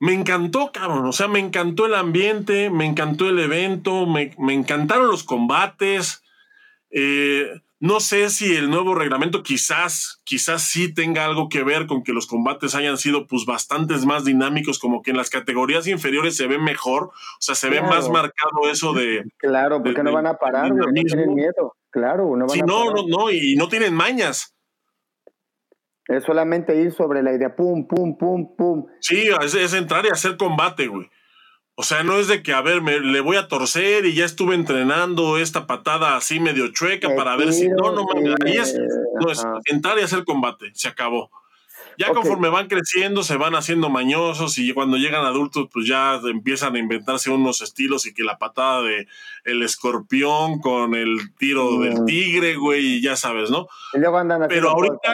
me 0.00 0.14
encantó, 0.14 0.72
cabrón. 0.72 1.04
O 1.04 1.12
sea, 1.12 1.28
me 1.28 1.38
encantó 1.38 1.84
el 1.84 1.94
ambiente, 1.94 2.70
me 2.70 2.86
encantó 2.86 3.28
el 3.28 3.38
evento, 3.38 4.06
me, 4.06 4.34
me 4.38 4.54
encantaron 4.54 5.08
los 5.08 5.22
combates. 5.22 6.24
Eh, 6.90 7.60
no 7.78 8.00
sé 8.00 8.30
si 8.30 8.56
el 8.56 8.70
nuevo 8.70 8.94
reglamento 8.94 9.42
quizás, 9.42 10.20
quizás 10.24 10.62
sí 10.62 10.92
tenga 10.92 11.26
algo 11.26 11.48
que 11.48 11.62
ver 11.62 11.86
con 11.86 12.02
que 12.02 12.12
los 12.12 12.26
combates 12.26 12.74
hayan 12.74 12.98
sido 12.98 13.26
pues 13.26 13.46
bastantes 13.46 14.04
más 14.04 14.24
dinámicos, 14.24 14.78
como 14.78 15.02
que 15.02 15.12
en 15.12 15.16
las 15.16 15.30
categorías 15.30 15.86
inferiores 15.86 16.36
se 16.36 16.46
ve 16.46 16.58
mejor, 16.58 17.04
o 17.04 17.12
sea, 17.38 17.54
se 17.54 17.70
ve 17.70 17.80
más 17.80 18.10
marcado 18.10 18.70
eso 18.70 18.92
de... 18.92 19.24
Claro, 19.38 19.82
porque 19.82 20.02
no 20.02 20.12
van 20.12 20.26
a 20.26 20.34
parar, 20.34 20.74
no 20.74 20.92
tienen 20.92 21.34
miedo, 21.34 21.74
claro, 21.90 22.36
no 22.36 22.46
van 22.46 22.50
sí, 22.50 22.60
no, 22.60 22.92
no, 22.92 23.06
no, 23.06 23.30
y 23.30 23.56
no 23.56 23.68
tienen 23.68 23.94
mañas. 23.94 24.56
Es 26.06 26.24
solamente 26.24 26.74
ir 26.74 26.92
sobre 26.92 27.22
la 27.22 27.32
idea, 27.32 27.54
pum, 27.54 27.86
pum, 27.86 28.18
pum, 28.18 28.56
pum. 28.56 28.86
Sí, 29.00 29.28
es, 29.42 29.54
es 29.54 29.74
entrar 29.74 30.04
y 30.06 30.08
hacer 30.08 30.36
combate, 30.36 30.88
güey. 30.88 31.08
O 31.76 31.82
sea, 31.82 32.02
no 32.02 32.18
es 32.18 32.28
de 32.28 32.42
que, 32.42 32.52
a 32.52 32.60
ver, 32.60 32.82
me, 32.82 33.00
le 33.00 33.20
voy 33.20 33.36
a 33.36 33.48
torcer 33.48 34.04
y 34.04 34.14
ya 34.14 34.24
estuve 34.26 34.54
entrenando 34.54 35.38
esta 35.38 35.66
patada 35.66 36.16
así 36.16 36.38
medio 36.38 36.68
chueca 36.72 37.14
para 37.14 37.36
ver 37.36 37.54
si. 37.54 37.68
No, 37.68 37.92
no, 37.92 38.06
ahí 38.44 38.56
es, 38.56 38.78
no, 39.18 39.30
es 39.30 39.42
entrar 39.64 39.98
y 39.98 40.02
hacer 40.02 40.24
combate, 40.24 40.72
se 40.74 40.88
acabó. 40.88 41.30
Ya 42.00 42.14
conforme 42.14 42.48
van 42.48 42.66
creciendo, 42.66 43.22
se 43.22 43.36
van 43.36 43.54
haciendo 43.54 43.90
mañosos 43.90 44.56
y 44.56 44.72
cuando 44.72 44.96
llegan 44.96 45.26
adultos, 45.26 45.68
pues 45.70 45.86
ya 45.86 46.14
empiezan 46.24 46.74
a 46.74 46.78
inventarse 46.78 47.28
unos 47.30 47.60
estilos 47.60 48.06
y 48.06 48.14
que 48.14 48.24
la 48.24 48.38
patada 48.38 48.80
de 48.80 49.06
el 49.44 49.62
escorpión 49.62 50.60
con 50.60 50.94
el 50.94 51.34
tiro 51.36 51.78
del 51.78 52.06
tigre, 52.06 52.56
güey, 52.56 52.96
y 52.96 53.02
ya 53.02 53.16
sabes, 53.16 53.50
¿no? 53.50 53.66
Pero 54.48 54.70
ahorita, 54.70 55.12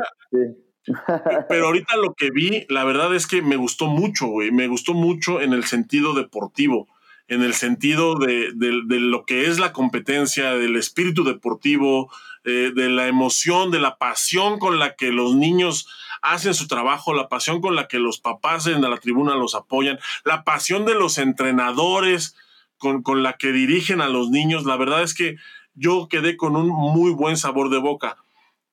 pero 1.49 1.67
ahorita 1.67 1.97
lo 1.97 2.15
que 2.15 2.31
vi, 2.31 2.67
la 2.69 2.85
verdad 2.85 3.17
es 3.17 3.27
que 3.27 3.43
me 3.43 3.57
gustó 3.57 3.89
mucho, 3.89 4.27
güey. 4.27 4.53
Me 4.53 4.69
gustó 4.69 4.95
mucho 4.95 5.41
en 5.41 5.55
el 5.55 5.65
sentido 5.65 6.15
deportivo, 6.15 6.87
en 7.27 7.43
el 7.43 7.55
sentido 7.55 8.15
de, 8.15 8.53
lo 8.55 9.25
que 9.25 9.47
es 9.47 9.59
la 9.59 9.73
competencia, 9.73 10.53
del 10.53 10.77
espíritu 10.77 11.25
deportivo, 11.25 12.13
eh, 12.45 12.71
de 12.73 12.89
la 12.91 13.09
emoción, 13.09 13.73
de 13.73 13.81
la 13.81 13.99
pasión 13.99 14.61
con 14.61 14.79
la 14.79 14.95
que 14.95 15.11
los 15.11 15.35
niños 15.35 15.89
hacen 16.23 16.55
su 16.55 16.67
trabajo, 16.69 17.15
la 17.15 17.29
pasión 17.29 17.61
con 17.61 17.75
la 17.77 17.89
que 17.89 17.99
los 17.99 18.21
papás 18.21 18.67
en 18.67 18.83
la 18.83 18.97
tribuna 18.99 19.35
los 19.35 19.55
apoyan, 19.55 19.99
la 20.25 20.45
pasión 20.45 20.85
de 20.87 20.95
los 20.95 21.19
entrenadores 21.19 22.37
con, 22.79 23.03
con 23.03 23.23
la 23.23 23.35
que 23.35 23.53
dirigen 23.53 24.01
a 24.01 24.09
los 24.09 24.31
niños. 24.31 24.65
La 24.65 24.77
verdad 24.77 25.03
es 25.03 25.15
que 25.15 25.37
yo 25.75 26.09
quedé 26.09 26.37
con 26.37 26.57
un 26.57 26.69
muy 26.69 27.13
buen 27.13 27.37
sabor 27.37 27.71
de 27.71 27.79
boca. 27.79 28.17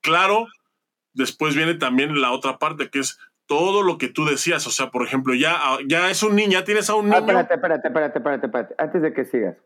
Claro, 0.02 0.48
después 1.14 1.56
viene 1.56 1.76
también 1.76 2.20
la 2.20 2.32
otra 2.32 2.58
parte, 2.58 2.90
que 2.90 3.00
es 3.00 3.20
todo 3.46 3.84
lo 3.84 3.98
que 3.98 4.08
tú 4.08 4.26
decías. 4.26 4.66
O 4.68 4.72
sea, 4.72 4.90
por 4.90 5.06
ejemplo, 5.06 5.34
ya, 5.34 5.60
ya 5.88 6.10
es 6.10 6.24
un 6.24 6.36
niño, 6.36 6.54
ya 6.54 6.64
tienes 6.64 6.90
a 6.90 6.96
un 6.96 7.14
ah, 7.14 7.20
niño. 7.20 7.40
espérate, 7.40 7.54
espérate, 7.56 7.88
espérate, 7.88 8.18
espérate, 8.20 8.46
espérate. 8.48 8.76
Antes 8.78 9.02
de 9.02 9.14
que 9.14 9.26
sigas. 9.26 9.58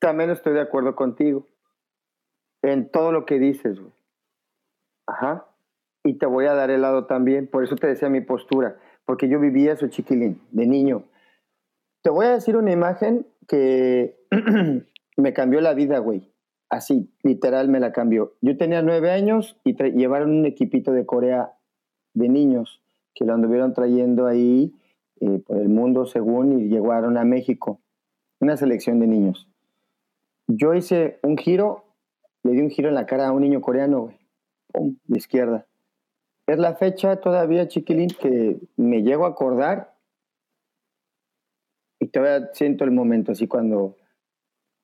También 0.00 0.30
estoy 0.30 0.54
de 0.54 0.62
acuerdo 0.62 0.94
contigo 0.96 1.46
en 2.62 2.90
todo 2.90 3.12
lo 3.12 3.26
que 3.26 3.38
dices, 3.38 3.78
güey. 3.78 3.92
Ajá. 5.10 5.46
Y 6.04 6.14
te 6.14 6.26
voy 6.26 6.46
a 6.46 6.54
dar 6.54 6.70
el 6.70 6.82
lado 6.82 7.06
también. 7.06 7.46
Por 7.46 7.64
eso 7.64 7.76
te 7.76 7.86
decía 7.86 8.08
mi 8.08 8.20
postura. 8.20 8.76
Porque 9.04 9.28
yo 9.28 9.40
vivía 9.40 9.72
eso 9.72 9.88
chiquilín, 9.88 10.40
de 10.50 10.66
niño. 10.66 11.04
Te 12.02 12.10
voy 12.10 12.26
a 12.26 12.30
decir 12.30 12.56
una 12.56 12.72
imagen 12.72 13.26
que 13.46 14.18
me 15.16 15.32
cambió 15.32 15.60
la 15.60 15.74
vida, 15.74 15.98
güey 15.98 16.30
así, 16.70 17.12
literal 17.22 17.68
me 17.68 17.80
la 17.80 17.92
cambió. 17.92 18.36
Yo 18.40 18.56
tenía 18.56 18.80
nueve 18.80 19.10
años 19.10 19.60
y 19.64 19.74
llevaron 19.92 20.30
un 20.30 20.46
equipito 20.46 20.92
de 20.92 21.04
Corea 21.04 21.52
de 22.14 22.28
niños 22.28 22.80
que 23.14 23.24
lo 23.24 23.34
anduvieron 23.34 23.74
trayendo 23.74 24.26
ahí 24.26 24.72
eh, 25.20 25.42
por 25.44 25.58
el 25.58 25.68
mundo 25.68 26.06
según 26.06 26.58
y 26.58 26.68
llegaron 26.68 27.18
a 27.18 27.24
México. 27.24 27.80
Una 28.38 28.56
selección 28.56 29.00
de 29.00 29.08
niños. 29.08 29.48
Yo 30.46 30.72
hice 30.72 31.18
un 31.22 31.36
giro, 31.36 31.84
le 32.42 32.52
di 32.52 32.60
un 32.60 32.70
giro 32.70 32.88
en 32.88 32.94
la 32.94 33.04
cara 33.04 33.28
a 33.28 33.32
un 33.32 33.42
niño 33.42 33.60
coreano, 33.60 34.12
de 34.74 35.18
izquierda. 35.18 35.66
Es 36.46 36.58
la 36.58 36.74
fecha 36.74 37.16
todavía, 37.20 37.68
chiquilín, 37.68 38.10
que 38.10 38.58
me 38.76 39.02
llego 39.02 39.24
a 39.24 39.30
acordar 39.30 39.94
y 42.00 42.08
todavía 42.08 42.50
siento 42.52 42.84
el 42.84 42.90
momento 42.90 43.32
así 43.32 43.46
cuando, 43.46 43.96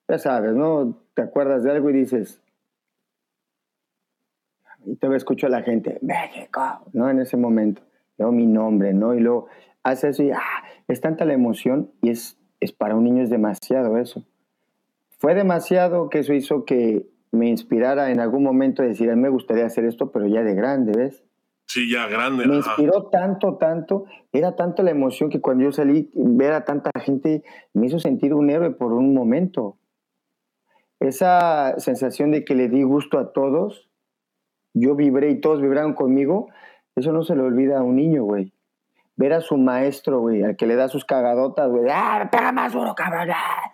ya 0.09 0.19
sabes, 0.19 0.55
¿no? 0.55 1.07
te 1.17 1.23
acuerdas 1.23 1.65
de 1.65 1.71
algo 1.71 1.89
y 1.89 1.95
dices, 1.95 2.43
y 4.85 4.97
te 4.97 5.17
escucho 5.17 5.47
a 5.47 5.51
la 5.51 5.63
gente, 5.63 5.99
México, 6.03 6.61
¿no? 6.93 7.09
En 7.09 7.19
ese 7.19 7.39
momento, 7.39 7.83
luego 8.19 8.33
mi 8.33 8.47
nombre, 8.47 8.93
¿no? 8.93 9.15
Y 9.15 9.21
luego 9.21 9.49
hace 9.83 10.11
eso 10.11 10.23
y 10.23 10.31
ah, 10.31 10.63
es 10.87 11.01
tanta 11.01 11.25
la 11.25 11.33
emoción 11.33 11.91
y 12.03 12.11
es, 12.11 12.39
es 12.61 12.73
para 12.73 12.95
un 12.95 13.05
niño 13.05 13.23
es 13.23 13.31
demasiado 13.31 13.97
eso. 13.97 14.25
Fue 15.19 15.35
demasiado 15.35 16.11
que 16.11 16.19
eso 16.19 16.35
hizo 16.35 16.67
que 16.67 17.07
me 17.37 17.49
inspirara 17.49 18.11
en 18.11 18.21
algún 18.21 18.43
momento 18.43 18.83
a 18.83 18.87
decir, 18.87 19.11
a 19.11 19.17
mí 19.17 19.23
me 19.23 19.29
gustaría 19.29 19.67
hacer 19.67 19.85
esto, 19.85 20.11
pero 20.11 20.27
ya 20.27 20.43
de 20.43 20.55
grande, 20.55 20.93
¿ves? 20.97 21.25
Sí, 21.67 21.91
ya 21.91 22.07
grande. 22.09 22.47
Me 22.47 22.57
inspiró 22.57 23.05
tanto, 23.07 23.57
tanto, 23.57 24.05
era 24.33 24.57
tanto 24.57 24.83
la 24.83 24.91
emoción 24.91 25.31
que 25.31 25.41
cuando 25.41 25.65
yo 25.65 25.73
salí, 25.73 26.11
ver 26.15 26.53
a 26.53 26.65
tanta 26.65 26.91
gente, 27.01 27.43
me 27.75 27.87
hizo 27.87 27.99
sentir 27.99 28.35
un 28.35 28.51
héroe 28.51 28.71
por 28.71 28.93
un 28.93 29.15
momento 29.15 29.79
esa 31.01 31.79
sensación 31.79 32.31
de 32.31 32.45
que 32.45 32.55
le 32.55 32.69
di 32.69 32.83
gusto 32.83 33.19
a 33.19 33.33
todos, 33.33 33.91
yo 34.75 34.95
vibré 34.95 35.31
y 35.31 35.41
todos 35.41 35.61
vibraron 35.61 35.95
conmigo, 35.95 36.49
eso 36.95 37.13
no 37.13 37.23
se 37.23 37.37
le 37.37 37.43
olvida 37.43 37.79
a 37.79 37.83
un 37.83 37.97
niño, 37.97 38.25
güey. 38.25 38.53
Ver 39.17 39.33
a 39.33 39.41
su 39.41 39.57
maestro, 39.57 40.21
güey, 40.21 40.43
al 40.43 40.57
que 40.57 40.67
le 40.67 40.77
da 40.77 40.89
sus 40.89 41.05
cagadotas, 41.05 41.71
güey, 41.71 41.85
¡ah, 41.91 42.29
pega 42.31 42.53
más 42.53 42.73
duro, 42.73 42.95
cabrón! 42.95 43.29
Ah". 43.31 43.73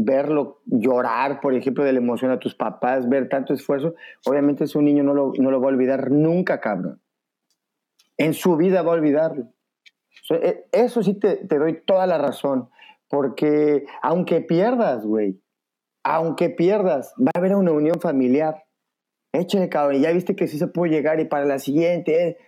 Verlo 0.00 0.60
llorar, 0.64 1.40
por 1.40 1.54
ejemplo, 1.54 1.82
de 1.82 1.92
la 1.92 1.98
emoción 1.98 2.30
a 2.30 2.38
tus 2.38 2.54
papás, 2.54 3.08
ver 3.08 3.28
tanto 3.28 3.52
esfuerzo, 3.52 3.96
obviamente 4.24 4.64
ese 4.64 4.78
un 4.78 4.84
niño 4.84 5.02
no 5.02 5.12
lo, 5.12 5.32
no 5.36 5.50
lo 5.50 5.60
va 5.60 5.66
a 5.66 5.72
olvidar 5.72 6.12
nunca, 6.12 6.60
cabrón. 6.60 7.00
En 8.16 8.32
su 8.32 8.56
vida 8.56 8.82
va 8.82 8.92
a 8.92 8.94
olvidarlo. 8.94 9.48
E, 10.30 10.66
eso 10.70 11.02
sí 11.02 11.14
te, 11.14 11.36
te 11.36 11.58
doy 11.58 11.80
toda 11.84 12.06
la 12.06 12.16
razón, 12.16 12.68
porque 13.08 13.86
aunque 14.00 14.40
pierdas, 14.40 15.04
güey, 15.04 15.40
aunque 16.04 16.48
pierdas, 16.48 17.12
va 17.20 17.32
a 17.34 17.38
haber 17.38 17.56
una 17.56 17.72
unión 17.72 18.00
familiar. 18.00 18.64
Échale, 19.32 19.68
cabrón, 19.68 20.00
ya 20.00 20.12
viste 20.12 20.36
que 20.36 20.46
sí 20.46 20.58
se 20.58 20.68
puede 20.68 20.92
llegar 20.92 21.20
y 21.20 21.24
para 21.24 21.44
la 21.44 21.58
siguiente. 21.58 22.28
Eh. 22.28 22.38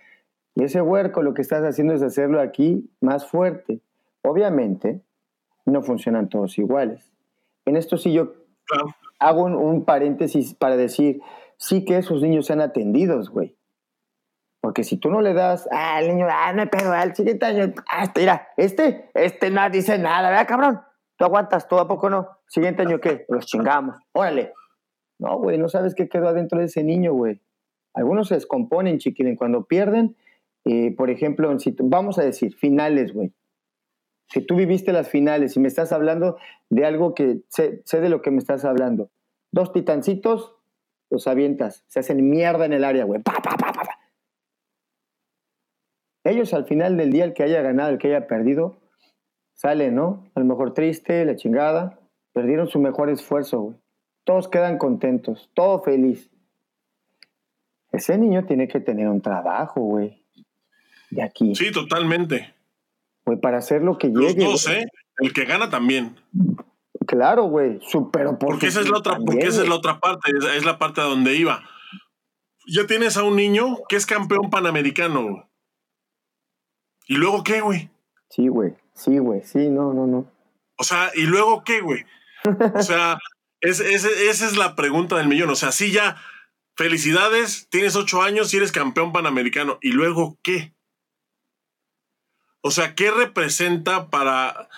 Y 0.55 0.63
ese 0.63 0.81
huerco 0.81 1.21
lo 1.21 1.33
que 1.33 1.41
estás 1.41 1.63
haciendo 1.63 1.93
es 1.93 2.01
hacerlo 2.01 2.39
aquí 2.39 2.89
más 3.01 3.27
fuerte. 3.27 3.81
Obviamente, 4.23 5.01
no 5.65 5.81
funcionan 5.81 6.29
todos 6.29 6.57
iguales. 6.57 7.10
En 7.65 7.77
esto 7.77 7.97
sí 7.97 8.11
yo 8.13 8.33
hago 9.19 9.43
un, 9.43 9.85
paréntesis 9.85 10.53
para 10.53 10.77
decir, 10.77 11.21
sí 11.57 11.85
que 11.85 11.97
esos 11.97 12.21
niños 12.21 12.45
sean 12.45 12.61
atendidos, 12.61 13.29
güey. 13.29 13.55
Porque 14.61 14.83
si 14.83 14.97
tú 14.97 15.09
no 15.09 15.21
le 15.21 15.33
das, 15.33 15.67
ah, 15.71 15.97
al 15.97 16.07
niño, 16.07 16.27
ah, 16.29 16.53
no 16.53 16.67
pedo, 16.67 16.93
al 16.93 17.15
siguiente 17.15 17.45
año, 17.45 17.73
ah, 17.89 18.03
este, 18.03 18.19
mira, 18.19 18.47
este, 18.57 19.09
este 19.13 19.49
no 19.49 19.69
dice 19.69 19.97
nada, 19.97 20.29
¿verdad, 20.29 20.47
cabrón? 20.47 20.81
¿Tú 21.17 21.25
aguantas 21.25 21.67
todo 21.67 21.79
a 21.81 21.87
poco 21.87 22.09
no? 22.09 22.29
Siguiente 22.47 22.81
año, 22.81 22.99
¿qué? 22.99 23.25
Los 23.29 23.45
chingamos. 23.45 23.95
Órale. 24.11 24.53
No, 25.19 25.37
güey, 25.37 25.59
no 25.59 25.69
sabes 25.69 25.93
qué 25.93 26.09
quedó 26.09 26.29
adentro 26.29 26.59
de 26.59 26.65
ese 26.65 26.83
niño, 26.83 27.13
güey. 27.13 27.39
Algunos 27.93 28.29
se 28.29 28.35
descomponen, 28.35 28.97
chiquilín. 28.97 29.35
Cuando 29.35 29.65
pierden, 29.65 30.15
eh, 30.65 30.95
por 30.95 31.11
ejemplo, 31.11 31.57
si 31.59 31.75
vamos 31.79 32.17
a 32.17 32.23
decir, 32.23 32.55
finales, 32.55 33.13
güey. 33.13 33.31
Si 34.31 34.39
tú 34.39 34.55
viviste 34.55 34.93
las 34.93 35.09
finales 35.09 35.57
y 35.57 35.59
me 35.59 35.67
estás 35.67 35.91
hablando 35.91 36.37
de 36.69 36.85
algo 36.85 37.13
que 37.13 37.41
sé, 37.49 37.81
sé 37.83 37.99
de 37.99 38.07
lo 38.07 38.21
que 38.21 38.31
me 38.31 38.37
estás 38.37 38.63
hablando. 38.63 39.11
Dos 39.51 39.73
titancitos, 39.73 40.55
los 41.09 41.27
avientas. 41.27 41.83
Se 41.87 41.99
hacen 41.99 42.29
mierda 42.29 42.65
en 42.65 42.71
el 42.71 42.85
área, 42.85 43.03
güey. 43.03 43.21
Pa, 43.21 43.33
pa, 43.43 43.57
pa, 43.57 43.99
Ellos 46.23 46.53
al 46.53 46.65
final 46.65 46.95
del 46.95 47.11
día, 47.11 47.25
el 47.25 47.33
que 47.33 47.43
haya 47.43 47.61
ganado, 47.61 47.89
el 47.89 47.97
que 47.97 48.07
haya 48.07 48.27
perdido, 48.27 48.79
sale, 49.53 49.91
¿no? 49.91 50.31
A 50.33 50.39
lo 50.39 50.45
mejor 50.45 50.73
triste, 50.73 51.25
la 51.25 51.35
chingada. 51.35 51.99
Perdieron 52.31 52.69
su 52.69 52.79
mejor 52.79 53.09
esfuerzo, 53.09 53.59
güey. 53.59 53.77
Todos 54.23 54.47
quedan 54.47 54.77
contentos, 54.77 55.51
todo 55.53 55.81
feliz. 55.83 56.31
Ese 57.91 58.17
niño 58.17 58.45
tiene 58.45 58.69
que 58.69 58.79
tener 58.79 59.09
un 59.09 59.21
trabajo, 59.21 59.81
güey. 59.81 60.23
De 61.09 61.21
aquí. 61.21 61.53
Sí, 61.53 61.69
totalmente. 61.73 62.53
Güey, 63.31 63.39
para 63.39 63.59
hacer 63.59 63.81
lo 63.81 63.97
que 63.97 64.09
llegue. 64.09 64.43
Los 64.43 64.65
dos, 64.65 64.67
¿eh? 64.67 64.85
El 65.19 65.31
que 65.31 65.45
gana 65.45 65.69
también. 65.69 66.17
Claro, 67.07 67.43
güey. 67.43 67.79
Super 67.81 68.27
porque 68.37 68.67
esa 68.67 68.81
es 68.81 68.89
la 68.89 68.97
otra, 68.97 69.17
porque 69.25 69.47
esa 69.47 69.61
es 69.61 69.69
la 69.69 69.75
otra 69.75 70.01
parte, 70.01 70.31
es 70.55 70.65
la 70.65 70.77
parte 70.77 70.99
a 70.99 71.05
donde 71.05 71.35
iba. 71.35 71.63
Ya 72.67 72.85
tienes 72.87 73.15
a 73.15 73.23
un 73.23 73.37
niño 73.37 73.77
que 73.87 73.95
es 73.95 74.05
campeón 74.05 74.49
panamericano. 74.49 75.49
¿Y 77.07 77.15
luego 77.15 77.43
qué, 77.43 77.61
güey? 77.61 77.89
Sí, 78.29 78.49
güey. 78.49 78.73
Sí, 78.95 79.17
güey, 79.17 79.41
sí, 79.43 79.69
no, 79.69 79.93
no, 79.93 80.07
no. 80.07 80.29
O 80.77 80.83
sea, 80.83 81.11
¿y 81.15 81.21
luego 81.21 81.63
qué, 81.63 81.79
güey? 81.79 82.03
O 82.75 82.83
sea, 82.83 83.17
esa 83.61 84.45
es 84.45 84.57
la 84.57 84.75
pregunta 84.75 85.15
del 85.15 85.29
millón. 85.29 85.49
O 85.51 85.55
sea, 85.55 85.71
sí, 85.71 85.93
ya, 85.93 86.17
felicidades, 86.75 87.69
tienes 87.69 87.95
ocho 87.95 88.21
años 88.21 88.53
y 88.53 88.57
eres 88.57 88.73
campeón 88.73 89.13
panamericano. 89.13 89.77
¿Y 89.81 89.93
luego 89.93 90.37
qué? 90.43 90.73
O 92.61 92.71
sea, 92.71 92.95
¿qué 92.95 93.11
representa 93.11 94.09
para, 94.09 94.69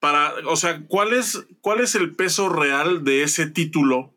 para, 0.00 0.34
o 0.46 0.56
sea, 0.56 0.82
cuál 0.86 1.12
es, 1.12 1.46
cuál 1.60 1.80
es 1.80 1.94
el 1.94 2.14
peso 2.14 2.48
real 2.48 3.04
de 3.04 3.22
ese 3.22 3.46
título? 3.46 4.16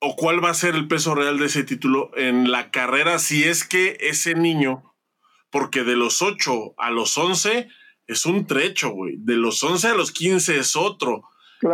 ¿O 0.00 0.16
cuál 0.16 0.44
va 0.44 0.50
a 0.50 0.54
ser 0.54 0.74
el 0.74 0.88
peso 0.88 1.14
real 1.14 1.38
de 1.38 1.46
ese 1.46 1.64
título 1.64 2.10
en 2.16 2.50
la 2.50 2.70
carrera 2.70 3.18
si 3.18 3.44
es 3.44 3.64
que 3.64 3.96
ese 4.00 4.34
niño, 4.34 4.94
porque 5.50 5.84
de 5.84 5.96
los 5.96 6.20
8 6.20 6.74
a 6.76 6.90
los 6.90 7.16
11 7.16 7.68
es 8.06 8.26
un 8.26 8.46
trecho, 8.46 8.90
güey, 8.90 9.14
de 9.18 9.36
los 9.36 9.62
11 9.62 9.88
a 9.88 9.94
los 9.94 10.12
15 10.12 10.58
es 10.58 10.76
otro, 10.76 11.22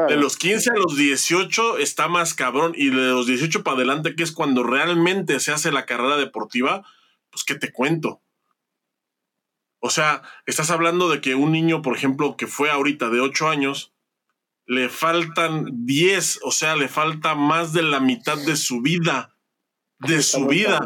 de 0.09 0.16
los 0.16 0.37
15 0.37 0.70
a 0.70 0.76
los 0.76 0.97
18 0.97 1.78
está 1.78 2.07
más 2.07 2.35
cabrón 2.35 2.74
y 2.76 2.91
de 2.91 3.09
los 3.09 3.26
18 3.26 3.64
para 3.64 3.78
adelante, 3.78 4.14
que 4.14 4.22
es 4.22 4.31
cuando 4.31 4.62
realmente 4.62 5.41
se 5.41 5.51
hace 5.51 5.72
la 5.72 5.85
carrera 5.85 6.16
deportiva, 6.16 6.87
pues 7.31 7.43
qué 7.43 7.57
te 7.57 7.72
cuento. 7.72 8.22
O 9.81 9.91
sea, 9.91 10.22
estás 10.47 10.70
hablando 10.70 11.09
de 11.09 11.20
que 11.20 11.35
un 11.35 11.53
niño, 11.53 11.83
por 11.83 11.97
ejemplo, 11.97 12.37
que 12.37 12.47
fue 12.47 12.70
ahorita 12.70 13.09
de 13.09 13.20
8 13.20 13.49
años, 13.49 13.93
le 14.66 14.89
faltan 14.89 15.66
10, 15.85 16.41
o 16.43 16.53
sea, 16.53 16.76
le 16.76 16.87
falta 16.87 17.35
más 17.35 17.72
de 17.72 17.83
la 17.83 17.99
mitad 17.99 18.39
de 18.39 18.57
su 18.57 18.83
vida, 18.83 19.35
de 19.99 20.22
su 20.22 20.47
vida, 20.47 20.81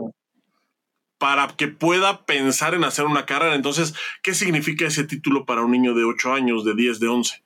para 1.18 1.48
que 1.48 1.68
pueda 1.68 2.24
pensar 2.24 2.74
en 2.74 2.84
hacer 2.84 3.04
una 3.04 3.26
carrera. 3.26 3.56
Entonces, 3.56 3.94
¿qué 4.22 4.32
significa 4.32 4.86
ese 4.86 5.04
título 5.04 5.44
para 5.44 5.62
un 5.62 5.72
niño 5.72 5.94
de 5.94 6.04
8 6.04 6.32
años, 6.32 6.64
de 6.64 6.74
10, 6.74 7.00
de 7.00 7.08
11? 7.08 7.44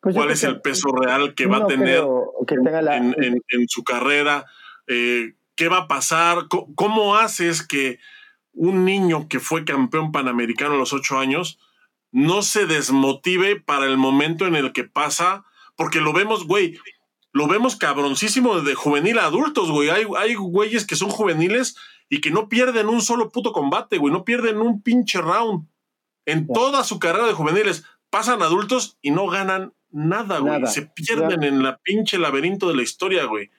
Pues 0.00 0.14
¿Cuál 0.14 0.30
es 0.30 0.42
el 0.44 0.60
peso 0.60 0.88
real 0.92 1.34
que 1.34 1.46
va 1.46 1.58
a 1.58 1.66
tener 1.66 2.02
en, 2.46 3.68
su 3.68 3.84
carrera? 3.84 4.46
Eh, 4.86 5.34
¿Qué 5.54 5.68
va 5.68 5.78
a 5.78 5.88
pasar? 5.88 6.46
¿Cómo, 6.48 7.16
haces 7.16 7.66
que 7.66 7.98
un 8.52 8.84
niño 8.84 9.28
que 9.28 9.40
fue 9.40 9.64
campeón 9.64 10.12
panamericano 10.12 10.74
a 10.74 10.78
los 10.78 10.92
ocho 10.92 11.18
años 11.18 11.58
no 12.12 12.42
se 12.42 12.66
desmotive 12.66 13.60
para 13.60 13.86
el 13.86 13.96
momento 13.96 14.46
en 14.46 14.56
el 14.56 14.72
que 14.72 14.84
pasa? 14.84 15.44
Porque 15.76 16.00
lo 16.00 16.12
vemos, 16.12 16.46
güey, 16.46 16.78
lo 17.32 17.46
vemos 17.46 17.76
cabroncísimo 17.76 18.60
de 18.60 18.74
juvenil 18.74 19.18
a 19.18 19.26
adultos, 19.26 19.70
güey. 19.70 19.90
Hay, 19.90 20.04
hay 20.18 20.34
güeyes 20.34 20.86
que 20.86 20.96
son 20.96 21.10
juveniles 21.10 21.76
y 22.08 22.20
que 22.20 22.30
no 22.30 22.48
pierden 22.48 22.88
un 22.88 23.00
solo 23.00 23.30
puto 23.30 23.52
combate, 23.52 23.98
güey. 23.98 24.12
No 24.12 24.24
pierden 24.24 24.58
un 24.58 24.82
pinche 24.82 25.20
round. 25.20 25.68
En 26.26 26.46
toda 26.48 26.84
su 26.84 26.98
carrera 26.98 27.26
de 27.26 27.32
juveniles 27.32 27.84
pasan 28.10 28.42
adultos 28.42 28.98
y 29.00 29.12
no 29.12 29.28
ganan 29.28 29.72
Nada, 29.92 30.38
güey. 30.38 30.66
Se 30.66 30.82
pierden 30.82 31.42
en 31.42 31.62
la 31.62 31.78
pinche 31.78 32.18
laberinto 32.18 32.68
de 32.68 32.76
la 32.76 32.82
historia, 32.82 33.24
güey. 33.24 33.50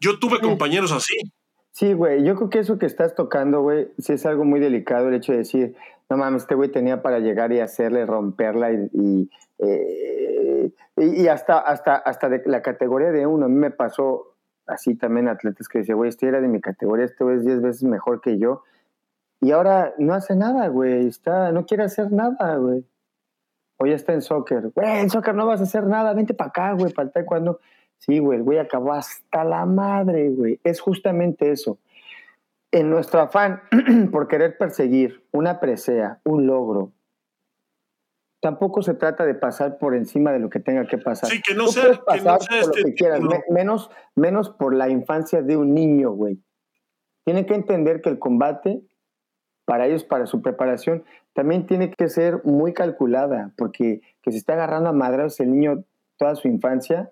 Yo 0.00 0.18
tuve 0.18 0.40
compañeros 0.40 0.92
así. 0.92 1.16
Sí, 1.76 1.92
güey. 1.92 2.24
Yo 2.24 2.36
creo 2.36 2.48
que 2.48 2.60
eso 2.60 2.78
que 2.78 2.86
estás 2.86 3.14
tocando, 3.14 3.60
güey, 3.60 3.92
sí 3.98 4.14
es 4.14 4.24
algo 4.24 4.46
muy 4.46 4.60
delicado 4.60 5.08
el 5.08 5.14
hecho 5.14 5.32
de 5.32 5.38
decir, 5.38 5.76
no 6.08 6.16
mames, 6.16 6.44
este 6.44 6.54
güey 6.54 6.70
tenía 6.70 7.02
para 7.02 7.18
llegar 7.18 7.52
y 7.52 7.60
hacerle, 7.60 8.06
romperla 8.06 8.72
y, 8.72 9.30
eh, 9.58 10.72
y, 10.96 11.28
hasta, 11.28 11.58
hasta, 11.58 11.96
hasta 11.96 12.30
de 12.30 12.42
la 12.46 12.62
categoría 12.62 13.10
de 13.12 13.26
uno. 13.26 13.44
A 13.44 13.48
mí 13.50 13.56
me 13.56 13.70
pasó 13.70 14.36
así 14.66 14.94
también 14.94 15.28
atletas 15.28 15.68
que 15.68 15.80
decían, 15.80 15.98
güey, 15.98 16.08
este 16.08 16.26
era 16.26 16.40
de 16.40 16.48
mi 16.48 16.62
categoría, 16.62 17.04
este 17.04 17.22
güey 17.22 17.36
es 17.36 17.44
10 17.44 17.60
veces 17.60 17.82
mejor 17.82 18.22
que 18.22 18.38
yo. 18.38 18.62
Y 19.42 19.50
ahora 19.50 19.92
no 19.98 20.14
hace 20.14 20.34
nada, 20.34 20.68
güey. 20.68 21.06
Está, 21.06 21.52
no 21.52 21.66
quiere 21.66 21.82
hacer 21.82 22.10
nada, 22.10 22.56
güey. 22.56 22.86
Hoy 23.76 23.92
está 23.92 24.14
en 24.14 24.22
soccer. 24.22 24.70
Güey, 24.74 25.00
en 25.00 25.10
soccer 25.10 25.34
no 25.34 25.44
vas 25.44 25.60
a 25.60 25.64
hacer 25.64 25.84
nada, 25.84 26.14
vente 26.14 26.32
para 26.32 26.48
acá, 26.48 26.72
güey, 26.72 26.90
para 26.94 27.10
el 27.14 27.26
cuando. 27.26 27.60
Sí, 28.06 28.20
güey, 28.20 28.38
el 28.38 28.44
güey 28.44 28.58
acabó 28.58 28.92
hasta 28.92 29.42
la 29.42 29.66
madre, 29.66 30.30
güey. 30.30 30.60
Es 30.62 30.80
justamente 30.80 31.50
eso. 31.50 31.78
En 32.70 32.88
nuestro 32.88 33.20
afán 33.20 33.62
por 34.12 34.28
querer 34.28 34.56
perseguir 34.56 35.24
una 35.32 35.58
presea, 35.58 36.20
un 36.24 36.46
logro, 36.46 36.92
tampoco 38.40 38.82
se 38.82 38.94
trata 38.94 39.26
de 39.26 39.34
pasar 39.34 39.78
por 39.78 39.96
encima 39.96 40.30
de 40.30 40.38
lo 40.38 40.50
que 40.50 40.60
tenga 40.60 40.86
que 40.86 40.98
pasar. 40.98 41.30
Sí, 41.30 41.42
que 41.42 41.54
no 41.54 41.66
sea, 41.66 42.00
que 42.12 42.20
no 42.20 42.38
sea 42.38 42.60
por 42.60 42.78
lo 42.78 42.84
que 42.84 42.94
quieras, 42.94 43.20
menos, 43.50 43.90
menos 44.14 44.50
por 44.50 44.72
la 44.72 44.88
infancia 44.88 45.42
de 45.42 45.56
un 45.56 45.74
niño, 45.74 46.12
güey. 46.12 46.40
Tiene 47.24 47.44
que 47.44 47.54
entender 47.54 48.02
que 48.02 48.08
el 48.08 48.20
combate, 48.20 48.82
para 49.64 49.86
ellos, 49.86 50.04
para 50.04 50.26
su 50.26 50.42
preparación, 50.42 51.04
también 51.32 51.66
tiene 51.66 51.90
que 51.90 52.08
ser 52.08 52.40
muy 52.44 52.72
calculada, 52.72 53.52
porque 53.56 54.00
que 54.22 54.30
se 54.30 54.38
está 54.38 54.52
agarrando 54.52 54.90
a 54.90 54.92
madras 54.92 55.40
el 55.40 55.50
niño 55.50 55.82
toda 56.16 56.36
su 56.36 56.46
infancia, 56.46 57.10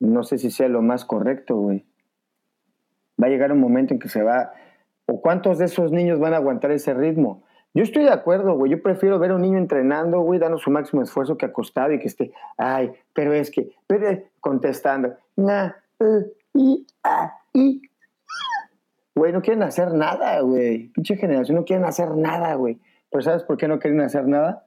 no 0.00 0.22
sé 0.22 0.38
si 0.38 0.50
sea 0.50 0.68
lo 0.68 0.82
más 0.82 1.04
correcto, 1.04 1.56
güey. 1.56 1.86
Va 3.22 3.26
a 3.28 3.30
llegar 3.30 3.52
un 3.52 3.60
momento 3.60 3.94
en 3.94 4.00
que 4.00 4.08
se 4.08 4.22
va, 4.22 4.52
o 5.06 5.20
cuántos 5.20 5.58
de 5.58 5.66
esos 5.66 5.92
niños 5.92 6.18
van 6.18 6.34
a 6.34 6.38
aguantar 6.38 6.70
ese 6.72 6.94
ritmo. 6.94 7.44
Yo 7.74 7.82
estoy 7.82 8.04
de 8.04 8.10
acuerdo, 8.10 8.56
güey. 8.56 8.70
Yo 8.70 8.82
prefiero 8.82 9.18
ver 9.18 9.32
a 9.32 9.34
un 9.34 9.42
niño 9.42 9.58
entrenando, 9.58 10.20
güey, 10.20 10.38
dando 10.38 10.58
su 10.58 10.70
máximo 10.70 11.02
esfuerzo 11.02 11.36
que 11.36 11.46
acostado 11.46 11.92
y 11.92 11.98
que 11.98 12.06
esté, 12.06 12.32
ay, 12.56 12.92
pero 13.12 13.32
es 13.32 13.50
que, 13.50 13.74
pero 13.86 14.22
contestando, 14.40 15.14
na, 15.36 15.76
uh, 15.98 16.22
y, 16.54 16.86
ah, 17.02 17.32
y, 17.52 17.82
Güey, 19.16 19.32
no 19.32 19.42
quieren 19.42 19.62
hacer 19.62 19.94
nada, 19.94 20.40
güey. 20.40 20.88
Pinche 20.88 21.16
generación 21.16 21.56
no 21.56 21.64
quieren 21.64 21.84
hacer 21.84 22.16
nada, 22.16 22.54
güey. 22.54 22.80
Pero 23.10 23.22
¿sabes 23.22 23.44
por 23.44 23.56
qué 23.56 23.68
no 23.68 23.78
quieren 23.78 24.00
hacer 24.00 24.26
nada? 24.26 24.66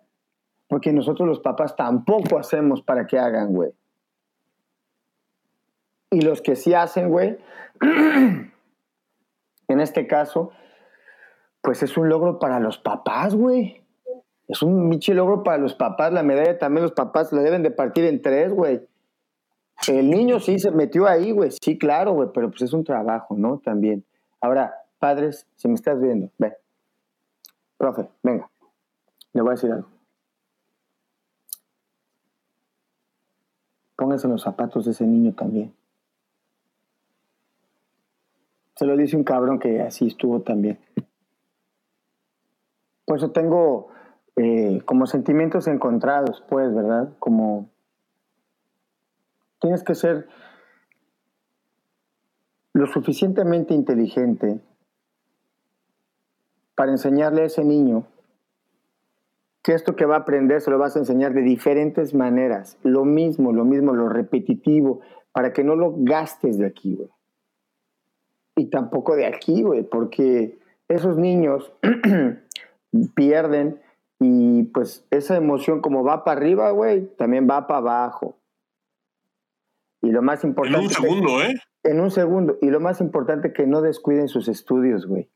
Porque 0.70 0.94
nosotros 0.94 1.28
los 1.28 1.40
papás 1.40 1.76
tampoco 1.76 2.38
hacemos 2.38 2.82
para 2.82 3.08
que 3.08 3.20
hagan, 3.20 3.54
güey. 3.54 3.72
Y 6.10 6.22
los 6.22 6.42
que 6.42 6.56
sí 6.56 6.74
hacen, 6.74 7.10
güey, 7.10 7.38
en 7.82 8.52
este 9.68 10.08
caso, 10.08 10.52
pues 11.62 11.84
es 11.84 11.98
un 11.98 12.08
logro 12.08 12.40
para 12.40 12.60
los 12.60 12.78
papás, 12.78 13.36
güey. 13.36 13.84
Es 14.48 14.62
un 14.62 14.90
pinche 14.90 15.14
logro 15.14 15.44
para 15.44 15.58
los 15.58 15.76
papás. 15.76 16.14
La 16.14 16.24
medalla 16.24 16.58
también 16.58 16.84
los 16.84 16.94
papás 16.94 17.34
la 17.34 17.42
deben 17.42 17.64
de 17.64 17.72
partir 17.72 18.06
en 18.06 18.22
tres, 18.22 18.54
güey. 18.54 18.88
El 19.88 20.10
niño 20.10 20.40
sí 20.40 20.60
se 20.60 20.72
metió 20.72 21.08
ahí, 21.08 21.32
güey. 21.32 21.52
Sí, 21.52 21.78
claro, 21.78 22.14
güey, 22.14 22.30
pero 22.34 22.50
pues 22.50 22.62
es 22.62 22.74
un 22.74 22.84
trabajo, 22.86 23.36
¿no? 23.38 23.60
También. 23.60 24.06
Ahora, 24.40 24.74
padres, 25.00 25.46
si 25.56 25.68
me 25.68 25.74
estás 25.74 26.00
viendo, 26.00 26.32
ven. 26.38 26.54
Profe, 27.78 28.08
venga. 28.24 28.50
Le 29.34 29.42
voy 29.42 29.50
a 29.50 29.56
decir 29.56 29.72
algo. 29.72 29.90
Póngase 33.96 34.28
en 34.28 34.34
los 34.34 34.44
zapatos 34.44 34.86
de 34.86 34.92
ese 34.92 35.06
niño 35.06 35.34
también. 35.34 35.74
Se 38.78 38.86
lo 38.86 38.96
dice 38.96 39.18
un 39.18 39.24
cabrón 39.24 39.58
que 39.58 39.82
así 39.82 40.06
estuvo 40.06 40.42
también. 40.42 40.80
Por 43.06 43.18
eso 43.18 43.32
tengo 43.32 43.88
eh, 44.36 44.82
como 44.86 45.08
sentimientos 45.08 45.68
encontrados, 45.68 46.44
pues, 46.48 46.74
¿verdad? 46.76 47.10
Como 47.18 47.72
tienes 49.60 49.84
que 49.84 49.96
ser 49.96 50.28
lo 52.74 52.86
suficientemente 52.86 53.74
inteligente 53.74 54.62
para 56.76 56.92
enseñarle 56.92 57.42
a 57.42 57.46
ese 57.46 57.64
niño 57.64 58.06
que 59.64 59.74
esto 59.74 59.96
que 59.96 60.06
va 60.06 60.18
a 60.18 60.20
aprender 60.20 60.62
se 60.62 60.70
lo 60.70 60.78
vas 60.78 60.96
a 60.96 61.00
enseñar 61.00 61.34
de 61.34 61.42
diferentes 61.42 62.14
maneras. 62.14 62.78
Lo 62.84 63.06
mismo, 63.06 63.52
lo 63.52 63.66
mismo, 63.66 63.94
lo 63.94 64.08
repetitivo, 64.08 65.02
para 65.32 65.52
que 65.52 65.64
no 65.64 65.76
lo 65.76 65.96
gastes 65.98 66.60
de 66.60 66.68
aquí, 66.68 66.96
güey. 66.96 67.10
Y 68.58 68.66
tampoco 68.66 69.16
de 69.16 69.28
aquí, 69.28 69.62
güey, 69.62 69.84
porque 69.84 70.58
esos 70.88 71.16
niños 71.16 71.72
pierden 73.16 73.80
y 74.20 74.64
pues 74.64 75.06
esa 75.12 75.38
emoción 75.38 75.80
como 75.80 76.04
va 76.04 76.24
para 76.24 76.40
arriba, 76.40 76.72
güey, 76.72 77.06
también 77.18 77.48
va 77.48 77.68
para 77.68 77.78
abajo. 77.78 78.36
Y 80.02 80.10
lo 80.10 80.24
más 80.24 80.44
importante... 80.44 80.80
En 80.80 80.86
un 80.86 80.90
segundo, 80.90 81.44
¿eh? 81.44 81.54
En 81.84 82.00
un 82.02 82.10
segundo. 82.10 82.58
Y 82.60 82.72
lo 82.72 82.80
más 82.80 83.00
importante, 83.00 83.54
que 83.54 83.68
no 83.68 83.82
descuiden 83.82 84.28
sus 84.28 84.48
estudios, 84.48 85.06
güey. 85.06 85.30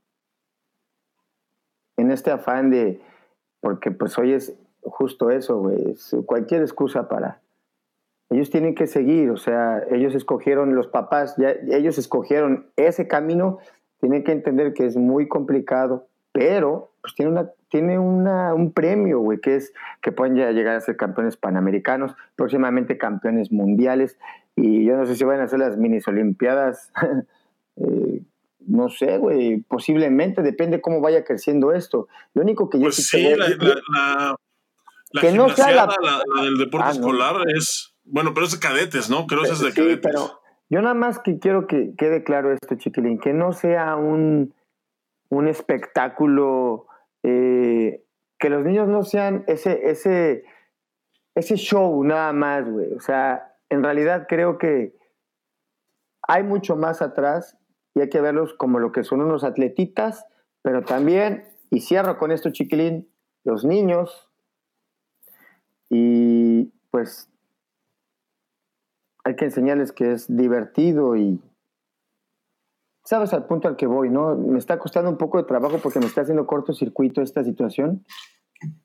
En 1.97 2.09
este 2.09 2.31
afán 2.31 2.71
de, 2.71 3.01
porque 3.59 3.91
pues 3.91 4.17
hoy 4.17 4.33
es 4.33 4.55
justo 4.81 5.29
eso, 5.29 5.59
güey. 5.59 5.95
Cualquier 6.25 6.61
excusa 6.61 7.07
para... 7.07 7.39
Ellos 8.31 8.49
tienen 8.49 8.75
que 8.75 8.87
seguir, 8.87 9.29
o 9.29 9.37
sea, 9.37 9.83
ellos 9.91 10.15
escogieron, 10.15 10.73
los 10.73 10.87
papás, 10.87 11.35
ya, 11.37 11.53
ellos 11.69 11.97
escogieron 11.97 12.67
ese 12.77 13.07
camino, 13.07 13.59
tienen 13.99 14.23
que 14.23 14.31
entender 14.31 14.73
que 14.73 14.85
es 14.85 14.95
muy 14.95 15.27
complicado, 15.27 16.07
pero 16.31 16.93
pues 17.01 17.13
tiene, 17.13 17.31
una, 17.31 17.51
tiene 17.69 17.99
una, 17.99 18.53
un 18.53 18.71
premio, 18.71 19.19
güey, 19.19 19.39
que 19.39 19.57
es 19.57 19.73
que 20.01 20.13
pueden 20.13 20.35
llegar 20.35 20.77
a 20.77 20.81
ser 20.81 20.95
campeones 20.95 21.35
panamericanos, 21.35 22.15
próximamente 22.37 22.97
campeones 22.97 23.51
mundiales, 23.51 24.17
y 24.55 24.85
yo 24.85 24.95
no 24.95 25.05
sé 25.05 25.15
si 25.15 25.25
van 25.25 25.41
a 25.41 25.43
hacer 25.43 25.59
las 25.59 25.77
minis 25.77 26.07
olimpiadas, 26.07 26.91
eh, 27.75 28.21
no 28.67 28.89
sé, 28.89 29.17
güey, 29.17 29.61
posiblemente, 29.61 30.41
depende 30.41 30.79
cómo 30.81 31.01
vaya 31.01 31.23
creciendo 31.23 31.73
esto. 31.73 32.07
Lo 32.33 32.43
único 32.43 32.69
que 32.69 32.77
yo 32.77 32.85
pues 32.85 33.07
sí, 33.07 33.23
la, 33.35 33.49
la, 33.49 34.35
la, 35.11 35.21
que 35.21 35.31
no 35.31 35.49
sea 35.49 35.73
la, 35.73 36.43
del 36.43 36.57
deporte 36.57 36.87
ah, 36.87 36.91
escolar 36.91 37.35
es, 37.55 37.90
bueno, 38.03 38.33
pero 38.33 38.45
es 38.45 38.51
de 38.53 38.59
cadetes, 38.59 39.09
¿no? 39.09 39.27
Creo 39.27 39.43
que 39.43 39.49
es 39.49 39.59
de 39.59 39.71
sí, 39.71 39.99
pero 40.01 40.41
yo 40.69 40.81
nada 40.81 40.93
más 40.93 41.19
que 41.19 41.39
quiero 41.39 41.67
que 41.67 41.93
quede 41.97 42.23
claro 42.23 42.53
esto, 42.53 42.75
chiquilín, 42.75 43.19
que 43.19 43.33
no 43.33 43.51
sea 43.51 43.95
un, 43.95 44.53
un 45.29 45.47
espectáculo 45.47 46.87
eh, 47.23 48.03
que 48.39 48.49
los 48.49 48.65
niños 48.65 48.87
no 48.87 49.03
sean 49.03 49.43
ese, 49.47 49.89
ese, 49.89 50.43
ese 51.35 51.55
show 51.55 52.03
nada 52.03 52.33
más, 52.33 52.69
güey. 52.69 52.93
O 52.93 52.99
sea, 52.99 53.55
en 53.69 53.83
realidad 53.83 54.25
creo 54.27 54.57
que 54.57 54.95
hay 56.27 56.43
mucho 56.43 56.75
más 56.75 57.01
atrás 57.01 57.57
y 57.93 58.01
hay 58.01 58.09
que 58.09 58.21
verlos 58.21 58.53
como 58.53 58.79
lo 58.79 58.91
que 58.91 59.03
son 59.03 59.21
unos 59.21 59.43
atletitas, 59.43 60.25
pero 60.61 60.83
también, 60.83 61.45
y 61.69 61.81
cierro 61.81 62.17
con 62.17 62.31
esto, 62.31 62.51
chiquilín, 62.51 63.11
los 63.43 63.65
niños, 63.65 64.29
y 65.89 66.71
pues 66.89 67.30
hay 69.23 69.35
que 69.35 69.45
enseñarles 69.45 69.91
que 69.91 70.11
es 70.11 70.35
divertido 70.35 71.15
y 71.15 71.39
sabes 73.03 73.33
al 73.33 73.45
punto 73.45 73.67
al 73.67 73.75
que 73.75 73.87
voy, 73.87 74.09
¿no? 74.09 74.35
Me 74.35 74.59
está 74.59 74.79
costando 74.79 75.09
un 75.09 75.17
poco 75.17 75.37
de 75.37 75.43
trabajo 75.43 75.77
porque 75.81 75.99
me 75.99 76.05
está 76.05 76.21
haciendo 76.21 76.47
cortocircuito 76.47 77.21
esta 77.21 77.43
situación. 77.43 78.05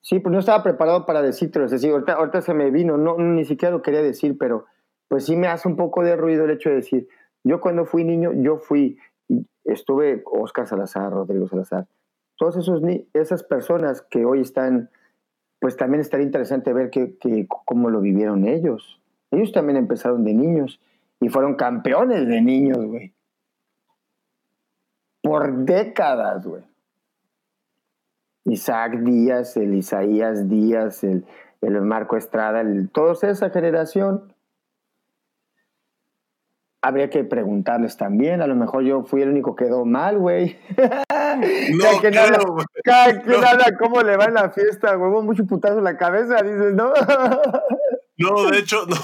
Sí, 0.01 0.21
pues 0.21 0.33
no 0.33 0.39
estaba 0.39 0.63
preparado 0.63 1.05
para 1.05 1.21
decírtelo, 1.21 1.67
es 1.67 1.71
decir, 1.71 1.91
ahorita, 1.91 2.15
ahorita 2.15 2.41
se 2.41 2.55
me 2.55 2.71
vino, 2.71 2.97
no, 2.97 3.19
ni 3.19 3.45
siquiera 3.45 3.75
lo 3.75 3.83
quería 3.83 4.03
decir, 4.03 4.39
pero 4.39 4.65
pues 5.09 5.27
sí 5.27 5.37
me 5.37 5.49
hace 5.49 5.69
un 5.69 5.77
poco 5.77 6.03
de 6.03 6.17
ruido 6.17 6.45
el 6.45 6.51
hecho 6.53 6.71
de 6.71 6.77
decir, 6.77 7.09
yo 7.45 7.61
cuando 7.61 7.85
fui 7.85 8.03
niño, 8.03 8.33
yo 8.33 8.57
fui, 8.57 8.99
estuve 9.65 10.23
Oscar 10.25 10.67
Salazar, 10.67 11.13
Rodrigo 11.13 11.47
Salazar, 11.47 11.87
todas 12.37 12.57
esas 13.13 13.43
personas 13.43 14.03
que 14.03 14.25
hoy 14.25 14.41
están, 14.41 14.91
pues 15.61 15.77
también 15.77 16.01
estaría 16.01 16.25
interesante 16.25 16.73
ver 16.73 16.91
que, 16.91 17.19
que, 17.19 17.47
cómo 17.47 17.91
lo 17.91 18.01
vivieron 18.01 18.47
ellos. 18.47 19.01
Ellos 19.31 19.53
también 19.53 19.77
empezaron 19.77 20.25
de 20.25 20.35
niños 20.35 20.81
y 21.21 21.29
fueron 21.29 21.55
campeones 21.55 22.27
de 22.27 22.41
niños, 22.41 22.85
güey 22.85 23.17
por 25.27 25.65
décadas, 25.65 26.47
güey. 26.47 26.63
Isaac 28.45 28.99
Díaz, 29.01 29.57
el 29.57 29.75
Isaías 29.75 30.49
Díaz, 30.49 31.03
el, 31.03 31.27
el 31.63 31.81
Marco 31.81 32.17
Estrada, 32.17 32.61
el, 32.61 32.89
toda 32.91 33.15
esa 33.29 33.51
generación. 33.51 34.33
Habría 36.81 37.11
que 37.11 37.25
preguntarles 37.25 37.97
también, 37.97 38.41
a 38.41 38.47
lo 38.47 38.55
mejor 38.55 38.85
yo 38.85 39.03
fui 39.03 39.23
el 39.23 39.31
único 39.31 39.57
que 39.57 39.65
quedó 39.65 39.85
mal, 39.85 40.19
güey. 40.19 40.57
No, 41.37 42.01
cada 42.85 43.21
que 43.21 43.31
nada, 43.31 43.77
cómo 43.79 44.01
le 44.01 44.17
va 44.17 44.27
en 44.27 44.35
la 44.35 44.51
fiesta, 44.51 44.95
güey, 44.95 45.23
mucho 45.23 45.45
putazo 45.45 45.79
en 45.79 45.85
la 45.85 45.97
cabeza, 45.97 46.37
dices, 46.43 46.73
¿no? 46.73 46.93
no, 48.19 48.51
de 48.51 48.59
hecho, 48.59 48.87
no, 48.87 48.97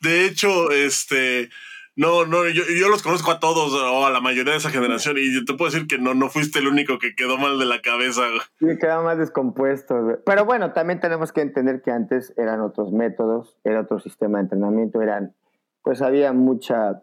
de 0.00 0.26
hecho, 0.26 0.70
este, 0.70 1.50
no, 1.94 2.24
no, 2.24 2.48
yo, 2.48 2.62
yo, 2.78 2.88
los 2.88 3.02
conozco 3.02 3.30
a 3.30 3.38
todos 3.38 3.74
o 3.74 4.06
a 4.06 4.10
la 4.10 4.20
mayoría 4.20 4.52
de 4.52 4.58
esa 4.58 4.70
generación 4.70 5.16
y 5.18 5.44
te 5.44 5.52
puedo 5.54 5.70
decir 5.70 5.86
que 5.86 5.98
no, 5.98 6.14
no 6.14 6.30
fuiste 6.30 6.58
el 6.58 6.68
único 6.68 6.98
que 6.98 7.14
quedó 7.14 7.36
mal 7.36 7.58
de 7.58 7.66
la 7.66 7.82
cabeza. 7.82 8.22
Sí, 8.58 8.78
quedó 8.80 9.02
más 9.02 9.18
descompuesto. 9.18 10.18
Pero 10.24 10.46
bueno, 10.46 10.72
también 10.72 11.00
tenemos 11.00 11.32
que 11.32 11.42
entender 11.42 11.82
que 11.82 11.90
antes 11.90 12.32
eran 12.38 12.62
otros 12.62 12.92
métodos, 12.92 13.58
era 13.62 13.80
otro 13.80 13.98
sistema 13.98 14.38
de 14.38 14.44
entrenamiento, 14.44 15.02
eran, 15.02 15.34
pues 15.82 16.00
había 16.00 16.32
mucha, 16.32 17.02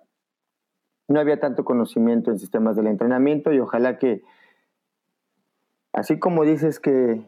no 1.08 1.20
había 1.20 1.40
tanto 1.40 1.64
conocimiento 1.64 2.32
en 2.32 2.40
sistemas 2.40 2.76
del 2.76 2.88
entrenamiento 2.88 3.54
y 3.54 3.60
ojalá 3.60 4.00
que, 4.00 4.24
así 5.94 6.18
como 6.18 6.46
dices 6.46 6.80
que 6.80 7.22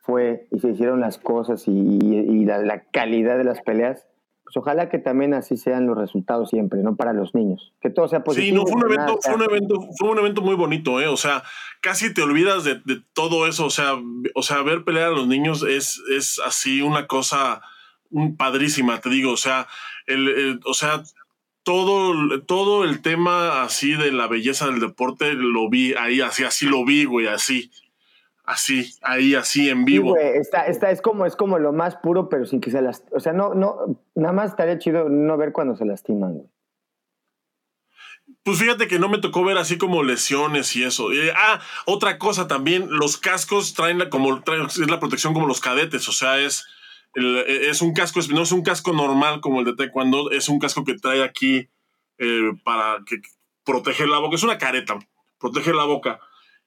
fue 0.00 0.46
y 0.50 0.58
se 0.58 0.70
hicieron 0.70 1.00
las 1.00 1.18
cosas 1.18 1.64
y, 1.66 2.44
la, 2.44 2.58
la 2.58 2.84
calidad 2.84 3.38
de 3.38 3.44
las 3.44 3.60
peleas, 3.62 4.06
pues 4.44 4.56
ojalá 4.56 4.88
que 4.88 4.98
también 4.98 5.34
así 5.34 5.56
sean 5.56 5.86
los 5.86 5.98
resultados 5.98 6.48
siempre, 6.48 6.82
¿no? 6.82 6.96
Para 6.96 7.12
los 7.12 7.34
niños. 7.34 7.74
Que 7.80 7.90
todo 7.90 8.08
sea 8.08 8.24
positivo. 8.24 8.46
Sí, 8.46 8.54
no, 8.54 8.66
fue 8.66 8.86
un 8.86 8.92
evento, 8.92 9.18
fue 9.20 9.34
un 9.34 9.42
evento, 9.42 9.88
fue 9.98 10.08
un 10.08 10.18
evento 10.18 10.40
muy 10.40 10.54
bonito, 10.54 11.00
¿eh? 11.00 11.06
O 11.06 11.18
sea, 11.18 11.42
casi 11.82 12.14
te 12.14 12.22
olvidas 12.22 12.64
de, 12.64 12.76
de, 12.76 13.02
todo 13.12 13.46
eso. 13.46 13.66
O 13.66 13.70
sea, 13.70 13.92
o 14.34 14.42
sea, 14.42 14.62
ver 14.62 14.84
pelear 14.84 15.08
a 15.08 15.16
los 15.16 15.28
niños 15.28 15.62
es, 15.62 16.02
es 16.16 16.40
así 16.46 16.80
una 16.80 17.06
cosa 17.06 17.60
un 18.10 18.36
padrísima, 18.38 19.00
te 19.02 19.10
digo. 19.10 19.32
O 19.32 19.36
sea, 19.36 19.66
el, 20.06 20.60
o 20.64 20.72
sea, 20.72 21.02
todo, 21.62 22.40
todo 22.40 22.84
el 22.84 23.02
tema 23.02 23.62
así 23.62 23.92
de 23.92 24.12
la 24.12 24.28
belleza 24.28 24.66
del 24.66 24.80
deporte 24.80 25.34
lo 25.34 25.68
vi 25.68 25.92
ahí, 25.92 26.22
así, 26.22 26.44
así 26.44 26.64
lo 26.64 26.86
vi, 26.86 27.04
güey, 27.04 27.26
así 27.26 27.70
así, 28.48 28.94
ahí, 29.02 29.34
así, 29.34 29.68
en 29.68 29.84
vivo. 29.84 30.14
Sí, 30.14 30.26
está, 30.34 30.66
está, 30.66 30.90
es, 30.90 31.02
como, 31.02 31.26
es 31.26 31.36
como 31.36 31.58
lo 31.58 31.72
más 31.72 31.96
puro, 31.96 32.30
pero 32.30 32.46
sin 32.46 32.60
que 32.60 32.70
se 32.70 32.80
las... 32.80 33.04
O 33.12 33.20
sea, 33.20 33.34
no, 33.34 33.54
no, 33.54 34.00
nada 34.14 34.32
más 34.32 34.50
estaría 34.50 34.78
chido 34.78 35.10
no 35.10 35.36
ver 35.36 35.52
cuando 35.52 35.76
se 35.76 35.84
lastiman, 35.84 36.32
güey. 36.32 36.46
Pues 38.42 38.58
fíjate 38.58 38.88
que 38.88 38.98
no 38.98 39.10
me 39.10 39.18
tocó 39.18 39.44
ver 39.44 39.58
así 39.58 39.76
como 39.76 40.02
lesiones 40.02 40.74
y 40.76 40.82
eso. 40.82 41.12
Eh, 41.12 41.30
ah, 41.36 41.60
otra 41.84 42.18
cosa 42.18 42.48
también, 42.48 42.88
los 42.90 43.18
cascos 43.18 43.74
traen 43.74 43.98
la, 43.98 44.08
como, 44.08 44.36
es 44.36 44.78
la 44.78 45.00
protección 45.00 45.34
como 45.34 45.46
los 45.46 45.60
cadetes, 45.60 46.08
o 46.08 46.12
sea, 46.12 46.38
es, 46.38 46.64
e, 47.14 47.68
es 47.68 47.82
un 47.82 47.92
casco, 47.92 48.20
no 48.32 48.42
es 48.42 48.52
un 48.52 48.62
casco 48.62 48.92
normal 48.92 49.42
como 49.42 49.60
el 49.60 49.66
de 49.66 49.74
taekwondo, 49.74 50.30
es 50.30 50.48
un 50.48 50.58
casco 50.58 50.84
que 50.84 50.94
trae 50.94 51.22
aquí 51.22 51.68
eh, 52.16 52.52
para 52.64 53.02
que 53.04 53.16
proteger 53.64 54.08
la 54.08 54.18
boca, 54.18 54.36
es 54.36 54.42
una 54.42 54.56
careta, 54.56 54.98
protege 55.38 55.74
la 55.74 55.84
boca 55.84 56.20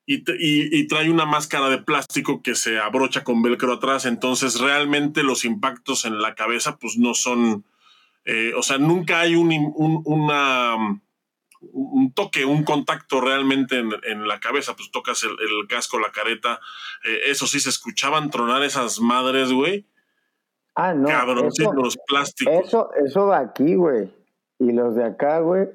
y, 0.05 0.87
trae 0.87 1.09
una 1.09 1.25
máscara 1.25 1.69
de 1.69 1.77
plástico 1.77 2.41
que 2.41 2.55
se 2.55 2.79
abrocha 2.79 3.23
con 3.23 3.41
velcro 3.41 3.73
atrás, 3.73 4.05
entonces 4.05 4.59
realmente 4.59 5.23
los 5.23 5.45
impactos 5.45 6.05
en 6.05 6.21
la 6.21 6.35
cabeza 6.35 6.77
pues 6.77 6.97
no 6.97 7.13
son, 7.13 7.63
eh, 8.25 8.53
o 8.55 8.63
sea, 8.63 8.77
nunca 8.77 9.21
hay 9.21 9.35
un, 9.35 9.71
una, 10.05 10.75
un 11.61 12.13
toque, 12.13 12.45
un 12.45 12.63
contacto 12.63 13.21
realmente 13.21 13.77
en, 13.79 14.27
la 14.27 14.39
cabeza, 14.39 14.75
pues 14.75 14.91
tocas 14.91 15.23
el, 15.23 15.67
casco, 15.67 15.99
la 15.99 16.11
careta, 16.11 16.59
eh, 17.05 17.21
eso 17.27 17.47
sí, 17.47 17.59
se 17.59 17.69
escuchaban 17.69 18.29
tronar 18.29 18.63
esas 18.63 18.99
madres, 18.99 19.51
güey. 19.51 19.85
Ah, 20.75 20.93
no. 20.93 21.09
los 21.73 21.97
plásticos. 22.07 22.65
Eso, 22.65 22.89
eso 23.05 23.27
va 23.27 23.39
aquí, 23.39 23.75
güey. 23.75 24.09
Y 24.57 24.71
los 24.71 24.95
de 24.95 25.03
acá, 25.03 25.39
güey, 25.39 25.67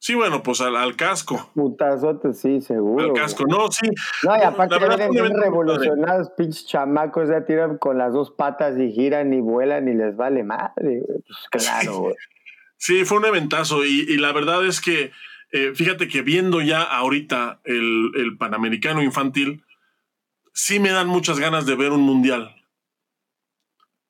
Sí, 0.00 0.14
bueno, 0.14 0.42
pues 0.42 0.60
al, 0.60 0.76
al 0.76 0.94
casco. 0.94 1.50
Putazote, 1.54 2.32
sí, 2.32 2.60
seguro. 2.60 3.04
Al 3.04 3.12
casco, 3.14 3.44
no, 3.46 3.70
sí. 3.70 3.88
No, 4.22 4.36
y 4.36 4.42
aparte 4.42 4.78
vienen 4.78 5.10
bien 5.10 5.36
revolucionados, 5.36 6.30
pinches 6.36 6.66
chamacos, 6.66 7.28
ya 7.28 7.44
tiran 7.44 7.78
con 7.78 7.98
las 7.98 8.12
dos 8.12 8.30
patas 8.30 8.78
y 8.78 8.92
giran 8.92 9.34
y 9.34 9.40
vuelan 9.40 9.88
y 9.88 9.94
les 9.94 10.16
vale 10.16 10.44
madre, 10.44 11.02
Pues 11.50 11.64
claro, 11.64 11.98
güey. 11.98 12.14
Sí, 12.76 13.04
fue 13.04 13.18
un 13.18 13.24
eventazo 13.24 13.84
y, 13.84 14.06
y 14.08 14.18
la 14.18 14.32
verdad 14.32 14.64
es 14.64 14.80
que, 14.80 15.10
eh, 15.50 15.72
fíjate 15.74 16.06
que 16.06 16.22
viendo 16.22 16.60
ya 16.60 16.82
ahorita 16.82 17.60
el, 17.64 18.12
el 18.14 18.38
Panamericano 18.38 19.02
infantil, 19.02 19.64
sí 20.52 20.78
me 20.78 20.90
dan 20.90 21.08
muchas 21.08 21.40
ganas 21.40 21.66
de 21.66 21.74
ver 21.74 21.90
un 21.90 22.02
mundial 22.02 22.54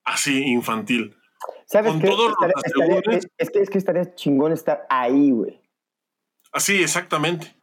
así 0.04 0.42
infantil. 0.44 1.14
¿Sabes 1.66 1.94
qué? 2.00 2.08
es, 3.38 3.50
que, 3.50 3.60
es 3.60 3.70
que 3.70 3.78
estaría 3.78 4.14
chingón 4.14 4.52
estar 4.52 4.86
ahí, 4.88 5.30
güey. 5.30 5.60
Así, 6.52 6.82
exactamente. 6.82 7.54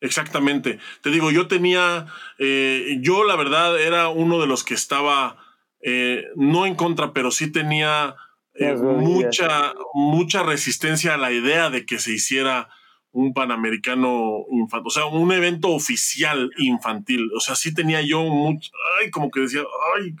Exactamente. 0.00 0.78
Te 1.02 1.10
digo, 1.10 1.30
yo 1.30 1.48
tenía, 1.48 2.06
eh, 2.38 2.98
yo 3.00 3.24
la 3.24 3.36
verdad 3.36 3.80
era 3.80 4.08
uno 4.08 4.40
de 4.40 4.46
los 4.46 4.62
que 4.62 4.74
estaba, 4.74 5.38
eh, 5.80 6.24
no 6.36 6.66
en 6.66 6.74
contra, 6.74 7.12
pero 7.12 7.30
sí 7.30 7.50
tenía 7.50 8.14
eh, 8.54 8.74
mucha, 8.74 9.74
mucha 9.94 10.42
resistencia 10.42 11.14
a 11.14 11.18
la 11.18 11.32
idea 11.32 11.70
de 11.70 11.86
que 11.86 11.98
se 11.98 12.12
hiciera 12.12 12.68
un 13.12 13.32
panamericano 13.32 14.44
infantil, 14.50 14.86
o 14.86 14.90
sea, 14.90 15.06
un 15.06 15.32
evento 15.32 15.70
oficial 15.70 16.50
infantil. 16.58 17.30
O 17.34 17.40
sea, 17.40 17.54
sí 17.54 17.72
tenía 17.72 18.02
yo 18.02 18.22
mucho, 18.22 18.70
ay, 19.00 19.10
como 19.10 19.30
que 19.30 19.40
decía, 19.40 19.62
ay, 19.96 20.14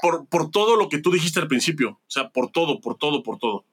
por, 0.00 0.26
por 0.26 0.50
todo 0.50 0.76
lo 0.76 0.88
que 0.88 0.98
tú 0.98 1.10
dijiste 1.10 1.40
al 1.40 1.48
principio, 1.48 1.90
o 1.90 2.10
sea, 2.10 2.30
por 2.30 2.50
todo, 2.50 2.80
por 2.80 2.96
todo, 2.96 3.22
por 3.22 3.38
todo. 3.38 3.66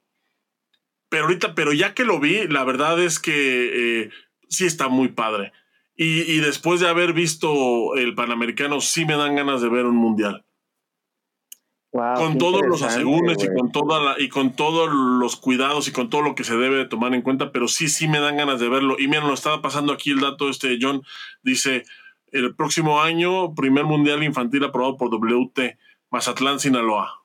Pero 1.10 1.24
ahorita, 1.24 1.54
pero 1.54 1.74
ya 1.74 1.92
que 1.92 2.04
lo 2.04 2.18
vi, 2.20 2.46
la 2.46 2.64
verdad 2.64 2.98
es 3.02 3.18
que 3.18 4.04
eh, 4.04 4.10
sí 4.48 4.64
está 4.64 4.88
muy 4.88 5.08
padre. 5.08 5.52
Y, 6.02 6.38
después 6.38 6.80
de 6.80 6.88
haber 6.88 7.12
visto 7.12 7.94
el 7.94 8.14
Panamericano, 8.14 8.80
sí 8.80 9.04
me 9.04 9.18
dan 9.18 9.36
ganas 9.36 9.60
de 9.60 9.68
ver 9.68 9.84
un 9.84 9.96
mundial. 9.96 10.46
con 11.92 12.38
todos 12.38 12.62
los 12.66 12.80
asegúnes 12.82 13.36
y 13.44 13.48
con 13.52 13.70
toda 13.70 14.00
la, 14.00 14.14
y 14.18 14.30
con 14.30 14.56
todos 14.56 14.88
los 14.90 15.36
cuidados 15.36 15.88
y 15.88 15.92
con 15.92 16.08
todo 16.08 16.22
lo 16.22 16.34
que 16.34 16.44
se 16.44 16.56
debe 16.56 16.86
tomar 16.86 17.12
en 17.12 17.20
cuenta, 17.20 17.52
pero 17.52 17.68
sí, 17.68 17.90
sí 17.90 18.08
me 18.08 18.18
dan 18.18 18.38
ganas 18.38 18.60
de 18.60 18.70
verlo. 18.70 18.96
Y 18.98 19.08
miren, 19.08 19.26
lo 19.26 19.34
estaba 19.34 19.60
pasando 19.60 19.92
aquí 19.92 20.12
el 20.12 20.20
dato, 20.20 20.48
este 20.48 20.78
John 20.80 21.02
dice, 21.42 21.82
el 22.32 22.54
próximo 22.54 23.02
año, 23.02 23.54
primer 23.54 23.84
mundial 23.84 24.22
infantil 24.22 24.64
aprobado 24.64 24.96
por 24.96 25.10
WT, 25.10 25.76
Mazatlán, 26.10 26.60
Sinaloa. 26.60 27.19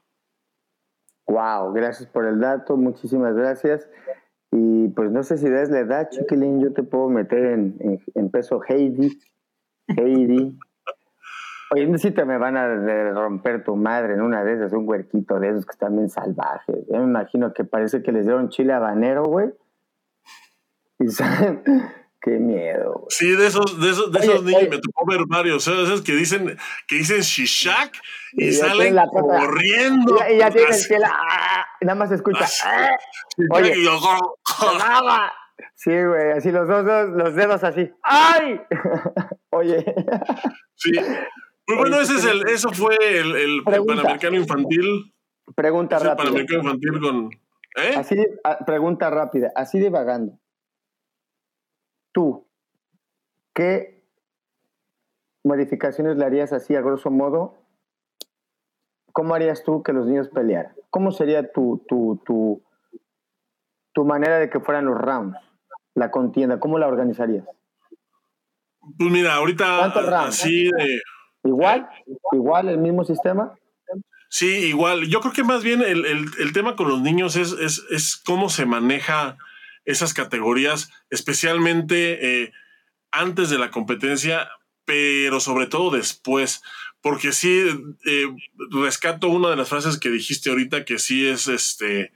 Wow, 1.28 1.73
gracias 1.73 2.07
por 2.07 2.26
el 2.26 2.39
dato, 2.39 2.78
muchísimas 2.78 3.36
gracias. 3.36 3.89
Y 4.51 4.89
pues 4.89 5.11
no 5.11 5.23
sé 5.23 5.38
si 5.38 5.49
des 5.49 5.69
la 5.69 5.80
edad, 5.80 6.09
chiquilín, 6.09 6.61
yo 6.61 6.71
te 6.71 6.84
puedo 6.84 7.09
meter 7.09 7.45
en, 7.45 7.99
en, 8.13 8.30
peso 8.30 8.61
Heidi. 8.67 9.19
Heidi. 9.88 10.57
Oye, 11.71 11.97
si 11.97 12.11
te 12.11 12.26
me 12.26 12.38
van 12.38 12.55
a 12.57 13.11
romper 13.11 13.63
tu 13.63 13.76
madre 13.76 14.13
en 14.13 14.21
una 14.21 14.43
de 14.43 14.53
esas, 14.53 14.71
un 14.71 14.88
huerquito 14.88 15.39
de 15.39 15.49
esos 15.49 15.65
que 15.65 15.71
están 15.71 15.95
bien 15.95 16.09
salvajes. 16.09 16.86
Yo 16.88 16.99
me 16.99 17.05
imagino 17.05 17.53
que 17.53 17.63
parece 17.63 18.03
que 18.03 18.11
les 18.11 18.26
dieron 18.26 18.49
chile 18.49 18.73
habanero, 18.73 19.23
güey. 19.23 19.51
Y 20.99 21.07
saben 21.09 21.63
Qué 22.26 22.39
miedo. 22.39 23.05
Sí, 23.09 23.36
de 23.36 23.45
esos, 23.45 23.80
de 23.80 23.91
esos, 23.91 24.11
de 24.11 24.17
esos 24.17 24.43
niños 24.43 24.67
me 24.67 24.80
tocó 24.80 25.05
ver 25.05 25.19
varios, 25.28 25.67
esos 25.67 26.01
que 26.01 26.13
dicen, 26.13 26.57
que 26.88 26.95
dicen 26.95 27.21
shishak 27.21 28.01
y, 28.34 28.51
salen 28.51 28.95
corriendo. 29.11 30.17
Y, 30.28 30.39
ya 30.39 30.49
tienen 30.49 30.73
el 30.73 31.03
ah, 31.03 31.67
nada 31.82 31.93
más 31.93 32.11
escucha. 32.11 32.47
Ah, 32.63 32.97
oye, 33.51 33.76
sí, 35.76 35.91
güey, 35.91 36.32
así 36.32 36.51
los 36.51 36.67
dos, 36.67 36.84
los 37.09 37.36
dedos 37.36 37.63
así. 37.63 37.91
¡Ay! 38.01 38.59
oye. 39.51 39.86
Sí. 40.78 40.93
Pues 41.67 41.78
bueno, 41.78 42.01
ese 42.01 42.15
es 42.15 42.26
el, 42.26 42.49
eso 42.49 42.71
fue 42.71 42.97
el, 43.01 43.36
el 43.36 43.63
Panamericano 43.63 44.36
Infantil. 44.36 45.13
Pregunta 45.55 45.99
rápida. 45.99 46.11
El 46.13 46.17
Panamericano 46.17 46.63
Infantil 46.63 46.99
con. 46.99 47.30
¿eh? 47.84 47.93
Así 47.95 48.17
ah, 48.43 48.57
pregunta 48.65 49.11
rápida, 49.11 49.51
así 49.55 49.78
divagando 49.78 50.39
tú, 52.16 52.47
¿qué 53.53 54.01
modificaciones 55.43 56.16
le 56.16 56.26
harías 56.26 56.53
así 56.53 56.74
a 56.74 56.82
grosso 56.82 57.11
modo? 57.11 57.57
¿Cómo 59.11 59.36
harías 59.36 59.63
tú 59.63 59.84
que 59.84 59.91
los 59.93 60.07
niños 60.07 60.30
pelearan? 60.30 60.74
¿Cómo 60.89 61.11
sería 61.11 61.51
tu, 61.51 61.86
tu, 61.88 62.22
tu, 62.26 62.63
tu 63.93 64.05
manera 64.05 64.39
de 64.39 64.49
que 64.49 64.61
fueran 64.61 64.86
los 64.86 64.97
rounds, 64.97 65.38
la 65.93 66.09
contienda? 66.09 66.59
¿Cómo 66.59 66.80
la 66.80 66.88
organizarías? 66.88 67.45
Pues 68.97 69.11
mira, 69.11 69.36
ahorita 69.36 69.86
así 70.26 70.72
de... 70.72 71.01
¿Igual? 71.43 71.88
¿Igual 72.32 72.70
el 72.70 72.78
mismo 72.78 73.03
sistema? 73.03 73.53
Sí, 74.30 74.68
igual. 74.68 75.07
Yo 75.07 75.20
creo 75.20 75.34
que 75.34 75.43
más 75.43 75.63
bien 75.63 75.82
el, 75.82 76.05
el, 76.05 76.53
tema 76.53 76.76
con 76.76 76.88
los 76.89 77.01
niños 77.01 77.36
es, 77.36 77.51
es, 77.53 77.86
es 77.89 78.16
cómo 78.18 78.49
se 78.49 78.66
maneja 78.66 79.38
esas 79.86 80.13
categorías, 80.13 80.89
especialmente 81.09 82.43
eh, 82.43 82.51
antes 83.11 83.49
de 83.49 83.59
la 83.59 83.71
competencia, 83.71 84.49
pero 84.83 85.39
sobre 85.39 85.67
todo 85.67 85.91
después, 85.91 86.61
porque 87.01 87.31
sí, 87.31 87.63
eh, 88.05 88.36
rescato 88.71 89.29
una 89.29 89.49
de 89.49 89.55
las 89.55 89.69
frases 89.69 89.99
que 89.99 90.09
dijiste 90.09 90.49
ahorita, 90.49 90.86
que 90.86 90.99
sí 90.99 91.27
es, 91.27 91.47
este, 91.47 92.11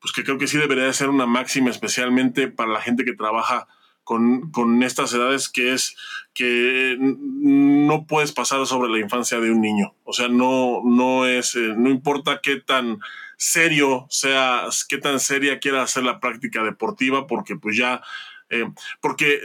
pues 0.00 0.12
que 0.12 0.24
creo 0.24 0.38
que 0.38 0.46
sí 0.46 0.58
debería 0.58 0.84
de 0.84 0.92
ser 0.92 1.08
una 1.08 1.26
máxima, 1.26 1.70
especialmente 1.70 2.48
para 2.48 2.72
la 2.72 2.80
gente 2.80 3.04
que 3.04 3.14
trabaja 3.14 3.66
con, 4.04 4.52
con, 4.52 4.82
estas 4.82 5.12
edades, 5.14 5.48
que 5.48 5.72
es 5.72 5.96
que 6.32 6.96
no 7.00 8.06
puedes 8.06 8.30
pasar 8.30 8.64
sobre 8.66 8.90
la 8.90 9.00
infancia 9.00 9.40
de 9.40 9.50
un 9.50 9.60
niño. 9.60 9.94
O 10.04 10.12
sea, 10.12 10.28
no, 10.28 10.82
no 10.84 11.26
es, 11.26 11.56
eh, 11.56 11.74
no 11.76 11.90
importa 11.90 12.40
qué 12.40 12.56
tan 12.56 13.00
serio 13.36 14.06
sea, 14.08 14.68
qué 14.88 14.98
tan 14.98 15.20
seria 15.20 15.58
quiera 15.58 15.82
hacer 15.82 16.02
la 16.04 16.20
práctica 16.20 16.62
deportiva, 16.62 17.26
porque 17.26 17.56
pues 17.56 17.76
ya, 17.76 18.02
eh, 18.48 18.66
porque, 19.00 19.40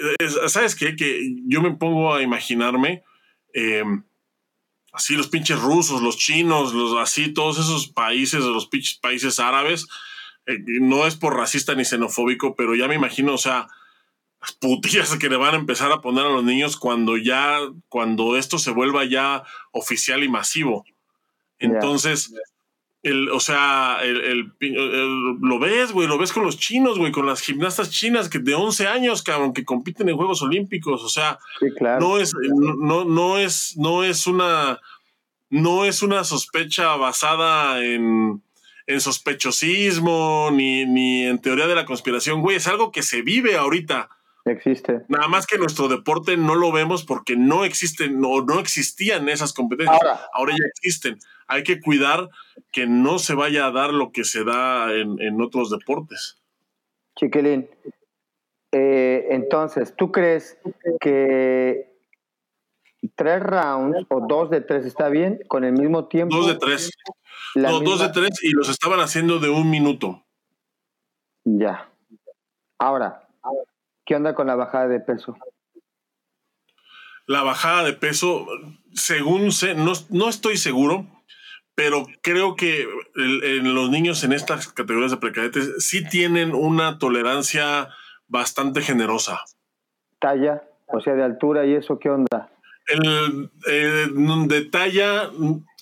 ¿sabes 0.47 0.75
qué? 0.75 0.95
Que 0.95 1.35
yo 1.47 1.61
me 1.61 1.71
pongo 1.71 2.13
a 2.13 2.21
imaginarme, 2.21 3.03
eh, 3.53 3.83
así 4.93 5.15
los 5.15 5.27
pinches 5.27 5.59
rusos, 5.59 6.01
los 6.01 6.17
chinos, 6.17 6.73
los 6.73 6.97
así, 6.97 7.33
todos 7.33 7.59
esos 7.59 7.87
países, 7.87 8.41
los 8.41 8.67
pinches 8.67 8.97
países 8.97 9.39
árabes, 9.39 9.87
eh, 10.45 10.57
no 10.79 11.05
es 11.05 11.15
por 11.15 11.35
racista 11.35 11.75
ni 11.75 11.85
xenofóbico, 11.85 12.55
pero 12.55 12.75
ya 12.75 12.87
me 12.87 12.95
imagino, 12.95 13.33
o 13.33 13.37
sea, 13.37 13.67
las 14.41 14.53
putillas 14.53 15.15
que 15.17 15.29
le 15.29 15.37
van 15.37 15.53
a 15.53 15.59
empezar 15.59 15.91
a 15.91 16.01
poner 16.01 16.25
a 16.25 16.29
los 16.29 16.43
niños 16.43 16.77
cuando 16.77 17.15
ya, 17.17 17.59
cuando 17.89 18.37
esto 18.37 18.57
se 18.57 18.71
vuelva 18.71 19.05
ya 19.05 19.43
oficial 19.71 20.23
y 20.23 20.29
masivo. 20.29 20.83
Entonces, 21.59 22.33
el, 23.03 23.29
o 23.29 23.39
sea, 23.39 23.97
el, 24.03 24.53
lo 25.41 25.59
ves, 25.59 25.91
güey, 25.91 26.07
lo 26.07 26.17
ves 26.19 26.31
con 26.31 26.43
los 26.43 26.59
chinos, 26.59 26.99
güey, 26.99 27.11
con 27.11 27.25
las 27.25 27.41
gimnastas 27.41 27.89
chinas 27.89 28.29
que 28.29 28.39
de 28.39 28.53
11 28.53 28.87
años, 28.87 29.23
cabrón, 29.23 29.53
que 29.53 29.65
compiten 29.65 30.09
en 30.09 30.17
Juegos 30.17 30.41
Olímpicos, 30.43 31.03
o 31.03 31.09
sea, 31.09 31.39
no 31.99 32.19
es, 32.19 32.33
no, 32.53 33.05
no 33.05 33.39
es, 33.39 33.75
no 33.77 34.03
es 34.03 34.27
una, 34.27 34.79
no 35.49 35.85
es 35.85 36.03
una 36.03 36.23
sospecha 36.23 36.95
basada 36.95 37.83
en, 37.83 38.43
en 38.85 39.01
sospechosismo 39.01 40.49
ni, 40.51 40.85
ni 40.85 41.23
en 41.25 41.39
teoría 41.39 41.65
de 41.65 41.75
la 41.75 41.85
conspiración, 41.85 42.41
güey, 42.41 42.57
es 42.57 42.67
algo 42.67 42.91
que 42.91 43.01
se 43.01 43.23
vive 43.23 43.57
ahorita. 43.57 44.09
Existe. 44.45 45.01
Nada 45.07 45.27
más 45.27 45.45
que 45.45 45.57
nuestro 45.57 45.87
deporte 45.87 46.35
no 46.35 46.55
lo 46.55 46.71
vemos 46.71 47.03
porque 47.03 47.35
no 47.35 47.63
existen, 47.63 48.19
no, 48.19 48.41
no 48.41 48.59
existían 48.59 49.29
esas 49.29 49.53
competencias. 49.53 49.99
Ahora 50.33 50.53
ya 50.53 50.65
existen 50.67 51.19
hay 51.51 51.63
que 51.63 51.81
cuidar 51.81 52.29
que 52.71 52.87
no 52.87 53.19
se 53.19 53.35
vaya 53.35 53.65
a 53.65 53.71
dar 53.71 53.91
lo 53.93 54.11
que 54.11 54.23
se 54.23 54.45
da 54.45 54.93
en, 54.93 55.41
otros 55.41 55.69
deportes. 55.69 56.41
Chiquilín, 57.19 57.69
eh, 58.71 59.27
entonces, 59.31 59.93
¿tú 59.97 60.13
crees 60.13 60.57
que 61.01 61.91
tres 63.15 63.43
rounds 63.43 64.05
o 64.09 64.25
dos 64.27 64.49
de 64.49 64.61
tres 64.61 64.85
está 64.85 65.09
bien 65.09 65.41
con 65.49 65.65
el 65.65 65.73
mismo 65.73 66.07
tiempo? 66.07 66.37
Dos 66.37 66.47
de 66.47 66.55
tres. 66.55 66.89
No, 67.55 67.81
dos 67.81 67.99
de 67.99 68.09
tres 68.09 68.41
y 68.41 68.51
los 68.51 68.69
estaban 68.69 69.01
haciendo 69.01 69.39
de 69.39 69.49
un 69.49 69.69
minuto. 69.69 70.23
Ya. 71.43 71.89
Ahora, 72.79 73.27
¿qué 74.05 74.15
onda 74.15 74.33
con 74.35 74.47
la 74.47 74.55
bajada 74.55 74.87
de 74.87 75.01
peso? 75.01 75.35
La 77.25 77.43
bajada 77.43 77.83
de 77.83 77.93
peso, 77.93 78.47
según 78.93 79.51
sé, 79.51 79.75
no, 79.75 79.91
no 80.09 80.29
estoy 80.29 80.55
seguro, 80.57 81.05
pero 81.83 82.05
creo 82.21 82.55
que 82.55 82.85
en 83.15 83.73
los 83.73 83.89
niños 83.89 84.23
en 84.23 84.33
estas 84.33 84.71
categorías 84.71 85.09
de 85.09 85.17
precadetes 85.17 85.83
sí 85.83 86.07
tienen 86.07 86.53
una 86.53 86.99
tolerancia 86.99 87.89
bastante 88.27 88.81
generosa. 88.81 89.39
Talla, 90.19 90.61
o 90.85 90.99
sea, 90.99 91.15
de 91.15 91.23
altura 91.23 91.65
y 91.65 91.73
eso, 91.73 91.97
¿qué 91.97 92.11
onda? 92.11 92.51
El, 92.85 93.49
eh, 93.67 94.07
de 94.47 94.65
talla. 94.65 95.31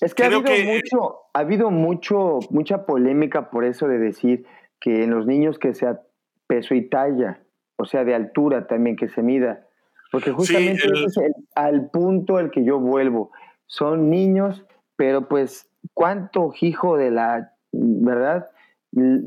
Es 0.00 0.14
que, 0.14 0.22
ha 0.22 0.26
habido, 0.28 0.40
mucho, 0.40 1.16
ha 1.34 1.38
habido 1.38 1.70
mucho, 1.70 2.38
mucha 2.48 2.86
polémica 2.86 3.50
por 3.50 3.66
eso 3.66 3.86
de 3.86 3.98
decir 3.98 4.46
que 4.80 5.04
en 5.04 5.10
los 5.10 5.26
niños 5.26 5.58
que 5.58 5.74
sea 5.74 6.00
peso 6.46 6.74
y 6.74 6.88
talla, 6.88 7.42
o 7.76 7.84
sea, 7.84 8.04
de 8.04 8.14
altura 8.14 8.66
también 8.66 8.96
que 8.96 9.10
se 9.10 9.22
mida. 9.22 9.66
Porque 10.10 10.32
justamente 10.32 10.82
es 10.86 11.14
al 11.54 11.90
punto 11.90 12.38
al 12.38 12.50
que 12.50 12.64
yo 12.64 12.80
vuelvo. 12.80 13.32
Son 13.66 14.08
niños, 14.08 14.64
pero 14.96 15.28
pues 15.28 15.69
cuánto 15.94 16.52
hijo 16.60 16.96
de 16.96 17.10
la, 17.10 17.54
¿verdad? 17.72 18.50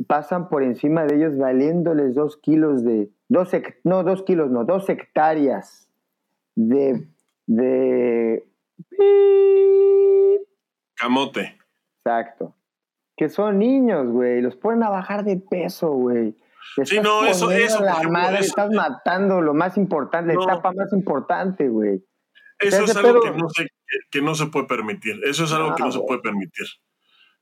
Pasan 0.07 0.49
por 0.49 0.63
encima 0.63 1.05
de 1.05 1.15
ellos 1.15 1.37
valiéndoles 1.37 2.15
dos 2.15 2.37
kilos 2.37 2.83
de, 2.83 3.09
dos, 3.29 3.51
no, 3.83 4.03
dos 4.03 4.23
kilos, 4.23 4.51
no, 4.51 4.65
dos 4.65 4.89
hectáreas 4.89 5.87
de, 6.55 7.07
de... 7.47 8.43
Camote. 10.95 11.57
Exacto. 12.05 12.55
Que 13.15 13.29
son 13.29 13.59
niños, 13.59 14.07
güey, 14.07 14.41
los 14.41 14.55
ponen 14.55 14.83
a 14.83 14.89
bajar 14.89 15.23
de 15.23 15.37
peso, 15.37 15.91
güey. 15.91 16.35
Sí, 16.85 16.99
no, 16.99 17.25
eso, 17.25 17.51
eso. 17.51 17.83
La 17.83 18.01
madre, 18.09 18.39
estás 18.39 18.71
matando 18.71 19.41
lo 19.41 19.53
más 19.53 19.77
importante, 19.77 20.33
la 20.33 20.43
etapa 20.43 20.71
más 20.73 20.91
importante, 20.93 21.67
güey. 21.67 22.03
Eso 22.59 22.85
es 22.85 22.95
algo 22.95 23.21
que 23.21 23.31
no 23.31 23.49
sé 23.49 23.67
que, 24.09 24.21
no 24.21 24.35
se 24.35 24.47
puede 24.47 24.65
permitir. 24.65 25.19
Eso 25.23 25.43
es 25.43 25.53
algo 25.53 25.75
que 25.75 25.83
no 25.83 25.91
se 25.91 25.99
puede 25.99 26.21
permitir. 26.21 26.67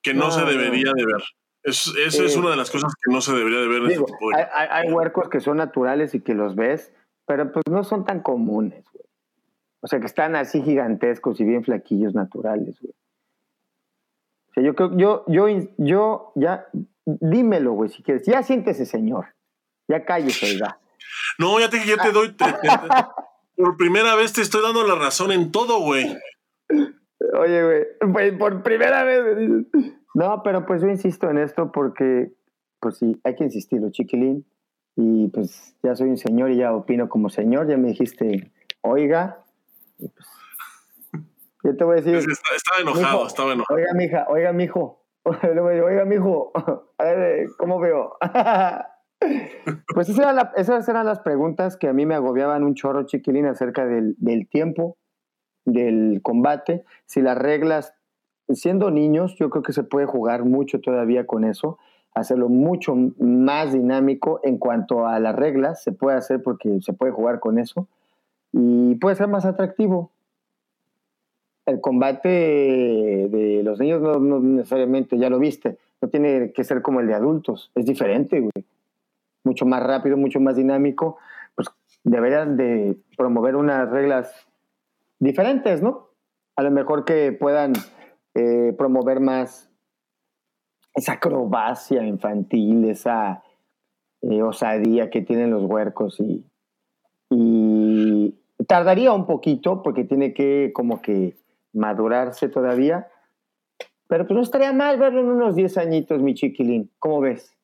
Que 0.01 0.13
no, 0.13 0.31
se 0.31 0.43
debería 0.45 0.91
de 0.95 1.05
ver. 1.05 1.23
Eso, 1.63 1.93
es 1.97 2.35
una 2.35 2.49
de 2.49 2.55
las 2.55 2.71
cosas 2.71 2.93
que 2.95 3.13
no 3.13 3.21
se 3.21 3.33
debería 3.33 3.59
de 3.59 3.67
ver. 3.67 3.83
Este 3.91 4.03
hay, 4.53 4.91
huercos 4.91 5.29
que 5.29 5.39
son 5.39 5.57
naturales 5.57 6.15
y 6.15 6.21
que 6.21 6.33
los 6.33 6.55
ves, 6.55 6.91
pero 7.27 7.51
pues 7.51 7.63
no 7.69 7.83
son 7.83 8.03
tan 8.05 8.21
comunes, 8.21 8.83
güey. 8.91 9.05
O 9.81 9.87
sea, 9.87 9.99
que 9.99 10.05
están 10.05 10.35
así 10.35 10.61
gigantescos 10.61 11.39
y 11.39 11.43
bien 11.43 11.63
flaquillos 11.63 12.13
naturales, 12.13 12.79
güey. 12.81 12.93
O 14.49 14.53
sea, 14.53 14.63
yo 14.63 14.75
creo, 14.75 14.97
yo, 14.97 15.23
yo, 15.27 15.47
yo, 15.77 16.31
ya, 16.35 16.67
dímelo, 17.05 17.73
güey, 17.73 17.89
si 17.89 18.03
quieres. 18.03 18.25
Ya 18.25 18.43
siéntese, 18.43 18.85
señor. 18.85 19.27
Ya 19.87 20.03
cállese, 20.03 20.47
oiga. 20.47 20.79
No, 21.37 21.59
ya 21.59 21.69
te, 21.69 21.85
ya 21.85 21.97
te 21.97 22.11
doy. 22.11 22.35
por 23.55 23.77
primera 23.77 24.15
vez 24.15 24.33
te 24.33 24.41
estoy 24.41 24.61
dando 24.61 24.85
la 24.85 24.95
razón 24.95 25.31
en 25.31 25.51
todo, 25.51 25.79
güey. 25.79 26.17
Oye, 27.41 27.63
güey, 27.63 28.13
pues 28.13 28.33
por 28.33 28.61
primera 28.61 29.03
vez 29.03 29.65
No, 30.13 30.43
pero 30.43 30.65
pues 30.67 30.83
yo 30.83 30.89
insisto 30.89 31.27
en 31.29 31.39
esto 31.39 31.71
porque, 31.71 32.33
pues 32.79 32.97
sí, 32.97 33.19
hay 33.23 33.35
que 33.35 33.45
insistirlo, 33.45 33.89
chiquilín. 33.89 34.45
Y 34.95 35.29
pues 35.29 35.75
ya 35.81 35.95
soy 35.95 36.09
un 36.09 36.17
señor 36.17 36.51
y 36.51 36.57
ya 36.57 36.75
opino 36.75 37.09
como 37.09 37.29
señor. 37.29 37.67
Ya 37.67 37.77
me 37.77 37.87
dijiste, 37.87 38.51
oiga. 38.81 39.39
pues, 39.97 40.13
yo 41.63 41.75
te 41.75 41.83
voy 41.83 41.93
a 41.93 42.01
decir. 42.01 42.15
estaba 42.15 42.81
enojado, 42.81 43.25
estaba 43.25 43.53
enojado. 43.53 43.79
Oiga, 43.79 43.93
mija, 43.95 44.25
oiga, 44.29 44.53
mijo. 44.53 44.99
Oiga, 45.25 46.03
mijo. 46.03 46.51
A 46.97 47.03
ver, 47.03 47.49
¿cómo 47.57 47.79
veo? 47.79 48.17
Pues 49.93 50.09
esas 50.09 50.89
eran 50.89 51.05
las 51.05 51.19
preguntas 51.19 51.77
que 51.77 51.87
a 51.87 51.93
mí 51.93 52.07
me 52.07 52.15
agobiaban 52.15 52.63
un 52.63 52.73
chorro, 52.73 53.05
chiquilín, 53.05 53.45
acerca 53.45 53.85
del, 53.85 54.15
del 54.17 54.49
tiempo 54.49 54.97
del 55.65 56.21
combate, 56.23 56.83
si 57.05 57.21
las 57.21 57.37
reglas, 57.37 57.93
siendo 58.49 58.91
niños, 58.91 59.35
yo 59.35 59.49
creo 59.49 59.63
que 59.63 59.73
se 59.73 59.83
puede 59.83 60.05
jugar 60.05 60.45
mucho 60.45 60.81
todavía 60.81 61.25
con 61.25 61.43
eso. 61.43 61.77
hacerlo 62.13 62.49
mucho 62.49 62.93
más 63.19 63.71
dinámico 63.71 64.41
en 64.43 64.57
cuanto 64.57 65.07
a 65.07 65.19
las 65.19 65.33
reglas, 65.33 65.81
se 65.81 65.93
puede 65.93 66.17
hacer 66.17 66.43
porque 66.43 66.81
se 66.81 66.91
puede 66.91 67.13
jugar 67.13 67.39
con 67.39 67.57
eso 67.57 67.87
y 68.51 68.95
puede 68.95 69.15
ser 69.15 69.27
más 69.27 69.45
atractivo. 69.45 70.11
El 71.65 71.79
combate 71.79 72.27
de 72.27 73.61
los 73.63 73.79
niños 73.79 74.01
no, 74.01 74.39
necesariamente, 74.39 75.17
ya 75.17 75.29
lo 75.29 75.39
viste, 75.39 75.77
no 76.01 76.09
tiene 76.09 76.51
que 76.51 76.63
ser 76.63 76.81
como 76.81 76.99
el 76.99 77.07
de 77.07 77.13
adultos, 77.13 77.71
es 77.75 77.85
diferente. 77.85 78.49
Mucho 79.43 79.65
más 79.65 79.81
rápido, 79.81 80.17
mucho 80.17 80.39
más 80.39 80.55
dinámico. 80.55 81.17
Pues 81.55 81.69
deberían 82.03 82.57
de 82.57 82.97
promover 83.15 83.55
unas 83.55 83.89
reglas 83.89 84.47
diferentes, 85.21 85.81
¿no? 85.81 86.09
A 86.57 86.63
lo 86.63 86.71
mejor 86.71 87.05
que 87.05 87.31
puedan 87.31 87.73
eh, 88.33 88.73
promover 88.77 89.21
más 89.21 89.71
esa 90.93 91.13
acrobacia 91.13 92.03
infantil, 92.03 92.89
esa 92.89 93.43
eh, 94.21 94.41
osadía 94.41 95.09
que 95.09 95.21
tienen 95.21 95.51
los 95.51 95.63
huercos 95.63 96.19
y, 96.19 96.43
y 97.29 98.35
tardaría 98.67 99.13
un 99.13 99.25
poquito 99.25 99.81
porque 99.83 100.03
tiene 100.03 100.33
que 100.33 100.71
como 100.73 101.01
que 101.01 101.37
madurarse 101.71 102.49
todavía, 102.49 103.07
pero 104.07 104.25
pues 104.27 104.35
no 104.35 104.43
estaría 104.43 104.73
mal 104.73 104.97
verlo 104.99 105.21
en 105.21 105.27
unos 105.27 105.55
10 105.55 105.77
añitos, 105.77 106.21
mi 106.21 106.33
chiquilín. 106.33 106.91
¿Cómo 106.99 107.21
ves? 107.21 107.55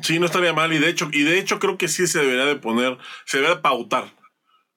Sí, 0.00 0.18
no 0.18 0.26
estaría 0.26 0.52
mal 0.52 0.72
y 0.72 0.78
de 0.78 0.90
hecho, 0.90 1.08
y 1.12 1.24
de 1.24 1.38
hecho 1.38 1.58
creo 1.58 1.78
que 1.78 1.88
sí 1.88 2.06
se 2.06 2.20
debería 2.20 2.44
de 2.44 2.56
poner, 2.56 2.98
se 3.24 3.38
debería 3.38 3.56
de 3.56 3.62
pautar 3.62 4.04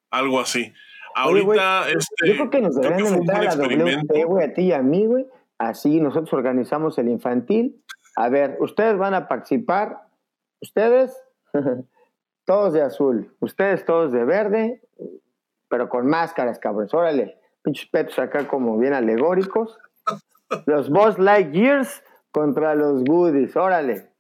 algo 0.10 0.40
así. 0.40 0.74
Ahorita, 1.18 1.90
este, 1.90 2.28
yo 2.28 2.34
creo 2.34 2.50
que 2.52 2.62
nos 2.62 2.76
deberían 2.76 3.12
de 3.12 3.20
meter 3.20 3.36
a 3.36 3.56
la 3.56 4.26
güey, 4.26 4.46
a 4.46 4.54
ti 4.54 4.62
y 4.66 4.72
a 4.72 4.84
mí, 4.84 5.08
güey. 5.08 5.26
Así 5.58 6.00
nosotros 6.00 6.32
organizamos 6.34 6.98
el 7.00 7.10
infantil. 7.10 7.84
A 8.16 8.30
ver, 8.30 8.58
ustedes 8.60 8.98
van 9.00 9.16
a 9.16 9.28
participar, 9.28 9.98
ustedes 10.62 11.18
todos 12.46 12.74
de 12.74 12.84
azul, 12.84 13.36
ustedes 13.40 13.84
todos 13.84 14.12
de 14.12 14.26
verde, 14.26 14.82
pero 15.68 15.90
con 15.90 16.08
máscaras, 16.08 16.60
cabros. 16.60 16.94
Órale, 16.94 17.40
pinches 17.64 17.88
petos 17.88 18.20
acá 18.20 18.48
como 18.48 18.78
bien 18.78 18.94
alegóricos. 18.94 19.80
Los 20.68 20.92
Boss 20.92 21.18
Years 21.52 22.04
contra 22.30 22.76
los 22.76 23.04
Goodies, 23.04 23.56
órale. 23.56 24.12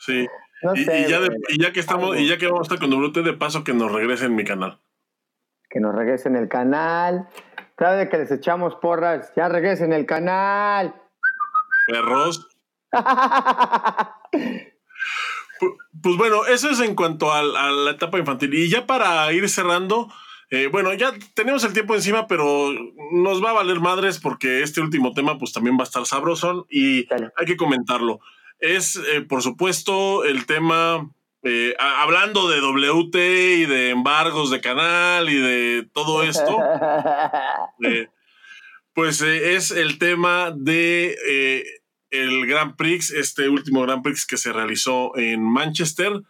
Sí. 0.00 0.26
y, 0.74 0.84
ya 0.84 1.20
y, 1.48 1.62
ya 1.62 1.72
que 1.72 1.78
estamos, 1.78 2.18
y 2.18 2.26
ya 2.26 2.36
que 2.36 2.46
vamos 2.46 2.68
a 2.68 2.74
estar 2.74 2.78
con 2.80 2.90
WT, 2.90 3.22
de 3.22 3.32
paso 3.34 3.62
que 3.62 3.72
nos 3.72 3.92
regresen 3.92 4.34
mi 4.34 4.44
canal 4.44 4.80
que 5.72 5.80
nos 5.80 5.94
regresen 5.94 6.36
el 6.36 6.48
canal. 6.48 7.28
Cada 7.76 7.96
vez 7.96 8.10
que 8.10 8.18
les 8.18 8.30
echamos 8.30 8.74
porras, 8.76 9.32
ya 9.34 9.48
regresen 9.48 9.92
el 9.94 10.04
canal. 10.04 10.94
Perros. 11.86 12.48
pues 16.02 16.16
bueno, 16.18 16.44
eso 16.44 16.68
es 16.68 16.80
en 16.80 16.94
cuanto 16.94 17.32
a, 17.32 17.42
la 17.42 17.90
etapa 17.90 18.18
infantil. 18.18 18.52
Y 18.52 18.68
ya 18.68 18.86
para 18.86 19.32
ir 19.32 19.48
cerrando, 19.48 20.12
eh, 20.50 20.68
bueno, 20.70 20.92
ya 20.92 21.14
tenemos 21.34 21.64
el 21.64 21.72
tiempo 21.72 21.94
encima, 21.94 22.26
pero 22.26 22.70
nos 23.12 23.42
va 23.42 23.50
a 23.50 23.54
valer 23.54 23.80
madres 23.80 24.20
porque 24.20 24.62
este 24.62 24.82
último 24.82 25.14
tema 25.14 25.38
pues 25.38 25.52
también 25.52 25.78
va 25.78 25.82
a 25.82 25.84
estar 25.84 26.04
sabroso 26.04 26.66
y 26.68 27.08
hay 27.36 27.46
que 27.46 27.56
comentarlo. 27.56 28.20
Es, 28.58 28.96
eh, 28.96 29.22
por 29.22 29.42
supuesto, 29.42 30.24
el 30.24 30.44
tema 30.44 31.10
eh, 31.44 31.74
hablando 31.78 32.48
de 32.48 32.60
WT 32.60 33.16
y 33.16 33.66
de 33.66 33.90
embargos 33.90 34.50
de 34.50 34.60
canal 34.60 35.28
y 35.28 35.36
de 35.36 35.88
todo 35.92 36.22
esto, 36.22 36.58
eh, 37.82 38.08
pues 38.94 39.20
eh, 39.22 39.56
es 39.56 39.72
el 39.72 39.98
tema 39.98 40.52
de 40.56 41.64
el 42.10 42.46
Grand 42.46 42.76
Prix, 42.76 43.10
este 43.10 43.48
último 43.48 43.82
Grand 43.82 44.04
Prix 44.04 44.24
que 44.24 44.36
se 44.36 44.52
realizó 44.52 45.16
en 45.16 45.42
Manchester. 45.42 46.20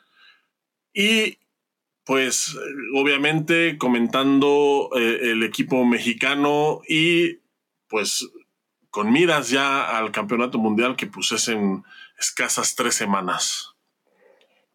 Y 0.94 1.38
pues 2.04 2.56
obviamente 2.94 3.76
comentando 3.78 4.90
el 4.94 5.42
equipo 5.42 5.84
mexicano 5.84 6.80
y 6.88 7.38
pues 7.88 8.28
con 8.90 9.12
miras 9.12 9.50
ya 9.50 9.98
al 9.98 10.10
campeonato 10.10 10.58
mundial 10.58 10.96
que 10.96 11.06
pues 11.06 11.32
es 11.32 11.48
en 11.48 11.84
escasas 12.18 12.74
tres 12.74 12.94
semanas. 12.94 13.71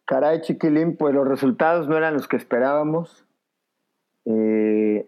Caray, 0.08 0.40
chiquilín, 0.40 0.96
pues 0.96 1.14
los 1.14 1.28
resultados 1.28 1.86
no 1.86 1.94
eran 1.94 2.14
los 2.14 2.28
que 2.28 2.38
esperábamos. 2.38 3.26
Eh, 4.24 5.06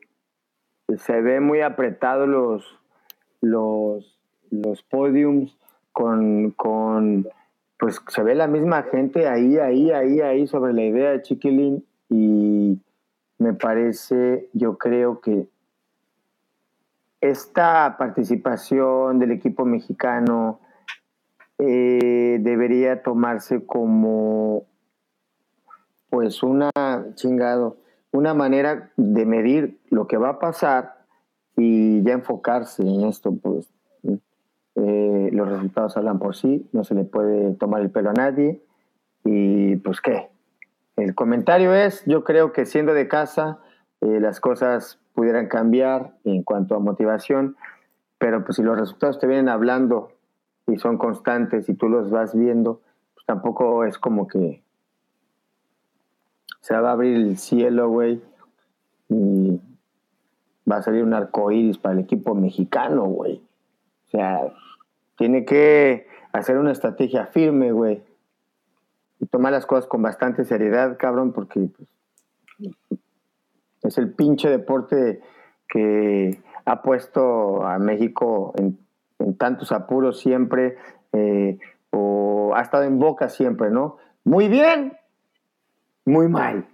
se 0.95 1.23
ve 1.23 1.41
muy 1.41 1.63
apretado 1.63 2.27
los, 2.27 2.79
los, 3.41 4.21
los 4.51 4.83
podiums 4.83 5.57
con, 5.93 6.51
con, 6.51 7.27
pues 7.79 8.03
se 8.09 8.23
ve 8.23 8.35
la 8.35 8.47
misma 8.47 8.83
gente 8.83 9.27
ahí, 9.27 9.57
ahí, 9.57 9.91
ahí, 9.91 10.21
ahí 10.21 10.47
sobre 10.47 10.75
la 10.75 10.83
idea 10.83 11.13
de 11.13 11.23
Chiquilín 11.23 11.87
y 12.11 12.79
me 13.39 13.55
parece, 13.55 14.51
yo 14.53 14.77
creo 14.77 15.23
que 15.23 15.47
esta 17.23 17.97
participación 17.97 19.19
del 19.19 19.31
equipo 19.31 19.65
mexicano 19.65 20.61
eh, 21.57 22.37
debería 22.43 23.03
tomarse 23.03 23.65
como 23.65 24.69
pues 26.11 26.43
una 26.43 26.71
chingado, 27.15 27.77
una 28.13 28.35
manera 28.35 28.91
de 28.97 29.25
medir 29.25 29.81
lo 29.89 30.07
que 30.07 30.17
va 30.17 30.31
a 30.31 30.39
pasar 30.39 31.05
y 31.57 32.03
ya 32.03 32.13
enfocarse 32.13 32.83
en 32.83 33.05
esto, 33.05 33.33
pues 33.33 33.71
eh, 34.75 35.31
los 35.33 35.49
resultados 35.49 35.97
hablan 35.97 36.19
por 36.19 36.35
sí, 36.35 36.69
no 36.73 36.85
se 36.85 36.95
le 36.95 37.05
puede 37.05 37.55
tomar 37.55 37.83
el 37.83 37.91
pelo 37.91 38.11
a 38.11 38.15
nadie 38.15 38.63
y 39.25 39.77
pues 39.77 40.01
qué. 40.01 40.29
El 40.97 41.15
comentario 41.15 41.75
es, 41.75 42.05
yo 42.07 42.25
creo 42.25 42.53
que 42.53 42.67
siendo 42.67 42.93
de 42.93 43.09
casa 43.09 43.59
eh, 44.01 44.21
las 44.21 44.41
cosas 44.41 44.99
pudieran 45.15 45.49
cambiar 45.49 46.15
en 46.25 46.43
cuanto 46.43 46.75
a 46.75 46.79
motivación, 46.79 47.57
pero 48.19 48.45
pues 48.45 48.57
si 48.57 48.63
los 48.63 48.79
resultados 48.79 49.19
te 49.19 49.27
vienen 49.27 49.49
hablando 49.49 50.13
y 50.67 50.79
son 50.79 50.99
constantes 50.99 51.69
y 51.69 51.75
tú 51.75 51.89
los 51.89 52.11
vas 52.11 52.35
viendo, 52.35 52.81
pues 53.15 53.27
tampoco 53.27 53.85
es 53.85 53.99
como 53.99 54.27
que 54.27 54.63
se 56.61 56.77
va 56.77 56.91
a 56.91 56.93
abrir 56.93 57.17
el 57.17 57.39
cielo, 57.39 57.89
güey, 57.89 58.23
y 59.09 59.61
va 60.71 60.77
a 60.77 60.83
salir 60.83 61.03
un 61.03 61.15
arco 61.15 61.51
iris 61.51 61.79
para 61.79 61.95
el 61.95 62.01
equipo 62.01 62.35
mexicano, 62.35 63.05
güey. 63.05 63.43
O 64.07 64.11
sea, 64.11 64.53
tiene 65.17 65.45
que 65.45 66.07
hacer 66.33 66.59
una 66.59 66.73
estrategia 66.73 67.27
firme, 67.27 67.73
güey. 67.73 68.03
Y 69.19 69.27
tomar 69.27 69.53
las 69.53 69.67
cosas 69.67 69.87
con 69.87 70.03
bastante 70.03 70.45
seriedad, 70.45 70.97
cabrón, 70.99 71.33
porque 71.33 71.69
pues, 72.59 72.71
es 73.83 73.99
el 73.99 74.13
pinche 74.13 74.49
deporte 74.49 75.21
que 75.69 76.41
ha 76.65 76.83
puesto 76.83 77.65
a 77.67 77.79
México 77.79 78.55
en, 78.57 78.79
tantos 79.37 79.73
apuros 79.73 80.19
siempre, 80.19 80.77
eh, 81.13 81.59
o 81.91 82.53
ha 82.55 82.63
estado 82.63 82.85
en 82.85 82.99
boca 82.99 83.29
siempre, 83.29 83.71
¿no? 83.71 83.99
Muy 84.25 84.49
bien, 84.49 84.95
muy 86.11 86.29
mal. 86.29 86.69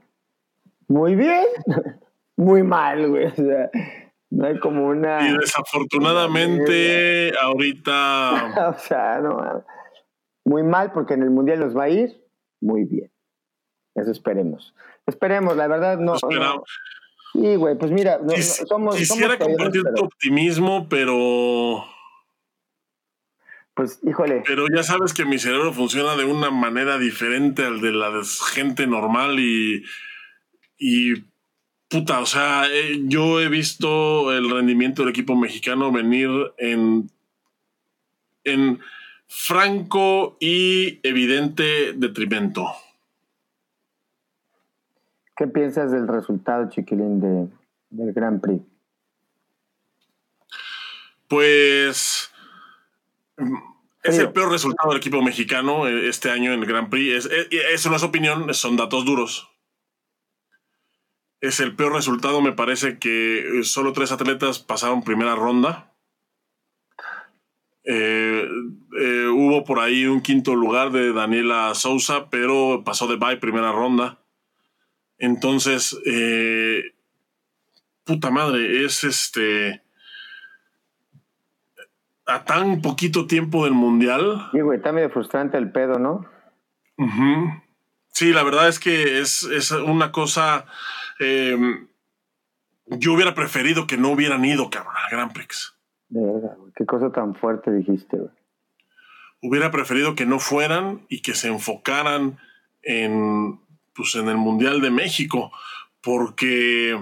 Muy 0.88 1.14
bien, 1.14 1.44
muy 2.36 2.62
mal, 2.62 3.08
güey. 3.08 3.26
O 3.26 3.34
sea, 3.34 3.70
no 4.30 4.46
hay 4.46 4.58
como 4.58 4.86
una. 4.86 5.28
Y 5.28 5.36
desafortunadamente, 5.36 7.32
ahorita. 7.38 8.70
o 8.76 8.78
sea, 8.78 9.20
no. 9.20 9.64
Muy 10.44 10.62
mal, 10.62 10.92
porque 10.92 11.14
en 11.14 11.22
el 11.22 11.30
mundial 11.30 11.60
nos 11.60 11.76
va 11.76 11.84
a 11.84 11.88
ir 11.88 12.22
muy 12.60 12.84
bien. 12.84 13.10
Eso 13.94 14.10
esperemos. 14.10 14.74
Esperemos, 15.06 15.56
la 15.56 15.66
verdad, 15.66 15.98
no. 15.98 16.16
Sí, 16.16 17.56
güey, 17.56 17.76
pues 17.76 17.90
mira, 17.90 18.20
somos. 18.68 18.96
Quisiera 18.96 19.38
compartir 19.38 19.82
tu 19.94 20.04
optimismo, 20.04 20.88
pero 20.88 21.84
pues 23.76 24.00
híjole. 24.02 24.42
Pero 24.46 24.66
ya 24.74 24.82
sabes 24.82 25.12
que 25.12 25.26
mi 25.26 25.38
cerebro 25.38 25.70
funciona 25.70 26.16
de 26.16 26.24
una 26.24 26.50
manera 26.50 26.98
diferente 26.98 27.62
al 27.62 27.82
de 27.82 27.92
la 27.92 28.10
de 28.10 28.22
gente 28.54 28.86
normal 28.86 29.38
y, 29.38 29.84
y 30.78 31.24
puta, 31.90 32.20
o 32.20 32.26
sea, 32.26 32.64
eh, 32.72 33.02
yo 33.04 33.38
he 33.38 33.50
visto 33.50 34.32
el 34.32 34.50
rendimiento 34.50 35.02
del 35.02 35.10
equipo 35.10 35.36
mexicano 35.36 35.92
venir 35.92 36.30
en, 36.56 37.10
en 38.44 38.80
franco 39.28 40.38
y 40.40 40.98
evidente 41.06 41.92
detrimento. 41.92 42.66
¿Qué 45.36 45.46
piensas 45.48 45.92
del 45.92 46.08
resultado, 46.08 46.70
chiquilín, 46.70 47.20
de, 47.20 47.48
del 47.90 48.14
Grand 48.14 48.40
Prix? 48.40 48.62
Pues 51.28 52.30
es 54.02 54.18
el 54.18 54.32
peor 54.32 54.50
resultado 54.50 54.90
del 54.90 54.98
equipo 54.98 55.22
mexicano 55.22 55.86
eh, 55.86 56.08
este 56.08 56.30
año 56.30 56.52
en 56.52 56.60
el 56.60 56.66
Grand 56.66 56.88
Prix. 56.88 57.26
Es, 57.26 57.48
eso 57.50 57.90
no 57.90 57.96
es 57.96 58.02
opinión, 58.02 58.52
son 58.54 58.76
datos 58.76 59.04
duros. 59.04 59.50
Es 61.40 61.60
el 61.60 61.76
peor 61.76 61.92
resultado, 61.92 62.40
me 62.40 62.52
parece 62.52 62.98
que 62.98 63.60
solo 63.62 63.92
tres 63.92 64.10
atletas 64.10 64.58
pasaron 64.58 65.02
primera 65.02 65.34
ronda. 65.34 65.92
Eh, 67.88 68.48
eh, 68.98 69.26
hubo 69.28 69.62
por 69.62 69.78
ahí 69.78 70.06
un 70.06 70.20
quinto 70.20 70.56
lugar 70.56 70.90
de 70.90 71.12
Daniela 71.12 71.72
Sousa, 71.74 72.28
pero 72.30 72.82
pasó 72.84 73.06
de 73.06 73.16
bye 73.16 73.36
primera 73.36 73.70
ronda. 73.70 74.18
Entonces, 75.18 75.96
eh, 76.04 76.82
puta 78.04 78.30
madre, 78.30 78.84
es 78.84 79.04
este. 79.04 79.82
A 82.26 82.44
tan 82.44 82.82
poquito 82.82 83.26
tiempo 83.26 83.64
del 83.64 83.74
mundial. 83.74 84.48
Sí, 84.52 84.60
güey, 84.60 84.78
está 84.78 84.92
medio 84.92 85.10
frustrante 85.10 85.56
el 85.58 85.70
pedo, 85.70 85.98
¿no? 85.98 86.26
Sí, 88.12 88.32
la 88.32 88.42
verdad 88.42 88.68
es 88.68 88.80
que 88.80 89.20
es, 89.20 89.44
es 89.44 89.70
una 89.70 90.10
cosa. 90.10 90.64
Em, 91.20 91.86
yo 92.86 93.12
hubiera 93.12 93.34
preferido 93.34 93.86
que 93.86 93.96
no 93.96 94.10
hubieran 94.10 94.44
ido, 94.44 94.70
cabrón, 94.70 94.94
al 94.96 95.10
Grand 95.10 95.32
Prix. 95.32 95.74
De 96.08 96.20
verdad, 96.20 96.56
güey. 96.56 96.72
Qué 96.74 96.86
cosa 96.86 97.12
tan 97.12 97.34
fuerte 97.34 97.72
dijiste, 97.72 98.16
güey. 98.16 98.30
Hubiera 99.42 99.70
preferido 99.70 100.14
que 100.14 100.26
no 100.26 100.38
fueran 100.38 101.04
y 101.08 101.20
que 101.20 101.34
se 101.34 101.48
enfocaran 101.48 102.38
en, 102.82 103.60
pues, 103.94 104.14
en 104.14 104.28
el 104.28 104.36
Mundial 104.36 104.80
de 104.80 104.90
México, 104.90 105.52
porque 106.00 106.98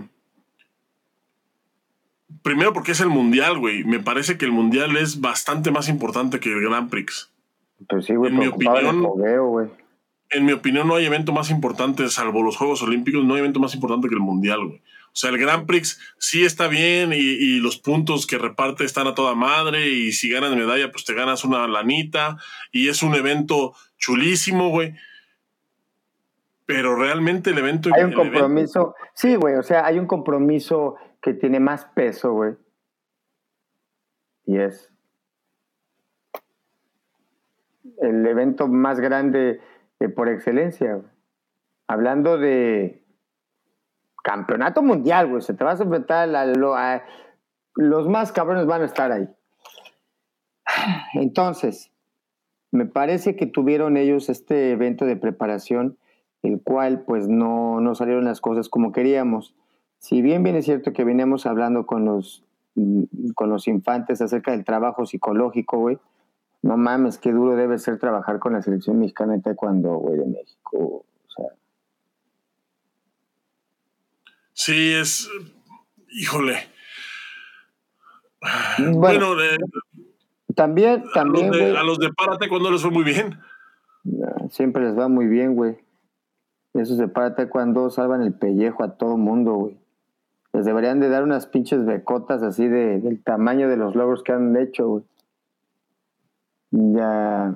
primero 2.43 2.73
porque 2.73 2.93
es 2.93 3.01
el 3.01 3.09
Mundial, 3.09 3.59
güey. 3.59 3.85
Me 3.85 4.01
parece 4.01 4.39
que 4.39 4.45
el 4.45 4.53
Mundial 4.53 4.97
es 4.97 5.21
bastante 5.21 5.71
más 5.71 5.89
importante 5.89 6.41
que 6.41 6.53
el 6.53 6.61
Grand 6.61 6.91
Prix. 6.91 7.31
Pues 7.89 8.07
sí, 8.07 8.15
güey, 8.15 8.33
en 8.33 8.39
mi 8.39 8.47
opinión, 8.47 9.03
güey. 9.03 9.69
En 10.31 10.45
mi 10.47 10.53
opinión, 10.53 10.89
no 10.89 10.97
hay 10.97 11.05
evento 11.05 11.33
más 11.33 11.51
importante, 11.51 12.09
salvo 12.09 12.43
los 12.43 12.57
Juegos 12.57 12.83
Olímpicos, 12.83 13.25
no 13.25 13.35
hay 13.35 13.41
evento 13.41 13.61
más 13.61 13.75
importante 13.75 14.09
que 14.09 14.15
el 14.15 14.21
Mundial, 14.21 14.67
güey. 14.67 14.79
O 14.79 15.17
sea, 15.17 15.31
el 15.31 15.39
Grand 15.39 15.67
Prix 15.67 16.01
sí 16.19 16.45
está 16.45 16.67
bien 16.67 17.13
y, 17.13 17.17
y, 17.17 17.61
los 17.61 17.77
puntos 17.77 18.27
que 18.27 18.37
reparte 18.37 18.85
están 18.85 19.07
a 19.07 19.15
toda 19.15 19.37
madre 19.37 19.89
y 19.89 20.11
si 20.11 20.29
ganas 20.29 20.57
medalla, 20.57 20.91
pues 20.91 21.05
te 21.05 21.15
ganas 21.15 21.45
una 21.45 21.69
lanita 21.69 22.37
y 22.73 22.89
es 22.89 23.05
un 23.05 23.15
evento 23.15 23.75
chulísimo, 23.97 24.71
güey 24.71 24.95
pero 26.67 26.97
realmente 26.97 27.51
el 27.51 27.59
evento... 27.59 27.91
Hay 27.95 28.05
un 28.05 28.13
compromiso, 28.13 28.95
sí, 29.13 29.35
güey, 29.37 29.55
o 29.57 29.63
sea, 29.63 29.85
hay 29.85 29.99
un 29.99 30.07
compromiso 30.07 30.97
que 31.25 31.33
tiene 31.33 31.59
más 31.59 31.87
peso, 31.87 32.35
güey. 32.35 32.55
Y 34.45 34.59
es 34.59 34.93
el 38.03 38.27
evento 38.27 38.69
más 38.69 39.01
grande 39.01 39.59
eh, 40.01 40.09
por 40.11 40.29
excelencia. 40.29 41.01
Hablando 41.87 42.37
de 42.37 43.03
campeonato 44.23 44.83
mundial, 44.83 45.31
güey, 45.31 45.41
se 45.41 45.55
te 45.55 45.65
vas 45.65 45.81
a 45.81 45.85
enfrentar 45.85 46.29
a, 46.37 47.05
los 47.75 48.07
más 48.07 48.31
cabrones 48.31 48.67
van 48.67 48.83
a 48.83 48.85
estar 48.85 49.11
ahí. 49.11 49.27
Entonces, 51.15 51.91
me 52.71 52.85
parece 52.85 53.35
que 53.35 53.47
tuvieron 53.47 53.97
ellos 53.97 54.29
este 54.29 54.73
evento 54.73 55.07
de 55.07 55.17
preparación 55.17 55.97
el 56.43 56.61
cual 56.63 57.05
pues 57.07 57.29
no, 57.29 57.81
no 57.81 57.95
salieron 57.95 58.27
las 58.27 58.43
cosas 58.43 58.69
como 58.69 58.93
queríamos. 58.93 59.55
Si 60.05 60.21
bien 60.21 60.43
bien 60.43 60.55
es 60.55 60.67
cierto 60.67 60.93
que 60.93 61.03
veníamos 61.03 61.47
hablando 61.47 61.87
con 61.87 62.05
los, 62.05 62.45
con 63.35 63.49
los 63.49 63.67
infantes 63.67 64.21
acerca 64.21 64.51
del 64.51 64.63
trabajo 64.63 65.07
psicológico, 65.07 65.79
güey, 65.79 65.99
no 66.61 66.77
mames, 66.77 67.17
qué 67.17 67.33
duro 67.33 67.57
debe 67.57 67.79
ser 67.79 67.99
trabajar 67.99 68.39
con 68.39 68.53
la 68.53 68.61
selección 68.61 68.99
mexicana 68.99 69.33
de 69.33 69.41
taekwondo, 69.41 69.95
güey, 69.95 70.19
de 70.19 70.27
México. 70.27 70.79
O 70.79 71.07
sea. 71.35 71.47
Sí, 74.53 74.93
es. 74.93 75.31
Híjole. 76.11 76.57
Bueno, 78.93 79.37
también, 80.55 81.05
también. 81.15 81.47
A 81.47 81.49
los, 81.49 81.59
de, 81.59 81.79
a 81.79 81.83
los 81.83 81.99
de 81.99 82.13
Párate 82.13 82.51
cuando 82.51 82.71
les 82.71 82.83
fue 82.83 82.91
muy 82.91 83.05
bien. 83.05 83.41
siempre 84.51 84.85
les 84.85 84.99
va 84.99 85.09
muy 85.09 85.29
bien, 85.29 85.55
güey. 85.55 85.79
Eso 86.75 86.95
se 86.95 87.09
para 87.09 87.49
cuando 87.49 87.89
salvan 87.89 88.21
el 88.21 88.35
pellejo 88.35 88.85
a 88.85 88.99
todo 88.99 89.17
mundo, 89.17 89.55
güey. 89.55 89.84
Les 90.55 90.65
deberían 90.65 91.01
de 91.01 91.09
dar 91.09 91.23
unas 91.23 91.47
pinches 91.47 91.85
becotas 91.85 92.43
así 92.43 92.67
de, 92.69 93.01
del 93.01 93.23
tamaño 93.23 93.69
de 93.69 93.77
los 93.77 93.95
logros 93.95 94.23
que 94.23 94.33
han 94.33 94.57
hecho. 94.57 95.05
Ya. 96.71 97.55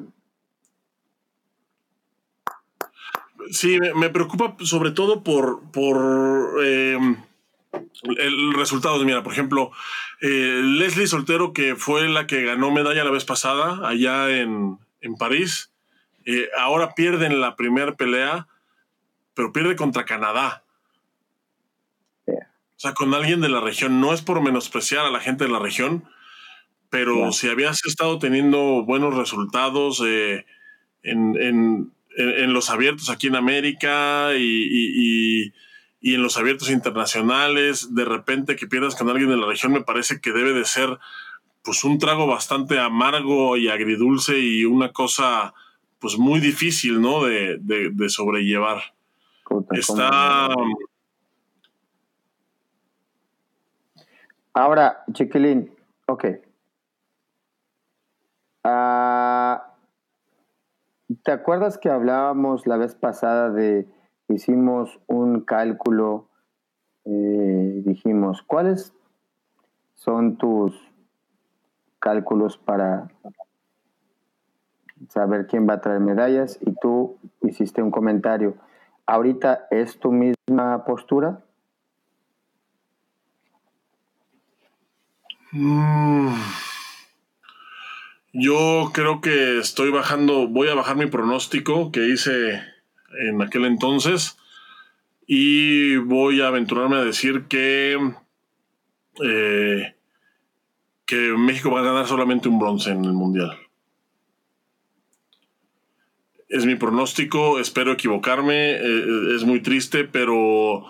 Sí, 3.50 3.78
me, 3.96 4.10
preocupa 4.10 4.56
sobre 4.60 4.90
todo 4.90 5.22
por, 5.22 5.62
por 5.70 6.62
em, 6.62 7.16
el 8.18 8.54
resultado. 8.54 9.02
Mira, 9.04 9.22
por 9.22 9.32
ejemplo, 9.32 9.70
eh, 10.20 10.60
Leslie 10.62 11.06
Soltero, 11.06 11.54
que 11.54 11.76
fue 11.76 12.08
la 12.08 12.26
que 12.26 12.44
ganó 12.44 12.70
medalla 12.70 13.04
la 13.04 13.10
vez 13.10 13.24
pasada 13.24 13.88
allá 13.88 14.28
en, 14.28 14.78
en 15.00 15.14
París, 15.14 15.72
eh, 16.26 16.48
ahora 16.58 16.94
pierden 16.94 17.40
la 17.40 17.56
primera 17.56 17.96
pelea 17.96 18.48
pero 19.38 19.52
pierde 19.52 19.76
contra 19.76 20.04
Canadá. 20.04 20.64
O 22.78 22.80
sea, 22.80 22.94
con 22.94 23.12
alguien 23.12 23.40
de 23.40 23.48
la 23.48 23.60
región. 23.60 24.00
No 24.00 24.14
es 24.14 24.22
por 24.22 24.40
menospreciar 24.40 25.04
a 25.04 25.10
la 25.10 25.18
gente 25.18 25.42
de 25.42 25.50
la 25.50 25.58
región, 25.58 26.04
pero 26.90 27.32
si 27.32 27.48
habías 27.48 27.84
estado 27.84 28.20
teniendo 28.20 28.84
buenos 28.84 29.16
resultados 29.16 30.00
eh, 30.06 30.46
en, 31.02 31.92
los 32.52 32.70
abiertos 32.70 33.10
aquí 33.10 33.26
en 33.26 33.34
América 33.34 34.30
y, 34.36 35.52
en 36.02 36.22
los 36.22 36.36
abiertos 36.38 36.70
internacionales, 36.70 37.96
de 37.96 38.04
repente 38.04 38.54
que 38.54 38.68
pierdas 38.68 38.94
con 38.94 39.08
alguien 39.08 39.30
de 39.30 39.38
la 39.38 39.48
región, 39.48 39.72
me 39.72 39.82
parece 39.82 40.20
que 40.20 40.30
debe 40.30 40.52
de 40.52 40.64
ser 40.64 41.00
pues 41.64 41.82
un 41.82 41.98
trago 41.98 42.28
bastante 42.28 42.78
amargo 42.78 43.56
y 43.56 43.66
agridulce 43.66 44.38
y 44.38 44.64
una 44.64 44.92
cosa 44.92 45.52
pues 45.98 46.16
muy 46.16 46.38
difícil, 46.38 47.00
¿no? 47.00 47.24
de 47.24 48.08
sobrellevar. 48.08 48.94
Está. 49.72 50.54
Ahora, 54.58 55.04
Chiquilín, 55.12 55.70
ok. 56.08 56.24
Ah, 58.64 59.72
¿Te 61.22 61.30
acuerdas 61.30 61.78
que 61.78 61.88
hablábamos 61.88 62.66
la 62.66 62.76
vez 62.76 62.96
pasada 62.96 63.50
de 63.50 63.86
hicimos 64.26 64.98
un 65.06 65.42
cálculo? 65.42 66.26
Eh, 67.04 67.82
dijimos, 67.84 68.42
¿cuáles 68.42 68.92
son 69.94 70.38
tus 70.38 70.74
cálculos 72.00 72.58
para 72.58 73.12
saber 75.08 75.46
quién 75.46 75.68
va 75.68 75.74
a 75.74 75.80
traer 75.80 76.00
medallas? 76.00 76.58
Y 76.62 76.74
tú 76.80 77.16
hiciste 77.42 77.80
un 77.80 77.92
comentario 77.92 78.56
ahorita 79.06 79.68
es 79.70 80.00
tu 80.00 80.10
misma 80.10 80.84
postura? 80.84 81.44
Mm. 85.52 86.34
Yo 88.32 88.90
creo 88.92 89.20
que 89.20 89.58
estoy 89.58 89.90
bajando, 89.90 90.48
voy 90.48 90.68
a 90.68 90.74
bajar 90.74 90.96
mi 90.96 91.06
pronóstico 91.06 91.90
que 91.90 92.08
hice 92.08 92.62
en 93.20 93.40
aquel 93.42 93.64
entonces 93.64 94.36
y 95.26 95.96
voy 95.96 96.40
a 96.40 96.48
aventurarme 96.48 96.96
a 96.96 97.04
decir 97.04 97.44
que, 97.48 97.98
eh, 99.24 99.94
que 101.06 101.16
México 101.16 101.70
va 101.70 101.80
a 101.80 101.84
ganar 101.84 102.06
solamente 102.06 102.48
un 102.48 102.58
bronce 102.58 102.90
en 102.90 103.04
el 103.04 103.12
Mundial 103.12 103.58
es 106.48 106.64
mi 106.64 106.76
pronóstico, 106.76 107.58
espero 107.58 107.92
equivocarme, 107.92 108.72
eh, 108.72 108.80
eh, 108.80 109.36
es 109.36 109.44
muy 109.44 109.60
triste, 109.60 110.04
pero, 110.04 110.86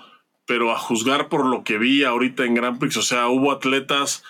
pero 0.46 0.70
a 0.70 0.78
juzgar 0.78 1.28
por 1.28 1.46
lo 1.46 1.64
que 1.64 1.78
vi 1.78 2.04
ahorita 2.04 2.44
en 2.44 2.54
Grand 2.54 2.78
Prix, 2.78 2.96
o 2.96 3.02
sea, 3.02 3.28
hubo 3.28 3.50
atletas 3.50 4.22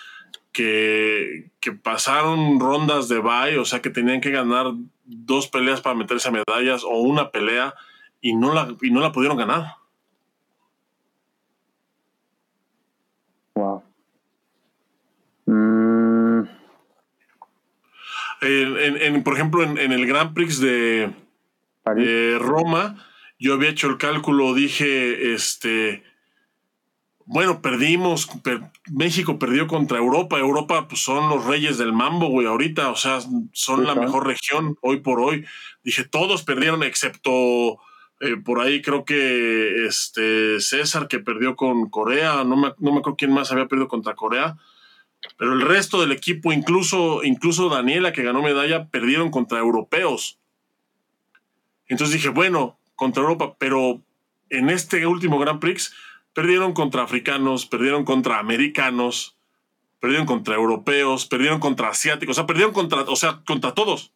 que, 0.59 1.51
que 1.61 1.71
pasaron 1.71 2.59
rondas 2.59 3.07
de 3.07 3.19
bye, 3.19 3.57
o 3.57 3.63
sea, 3.63 3.81
que 3.81 3.89
tenían 3.89 4.19
que 4.19 4.29
ganar 4.29 4.73
dos 5.05 5.47
peleas 5.47 5.79
para 5.79 5.95
meterse 5.95 6.27
a 6.27 6.31
medallas 6.33 6.83
o 6.83 6.99
una 6.99 7.31
pelea 7.31 7.73
y 8.19 8.35
no 8.35 8.53
la, 8.53 8.75
y 8.81 8.91
no 8.91 8.99
la 8.99 9.13
pudieron 9.13 9.37
ganar. 9.37 9.75
Wow. 13.55 13.83
En, 18.41 19.23
por 19.23 19.35
ejemplo, 19.35 19.63
en, 19.63 19.77
el 19.77 20.05
Grand 20.05 20.33
Prix 20.33 20.59
de, 20.59 21.13
Roma, 22.37 22.97
yo 23.39 23.53
había 23.53 23.69
hecho 23.69 23.87
el 23.87 23.97
cálculo, 23.97 24.53
dije, 24.53 25.33
este, 25.33 26.03
bueno, 27.31 27.61
perdimos, 27.61 28.27
México 28.87 29.37
perdió 29.37 29.67
contra 29.67 29.99
Europa, 29.99 30.39
Europa 30.39 30.87
pues, 30.87 31.03
son 31.03 31.29
los 31.29 31.45
reyes 31.45 31.77
del 31.77 31.93
mambo, 31.93 32.27
güey, 32.27 32.47
ahorita, 32.47 32.89
o 32.89 32.95
sea, 32.95 33.19
son 33.53 33.85
la 33.85 33.93
mejor 33.93 34.25
región 34.25 34.79
hoy 34.81 35.01
por 35.01 35.19
hoy. 35.19 35.45
Dije, 35.83 36.03
todos 36.05 36.43
perdieron 36.43 36.81
excepto... 36.81 37.77
Eh, 38.21 38.35
por 38.43 38.59
ahí 38.59 38.81
creo 38.81 39.05
que 39.05 39.85
este 39.85 40.59
César 40.59 41.07
que 41.07 41.19
perdió 41.19 41.55
con 41.55 41.91
Corea, 41.91 42.43
no 42.43 42.57
me, 42.57 42.73
no 42.79 42.91
me 42.91 42.97
acuerdo 42.97 43.15
quién 43.15 43.31
más 43.31 43.51
había 43.51 43.67
perdido 43.67 43.87
contra 43.87 44.15
Corea, 44.15 44.57
Pero 45.37 45.53
el 45.53 45.61
resto 45.61 46.01
del 46.01 46.11
equipo, 46.11 46.51
incluso, 46.51 47.23
incluso 47.23 47.69
Daniela, 47.69 48.11
que 48.11 48.23
ganó 48.23 48.41
medalla, 48.41 48.87
perdieron 48.89 49.29
contra 49.29 49.59
europeos. 49.59 50.39
Entonces 51.87 52.15
dije, 52.15 52.29
bueno, 52.29 52.79
contra 52.95 53.21
Europa, 53.21 53.55
pero 53.59 54.01
en 54.49 54.71
este 54.71 55.05
último 55.05 55.37
Grand 55.37 55.59
Prix 55.59 55.93
perdieron 56.39 56.71
contra 56.71 57.03
africanos, 57.03 57.65
perdieron 57.65 58.05
contra 58.05 58.39
americanos, 58.39 59.37
perdieron 59.99 60.25
contra 60.25 60.55
europeos, 60.55 61.25
perdieron 61.25 61.59
contra 61.59 61.89
asiáticos, 61.89 62.37
o 62.37 62.39
sea, 62.39 62.47
perdieron 62.47 62.71
contra, 62.71 63.01
o 63.01 63.15
sea, 63.17 63.41
contra 63.45 63.73
todos. 63.73 64.13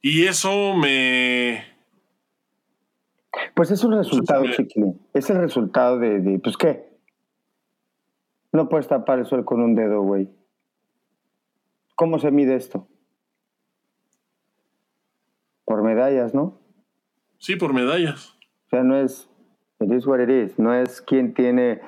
Y 0.00 0.26
eso 0.26 0.74
me. 0.74 1.64
Pues 3.54 3.70
es 3.70 3.84
un 3.84 3.92
resultado, 3.92 4.44
chiquilín. 4.56 5.00
Es 5.14 5.30
el 5.30 5.36
resultado 5.36 6.00
de, 6.00 6.18
de, 6.18 6.40
Pues 6.40 6.56
qué. 6.56 6.98
No 8.50 8.68
puedes 8.68 8.88
tapar 8.88 9.20
el 9.20 9.26
sol 9.26 9.44
con 9.44 9.62
un 9.62 9.76
dedo, 9.76 10.02
güey. 10.02 10.28
¿Cómo 11.94 12.18
se 12.18 12.32
mide 12.32 12.56
esto? 12.56 12.88
Por 15.64 15.84
medallas, 15.84 16.34
¿no? 16.34 16.61
Sí, 17.42 17.56
por 17.56 17.74
medallas. 17.74 18.34
O 18.66 18.70
sea, 18.70 18.82
no 18.82 18.96
es. 18.96 19.28
It 19.80 19.92
is 19.92 20.06
what 20.06 20.20
it 20.20 20.30
is. 20.30 20.58
No 20.58 20.72
es 20.72 21.02
quién 21.02 21.34
tiene 21.34 21.82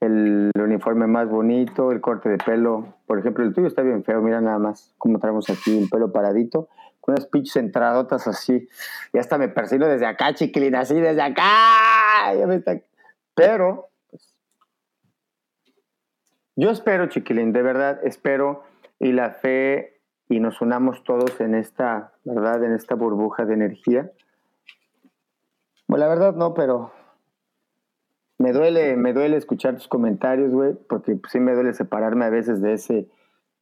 el 0.00 0.52
uniforme 0.56 1.06
más 1.06 1.28
bonito, 1.28 1.90
el 1.90 2.00
corte 2.00 2.28
de 2.28 2.38
pelo. 2.38 2.94
Por 3.06 3.18
ejemplo, 3.18 3.42
el 3.42 3.54
tuyo 3.54 3.66
está 3.66 3.82
bien 3.82 4.04
feo. 4.04 4.20
Mira 4.22 4.40
nada 4.40 4.58
más 4.58 4.94
cómo 4.98 5.18
traemos 5.18 5.50
aquí 5.50 5.76
un 5.76 5.88
pelo 5.88 6.12
paradito 6.12 6.68
unas 7.08 7.26
pinches 7.26 7.56
entradotas 7.56 8.28
así. 8.28 8.68
Y 9.12 9.18
hasta 9.18 9.38
me 9.38 9.48
persigo 9.48 9.86
desde 9.86 10.06
acá, 10.06 10.34
chiquilín, 10.34 10.74
así 10.74 10.94
desde 10.94 11.22
acá. 11.22 12.32
Pero, 13.34 13.88
pues, 14.10 14.36
yo 16.54 16.70
espero, 16.70 17.08
chiquilín, 17.08 17.52
de 17.52 17.62
verdad, 17.62 18.00
espero 18.04 18.64
y 19.00 19.12
la 19.12 19.30
fe 19.30 20.00
y 20.28 20.40
nos 20.40 20.60
unamos 20.60 21.02
todos 21.04 21.40
en 21.40 21.54
esta, 21.54 22.12
¿verdad? 22.24 22.62
En 22.62 22.74
esta 22.74 22.94
burbuja 22.94 23.46
de 23.46 23.54
energía. 23.54 24.12
Bueno, 25.88 26.04
la 26.04 26.08
verdad 26.08 26.34
no, 26.34 26.54
pero 26.54 26.92
me 28.38 28.52
duele, 28.52 28.96
me 28.96 29.12
duele 29.12 29.36
escuchar 29.36 29.74
tus 29.74 29.88
comentarios, 29.88 30.52
güey, 30.52 30.74
porque 30.88 31.16
pues, 31.16 31.32
sí 31.32 31.40
me 31.40 31.54
duele 31.54 31.72
separarme 31.72 32.26
a 32.26 32.30
veces 32.30 32.60
de 32.62 32.74
ese 32.74 33.08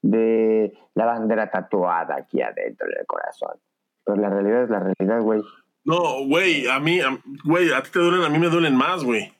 de 0.02 0.76
la 0.94 1.06
bandera 1.06 1.50
tatuada 1.50 2.16
aquí 2.16 2.42
adentro 2.42 2.86
del 2.86 3.06
corazón. 3.06 3.56
Pero 4.04 4.18
la 4.18 4.28
realidad 4.28 4.64
es 4.64 4.70
la 4.70 4.80
realidad, 4.80 5.22
güey. 5.22 5.42
No, 5.84 6.26
güey, 6.26 6.68
a 6.68 6.78
mí, 6.80 7.00
güey, 7.44 7.72
a 7.72 7.82
ti 7.82 7.90
te 7.92 8.00
duelen, 8.00 8.24
a 8.24 8.28
mí 8.28 8.38
me 8.38 8.48
duelen 8.48 8.76
más, 8.76 9.04
güey. 9.04 9.32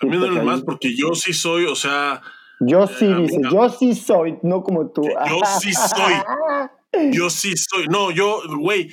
A 0.00 0.06
mí 0.06 0.10
me 0.10 0.16
duelen 0.16 0.44
más 0.44 0.62
porque 0.62 0.94
yo 0.96 1.14
sí 1.14 1.32
soy, 1.32 1.66
o 1.66 1.74
sea. 1.74 2.22
Yo 2.60 2.86
sí, 2.86 3.06
eh, 3.06 3.14
dice, 3.16 3.40
yo 3.50 3.68
sí 3.68 3.94
soy, 3.94 4.38
no 4.42 4.62
como 4.62 4.88
tú. 4.88 5.02
Yo 5.02 5.40
sí 5.60 5.72
soy. 5.72 6.14
Yo 7.12 7.30
sí 7.30 7.54
soy, 7.56 7.86
no, 7.86 8.10
yo, 8.10 8.42
güey, 8.58 8.90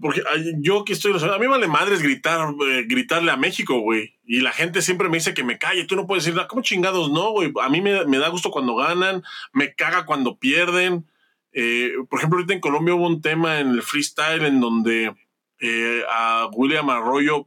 porque 0.00 0.22
yo 0.58 0.84
que 0.84 0.94
estoy, 0.94 1.12
a 1.12 1.38
mí 1.38 1.46
vale 1.46 1.68
madres 1.68 2.02
gritar, 2.02 2.54
eh, 2.68 2.84
gritarle 2.88 3.30
a 3.30 3.36
México, 3.36 3.78
güey. 3.80 4.14
Y 4.24 4.40
la 4.40 4.50
gente 4.50 4.82
siempre 4.82 5.08
me 5.08 5.18
dice 5.18 5.32
que 5.32 5.44
me 5.44 5.58
calle, 5.58 5.84
tú 5.84 5.94
no 5.94 6.06
puedes 6.06 6.24
decir 6.24 6.34
nada. 6.34 6.48
¿Cómo 6.48 6.62
chingados 6.62 7.10
no, 7.12 7.30
güey? 7.30 7.52
A 7.62 7.68
mí 7.68 7.80
me, 7.80 8.18
da 8.18 8.28
gusto 8.28 8.50
cuando 8.50 8.74
ganan, 8.74 9.22
me 9.52 9.74
caga 9.74 10.06
cuando 10.06 10.38
pierden. 10.38 11.06
Eh, 11.52 11.92
por 12.08 12.18
ejemplo, 12.18 12.38
ahorita 12.38 12.54
en 12.54 12.60
Colombia 12.60 12.94
hubo 12.94 13.06
un 13.06 13.22
tema 13.22 13.60
en 13.60 13.70
el 13.70 13.82
freestyle 13.82 14.44
en 14.44 14.60
donde 14.60 15.14
eh, 15.60 16.02
a 16.10 16.48
William 16.52 16.90
Arroyo 16.90 17.46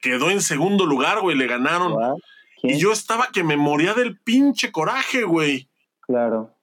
quedó 0.00 0.30
en 0.30 0.40
segundo 0.40 0.84
lugar, 0.84 1.20
güey, 1.20 1.36
le 1.36 1.46
ganaron. 1.46 1.96
Y 2.62 2.78
yo 2.78 2.92
estaba 2.92 3.28
que 3.32 3.44
me 3.44 3.56
moría 3.56 3.94
del 3.94 4.18
pinche 4.18 4.72
coraje, 4.72 5.22
güey. 5.22 5.68
Claro. 6.00 6.54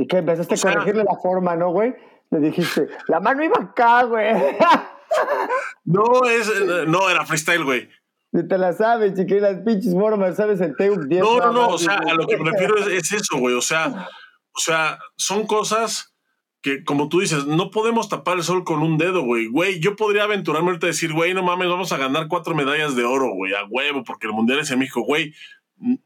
¿Y 0.00 0.06
qué? 0.06 0.18
Empezaste 0.18 0.54
a 0.54 0.58
corregirle 0.58 1.04
la 1.04 1.16
forma, 1.22 1.56
¿no, 1.56 1.70
güey? 1.72 1.94
Le 2.30 2.40
dijiste, 2.40 2.88
la 3.08 3.20
mano 3.20 3.44
iba 3.44 3.56
acá, 3.60 4.04
güey. 4.04 4.32
no, 5.84 6.24
es, 6.24 6.50
no, 6.86 7.10
era 7.10 7.26
freestyle, 7.26 7.64
güey. 7.64 7.88
Ni 8.32 8.48
te 8.48 8.56
la 8.56 8.72
sabes, 8.72 9.12
chiquillas, 9.14 9.58
pinches 9.66 9.92
formas, 9.92 10.36
¿sabes? 10.36 10.60
El 10.60 10.74
Teu 10.76 10.96
10. 10.96 11.20
No, 11.20 11.38
no, 11.38 11.52
no, 11.52 11.68
o 11.68 11.78
sea, 11.78 11.96
a 11.96 12.14
lo 12.14 12.26
que 12.26 12.38
me 12.38 12.50
refiero 12.50 12.78
es, 12.78 13.12
eso, 13.12 13.38
güey. 13.38 13.54
O 13.54 13.60
sea, 13.60 14.08
o 14.52 14.60
sea, 14.60 14.98
son 15.16 15.46
cosas 15.46 16.14
que, 16.62 16.82
como 16.84 17.08
tú 17.08 17.20
dices, 17.20 17.44
no 17.44 17.70
podemos 17.70 18.08
tapar 18.08 18.38
el 18.38 18.44
sol 18.44 18.64
con 18.64 18.80
un 18.80 18.96
dedo, 18.96 19.22
güey. 19.22 19.48
Güey, 19.48 19.80
yo 19.80 19.96
podría 19.96 20.22
aventurarme 20.22 20.68
ahorita 20.68 20.86
a 20.86 20.94
decir, 20.94 21.12
güey, 21.12 21.34
no 21.34 21.42
mames, 21.42 21.68
vamos 21.68 21.92
a 21.92 21.98
ganar 21.98 22.28
cuatro 22.28 22.54
medallas 22.54 22.96
de 22.96 23.04
oro, 23.04 23.34
güey, 23.34 23.52
a 23.52 23.64
huevo, 23.68 24.02
porque 24.04 24.28
el 24.28 24.32
mundial 24.32 24.60
es 24.60 24.70
en 24.70 24.78
México, 24.78 25.02
güey. 25.02 25.34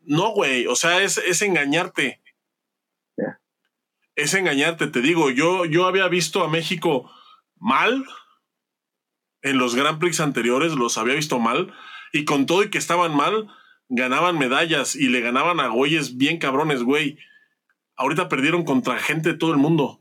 No, 0.05 0.31
güey, 0.31 0.67
o 0.67 0.75
sea, 0.75 1.03
es, 1.03 1.19
es 1.19 1.43
engañarte 1.43 2.24
es 4.17 4.35
engañarte, 4.35 4.87
te 4.87 5.01
digo, 5.01 5.31
yo, 5.31 5.65
yo 5.65 5.87
había 5.87 6.09
visto 6.09 6.45
a 6.45 6.49
México 6.49 7.11
mal 7.57 8.05
en 9.43 9.59
los 9.59 9.75
Grand 9.75 9.99
Prix 9.99 10.21
anteriores, 10.21 10.73
los 10.73 10.97
había 10.99 11.15
visto 11.15 11.39
mal, 11.39 11.73
y 12.13 12.25
con 12.25 12.47
todo 12.47 12.63
y 12.63 12.71
que 12.71 12.79
estaban 12.79 13.15
mal, 13.15 13.49
ganaban 13.89 14.39
medallas 14.39 14.97
y 14.97 15.09
le 15.09 15.21
ganaban 15.21 15.61
a 15.61 15.69
güeyes 15.69 16.17
bien 16.17 16.39
cabrones, 16.39 16.83
güey. 16.83 17.19
Ahorita 17.97 18.29
perdieron 18.29 18.65
contra 18.65 18.99
gente 18.99 19.33
de 19.33 19.39
todo 19.39 19.53
el 19.53 19.59
mundo. 19.59 20.01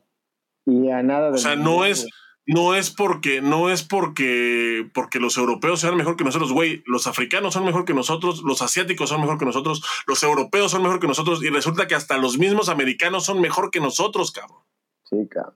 Y 0.65 0.89
a 0.89 1.03
nada 1.03 1.29
de 1.29 1.35
O 1.35 1.37
sea, 1.37 1.55
no 1.55 1.83
es, 1.83 2.07
no 2.45 2.75
es 2.75 2.89
porque, 2.89 3.41
no 3.41 3.69
es 3.69 3.83
porque, 3.83 4.89
porque 4.93 5.19
los 5.19 5.37
europeos 5.37 5.79
sean 5.79 5.95
mejor 5.95 6.17
que 6.17 6.25
nosotros, 6.25 6.51
güey. 6.51 6.83
Los 6.85 7.07
africanos 7.07 7.53
son 7.53 7.65
mejor 7.65 7.85
que 7.85 7.93
nosotros, 7.93 8.41
los 8.43 8.61
asiáticos 8.61 9.09
son 9.09 9.21
mejor 9.21 9.37
que 9.37 9.45
nosotros, 9.45 9.83
los 10.07 10.21
europeos 10.23 10.71
son 10.71 10.83
mejor 10.83 10.99
que 10.99 11.07
nosotros, 11.07 11.41
y 11.43 11.49
resulta 11.49 11.87
que 11.87 11.95
hasta 11.95 12.17
los 12.17 12.37
mismos 12.37 12.67
americanos 12.67 13.23
son 13.25 13.39
mejor 13.39 13.71
que 13.71 13.79
nosotros, 13.79 14.31
cabrón. 14.31 14.61
Sí, 15.03 15.27
cabrón. 15.29 15.55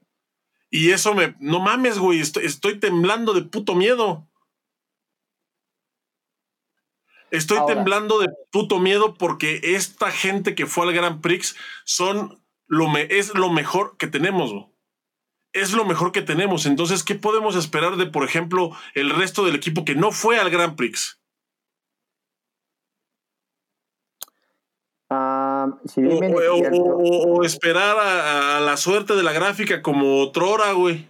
Y 0.69 0.91
eso 0.91 1.13
me, 1.13 1.35
no 1.39 1.59
mames, 1.59 1.97
güey, 1.97 2.19
estoy, 2.19 2.45
estoy 2.45 2.79
temblando 2.79 3.33
de 3.33 3.41
puto 3.41 3.75
miedo. 3.75 4.27
Estoy 7.31 7.59
temblando 7.67 8.19
de 8.19 8.29
puto 8.51 8.79
miedo 8.79 9.13
porque 9.13 9.59
esta 9.61 10.11
gente 10.11 10.55
que 10.55 10.65
fue 10.65 10.87
al 10.87 10.93
Grand 10.93 11.19
Prix 11.19 11.57
son 11.83 12.41
lo 12.67 12.87
me, 12.87 13.01
es 13.09 13.33
lo 13.33 13.49
mejor 13.49 13.97
que 13.97 14.07
tenemos, 14.07 14.53
güey 14.53 14.76
es 15.61 15.73
lo 15.73 15.85
mejor 15.85 16.11
que 16.11 16.21
tenemos. 16.21 16.65
Entonces, 16.65 17.03
¿qué 17.03 17.15
podemos 17.15 17.55
esperar 17.55 17.97
de, 17.97 18.05
por 18.05 18.23
ejemplo, 18.23 18.71
el 18.95 19.09
resto 19.09 19.45
del 19.45 19.55
equipo 19.55 19.85
que 19.85 19.95
no 19.95 20.11
fue 20.11 20.39
al 20.39 20.49
Grand 20.49 20.75
Prix? 20.75 21.19
Ah, 25.09 25.79
o, 25.95 27.43
esperar 27.43 27.95
a, 27.97 28.59
la 28.59 28.75
suerte 28.75 29.15
de 29.15 29.23
la 29.23 29.31
gráfica 29.31 29.81
como 29.81 30.21
otrora, 30.21 30.73
güey. 30.73 31.07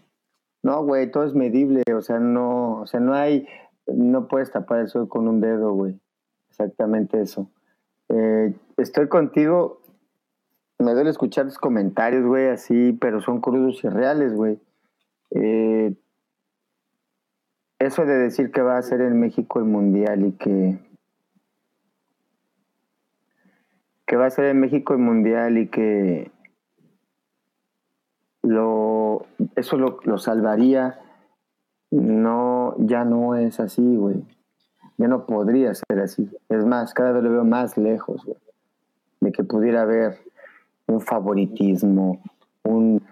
No, 0.61 0.83
güey, 0.83 1.09
todo 1.09 1.23
es 1.23 1.33
medible, 1.33 1.81
o 1.95 2.01
sea, 2.01 2.19
no, 2.19 2.81
o 2.81 2.87
sea, 2.87 2.99
no 2.99 3.15
hay, 3.15 3.47
no 3.87 4.27
puedes 4.27 4.51
tapar 4.51 4.81
eso 4.81 5.09
con 5.09 5.27
un 5.27 5.41
dedo, 5.41 5.71
güey. 5.71 5.99
Exactamente 6.49 7.21
eso. 7.21 7.49
Eh, 8.09 8.53
estoy 8.77 9.07
contigo 9.07 9.81
me 10.79 10.93
duele 10.93 11.09
escuchar 11.09 11.45
los 11.45 11.57
comentarios, 11.57 12.25
güey, 12.25 12.47
así, 12.47 12.93
pero 12.93 13.21
son 13.21 13.41
crudos 13.41 13.83
y 13.83 13.89
reales, 13.89 14.33
güey. 14.33 14.59
Eh, 15.31 15.95
eso 17.79 18.05
de 18.05 18.17
decir 18.17 18.51
que 18.51 18.61
va 18.61 18.77
a 18.77 18.81
ser 18.81 19.01
en 19.01 19.19
México 19.19 19.59
el 19.59 19.65
mundial 19.65 20.25
y 20.25 20.31
que 20.33 20.79
que 24.05 24.15
va 24.15 24.25
a 24.25 24.31
ser 24.31 24.45
en 24.45 24.59
México 24.59 24.93
el 24.93 24.99
mundial 24.99 25.57
y 25.57 25.67
que 25.67 26.31
lo 28.41 29.25
eso 29.55 29.77
lo, 29.77 29.99
lo 30.05 30.17
salvaría 30.17 30.99
no 31.91 32.75
ya 32.79 33.03
no 33.03 33.35
es 33.35 33.59
así 33.59 33.95
güey 33.95 34.23
ya 34.97 35.07
no 35.07 35.25
podría 35.25 35.73
ser 35.73 35.99
así 35.99 36.31
es 36.49 36.65
más 36.65 36.93
cada 36.93 37.11
vez 37.11 37.23
lo 37.23 37.31
veo 37.31 37.43
más 37.43 37.77
lejos 37.77 38.25
güey 38.25 38.39
de 39.19 39.31
que 39.31 39.43
pudiera 39.43 39.81
haber 39.81 40.17
un 40.87 41.01
favoritismo, 41.01 42.21
un... 42.63 43.03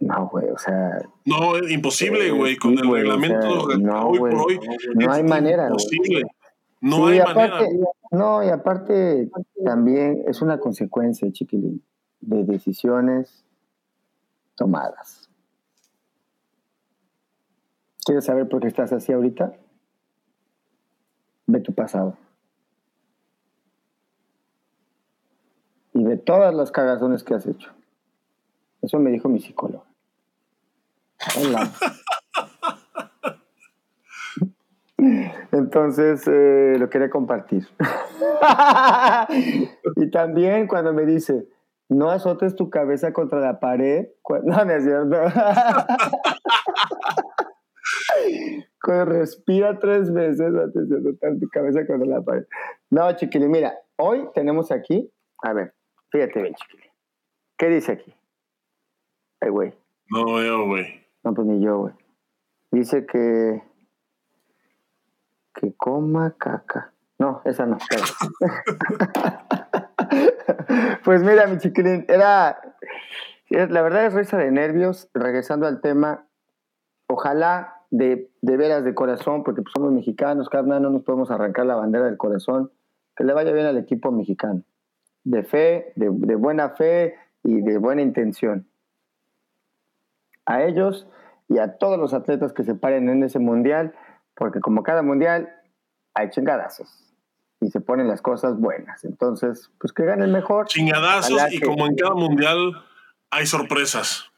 No, 0.00 0.28
güey, 0.28 0.48
o 0.50 0.58
sea... 0.58 1.02
No, 1.24 1.56
es 1.56 1.70
imposible, 1.72 2.30
güey, 2.30 2.56
con 2.56 2.78
el 2.78 2.88
reglamento 2.88 3.76
no, 3.78 4.08
hoy 4.08 4.18
por 4.18 4.34
hoy. 4.34 4.60
No 4.94 5.12
hay 5.12 5.24
manera. 5.24 5.66
Imposible. 5.66 6.22
No 6.80 7.06
hay 7.06 7.20
manera. 7.20 7.60
No, 8.12 8.44
y 8.44 8.48
aparte 8.48 9.28
también 9.64 10.22
es 10.28 10.40
una 10.40 10.60
consecuencia, 10.60 11.30
chiquilín, 11.32 11.82
de 12.20 12.44
decisiones 12.44 13.44
tomadas. 14.54 15.28
¿Quieres 18.04 18.24
saber 18.24 18.48
por 18.48 18.60
qué 18.60 18.68
estás 18.68 18.92
así 18.92 19.12
ahorita? 19.12 19.52
Ve 21.46 21.60
tu 21.60 21.74
pasado. 21.74 22.16
y 25.97 25.97
de 26.08 26.16
todas 26.16 26.54
las 26.54 26.72
cagazones 26.72 27.22
que 27.22 27.34
has 27.34 27.46
hecho. 27.46 27.70
Eso 28.80 28.98
me 28.98 29.10
dijo 29.10 29.28
mi 29.28 29.40
psicólogo. 29.40 29.84
Entonces, 35.52 36.26
eh, 36.26 36.76
lo 36.78 36.88
quería 36.88 37.10
compartir. 37.10 37.68
y 39.96 40.10
también 40.10 40.66
cuando 40.66 40.92
me 40.92 41.04
dice, 41.04 41.46
no 41.88 42.10
azotes 42.10 42.56
tu 42.56 42.70
cabeza 42.70 43.12
contra 43.12 43.40
la 43.40 43.60
pared. 43.60 44.08
No, 44.44 44.64
no 44.64 44.72
es 44.72 44.84
cuando 48.82 49.04
respira 49.06 49.78
tres 49.78 50.12
veces 50.12 50.54
antes 50.54 50.88
de 50.88 50.98
azotar 50.98 51.38
tu 51.38 51.48
cabeza 51.48 51.86
contra 51.86 52.06
la 52.08 52.22
pared. 52.22 52.44
No, 52.90 53.10
chiquili, 53.16 53.48
mira, 53.48 53.74
hoy 53.96 54.28
tenemos 54.34 54.70
aquí, 54.70 55.10
a 55.42 55.52
ver, 55.52 55.74
fíjate 56.10 56.42
bien, 56.42 56.54
chiquili. 56.54 56.90
¿Qué 57.56 57.68
dice 57.68 57.92
aquí? 57.92 58.14
Ay, 59.40 59.50
güey. 59.50 59.72
No 60.10 60.34
veo, 60.34 60.66
güey. 60.66 61.06
No, 61.24 61.34
pues 61.34 61.46
ni 61.46 61.62
yo, 61.62 61.78
güey. 61.78 61.94
Dice 62.70 63.06
que. 63.06 63.62
Que 65.54 65.74
coma 65.76 66.34
caca. 66.38 66.92
No, 67.18 67.42
esa 67.44 67.66
no. 67.66 67.78
pues 71.04 71.22
mira, 71.24 71.48
mi 71.48 71.58
chiquilín, 71.58 72.04
era. 72.08 72.60
La 73.50 73.82
verdad 73.82 74.06
es 74.06 74.14
risa 74.14 74.38
de 74.38 74.52
nervios. 74.52 75.10
Regresando 75.14 75.66
al 75.66 75.80
tema, 75.80 76.28
ojalá 77.08 77.82
de, 77.90 78.30
de 78.40 78.56
veras 78.56 78.84
de 78.84 78.94
corazón, 78.94 79.42
porque 79.42 79.62
pues, 79.62 79.72
somos 79.74 79.92
mexicanos, 79.92 80.48
carnal, 80.48 80.82
no 80.82 80.90
nos 80.90 81.02
podemos 81.02 81.32
arrancar 81.32 81.66
la 81.66 81.74
bandera 81.74 82.06
del 82.06 82.16
corazón. 82.16 82.70
Que 83.16 83.24
le 83.24 83.32
vaya 83.32 83.52
bien 83.52 83.66
al 83.66 83.78
equipo 83.78 84.12
mexicano. 84.12 84.62
De 85.28 85.42
fe, 85.42 85.92
de, 85.96 86.08
de 86.10 86.34
buena 86.36 86.70
fe 86.70 87.16
y 87.42 87.60
de 87.60 87.78
buena 87.78 88.02
intención. 88.02 88.66
A 90.46 90.62
ellos 90.62 91.06
y 91.48 91.58
a 91.58 91.78
todos 91.78 91.98
los 91.98 92.14
atletas 92.14 92.52
que 92.52 92.64
se 92.64 92.74
paren 92.74 93.08
en 93.08 93.22
ese 93.22 93.38
mundial, 93.38 93.94
porque 94.34 94.60
como 94.60 94.82
cada 94.82 95.02
mundial 95.02 95.54
hay 96.14 96.30
chingadazos 96.30 97.08
y 97.60 97.68
se 97.68 97.80
ponen 97.80 98.08
las 98.08 98.22
cosas 98.22 98.58
buenas. 98.58 99.04
Entonces, 99.04 99.70
pues 99.80 99.92
que 99.92 100.04
ganen 100.04 100.32
mejor. 100.32 100.66
Chingadazos 100.66 101.52
y 101.52 101.60
como 101.60 101.86
en 101.86 101.96
cada 101.96 102.14
mundial 102.14 102.84
hay 103.30 103.46
sorpresas. 103.46 104.30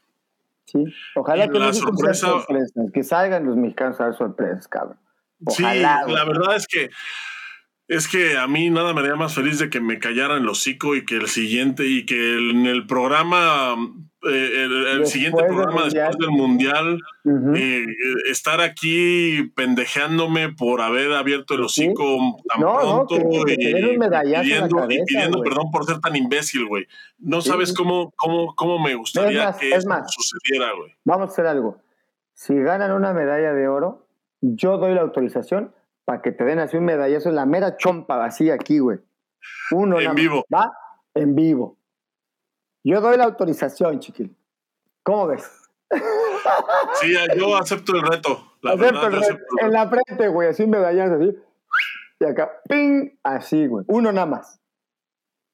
Sí, 0.65 0.85
ojalá 1.15 1.47
que 1.47 1.59
no 1.59 1.73
sorpresas, 1.73 2.45
que 2.93 3.03
salgan 3.03 3.45
los 3.45 3.57
mexicanos 3.57 3.99
a 3.99 4.05
dar 4.05 4.15
sorpresas, 4.15 4.67
cabrón. 4.67 4.97
Ojalá, 5.45 6.03
sí, 6.05 6.11
la 6.13 6.23
verdad 6.23 6.55
es 6.55 6.67
que 6.67 6.89
es 7.91 8.07
que 8.07 8.37
a 8.37 8.47
mí 8.47 8.69
nada 8.69 8.93
me 8.93 9.01
haría 9.01 9.15
más 9.15 9.35
feliz 9.35 9.59
de 9.59 9.69
que 9.69 9.81
me 9.81 9.99
callaran 9.99 10.43
el 10.43 10.47
hocico 10.47 10.95
y 10.95 11.03
que 11.03 11.17
el 11.17 11.27
siguiente 11.27 11.85
y 11.85 12.05
que 12.05 12.37
en 12.37 12.65
el 12.65 12.87
programa 12.87 13.75
eh, 14.23 14.67
el, 14.93 15.05
siguiente 15.07 15.43
programa 15.43 15.83
después 15.89 16.17
del 16.17 16.29
Mundial, 16.29 17.01
eh, 17.53 17.85
estar 18.29 18.61
aquí 18.61 19.51
pendejeándome 19.57 20.53
por 20.53 20.79
haber 20.79 21.11
abierto 21.11 21.55
el 21.55 21.63
hocico 21.63 22.39
tan 22.47 22.61
pronto 22.61 23.17
y, 23.17 23.43
pidiendo, 25.05 25.41
perdón 25.43 25.69
por 25.69 25.85
ser 25.85 25.99
tan 25.99 26.15
imbécil, 26.15 26.67
güey. 26.67 26.87
No 27.19 27.41
sabes 27.41 27.73
cómo, 27.73 28.13
cómo, 28.15 28.55
cómo 28.55 28.79
me 28.79 28.95
gustaría 28.95 29.51
que 29.59 29.69
sucediera, 30.07 30.71
güey. 30.77 30.95
Vamos 31.03 31.27
a 31.27 31.31
hacer 31.33 31.45
algo. 31.45 31.81
Si 32.33 32.55
ganan 32.55 32.93
una 32.93 33.11
medalla 33.11 33.51
de 33.53 33.67
oro, 33.67 34.07
yo 34.39 34.77
doy 34.77 34.93
la 34.93 35.01
autorización 35.01 35.73
para 36.11 36.21
que 36.21 36.33
te 36.33 36.43
den 36.43 36.59
así 36.59 36.75
un 36.75 36.83
medallazo 36.83 37.29
en 37.29 37.35
la 37.35 37.45
mera 37.45 37.77
chompa 37.77 38.25
así 38.25 38.49
aquí, 38.49 38.79
güey. 38.79 38.99
Uno 39.71 39.97
en 39.97 40.13
vivo. 40.13 40.43
¿Va? 40.53 40.69
En 41.13 41.35
vivo. 41.35 41.77
Yo 42.83 42.99
doy 42.99 43.15
la 43.15 43.23
autorización, 43.23 44.01
chiquil. 44.01 44.35
¿Cómo 45.03 45.27
ves? 45.27 45.49
Sí, 46.95 47.15
yo 47.37 47.55
acepto 47.55 47.95
el 47.95 48.01
reto. 48.01 48.55
La 48.61 48.73
acepto 48.73 49.07
el 49.07 49.13
reto. 49.21 49.37
En 49.61 49.71
la 49.71 49.87
frente, 49.87 50.27
güey, 50.27 50.49
así 50.49 50.67
medallas 50.67 51.11
así. 51.11 51.33
Y 52.19 52.25
acá, 52.25 52.61
¡ping! 52.67 53.17
Así, 53.23 53.67
güey. 53.67 53.85
Uno 53.87 54.11
nada 54.11 54.27
más. 54.27 54.59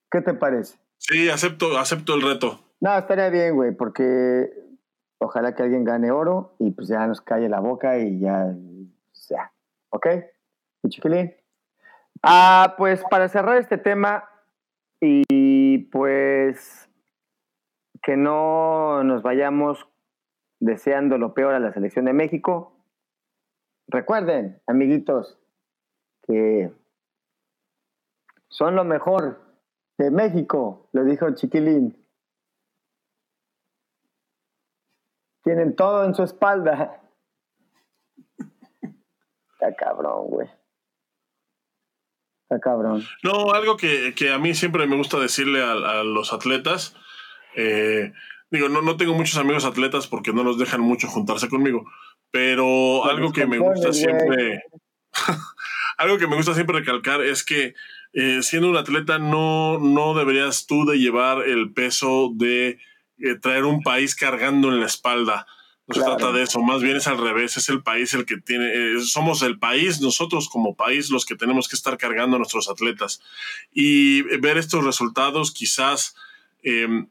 ¿Qué 0.09 0.21
te 0.21 0.33
parece? 0.33 0.79
Sí, 0.97 1.29
acepto, 1.29 1.77
acepto 1.77 2.15
el 2.15 2.23
reto. 2.23 2.59
No, 2.79 2.97
estaría 2.97 3.29
bien, 3.29 3.53
güey, 3.53 3.75
porque 3.75 4.51
ojalá 5.19 5.53
que 5.53 5.61
alguien 5.61 5.83
gane 5.83 6.09
oro 6.09 6.55
y 6.57 6.71
pues 6.71 6.87
ya 6.87 7.05
nos 7.05 7.21
calle 7.21 7.47
la 7.47 7.59
boca 7.59 7.99
y 7.99 8.19
ya, 8.19 8.55
sea. 9.11 9.51
¿Ok? 9.89 10.07
Chiquilín. 10.89 11.35
Ah, 12.23 12.75
pues 12.77 13.03
para 13.09 13.29
cerrar 13.29 13.57
este 13.57 13.77
tema 13.77 14.29
y 14.99 15.77
pues 15.89 16.89
que 18.01 18.17
no 18.17 19.03
nos 19.03 19.21
vayamos 19.21 19.87
deseando 20.59 21.17
lo 21.17 21.33
peor 21.33 21.53
a 21.53 21.59
la 21.59 21.73
selección 21.73 22.05
de 22.05 22.13
México. 22.13 22.73
Recuerden, 23.87 24.61
amiguitos, 24.65 25.39
que 26.23 26.71
son 28.49 28.75
lo 28.75 28.83
mejor 28.83 29.41
de 29.97 30.11
México, 30.11 30.89
lo 30.93 31.03
dijo 31.03 31.33
Chiquilín. 31.33 31.95
Tienen 35.43 35.75
todo 35.75 36.03
en 36.03 36.13
su 36.13 36.23
espalda. 36.23 37.01
Está 38.81 39.75
cabrón, 39.75 40.27
güey. 40.27 40.56
Está 42.49 42.59
cabrón. 42.59 43.03
No, 43.23 43.51
algo 43.51 43.75
que, 43.75 44.13
a 44.33 44.37
mí 44.37 44.55
siempre 44.55 44.87
me 44.87 44.95
gusta 44.95 45.19
decirle 45.19 45.61
a 45.61 46.03
los 46.03 46.31
atletas 46.33 46.95
eh, 47.57 48.13
digo, 48.51 48.69
no, 48.69 48.83
no 48.83 48.97
tengo 48.97 49.15
muchos 49.15 49.37
amigos 49.37 49.65
atletas 49.65 50.05
porque 50.05 50.31
no 50.31 50.43
nos 50.43 50.59
dejan 50.59 50.79
mucho 50.79 51.07
juntarse 51.07 51.49
conmigo, 51.49 51.89
pero 52.31 53.05
algo 53.05 53.33
que 53.33 53.47
me 53.47 53.57
gusta 53.57 53.91
siempre, 53.93 54.63
algo 55.97 56.19
que 56.19 56.27
me 56.27 56.35
gusta 56.35 56.53
siempre 56.53 56.79
recalcar 56.79 57.21
es 57.21 57.43
que 57.43 57.73
eh, 58.13 58.43
siendo 58.43 58.69
un 58.69 58.77
atleta 58.77 59.17
no, 59.17 59.79
no 59.79 60.13
deberías 60.13 60.67
tú 60.67 60.85
de 60.85 60.99
llevar 60.99 61.47
el 61.47 61.73
peso 61.73 62.31
de 62.35 62.79
eh, 63.17 63.35
traer 63.41 63.65
un 63.65 63.81
país 63.81 64.15
cargando 64.15 64.69
en 64.69 64.79
la 64.79 64.85
espalda. 64.85 65.47
No 65.87 65.95
se 65.95 66.01
trata 66.01 66.33
de 66.33 66.43
eso, 66.43 66.61
más 66.61 66.81
bien 66.81 66.97
es 66.97 67.07
al 67.07 67.17
revés, 67.17 67.55
es 67.55 67.69
el 67.69 67.81
país 67.81 68.13
el 68.13 68.25
que 68.25 68.37
tiene, 68.37 68.99
somos 68.99 69.41
el 69.41 69.57
país, 69.57 70.01
nosotros 70.01 70.49
como 70.49 70.75
país 70.75 71.09
los 71.09 71.25
que 71.25 71.37
tenemos 71.37 71.69
que 71.69 71.77
estar 71.77 71.97
cargando 71.97 72.35
a 72.35 72.39
nuestros 72.39 72.69
atletas. 72.69 73.21
Y 73.71 74.23
ver 74.39 74.57
estos 74.57 74.83
resultados 74.83 75.51
quizás 75.53 76.15
em, 76.61 77.07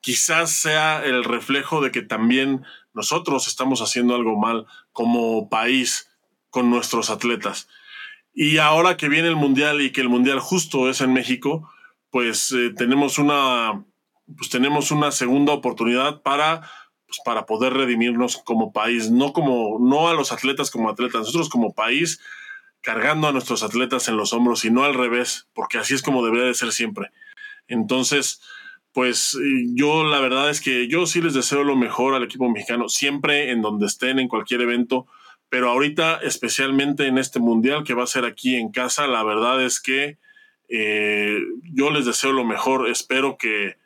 quizás 0.00 0.50
sea 0.50 1.04
el 1.04 1.24
reflejo 1.24 1.80
de 1.80 1.90
que 1.90 2.02
también 2.02 2.64
nosotros 2.94 3.48
estamos 3.48 3.80
haciendo 3.80 4.14
algo 4.14 4.38
mal 4.38 4.66
como 4.92 5.48
país 5.48 6.08
con 6.50 6.70
nuestros 6.70 7.10
atletas. 7.10 7.68
Y 8.34 8.58
ahora 8.58 8.96
que 8.96 9.08
viene 9.08 9.28
el 9.28 9.36
Mundial 9.36 9.80
y 9.80 9.90
que 9.92 10.00
el 10.00 10.08
Mundial 10.08 10.40
justo 10.40 10.88
es 10.88 11.00
en 11.00 11.12
México, 11.12 11.70
pues 12.10 12.52
eh, 12.52 12.72
tenemos 12.76 13.18
una 13.18 13.84
pues 14.36 14.50
tenemos 14.50 14.90
una 14.90 15.10
segunda 15.10 15.54
oportunidad 15.54 16.20
para 16.20 16.70
pues, 17.08 17.20
para 17.24 17.46
poder 17.46 17.72
redimirnos 17.72 18.36
como 18.36 18.72
país, 18.72 19.10
no 19.10 19.32
como 19.32 19.78
no 19.80 20.08
a 20.08 20.14
los 20.14 20.30
atletas 20.30 20.70
como 20.70 20.90
atletas, 20.90 21.22
nosotros 21.22 21.48
como 21.48 21.72
país 21.72 22.20
cargando 22.82 23.26
a 23.26 23.32
nuestros 23.32 23.62
atletas 23.62 24.08
en 24.08 24.16
los 24.16 24.32
hombros 24.32 24.64
y 24.64 24.70
no 24.70 24.84
al 24.84 24.94
revés, 24.94 25.48
porque 25.54 25.78
así 25.78 25.94
es 25.94 26.02
como 26.02 26.24
debería 26.24 26.46
de 26.46 26.54
ser 26.54 26.70
siempre. 26.70 27.10
Entonces, 27.66 28.42
pues 28.92 29.34
eh, 29.34 29.64
yo 29.74 30.04
la 30.04 30.20
verdad 30.20 30.50
es 30.50 30.60
que 30.60 30.86
yo 30.86 31.06
sí 31.06 31.22
les 31.22 31.34
deseo 31.34 31.64
lo 31.64 31.76
mejor 31.76 32.14
al 32.14 32.24
equipo 32.24 32.48
mexicano, 32.48 32.88
siempre 32.90 33.50
en 33.50 33.62
donde 33.62 33.86
estén, 33.86 34.18
en 34.18 34.28
cualquier 34.28 34.60
evento, 34.60 35.06
pero 35.48 35.70
ahorita 35.70 36.16
especialmente 36.22 37.06
en 37.06 37.16
este 37.16 37.40
mundial 37.40 37.84
que 37.84 37.94
va 37.94 38.04
a 38.04 38.08
ser 38.08 38.26
aquí 38.26 38.56
en 38.56 38.70
casa, 38.70 39.06
la 39.06 39.22
verdad 39.24 39.64
es 39.64 39.80
que 39.80 40.18
eh, 40.68 41.40
yo 41.72 41.90
les 41.90 42.04
deseo 42.04 42.32
lo 42.32 42.44
mejor, 42.44 42.88
espero 42.90 43.38
que, 43.38 43.76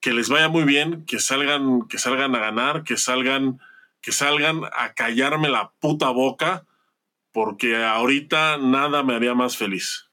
que 0.00 0.12
les 0.12 0.28
vaya 0.28 0.48
muy 0.48 0.64
bien, 0.64 1.04
que 1.04 1.18
salgan, 1.18 1.86
que 1.88 1.98
salgan 1.98 2.34
a 2.34 2.38
ganar, 2.38 2.84
que 2.84 2.96
salgan, 2.96 3.60
que 4.00 4.12
salgan 4.12 4.62
a 4.72 4.94
callarme 4.94 5.48
la 5.48 5.72
puta 5.78 6.10
boca, 6.10 6.64
porque 7.32 7.76
ahorita 7.76 8.58
nada 8.58 9.02
me 9.02 9.14
haría 9.14 9.34
más 9.34 9.56
feliz. 9.56 10.10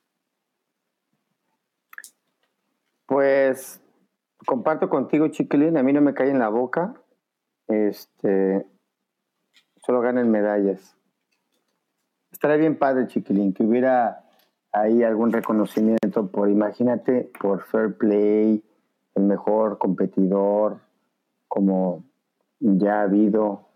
Pues 3.05 3.81
comparto 4.45 4.89
contigo, 4.89 5.29
Chiquilín, 5.29 5.77
a 5.77 5.83
mí 5.83 5.93
no 5.93 6.01
me 6.01 6.13
cae 6.13 6.29
en 6.29 6.39
la 6.39 6.49
boca. 6.49 6.93
Este, 7.67 8.65
solo 9.85 10.01
ganan 10.01 10.29
medallas. 10.29 10.97
Estaría 12.31 12.57
bien 12.57 12.77
padre, 12.77 13.07
Chiquilín, 13.07 13.53
que 13.53 13.63
hubiera 13.63 14.25
ahí 14.73 15.03
algún 15.03 15.31
reconocimiento 15.31 16.29
por, 16.29 16.49
imagínate, 16.49 17.31
por 17.39 17.63
fair 17.63 17.97
play, 17.97 18.63
el 19.17 19.23
mejor 19.23 19.77
competidor, 19.77 20.79
como 21.47 22.03
ya 22.59 22.99
ha 22.99 23.03
habido 23.03 23.67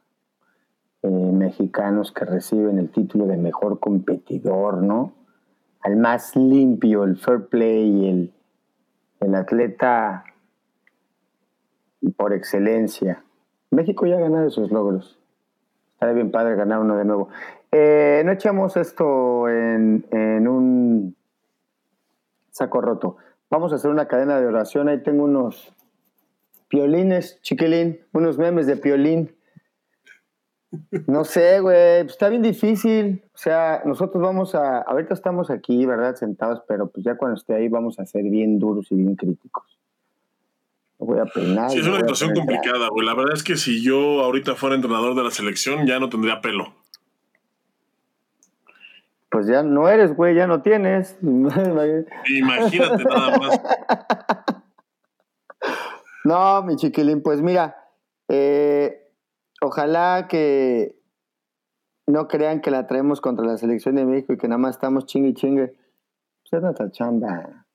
eh, 1.03 1.09
mexicanos 1.09 2.11
que 2.11 2.25
reciben 2.25 2.77
el 2.77 2.89
título 2.91 3.25
de 3.25 3.37
mejor 3.37 3.79
competidor, 3.79 4.83
¿no? 4.83 5.13
Al 5.81 5.97
más 5.97 6.35
limpio, 6.35 7.03
el 7.03 7.17
fair 7.17 7.47
play, 7.47 8.07
el, 8.07 8.33
el 9.19 9.35
atleta 9.35 10.23
por 12.15 12.33
excelencia. 12.33 13.23
México 13.71 14.05
ya 14.05 14.17
ha 14.17 14.21
ganado 14.21 14.47
esos 14.47 14.71
logros. 14.71 15.19
Estaría 15.93 16.13
bien 16.13 16.31
padre 16.31 16.55
ganar 16.55 16.79
uno 16.79 16.97
de 16.97 17.05
nuevo. 17.05 17.29
Eh, 17.71 18.21
no 18.25 18.31
echamos 18.31 18.77
esto 18.77 19.49
en, 19.49 20.05
en 20.11 20.47
un 20.47 21.15
saco 22.51 22.81
roto. 22.81 23.17
Vamos 23.51 23.73
a 23.73 23.75
hacer 23.75 23.91
una 23.91 24.07
cadena 24.07 24.39
de 24.39 24.47
oración. 24.47 24.87
Ahí 24.87 25.03
tengo 25.03 25.25
unos 25.25 25.73
piolines, 26.69 27.39
chiquilín, 27.41 27.99
unos 28.13 28.37
memes 28.37 28.65
de 28.65 28.77
piolín. 28.77 29.35
No 31.05 31.25
sé, 31.25 31.59
güey, 31.59 32.03
pues 32.03 32.13
está 32.13 32.29
bien 32.29 32.41
difícil. 32.41 33.21
O 33.35 33.37
sea, 33.37 33.81
nosotros 33.85 34.23
vamos 34.23 34.55
a, 34.55 34.79
ahorita 34.83 35.13
estamos 35.13 35.49
aquí, 35.51 35.85
¿verdad? 35.85 36.15
Sentados, 36.15 36.63
pero 36.65 36.89
pues 36.89 37.03
ya 37.03 37.17
cuando 37.17 37.37
esté 37.37 37.53
ahí 37.53 37.67
vamos 37.67 37.99
a 37.99 38.05
ser 38.05 38.23
bien 38.23 38.57
duros 38.57 38.89
y 38.89 38.95
bien 38.95 39.17
críticos. 39.17 39.77
No 40.97 41.07
voy 41.07 41.19
a 41.19 41.25
peinar. 41.25 41.69
Sí, 41.71 41.79
es 41.79 41.87
una 41.87 41.97
situación 41.97 42.33
complicada, 42.33 42.87
güey. 42.87 43.05
La 43.05 43.15
verdad 43.15 43.33
es 43.33 43.43
que 43.43 43.57
si 43.57 43.83
yo 43.83 44.21
ahorita 44.21 44.55
fuera 44.55 44.75
entrenador 44.75 45.13
de 45.13 45.23
la 45.23 45.31
selección, 45.31 45.85
ya 45.85 45.99
no 45.99 46.07
tendría 46.07 46.39
pelo. 46.39 46.73
Pues 49.31 49.47
ya 49.47 49.63
no 49.63 49.87
eres, 49.87 50.13
güey, 50.13 50.35
ya 50.35 50.45
no 50.45 50.61
tienes. 50.61 51.17
Imagínate 51.21 53.03
nada 53.05 53.37
más. 53.37 53.61
No, 56.25 56.61
mi 56.63 56.75
chiquilín, 56.75 57.23
pues 57.23 57.41
mira, 57.41 57.87
eh, 58.27 59.09
ojalá 59.61 60.27
que 60.29 61.01
no 62.07 62.27
crean 62.27 62.61
que 62.61 62.71
la 62.71 62.87
traemos 62.87 63.21
contra 63.21 63.45
la 63.45 63.57
selección 63.57 63.95
de 63.95 64.05
México 64.05 64.33
y 64.33 64.37
que 64.37 64.47
nada 64.47 64.59
más 64.59 64.75
estamos 64.75 65.05
chingue 65.05 65.29
y 65.29 65.33
chingue. 65.33 65.67
Pues 65.69 66.53
es 66.53 66.61
nuestra 66.61 66.91
chamba. 66.91 67.65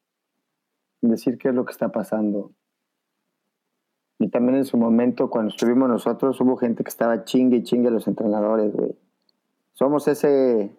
Decir 1.00 1.38
qué 1.38 1.48
es 1.48 1.54
lo 1.54 1.64
que 1.64 1.72
está 1.72 1.90
pasando. 1.90 2.52
Y 4.18 4.28
también 4.28 4.58
en 4.58 4.64
su 4.64 4.76
momento, 4.76 5.28
cuando 5.30 5.50
estuvimos 5.50 5.88
nosotros, 5.88 6.40
hubo 6.40 6.56
gente 6.56 6.84
que 6.84 6.88
estaba 6.90 7.24
chingue 7.24 7.58
y 7.58 7.62
chingue 7.62 7.88
a 7.88 7.92
los 7.92 8.06
entrenadores, 8.06 8.72
güey. 8.72 8.94
Somos 9.74 10.08
ese, 10.08 10.70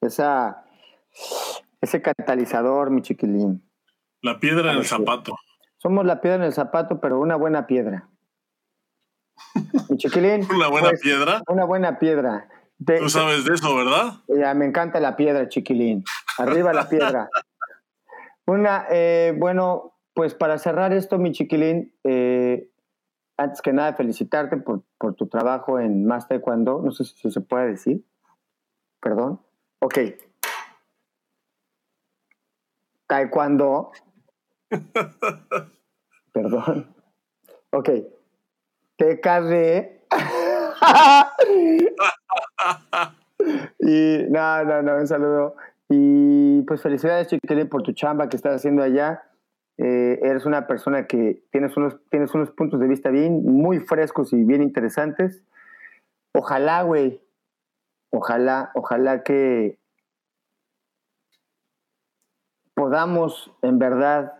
esa, 0.00 0.64
ese 1.80 2.02
catalizador, 2.02 2.90
mi 2.90 3.02
chiquilín. 3.02 3.68
La 4.22 4.38
piedra 4.40 4.72
en 4.72 4.78
el 4.78 4.84
zapato. 4.84 5.36
Somos 5.78 6.04
la 6.04 6.20
piedra 6.20 6.38
en 6.38 6.44
el 6.44 6.52
zapato, 6.52 7.00
pero 7.00 7.20
una 7.20 7.36
buena 7.36 7.66
piedra. 7.66 8.08
Mi 9.88 9.96
chiquilín. 9.96 10.46
Una 10.50 10.68
buena 10.68 10.88
pues, 10.90 11.00
piedra. 11.00 11.42
Una 11.48 11.64
buena 11.64 11.98
piedra. 11.98 12.48
Tú 12.84 13.08
sabes 13.08 13.44
de 13.44 13.54
eso, 13.54 13.74
¿verdad? 13.74 14.14
ya, 14.28 14.52
me 14.54 14.66
encanta 14.66 15.00
la 15.00 15.16
piedra, 15.16 15.48
chiquilín. 15.48 16.04
Arriba 16.38 16.72
la 16.72 16.88
piedra. 16.88 17.28
Una, 18.46 18.86
eh, 18.90 19.34
bueno, 19.36 19.94
pues 20.14 20.34
para 20.34 20.58
cerrar 20.58 20.92
esto, 20.92 21.18
mi 21.18 21.32
chiquilín, 21.32 21.94
eh, 22.04 22.70
antes 23.36 23.60
que 23.62 23.72
nada 23.72 23.94
felicitarte 23.94 24.56
por, 24.56 24.82
por 24.98 25.14
tu 25.14 25.26
trabajo 25.26 25.78
en 25.78 26.06
Más 26.06 26.28
Taekwondo. 26.28 26.82
No 26.82 26.90
sé 26.92 27.04
si 27.04 27.30
se 27.30 27.40
puede 27.40 27.68
decir. 27.68 28.04
Perdón. 29.00 29.40
Ok. 29.86 29.98
Taekwondo. 33.06 33.92
Perdón. 36.32 36.92
Ok. 37.70 37.90
Te 38.96 39.20
carré. 39.20 40.02
y 43.78 44.24
no, 44.28 44.64
no, 44.64 44.82
no, 44.82 44.96
un 44.96 45.06
saludo. 45.06 45.54
Y 45.88 46.62
pues 46.62 46.82
felicidades, 46.82 47.28
Chiquilín, 47.28 47.68
por 47.68 47.84
tu 47.84 47.92
chamba 47.92 48.28
que 48.28 48.36
estás 48.36 48.56
haciendo 48.56 48.82
allá. 48.82 49.22
Eh, 49.78 50.18
eres 50.20 50.46
una 50.46 50.66
persona 50.66 51.06
que 51.06 51.44
tienes 51.52 51.76
unos, 51.76 51.96
tienes 52.10 52.34
unos 52.34 52.50
puntos 52.50 52.80
de 52.80 52.88
vista 52.88 53.10
bien, 53.10 53.44
muy 53.44 53.78
frescos 53.78 54.32
y 54.32 54.42
bien 54.42 54.62
interesantes. 54.62 55.44
Ojalá, 56.32 56.82
güey. 56.82 57.24
Ojalá, 58.10 58.70
ojalá 58.74 59.22
que 59.22 59.78
podamos 62.74 63.52
en 63.62 63.78
verdad 63.78 64.34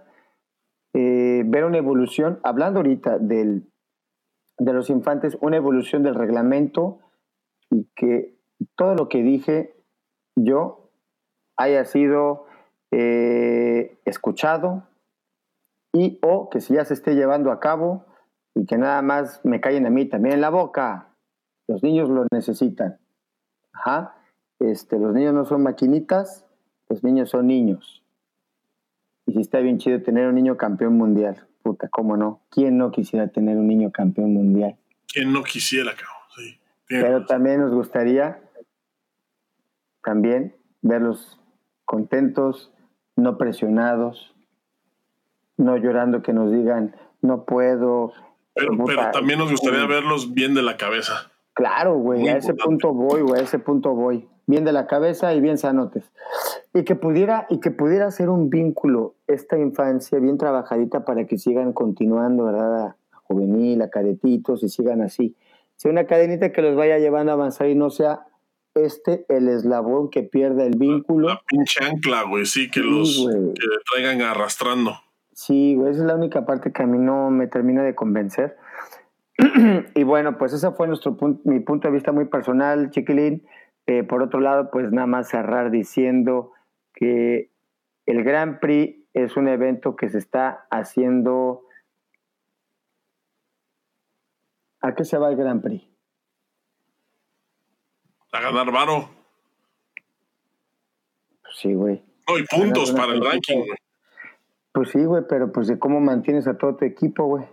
eh, 0.94 1.42
ver 1.46 1.64
una 1.64 1.78
evolución, 1.78 2.40
hablando 2.42 2.80
ahorita 2.80 3.18
del, 3.18 3.70
de 4.58 4.72
los 4.72 4.90
infantes, 4.90 5.36
una 5.40 5.56
evolución 5.56 6.02
del 6.02 6.14
reglamento 6.14 7.00
y 7.70 7.88
que 7.94 8.38
todo 8.76 8.94
lo 8.94 9.08
que 9.08 9.22
dije 9.22 9.74
yo 10.36 10.90
haya 11.56 11.84
sido 11.84 12.46
eh, 12.92 13.98
escuchado 14.04 14.84
y 15.92 16.18
o 16.22 16.50
que 16.50 16.60
si 16.60 16.74
ya 16.74 16.84
se 16.84 16.94
esté 16.94 17.14
llevando 17.14 17.50
a 17.50 17.60
cabo 17.60 18.04
y 18.54 18.66
que 18.66 18.78
nada 18.78 19.02
más 19.02 19.44
me 19.44 19.60
callen 19.60 19.86
a 19.86 19.90
mí 19.90 20.06
también 20.06 20.34
en 20.34 20.40
la 20.40 20.50
boca. 20.50 21.08
Los 21.68 21.82
niños 21.82 22.08
lo 22.08 22.26
necesitan. 22.30 22.98
Ajá. 23.76 24.14
Este, 24.58 24.98
los 24.98 25.14
niños 25.14 25.34
no 25.34 25.44
son 25.44 25.62
maquinitas, 25.62 26.46
los 26.88 27.04
niños 27.04 27.30
son 27.30 27.46
niños. 27.46 28.02
Y 29.26 29.32
si 29.32 29.40
está 29.40 29.58
bien 29.60 29.78
chido 29.78 30.02
tener 30.02 30.28
un 30.28 30.34
niño 30.34 30.56
campeón 30.56 30.96
mundial. 30.96 31.46
Puta, 31.62 31.88
¿cómo 31.88 32.16
no? 32.16 32.42
¿Quién 32.50 32.78
no 32.78 32.90
quisiera 32.90 33.28
tener 33.28 33.56
un 33.56 33.66
niño 33.66 33.90
campeón 33.90 34.32
mundial? 34.32 34.76
Quien 35.12 35.32
no 35.32 35.42
quisiera, 35.42 35.92
cabrón. 35.92 36.14
Sí. 36.36 36.58
Pero 36.88 37.26
también 37.26 37.60
nos 37.60 37.72
gustaría 37.72 38.40
también 40.04 40.54
verlos 40.82 41.40
contentos, 41.84 42.70
no 43.16 43.36
presionados, 43.38 44.34
no 45.56 45.76
llorando 45.76 46.22
que 46.22 46.32
nos 46.32 46.52
digan, 46.52 46.94
no 47.22 47.44
puedo. 47.44 48.12
Pero, 48.54 48.76
puta, 48.76 48.84
pero 48.86 49.10
también 49.10 49.40
nos 49.40 49.50
gustaría 49.50 49.82
eh, 49.82 49.86
verlos 49.88 50.32
bien 50.32 50.54
de 50.54 50.62
la 50.62 50.76
cabeza. 50.76 51.32
Claro, 51.56 51.94
güey, 51.98 52.20
Muy 52.20 52.28
a 52.28 52.36
ese 52.36 52.50
importante. 52.50 52.86
punto 52.86 52.92
voy, 52.94 53.22
güey, 53.22 53.40
a 53.40 53.44
ese 53.44 53.58
punto 53.58 53.94
voy. 53.94 54.28
Bien 54.46 54.64
de 54.64 54.72
la 54.72 54.86
cabeza 54.86 55.32
y 55.34 55.40
bien 55.40 55.56
sanotes. 55.58 56.12
Y 56.74 56.84
que 56.84 56.94
pudiera, 56.94 57.46
y 57.48 57.60
que 57.60 57.70
pudiera 57.70 58.10
ser 58.10 58.28
un 58.28 58.50
vínculo 58.50 59.14
esta 59.26 59.58
infancia 59.58 60.18
bien 60.18 60.36
trabajadita 60.38 61.04
para 61.06 61.26
que 61.26 61.38
sigan 61.38 61.72
continuando, 61.72 62.44
¿verdad? 62.44 62.88
A 62.88 62.96
juvenil, 63.22 63.80
a 63.80 63.88
cadetitos 63.90 64.62
y 64.62 64.68
sigan 64.68 65.00
así. 65.00 65.34
Sea 65.76 65.90
una 65.90 66.06
cadenita 66.06 66.52
que 66.52 66.60
los 66.62 66.76
vaya 66.76 66.98
llevando 66.98 67.32
a 67.32 67.34
avanzar 67.36 67.68
y 67.68 67.74
no 67.74 67.88
sea 67.90 68.26
este 68.74 69.24
el 69.30 69.48
eslabón 69.48 70.10
que 70.10 70.22
pierda 70.22 70.64
el 70.64 70.76
vínculo. 70.76 71.28
La 71.28 71.40
pinche 71.48 71.82
ancla, 71.84 72.24
güey, 72.24 72.44
sí, 72.44 72.70
que 72.70 72.80
Sí, 72.80 72.86
los 72.86 73.24
güey. 73.24 73.54
que 73.54 73.62
traigan 73.90 74.20
arrastrando. 74.20 74.92
Sí, 75.32 75.74
güey, 75.74 75.90
esa 75.92 76.00
es 76.02 76.06
la 76.06 76.14
única 76.14 76.44
parte 76.44 76.70
que 76.72 76.82
a 76.82 76.86
mí 76.86 76.98
no 76.98 77.30
me 77.30 77.46
termina 77.46 77.82
de 77.82 77.94
convencer. 77.94 78.56
y 79.94 80.02
bueno, 80.04 80.38
pues 80.38 80.52
ese 80.52 80.70
fue 80.72 80.86
nuestro 80.86 81.16
pun- 81.16 81.40
mi 81.44 81.60
punto 81.60 81.88
de 81.88 81.94
vista 81.94 82.12
muy 82.12 82.24
personal, 82.26 82.90
chiquilín. 82.90 83.46
Eh, 83.86 84.02
por 84.02 84.22
otro 84.22 84.40
lado, 84.40 84.70
pues 84.70 84.90
nada 84.92 85.06
más 85.06 85.28
cerrar 85.28 85.70
diciendo 85.70 86.52
que 86.94 87.50
el 88.06 88.24
Grand 88.24 88.58
Prix 88.60 89.04
es 89.14 89.36
un 89.36 89.48
evento 89.48 89.94
que 89.96 90.08
se 90.08 90.18
está 90.18 90.66
haciendo. 90.70 91.62
¿A 94.80 94.94
qué 94.94 95.04
se 95.04 95.18
va 95.18 95.28
el 95.30 95.36
Grand 95.36 95.62
Prix? 95.62 95.84
A 98.32 98.40
ganar 98.40 98.70
varo. 98.72 99.08
Pues 101.42 101.56
sí, 101.58 101.74
güey. 101.74 102.02
No, 102.28 102.38
y 102.38 102.44
puntos 102.44 102.92
para 102.92 103.12
el 103.12 103.24
ranking, 103.24 103.58
güey. 103.58 103.78
Pues 104.72 104.90
sí, 104.90 105.04
güey, 105.04 105.22
pero 105.28 105.52
pues 105.52 105.68
de 105.68 105.78
cómo 105.78 106.00
mantienes 106.00 106.46
a 106.46 106.58
todo 106.58 106.76
tu 106.76 106.84
equipo, 106.84 107.24
güey. 107.24 107.44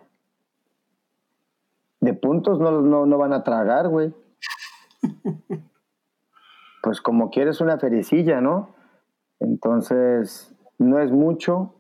De 2.04 2.14
puntos 2.14 2.60
no, 2.60 2.82
no, 2.82 3.06
no 3.06 3.18
van 3.18 3.34
a 3.34 3.44
tragar, 3.44 3.90
güey. 3.90 4.14
Pues 6.82 7.00
como 7.00 7.30
quieres 7.30 7.62
una 7.62 7.78
feriecilla, 7.78 8.42
¿no? 8.42 8.76
Entonces, 9.40 10.54
no 10.78 11.00
es 11.00 11.14
mucho. 11.14 11.76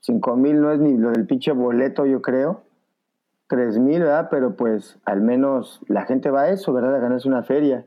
Cinco 0.00 0.36
mil 0.36 0.60
no 0.60 0.70
es 0.70 0.78
ni 0.78 0.96
lo 0.96 1.10
del 1.10 1.26
pinche 1.26 1.50
boleto, 1.50 2.06
yo 2.06 2.22
creo. 2.22 2.62
Tres 3.48 3.80
mil, 3.80 3.98
¿verdad? 3.98 4.28
Pero 4.30 4.54
pues 4.54 5.00
al 5.04 5.22
menos 5.22 5.80
la 5.88 6.06
gente 6.06 6.30
va 6.30 6.42
a 6.42 6.50
eso, 6.50 6.72
¿verdad? 6.72 6.94
A 6.94 7.00
ganarse 7.00 7.26
una 7.26 7.42
feria. 7.42 7.84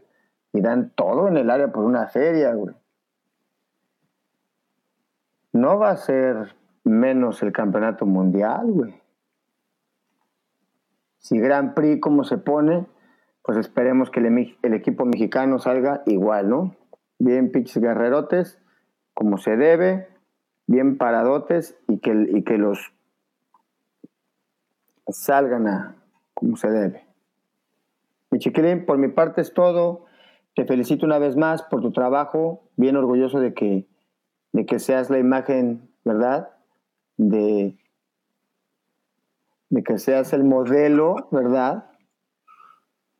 Y 0.52 0.60
dan 0.60 0.91
todo 0.93 1.30
en 1.30 1.38
el 1.38 1.49
área 1.49 1.72
por 1.72 1.85
una 1.85 2.07
feria, 2.07 2.53
güey 2.53 2.76
no 5.56 5.80
va 5.80 5.91
a 5.91 5.97
ser 5.97 6.53
menos 6.84 7.41
el 7.41 7.53
campeonato 7.53 8.06
mundial, 8.06 8.65
güey. 8.68 9.02
Si 11.26 11.39
Grand 11.39 11.73
Prix 11.73 11.99
como 11.99 12.23
se 12.23 12.38
pone, 12.38 12.85
pues 13.41 13.57
esperemos 13.57 14.11
que 14.11 14.19
el, 14.19 14.73
equipo 14.76 15.06
mexicano 15.06 15.57
salga 15.57 16.03
igual, 16.06 16.49
¿no? 16.49 16.76
Bien 17.18 17.52
pinches 17.52 17.81
guerrerotes, 17.81 18.61
como 19.15 19.39
se 19.39 19.57
debe, 19.57 20.07
bien 20.68 20.99
paradotes 20.99 21.76
y 21.88 21.97
que, 21.97 22.27
y 22.30 22.43
que 22.43 22.60
los 22.60 22.93
salgan 25.07 25.68
a 25.68 25.95
como 26.35 26.57
se 26.57 26.69
debe. 26.69 27.07
Mi 28.30 28.38
chiquilín, 28.38 28.85
por 28.85 28.99
mi 28.99 29.07
parte 29.07 29.41
es 29.41 29.52
todo. 29.52 30.06
Te 30.53 30.65
felicito 30.65 31.07
una 31.07 31.18
vez 31.18 31.35
más 31.35 31.64
por 31.64 31.81
tu 31.81 31.91
trabajo, 31.91 32.69
bien 32.76 32.97
orgulloso 32.97 33.39
de 33.39 33.56
que 33.56 33.88
de 34.52 34.68
que 34.68 34.77
seas 34.77 35.10
la 35.10 35.18
imagen, 35.18 35.89
¿verdad? 36.03 36.49
De, 37.18 37.80
de 39.76 39.84
que 39.84 39.99
seas 39.99 40.31
el 40.31 40.45
modelo, 40.45 41.27
¿verdad? 41.31 41.89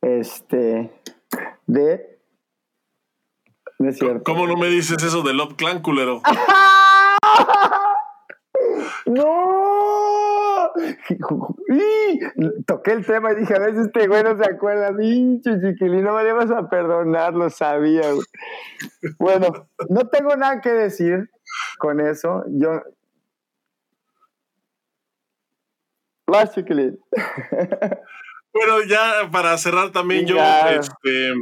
Este, 0.02 0.90
de 1.68 2.22
No 3.78 3.90
es 3.90 3.98
cierto. 3.98 4.24
¿Cómo 4.24 4.48
no 4.48 4.56
me 4.56 4.68
dices 4.68 5.04
eso 5.04 5.22
de 5.22 5.34
Love 5.34 5.56
Clan, 5.58 5.82
culero? 5.82 6.22
¡No! 9.06 10.72
Toqué 12.66 12.94
el 12.94 13.06
tema 13.06 13.34
y 13.34 13.36
dije, 13.36 13.54
a 13.54 13.60
veces 13.60 13.88
este 13.88 14.08
güey 14.08 14.24
no 14.24 14.42
se 14.42 14.50
acuerda. 14.50 14.96
Pinche 14.96 15.60
chiquilín, 15.60 16.06
no 16.06 16.14
me 16.14 16.24
le 16.24 16.32
vas 16.32 16.52
a 16.52 16.70
perdonar, 16.70 17.34
lo 17.34 17.50
sabía. 17.50 18.14
Güey. 18.14 18.26
Bueno, 19.20 19.68
no 19.90 20.08
tengo 20.08 20.38
nada 20.38 20.62
que 20.62 20.72
decir 20.72 21.30
con 21.80 22.00
eso. 22.00 22.46
Yo. 22.48 22.82
Chiquilín. 26.54 27.00
Bueno, 28.54 28.84
ya 28.88 29.30
para 29.32 29.58
cerrar 29.58 29.92
también, 29.92 30.26
yo, 30.26 30.38
este, 30.40 31.34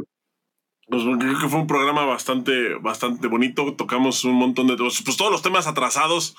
pues, 0.88 1.04
creo 1.04 1.38
que 1.38 1.48
fue 1.48 1.60
un 1.60 1.68
programa 1.68 2.04
bastante, 2.04 2.74
bastante 2.74 3.28
bonito. 3.28 3.76
Tocamos 3.76 4.24
un 4.24 4.34
montón 4.34 4.66
de, 4.66 4.76
pues 4.76 5.16
todos 5.16 5.30
los 5.30 5.42
temas 5.42 5.68
atrasados 5.68 6.36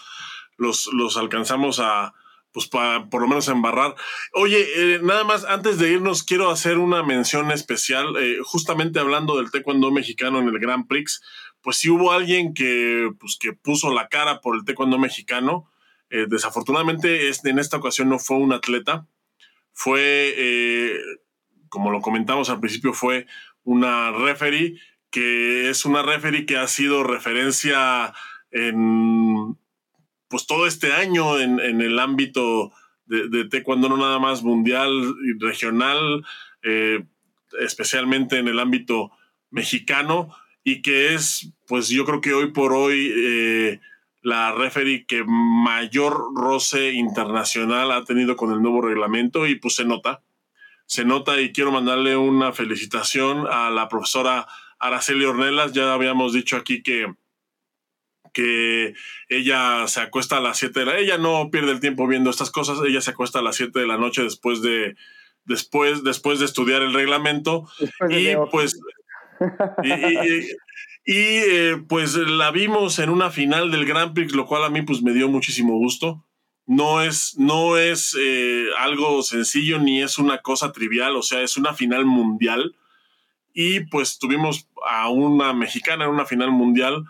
los, 0.57 0.87
los 0.93 1.15
alcanzamos 1.15 1.79
a, 1.79 2.13
pues 2.51 2.67
para 2.67 3.05
por 3.09 3.21
lo 3.21 3.27
menos 3.27 3.47
embarrar. 3.47 3.95
Oye, 4.33 4.65
eh, 4.75 4.99
nada 5.01 5.23
más, 5.23 5.45
antes 5.45 5.77
de 5.77 5.91
irnos, 5.91 6.23
quiero 6.23 6.49
hacer 6.49 6.77
una 6.77 7.03
mención 7.03 7.51
especial, 7.51 8.15
eh, 8.17 8.37
justamente 8.43 8.99
hablando 8.99 9.37
del 9.37 9.51
taekwondo 9.51 9.91
mexicano 9.91 10.39
en 10.39 10.47
el 10.47 10.59
Grand 10.59 10.87
Prix, 10.87 11.21
pues 11.61 11.77
sí 11.77 11.89
hubo 11.89 12.11
alguien 12.11 12.53
que, 12.53 13.11
pues, 13.19 13.37
que 13.39 13.53
puso 13.53 13.93
la 13.93 14.07
cara 14.07 14.39
por 14.41 14.55
el 14.55 14.65
taekwondo 14.65 14.97
mexicano. 14.97 15.69
Eh, 16.09 16.25
desafortunadamente, 16.29 17.29
en 17.29 17.59
esta 17.59 17.77
ocasión 17.77 18.09
no 18.09 18.19
fue 18.19 18.37
un 18.37 18.53
atleta, 18.53 19.07
fue, 19.73 21.01
como 21.67 21.91
lo 21.91 21.99
comentamos 21.99 22.49
al 22.49 22.61
principio, 22.61 22.93
fue 22.93 23.27
una 23.63 24.11
referee, 24.11 24.79
que 25.11 25.69
es 25.69 25.83
una 25.83 26.01
referee 26.01 26.45
que 26.45 26.57
ha 26.57 26.67
sido 26.67 27.03
referencia 27.03 28.13
en 28.51 29.57
pues 30.27 30.47
todo 30.47 30.67
este 30.67 30.93
año 30.93 31.39
en, 31.39 31.59
el 31.59 31.99
ámbito 31.99 32.71
de, 33.05 33.29
de, 33.29 33.45
taekwondo, 33.45 33.89
no 33.89 33.97
nada 33.97 34.19
más 34.19 34.43
mundial 34.43 34.89
y 35.23 35.43
regional, 35.43 36.25
eh, 36.63 37.05
especialmente 37.59 38.39
en 38.39 38.47
el 38.47 38.59
ámbito 38.59 39.11
mexicano, 39.51 40.35
y 40.63 40.81
que 40.81 41.13
es, 41.13 41.53
pues 41.67 41.89
yo 41.89 42.05
creo 42.05 42.21
que 42.21 42.33
hoy 42.33 42.51
por 42.51 42.73
hoy, 42.73 43.13
eh, 43.15 43.79
la 44.25 44.51
referee 44.53 45.05
que 45.05 45.23
mayor 45.23 46.33
roce 46.35 46.93
internacional 46.93 47.91
ha 47.91 48.03
tenido 48.05 48.35
con 48.35 48.51
el 48.51 48.59
nuevo 48.59 48.81
reglamento, 48.81 49.45
y 49.45 49.53
pues 49.53 49.75
se 49.75 49.85
nota, 49.85 50.23
se 50.87 51.05
nota, 51.05 51.39
y 51.39 51.53
quiero 51.53 51.71
mandarle 51.71 52.17
una 52.17 52.51
felicitación 52.51 53.45
a 53.47 53.69
la 53.69 53.87
profesora 53.87 54.47
Araceli 54.79 55.25
Ornelas, 55.25 55.73
ya 55.73 55.93
habíamos 55.93 56.33
dicho 56.33 56.57
aquí 56.57 56.81
que 56.81 57.13
que 58.33 58.95
ella 59.29 59.87
se 59.87 60.01
acuesta 60.01 60.37
a 60.37 60.41
las 60.41 60.57
7 60.57 60.81
de 60.81 60.85
la 60.87 60.97
ella 60.97 61.17
no 61.17 61.49
pierde 61.51 61.71
el 61.71 61.79
tiempo 61.79 62.05
viendo 62.05 62.31
estas 62.31 62.51
cosas, 62.51 62.79
ella 62.83 62.99
se 62.99 63.11
acuesta 63.11 63.39
a 63.39 63.41
las 63.43 63.55
7 63.55 63.79
de 63.79 63.87
la 63.87 63.97
noche 63.97 64.23
después 64.23 64.61
de 64.61 64.97
después 65.45 66.03
después 66.03 66.39
de 66.39 66.45
estudiar 66.45 66.81
el 66.81 66.93
reglamento 66.93 67.69
y 68.09 68.35
pues 68.51 68.77
y, 69.83 70.49
eh, 71.13 71.83
pues 71.87 72.15
la 72.15 72.51
vimos 72.51 72.99
en 72.99 73.09
una 73.09 73.29
final 73.29 73.71
del 73.71 73.85
Grand 73.85 74.13
Prix, 74.13 74.33
lo 74.33 74.45
cual 74.45 74.63
a 74.63 74.69
mí 74.69 74.81
pues 74.81 75.01
me 75.01 75.13
dio 75.13 75.29
muchísimo 75.29 75.77
gusto. 75.77 76.25
No 76.65 77.01
es, 77.01 77.35
no 77.37 77.77
es 77.77 78.17
eh, 78.19 78.65
algo 78.79 79.21
sencillo 79.21 79.77
ni 79.77 80.01
es 80.01 80.17
una 80.17 80.39
cosa 80.39 80.71
trivial, 80.71 81.15
o 81.15 81.21
sea, 81.21 81.41
es 81.41 81.57
una 81.57 81.73
final 81.73 82.05
mundial. 82.05 82.75
Y 83.53 83.81
pues 83.81 84.17
tuvimos 84.17 84.67
a 84.85 85.09
una 85.09 85.53
mexicana 85.53 86.05
en 86.05 86.11
una 86.11 86.25
final 86.25 86.51
mundial 86.51 87.05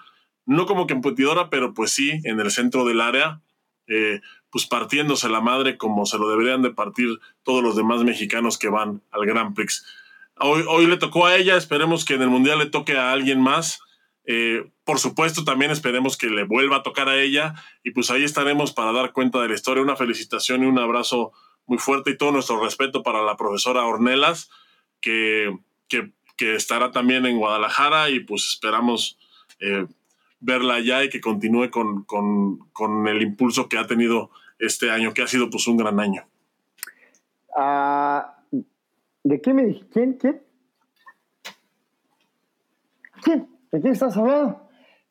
no 0.45 0.65
como 0.65 0.87
competidora, 0.87 1.49
pero 1.49 1.73
pues 1.73 1.91
sí, 1.91 2.21
en 2.23 2.39
el 2.39 2.51
centro 2.51 2.85
del 2.85 3.01
área, 3.01 3.41
eh, 3.87 4.21
pues 4.51 4.65
partiéndose 4.65 5.27
la 5.29 5.41
madre 5.41 5.77
como 5.77 6.05
se 6.05 6.17
lo 6.17 6.29
deberían 6.29 6.61
de 6.61 6.71
partir 6.71 7.19
todos 7.43 7.63
los 7.63 7.75
demás 7.75 8.03
mexicanos 8.03 8.57
que 8.57 8.69
van 8.69 9.01
al 9.11 9.25
Grand 9.25 9.55
Prix. 9.55 9.85
Hoy, 10.37 10.63
hoy 10.67 10.85
le 10.85 10.97
tocó 10.97 11.25
a 11.25 11.35
ella, 11.35 11.55
esperemos 11.55 12.05
que 12.05 12.15
en 12.15 12.21
el 12.21 12.29
Mundial 12.29 12.59
le 12.59 12.65
toque 12.67 12.97
a 12.97 13.11
alguien 13.11 13.41
más. 13.41 13.81
Eh, 14.27 14.71
por 14.83 14.99
supuesto, 14.99 15.43
también 15.43 15.71
esperemos 15.71 16.17
que 16.17 16.27
le 16.27 16.43
vuelva 16.43 16.77
a 16.77 16.83
tocar 16.83 17.09
a 17.09 17.21
ella 17.21 17.55
y 17.83 17.91
pues 17.91 18.09
ahí 18.09 18.23
estaremos 18.23 18.73
para 18.73 18.91
dar 18.91 19.13
cuenta 19.13 19.41
de 19.41 19.49
la 19.49 19.55
historia. 19.55 19.83
Una 19.83 19.95
felicitación 19.95 20.63
y 20.63 20.65
un 20.65 20.79
abrazo 20.79 21.31
muy 21.67 21.77
fuerte 21.77 22.11
y 22.11 22.17
todo 22.17 22.31
nuestro 22.31 22.61
respeto 22.63 23.03
para 23.03 23.23
la 23.23 23.37
profesora 23.37 23.85
Ornelas, 23.85 24.49
que, 25.01 25.57
que, 25.87 26.11
estará 26.37 26.91
también 26.91 27.25
en 27.25 27.37
Guadalajara 27.37 28.09
y 28.09 28.19
pues 28.19 28.49
esperamos 28.49 29.17
eh, 29.59 29.87
verla 30.39 30.79
ya 30.79 31.03
y 31.03 31.09
que 31.09 31.21
continúe 31.21 31.69
con, 31.71 33.07
el 33.07 33.21
impulso 33.21 33.69
que 33.69 33.77
ha 33.77 33.87
tenido 33.87 34.31
este 34.59 34.91
año, 34.91 35.13
que 35.13 35.21
ha 35.21 35.27
sido 35.27 35.49
pues 35.49 35.65
un 35.67 35.77
gran 35.77 35.99
año. 35.99 36.23
Ah, 37.55 38.37
¿De 39.23 39.41
qué 39.41 39.53
me 39.53 39.65
dije? 39.65 39.85
¿Quién? 39.91 40.13
¿Quién? 40.13 40.41
¿Quién? 43.23 43.55
¿De 43.75 43.81
quién 43.81 43.93
estás 43.93 44.15
hablando? 44.15 44.61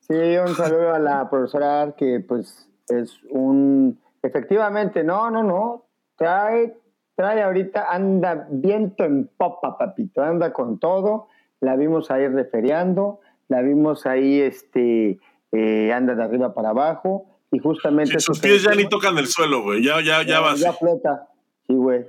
Sí, 0.00 0.14
un 0.14 0.54
saludo 0.54 0.94
a 0.94 0.98
la 0.98 1.28
profesora 1.28 1.94
que 1.96 2.20
pues 2.26 2.68
es 2.88 3.20
un... 3.30 4.00
Efectivamente, 4.22 5.04
no, 5.04 5.30
no, 5.30 5.42
no. 5.42 5.86
Trae, 6.16 6.74
trae 7.14 7.42
ahorita, 7.42 7.90
anda 7.90 8.46
viento 8.50 9.04
en 9.04 9.30
popa, 9.36 9.76
papito. 9.76 10.22
Anda 10.22 10.52
con 10.52 10.78
todo. 10.78 11.28
La 11.60 11.76
vimos 11.76 12.10
ahí 12.10 12.26
referiando 12.26 13.20
la 13.48 13.62
vimos 13.62 14.06
ahí, 14.06 14.40
este, 14.40 15.18
eh, 15.52 15.92
anda 15.92 16.14
de 16.14 16.22
arriba 16.22 16.54
para 16.54 16.70
abajo, 16.70 17.26
y 17.50 17.58
justamente... 17.58 18.18
sus 18.20 18.40
pies 18.40 18.62
ya 18.62 18.74
ni 18.74 18.88
tocan 18.88 19.16
el 19.18 19.26
suelo, 19.26 19.62
güey, 19.62 19.84
ya, 19.84 20.00
ya, 20.00 20.22
ya, 20.22 20.40
va. 20.40 20.54
Ya 20.54 20.72
flota, 20.72 21.28
sí, 21.66 21.74
güey. 21.74 22.06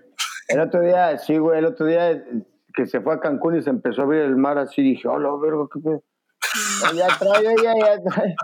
El 0.48 0.60
otro 0.62 0.82
día, 0.82 1.18
sí, 1.18 1.38
güey, 1.38 1.60
el 1.60 1.66
otro 1.66 1.86
día 1.86 2.24
que 2.74 2.86
se 2.86 3.02
fue 3.02 3.16
a 3.16 3.20
Cancún 3.20 3.58
y 3.58 3.62
se 3.62 3.70
empezó 3.70 4.02
a 4.02 4.06
abrir 4.06 4.22
el 4.22 4.36
mar 4.36 4.58
así, 4.58 4.82
dije, 4.82 5.08
hola, 5.08 5.30
vergo, 5.42 5.70
qué 5.70 5.80
pedo. 5.80 6.04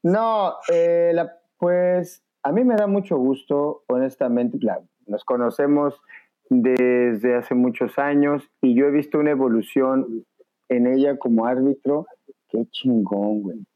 No, 0.00 0.54
eh, 0.72 1.12
pues 1.58 2.22
a 2.44 2.52
mí 2.52 2.64
me 2.64 2.76
da 2.76 2.86
mucho 2.86 3.18
gusto, 3.18 3.82
honestamente, 3.88 4.58
nos 5.06 5.24
conocemos 5.24 6.00
desde 6.48 7.34
hace 7.34 7.54
muchos 7.54 7.98
años 7.98 8.48
y 8.62 8.74
yo 8.74 8.86
he 8.86 8.90
visto 8.90 9.18
una 9.18 9.32
evolución 9.32 10.24
en 10.68 10.86
ella 10.86 11.18
como 11.18 11.46
árbitro, 11.46 12.06
qué 12.48 12.64
chingón, 12.70 13.42
güey. 13.42 13.66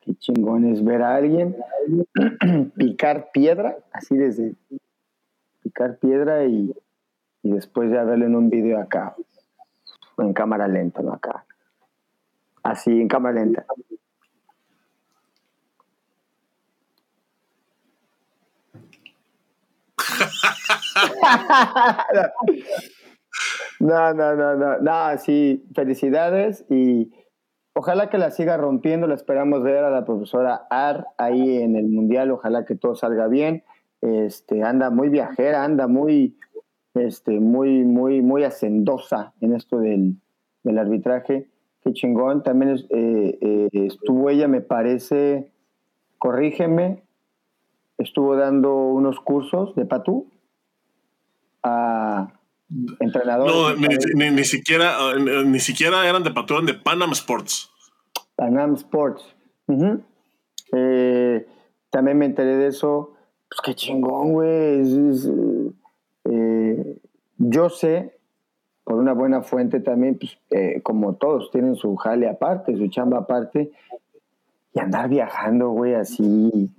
Qué 0.00 0.14
chingón 0.16 0.64
es 0.64 0.84
ver 0.84 1.02
a 1.02 1.14
alguien 1.16 1.56
picar 2.76 3.30
piedra, 3.32 3.76
así 3.92 4.16
desde 4.16 4.54
picar 5.62 5.98
piedra 5.98 6.44
y, 6.44 6.74
y 7.42 7.50
después 7.50 7.90
ya 7.90 8.04
verlo 8.04 8.26
en 8.26 8.34
un 8.34 8.50
video 8.50 8.80
acá, 8.80 9.14
en 10.18 10.32
cámara 10.32 10.66
lenta, 10.66 11.02
¿no? 11.02 11.12
Acá. 11.12 11.44
Así, 12.62 12.90
en 12.90 13.08
cámara 13.08 13.34
lenta. 13.34 13.64
No, 23.80 24.12
no, 24.12 24.34
no, 24.34 24.56
no, 24.56 24.78
no, 24.78 25.18
sí, 25.18 25.64
felicidades 25.74 26.64
y 26.68 27.12
ojalá 27.74 28.10
que 28.10 28.18
la 28.18 28.32
siga 28.32 28.56
rompiendo, 28.56 29.06
la 29.06 29.14
esperamos 29.14 29.62
ver 29.62 29.84
a 29.84 29.90
la 29.90 30.04
profesora 30.04 30.66
Ar 30.68 31.06
ahí 31.16 31.58
en 31.58 31.76
el 31.76 31.86
Mundial, 31.86 32.32
ojalá 32.32 32.64
que 32.64 32.74
todo 32.74 32.96
salga 32.96 33.28
bien, 33.28 33.62
este, 34.00 34.64
anda 34.64 34.90
muy 34.90 35.10
viajera, 35.10 35.62
anda 35.62 35.86
muy, 35.86 36.36
este, 36.94 37.38
muy, 37.38 37.84
muy, 37.84 38.20
muy 38.20 38.42
hacendosa 38.42 39.32
en 39.40 39.54
esto 39.54 39.78
del, 39.78 40.16
arbitraje, 40.76 41.48
qué 41.88 41.94
chingón, 41.94 42.42
también 42.42 42.76
eh, 42.90 43.38
eh, 43.40 43.68
estuvo 43.72 44.28
ella, 44.28 44.46
me 44.46 44.60
parece, 44.60 45.50
corrígeme, 46.18 47.02
estuvo 47.96 48.36
dando 48.36 48.74
unos 48.74 49.20
cursos 49.20 49.74
de 49.74 49.86
patú 49.86 50.30
a 51.62 52.34
entrenador. 53.00 53.48
No, 53.48 53.74
ni, 53.74 54.44
siquiera, 54.44 55.14
ni 55.16 55.60
siquiera 55.60 56.06
eran 56.06 56.22
de 56.22 56.30
Patrón, 56.30 56.66
de 56.66 56.74
Panam 56.74 57.12
Sports. 57.12 57.70
Panam 58.36 58.74
Sports. 58.74 59.34
Eh, 60.72 61.46
también 61.90 62.18
me 62.18 62.26
enteré 62.26 62.56
de 62.56 62.66
eso. 62.66 63.14
Pues 63.48 63.60
qué 63.64 63.74
chingón, 63.74 64.34
güey. 64.34 64.82
Yo 67.38 67.70
sé, 67.70 68.17
por 68.88 68.96
una 68.96 69.12
buena 69.12 69.42
fuente 69.42 69.80
también, 69.80 70.16
pues, 70.18 70.38
eh, 70.48 70.80
como 70.80 71.12
todos 71.12 71.50
tienen 71.50 71.76
su 71.76 71.94
jale 71.96 72.26
aparte, 72.26 72.74
su 72.74 72.88
chamba 72.88 73.18
aparte, 73.18 73.70
y 74.72 74.80
andar 74.80 75.10
viajando, 75.10 75.68
güey, 75.68 75.92
así, 75.92 76.70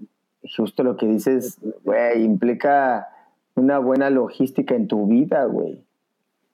justo 0.55 0.81
lo 0.81 0.97
que 0.97 1.05
dices, 1.05 1.59
güey, 1.83 2.23
implica 2.23 3.09
una 3.53 3.77
buena 3.77 4.09
logística 4.09 4.73
en 4.73 4.87
tu 4.87 5.05
vida, 5.05 5.45
güey, 5.45 5.83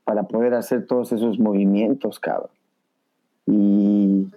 para 0.03 0.23
poder 0.23 0.55
hacer 0.55 0.87
todos 0.87 1.13
esos 1.13 1.39
movimientos, 1.39 2.19
cabrón. 2.19 2.49
Y 3.45 4.27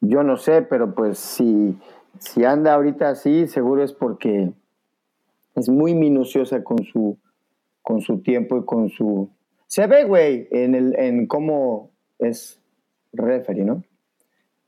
yo 0.00 0.22
no 0.22 0.38
sé, 0.38 0.62
pero 0.62 0.94
pues 0.94 1.18
si, 1.18 1.76
si 2.20 2.46
anda 2.46 2.72
ahorita 2.72 3.10
así, 3.10 3.48
seguro 3.48 3.82
es 3.82 3.92
porque 3.92 4.50
es 5.56 5.68
muy 5.68 5.92
minuciosa 5.94 6.64
con 6.64 6.82
su, 6.84 7.18
con 7.82 8.00
su 8.00 8.22
tiempo 8.22 8.56
y 8.56 8.64
con 8.64 8.88
su... 8.88 9.28
Se 9.72 9.86
ve, 9.86 10.04
güey, 10.04 10.48
en, 10.50 10.74
el, 10.74 10.94
en 10.98 11.26
cómo 11.26 11.92
es 12.18 12.60
referee, 13.14 13.64
¿no? 13.64 13.82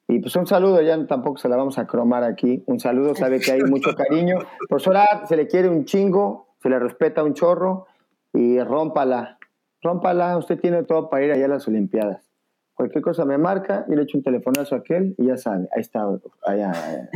Y 0.08 0.18
pues 0.20 0.34
un 0.34 0.46
saludo, 0.46 0.80
ya 0.80 1.06
tampoco 1.06 1.36
se 1.36 1.50
la 1.50 1.56
vamos 1.56 1.76
a 1.76 1.86
cromar 1.86 2.24
aquí. 2.24 2.64
Un 2.66 2.80
saludo, 2.80 3.14
sabe 3.14 3.38
que 3.38 3.52
hay 3.52 3.60
mucho 3.64 3.90
cariño. 3.96 4.38
Por 4.66 4.80
suerte 4.80 5.26
se 5.26 5.36
le 5.36 5.46
quiere 5.46 5.68
un 5.68 5.84
chingo, 5.84 6.54
se 6.62 6.70
le 6.70 6.78
respeta 6.78 7.22
un 7.22 7.34
chorro 7.34 7.86
y 8.32 8.58
rómpala. 8.60 9.36
Rómpala, 9.82 10.38
usted 10.38 10.58
tiene 10.58 10.84
todo 10.84 11.10
para 11.10 11.22
ir 11.22 11.32
allá 11.32 11.44
a 11.44 11.48
las 11.48 11.68
Olimpiadas. 11.68 12.24
Cualquier 12.72 13.04
cosa 13.04 13.26
me 13.26 13.36
marca, 13.36 13.84
y 13.90 13.94
le 13.96 14.04
echo 14.04 14.16
un 14.16 14.24
telefonazo 14.24 14.74
a 14.74 14.78
aquel 14.78 15.14
y 15.18 15.26
ya 15.26 15.36
sabe. 15.36 15.68
Ahí 15.74 15.82
está, 15.82 16.08
allá. 16.46 16.70
allá. 16.70 17.10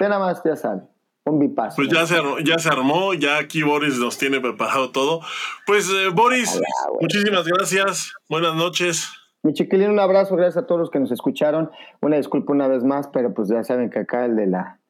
nada 0.00 0.18
más, 0.18 0.42
ya 0.42 0.56
sabe. 0.56 0.84
Un 1.26 1.38
bipaso. 1.38 1.76
Pues 1.76 1.88
ya 1.88 2.06
se, 2.06 2.16
ya 2.44 2.58
se 2.58 2.68
armó, 2.68 3.14
ya 3.14 3.38
aquí 3.38 3.62
Boris 3.62 3.98
nos 3.98 4.18
tiene 4.18 4.40
preparado 4.40 4.90
todo. 4.90 5.20
Pues 5.66 5.88
eh, 5.90 6.08
Boris, 6.12 6.60
muchísimas 7.00 7.46
gracias. 7.46 8.14
Buenas 8.28 8.54
noches. 8.54 9.12
Mi 9.42 9.54
chiquilín, 9.54 9.90
un 9.90 10.00
abrazo, 10.00 10.36
gracias 10.36 10.62
a 10.62 10.66
todos 10.66 10.80
los 10.80 10.90
que 10.90 11.00
nos 11.00 11.10
escucharon. 11.10 11.70
Una 12.02 12.16
disculpa 12.16 12.52
una 12.52 12.68
vez 12.68 12.84
más, 12.84 13.08
pero 13.08 13.32
pues 13.32 13.48
ya 13.48 13.64
saben 13.64 13.88
que 13.88 14.00
acá 14.00 14.24
el 14.26 14.36
de 14.36 14.46
la, 14.46 14.80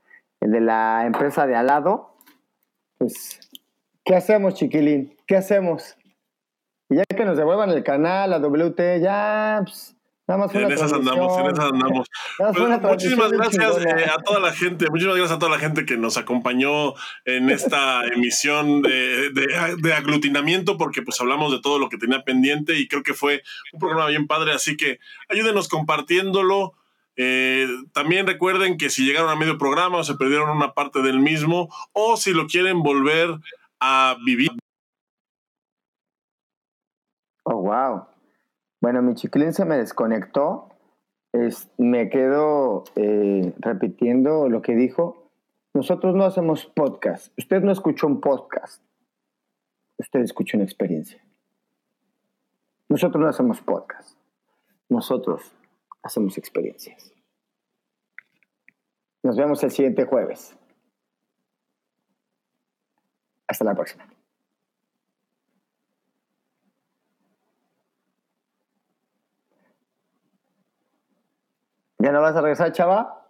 el 0.40 0.50
de 0.50 0.60
la 0.60 1.06
empresa 1.06 1.46
de 1.46 1.54
al 1.54 1.66
lado, 1.66 2.16
pues, 2.98 3.38
¿qué 4.04 4.16
hacemos, 4.16 4.54
chiquilín? 4.54 5.16
¿Qué 5.26 5.36
hacemos? 5.36 5.96
Y 6.88 6.96
ya 6.96 7.04
que 7.04 7.24
nos 7.24 7.36
devuelvan 7.36 7.70
el 7.70 7.84
canal, 7.84 8.30
la 8.30 8.40
WT, 8.40 9.00
ya, 9.00 9.60
pues, 9.64 9.96
nada 10.30 10.46
más 10.46 10.54
En 10.54 10.70
esas 10.70 10.92
andamos, 10.92 11.38
en 11.38 11.46
esas 11.46 11.72
andamos. 11.72 12.08
Pues, 12.38 12.80
muchísimas 12.82 13.32
gracias 13.32 13.78
eh, 13.84 14.06
a 14.10 14.22
toda 14.22 14.40
la 14.40 14.52
gente, 14.52 14.88
muchísimas 14.88 15.16
gracias 15.16 15.36
a 15.36 15.38
toda 15.38 15.52
la 15.52 15.58
gente 15.58 15.84
que 15.84 15.96
nos 15.96 16.16
acompañó 16.16 16.94
en 17.24 17.50
esta 17.50 18.04
emisión 18.14 18.82
de, 18.82 19.30
de, 19.30 19.92
aglutinamiento, 19.92 20.76
porque 20.78 21.02
pues 21.02 21.20
hablamos 21.20 21.52
de 21.52 21.60
todo 21.60 21.78
lo 21.78 21.88
que 21.88 21.98
tenía 21.98 22.22
pendiente 22.22 22.78
y 22.78 22.88
creo 22.88 23.02
que 23.02 23.14
fue 23.14 23.42
un 23.72 23.80
programa 23.80 24.06
bien 24.06 24.26
padre, 24.26 24.52
así 24.52 24.76
que 24.76 25.00
ayúdenos 25.28 25.68
compartiéndolo. 25.68 26.74
Eh, 27.16 27.68
también 27.92 28.26
recuerden 28.26 28.78
que 28.78 28.88
si 28.88 29.04
llegaron 29.04 29.28
a 29.28 29.36
medio 29.36 29.58
programa 29.58 29.98
o 29.98 30.04
se 30.04 30.14
perdieron 30.14 30.48
una 30.50 30.72
parte 30.72 31.02
del 31.02 31.18
mismo, 31.18 31.68
o 31.92 32.16
si 32.16 32.32
lo 32.32 32.46
quieren 32.46 32.82
volver 32.82 33.38
a 33.80 34.16
vivir 34.24 34.52
Oh, 37.46 37.56
wow. 37.56 38.09
Bueno, 38.80 39.02
mi 39.02 39.14
chiquilín 39.14 39.52
se 39.52 39.64
me 39.64 39.76
desconectó. 39.76 40.68
me 41.76 42.08
quedo 42.08 42.84
eh, 42.96 43.52
repitiendo 43.58 44.48
lo 44.48 44.62
que 44.62 44.74
dijo. 44.74 45.30
Nosotros 45.74 46.14
no 46.14 46.24
hacemos 46.24 46.66
podcast. 46.66 47.32
Usted 47.38 47.62
no 47.62 47.72
escuchó 47.72 48.06
un 48.06 48.20
podcast. 48.20 48.82
Usted 49.98 50.20
escuchó 50.20 50.56
una 50.56 50.64
experiencia. 50.64 51.22
Nosotros 52.88 53.22
no 53.22 53.28
hacemos 53.28 53.60
podcast. 53.60 54.16
Nosotros 54.88 55.52
hacemos 56.02 56.38
experiencias. 56.38 57.12
Nos 59.22 59.36
vemos 59.36 59.62
el 59.62 59.70
siguiente 59.70 60.06
jueves. 60.06 60.56
Hasta 63.46 63.64
la 63.64 63.74
próxima. 63.74 64.08
¿Ya 72.00 72.12
no 72.12 72.22
vas 72.22 72.34
a 72.34 72.40
regresar, 72.40 72.72
chava? 72.72 73.28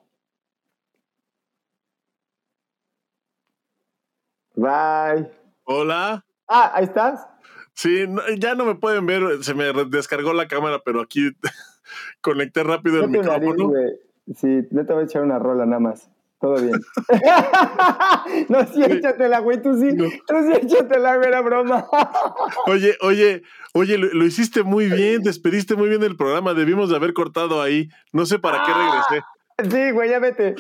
Bye. 4.55 5.29
Hola. 5.65 6.25
Ah, 6.47 6.71
ahí 6.75 6.85
estás. 6.85 7.27
Sí, 7.75 8.07
ya 8.39 8.55
no 8.55 8.65
me 8.65 8.77
pueden 8.77 9.07
ver, 9.07 9.43
se 9.43 9.55
me 9.55 9.73
descargó 9.89 10.33
la 10.33 10.47
cámara, 10.47 10.81
pero 10.85 11.01
aquí 11.01 11.31
conecté 12.21 12.63
rápido 12.63 13.03
el 13.03 13.11
micrófono. 13.11 13.73
sí, 14.37 14.69
yo 14.71 14.87
te 14.87 14.93
voy 14.93 15.03
a 15.03 15.07
echar 15.07 15.23
una 15.23 15.41
rola 15.41 15.67
nada 15.67 15.81
más. 15.81 16.09
Todo 16.41 16.55
bien. 16.55 16.81
no, 18.49 18.67
sí, 18.67 18.83
échatela, 18.83 19.41
güey, 19.41 19.61
tú 19.61 19.79
sí. 19.79 19.95
Tú 19.95 20.09
sí, 20.09 20.53
échatela, 20.63 21.17
güey, 21.17 21.29
era 21.29 21.43
broma. 21.43 21.87
oye, 22.67 22.97
oye, 23.03 23.43
oye, 23.75 23.99
lo, 23.99 24.25
hiciste 24.25 24.63
muy 24.63 24.89
bien, 24.89 25.23
despediste 25.23 25.77
muy 25.77 25.91
bien 25.91 26.03
el 26.03 26.17
programa. 26.17 26.55
Debimos 26.55 26.89
de 26.89 26.97
haber 26.97 27.13
cortado 27.13 27.61
ahí. 27.61 27.91
No 28.13 28.25
sé 28.25 28.39
para 28.39 28.65
qué 28.65 28.73
regresé. 28.73 29.23
Sí, 29.69 29.91
güey, 29.91 30.09
ya 30.09 30.19
vete. 30.19 30.55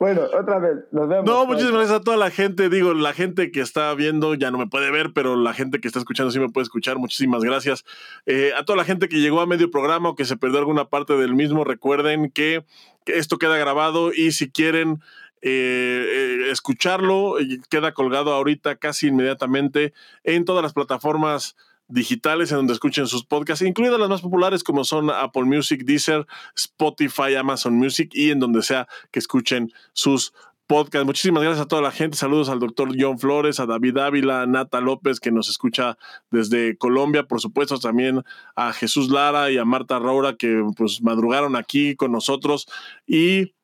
Bueno, 0.00 0.22
otra 0.22 0.58
vez, 0.58 0.76
nos 0.90 1.06
vemos. 1.06 1.26
No, 1.26 1.44
muchísimas 1.44 1.74
gracias 1.74 2.00
a 2.00 2.02
toda 2.02 2.16
la 2.16 2.30
gente. 2.30 2.70
Digo, 2.70 2.94
la 2.94 3.12
gente 3.12 3.50
que 3.50 3.60
está 3.60 3.92
viendo 3.92 4.34
ya 4.34 4.50
no 4.50 4.56
me 4.56 4.66
puede 4.66 4.90
ver, 4.90 5.12
pero 5.12 5.36
la 5.36 5.52
gente 5.52 5.80
que 5.80 5.88
está 5.88 5.98
escuchando 5.98 6.30
sí 6.30 6.38
me 6.38 6.48
puede 6.48 6.62
escuchar. 6.62 6.96
Muchísimas 6.96 7.42
gracias. 7.42 7.84
Eh, 8.24 8.52
a 8.56 8.64
toda 8.64 8.78
la 8.78 8.84
gente 8.84 9.10
que 9.10 9.20
llegó 9.20 9.42
a 9.42 9.46
medio 9.46 9.70
programa 9.70 10.08
o 10.08 10.14
que 10.14 10.24
se 10.24 10.38
perdió 10.38 10.58
alguna 10.58 10.86
parte 10.86 11.14
del 11.18 11.34
mismo, 11.34 11.64
recuerden 11.64 12.30
que 12.30 12.64
esto 13.06 13.38
queda 13.38 13.56
grabado 13.56 14.12
y 14.12 14.32
si 14.32 14.50
quieren 14.50 15.00
eh, 15.42 16.04
eh, 16.42 16.50
escucharlo. 16.50 17.36
Queda 17.70 17.92
colgado 17.92 18.32
ahorita 18.32 18.76
casi 18.76 19.08
inmediatamente 19.08 19.92
en 20.24 20.44
todas 20.44 20.62
las 20.62 20.72
plataformas 20.72 21.56
digitales 21.88 22.50
en 22.50 22.58
donde 22.58 22.72
escuchen 22.72 23.06
sus 23.06 23.24
podcasts, 23.24 23.64
incluidas 23.64 24.00
las 24.00 24.08
más 24.08 24.20
populares 24.20 24.64
como 24.64 24.84
son 24.84 25.10
Apple 25.10 25.44
Music, 25.44 25.84
Deezer, 25.84 26.26
Spotify, 26.56 27.36
Amazon 27.36 27.74
Music 27.74 28.10
y 28.12 28.30
en 28.30 28.40
donde 28.40 28.62
sea 28.62 28.88
que 29.12 29.20
escuchen 29.20 29.72
sus 29.92 30.32
podcasts. 30.66 31.06
Muchísimas 31.06 31.42
gracias 31.42 31.64
a 31.64 31.68
toda 31.68 31.82
la 31.82 31.92
gente. 31.92 32.16
Saludos 32.16 32.48
al 32.48 32.58
doctor 32.58 32.90
John 32.98 33.18
Flores, 33.18 33.60
a 33.60 33.66
David 33.66 33.98
Ávila, 33.98 34.42
a 34.42 34.46
Nata 34.46 34.80
López, 34.80 35.20
que 35.20 35.30
nos 35.30 35.48
escucha 35.48 35.96
desde 36.30 36.76
Colombia. 36.76 37.24
Por 37.24 37.40
supuesto, 37.40 37.78
también 37.78 38.22
a 38.54 38.72
Jesús 38.72 39.10
Lara 39.10 39.50
y 39.50 39.58
a 39.58 39.64
Marta 39.64 39.98
Raura, 39.98 40.36
que 40.36 40.64
pues 40.76 41.02
madrugaron 41.02 41.56
aquí 41.56 41.94
con 41.94 42.12
nosotros. 42.12 42.66
Y 43.06 43.54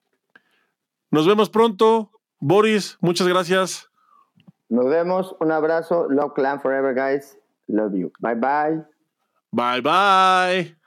nos 1.13 1.27
vemos 1.27 1.49
pronto. 1.49 2.11
Boris, 2.41 2.99
muchas 3.01 3.29
gracias. 3.29 3.89
Nos 4.69 4.87
vemos. 4.87 5.37
Un 5.39 5.53
abrazo. 5.53 6.09
Love 6.09 6.33
Clan 6.35 6.61
Forever, 6.61 6.95
guys. 6.95 7.39
Love 7.69 7.95
you. 7.95 8.11
Bye 8.19 8.35
bye. 8.35 8.83
Bye 9.53 9.81
bye. 9.81 10.82